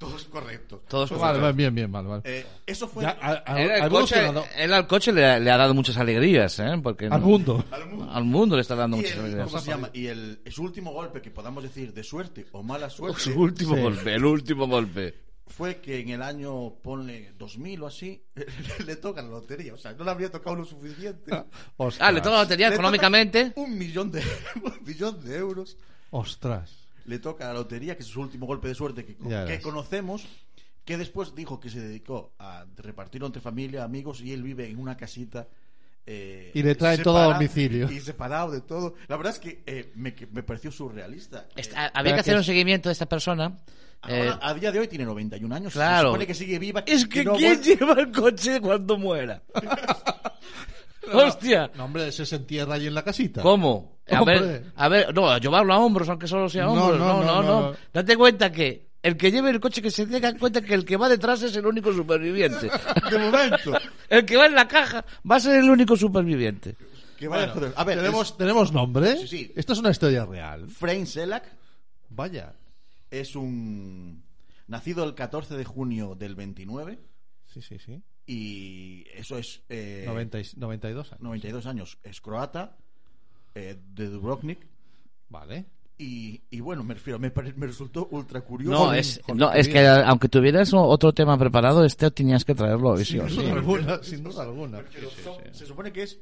[0.03, 0.81] Todos correctos.
[0.87, 2.21] todos Vale, vale, bien, bien, vale, vale.
[2.25, 4.15] Eh, eso fue Ya, a- a- Él ha al coche,
[4.57, 6.79] él al coche le, le ha dado muchas alegrías, ¿eh?
[6.81, 7.63] Porque Al mundo.
[7.71, 8.11] al mundo.
[8.11, 9.47] Al mundo le está dando muchas el, alegrías.
[9.47, 9.89] ¿cómo se llama?
[9.93, 13.75] Y el, su último golpe, que podamos decir de suerte o mala suerte, Su último
[13.75, 13.81] Sí.
[13.81, 15.15] golpe, el último golpe.
[15.45, 18.23] fue que en el año, ponle 2000 o así,
[18.87, 19.73] le toca la lotería.
[19.73, 21.31] O sea, no le habría tocado lo suficiente.
[21.77, 22.07] Ostras.
[22.07, 23.51] Ah, le toca la lotería Le económicamente.
[23.55, 24.21] Un millón de,
[24.63, 25.77] un millón de euros.
[26.09, 26.82] Ostras.
[27.05, 29.15] Le toca la lotería, que es su último golpe de suerte que,
[29.61, 30.25] conocemos.
[30.85, 34.77] Que después dijo que se dedicó a repartirlo entre familia, amigos, y él vive en
[34.79, 35.47] una casita.
[36.05, 37.89] eh, Y le traen todo a domicilio.
[37.89, 38.95] Y separado de todo.
[39.07, 41.45] La verdad es que eh, me, me pareció surrealista.
[41.55, 43.57] Eh, Esta- había que hacer un seguimiento de esta persona.
[44.01, 45.71] Ahora, Eh, a día de hoy tiene 91 años.
[45.71, 46.09] Claro.
[46.09, 46.83] Se supone que sigue viva.
[46.85, 49.41] es que no ¿quién lleva el coche cuando muera?
[51.11, 51.71] Hostia.
[51.75, 53.41] No, hombre, ese se entierra ahí en la casita.
[53.41, 53.99] ¿Cómo?
[54.09, 54.39] A Hombre.
[54.39, 56.99] ver, a ver, no, a llevarlo a hombros, aunque solo sea hombros.
[56.99, 57.61] no, No, no, no, no.
[57.61, 57.77] no, no.
[57.93, 60.85] Date cuenta que el que lleve el coche, que se tenga en cuenta que el
[60.85, 62.69] que va detrás es el único superviviente.
[63.11, 63.73] De momento.
[64.09, 66.75] el que va en la caja va a ser el único superviviente.
[67.17, 67.73] Que vaya Bueno, joder.
[67.77, 69.17] A ver, ¿tenemos, es- ¿tenemos nombre?
[69.17, 69.53] Sí, sí.
[69.55, 70.67] Esto es una historia real.
[70.69, 71.45] Frame Selak
[72.09, 72.53] Vaya.
[73.11, 74.23] es un.
[74.67, 76.97] Nacido el 14 de junio del 29.
[77.53, 78.01] Sí, sí, sí.
[78.25, 79.61] Y eso es.
[79.69, 81.21] eh, 90 y- 92 años.
[81.21, 81.97] 92 años.
[82.03, 82.77] Es croata.
[83.55, 84.65] eh, de Dubrovnik.
[85.29, 85.65] Vale.
[85.97, 88.85] Y, y bueno, me refiero, me, pare- me resultó ultra curioso.
[88.87, 93.05] No, es, no, es que aunque tuvieras otro tema preparado, este tenías que traerlo sí
[93.05, 93.17] sí.
[93.17, 94.83] duda alguna, sin duda alguna.
[95.23, 96.19] Son- Se supone que es.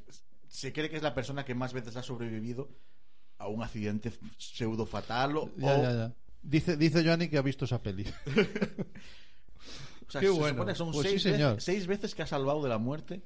[0.49, 2.67] Se cree que es la persona que más veces ha sobrevivido
[3.37, 5.51] a un accidente pseudo fatal o.
[5.55, 6.13] Ya, o- ya, ya.
[6.43, 8.05] Dice, dice Joanny que ha visto esa peli.
[10.11, 10.49] O sea, Qué se bueno.
[10.55, 11.61] supone que son Pues seis, ve- señor.
[11.61, 13.21] seis veces que ha salvado de la muerte.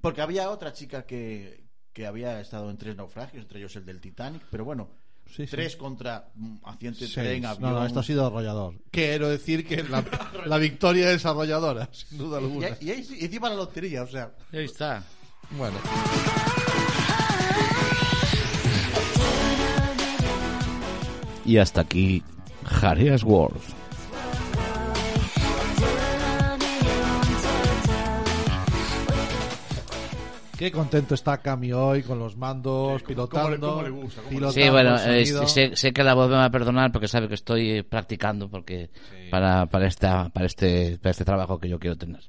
[0.00, 4.00] Porque había otra chica que, que había estado en tres naufragios, entre ellos el del
[4.00, 4.42] Titanic.
[4.48, 4.88] Pero bueno,
[5.26, 5.50] Sí, sí.
[5.50, 6.30] tres contra
[6.62, 7.72] accidente de tren, No, avión.
[7.72, 8.74] no, esto ha sido arrollador.
[8.92, 10.04] Quiero decir que la,
[10.46, 12.68] la victoria es arrolladora, sin duda Y, alguna.
[12.80, 14.32] y ahí sí- y encima la lotería, o sea.
[14.52, 15.02] Ahí está.
[15.50, 15.78] Bueno.
[21.44, 22.22] Y hasta aquí,
[22.64, 23.60] Jareas World.
[30.60, 33.70] Qué contento está Cami hoy con los mandos, pilotando.
[33.70, 36.36] cómo le gusta, cómo le pilotando Sí, bueno, eh, sé, sé que la voz me
[36.36, 38.90] va a perdonar porque sabe que estoy eh, practicando porque
[39.30, 42.20] para, para, esta, para, este, para este trabajo que yo quiero tener.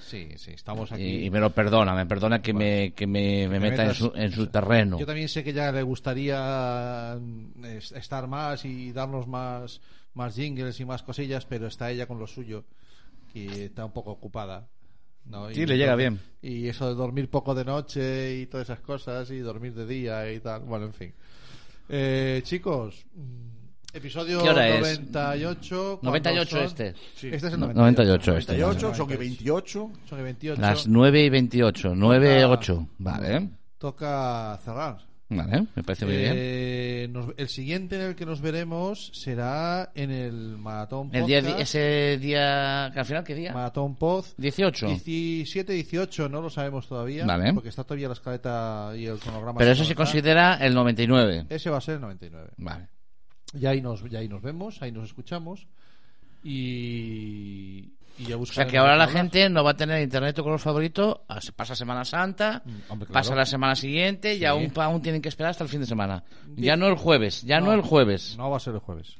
[0.00, 1.02] Sí, sí, estamos aquí.
[1.02, 3.98] Y, y me lo perdona, me perdona que me, que me, me meta en metas-
[3.98, 4.98] su, en su terreno.
[4.98, 9.82] Yo también sé que ya le gustaría mm, es- estar más y darnos más,
[10.14, 12.64] más jingles y más cosillas, pero está ella con lo suyo
[13.34, 14.68] y está un poco ocupada.
[15.26, 15.48] ¿No?
[15.50, 16.20] Sí, Y le llega bien.
[16.42, 20.30] Y eso de dormir poco de noche y todas esas cosas y dormir de día
[20.32, 20.60] y tal.
[20.62, 21.14] Bueno, en fin.
[21.88, 24.80] Eh, chicos, mm, episodio ¿Qué hora es?
[25.00, 25.98] 98.
[26.00, 26.64] ¿cuándo 98 son?
[26.66, 26.94] este.
[27.14, 27.28] Sí.
[27.32, 28.32] Este es el No, 98.
[28.32, 28.52] 98 este.
[28.58, 29.90] 98, son que 28.
[30.08, 30.60] Son que 28.
[30.60, 32.88] Las 9 y 28, 9 Toca- 8.
[32.98, 34.98] Vale, Toca cerrar.
[35.36, 36.32] Vale, me parece muy bien.
[36.36, 41.40] Eh, nos- el siguiente en el que nos veremos será en el Maratón El día,
[41.40, 41.60] Podcast.
[41.60, 43.52] ese día, al final, ¿qué día?
[43.52, 44.86] Maratón Poz 18.
[44.86, 47.26] 17, 18, no lo sabemos todavía.
[47.26, 47.52] Vale.
[47.52, 49.58] Porque está todavía la escaleta y el cronograma.
[49.58, 51.46] Pero eso se considera el 99.
[51.48, 52.50] Ese va a ser el 99.
[52.56, 52.88] Vale.
[53.58, 55.66] Y ahí nos, y ahí nos vemos, ahí nos escuchamos.
[56.42, 60.42] Y, y ya O sea que ahora la gente no va a tener internet de
[60.42, 63.12] color favorito, as- pasa Semana Santa, Mm, hombre, claro.
[63.12, 64.44] pasa la semana siguiente y Sí.
[64.44, 66.22] aún, aún tienen que esperar hasta el fin de semana.
[66.56, 68.36] Ya no el jueves, ya no, el jueves.
[68.38, 69.16] No va a ser el jueves.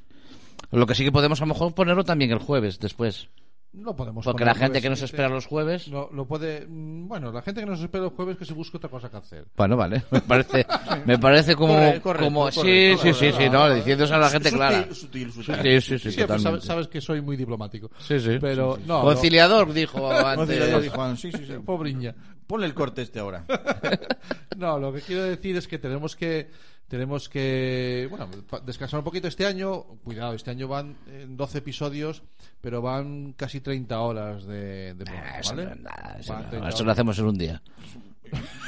[0.71, 3.27] Lo que sí que podemos a lo mejor ponerlo también el jueves después.
[3.75, 5.87] No podemos Porque poner la gente que nos espera los jueves...
[5.89, 6.65] No, lo puede.
[6.67, 9.17] mm, Bueno, la gente que nos espera los jueves que se busque otra cosa que
[9.17, 9.45] hacer.
[9.57, 10.65] Bueno, vale, me parece,
[11.05, 14.93] me parece como, como sí, sí, sí, sí, no, diciéndose a la gente Sutil, clara.
[14.93, 15.55] sutil, sutil.
[15.55, 16.43] Sí, sí, sí, Siempre totalmente.
[16.43, 17.89] sabes, sabes que soy muy diplomático.
[17.99, 18.37] Sí, sí.
[18.39, 18.87] Pero, Sí, sí.
[18.87, 19.01] no.
[19.01, 20.35] Conciliador, dijo antes.
[20.37, 21.53] Conciliador dijo sí, sí, sí.
[21.65, 22.15] Pobriña.
[22.47, 23.43] Ponle el corte este ahora.
[24.57, 26.49] No, lo que quiero decir es que tenemos que
[26.87, 28.29] tenemos que bueno
[28.65, 29.83] descansar un poquito este año.
[30.03, 32.23] Cuidado, este año van en 12 episodios,
[32.61, 36.69] pero van casi 30 horas de, de programa, Ah, eso no nada, eso no- 30
[36.69, 37.61] eso lo hacemos en un día.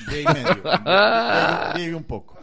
[0.09, 0.63] Día y medio.
[0.63, 2.37] Día y- día y un poco.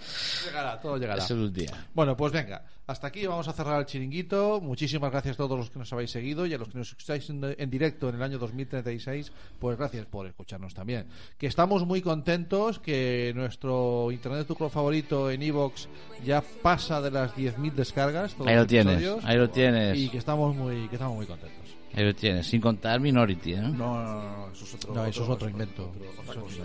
[0.45, 1.23] Llegará, todo llegará.
[1.23, 1.71] Eso es un día.
[1.95, 4.61] Bueno, pues venga, hasta aquí vamos a cerrar el chiringuito.
[4.61, 7.29] Muchísimas gracias a todos los que nos habéis seguido y a los que nos escucháis
[7.31, 11.07] en, en directo en el año 2036, pues gracias por escucharnos también.
[11.39, 15.89] Que estamos muy contentos, que nuestro Internet tu Club favorito en Evox
[16.25, 18.35] ya pasa de las 10.000 descargas.
[18.35, 19.99] todos Ahí lo tienes, episodios, ahí lo tienes.
[19.99, 21.61] Y que estamos muy, que estamos muy contentos.
[21.97, 23.61] Ahí lo tienes, sin contar Minority, ¿eh?
[23.61, 24.95] No, no, no, no, eso es otro.
[24.95, 25.93] No, eso es otro otro- invento.
[25.97, 26.65] otro- otra Eso es cosa.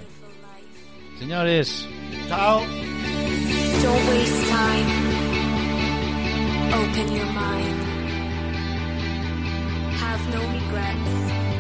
[1.19, 1.85] Señores.
[2.29, 2.61] Chao.
[3.83, 4.89] Don't waste time.
[6.79, 7.79] Open your mind.
[9.99, 11.58] Have no regrets.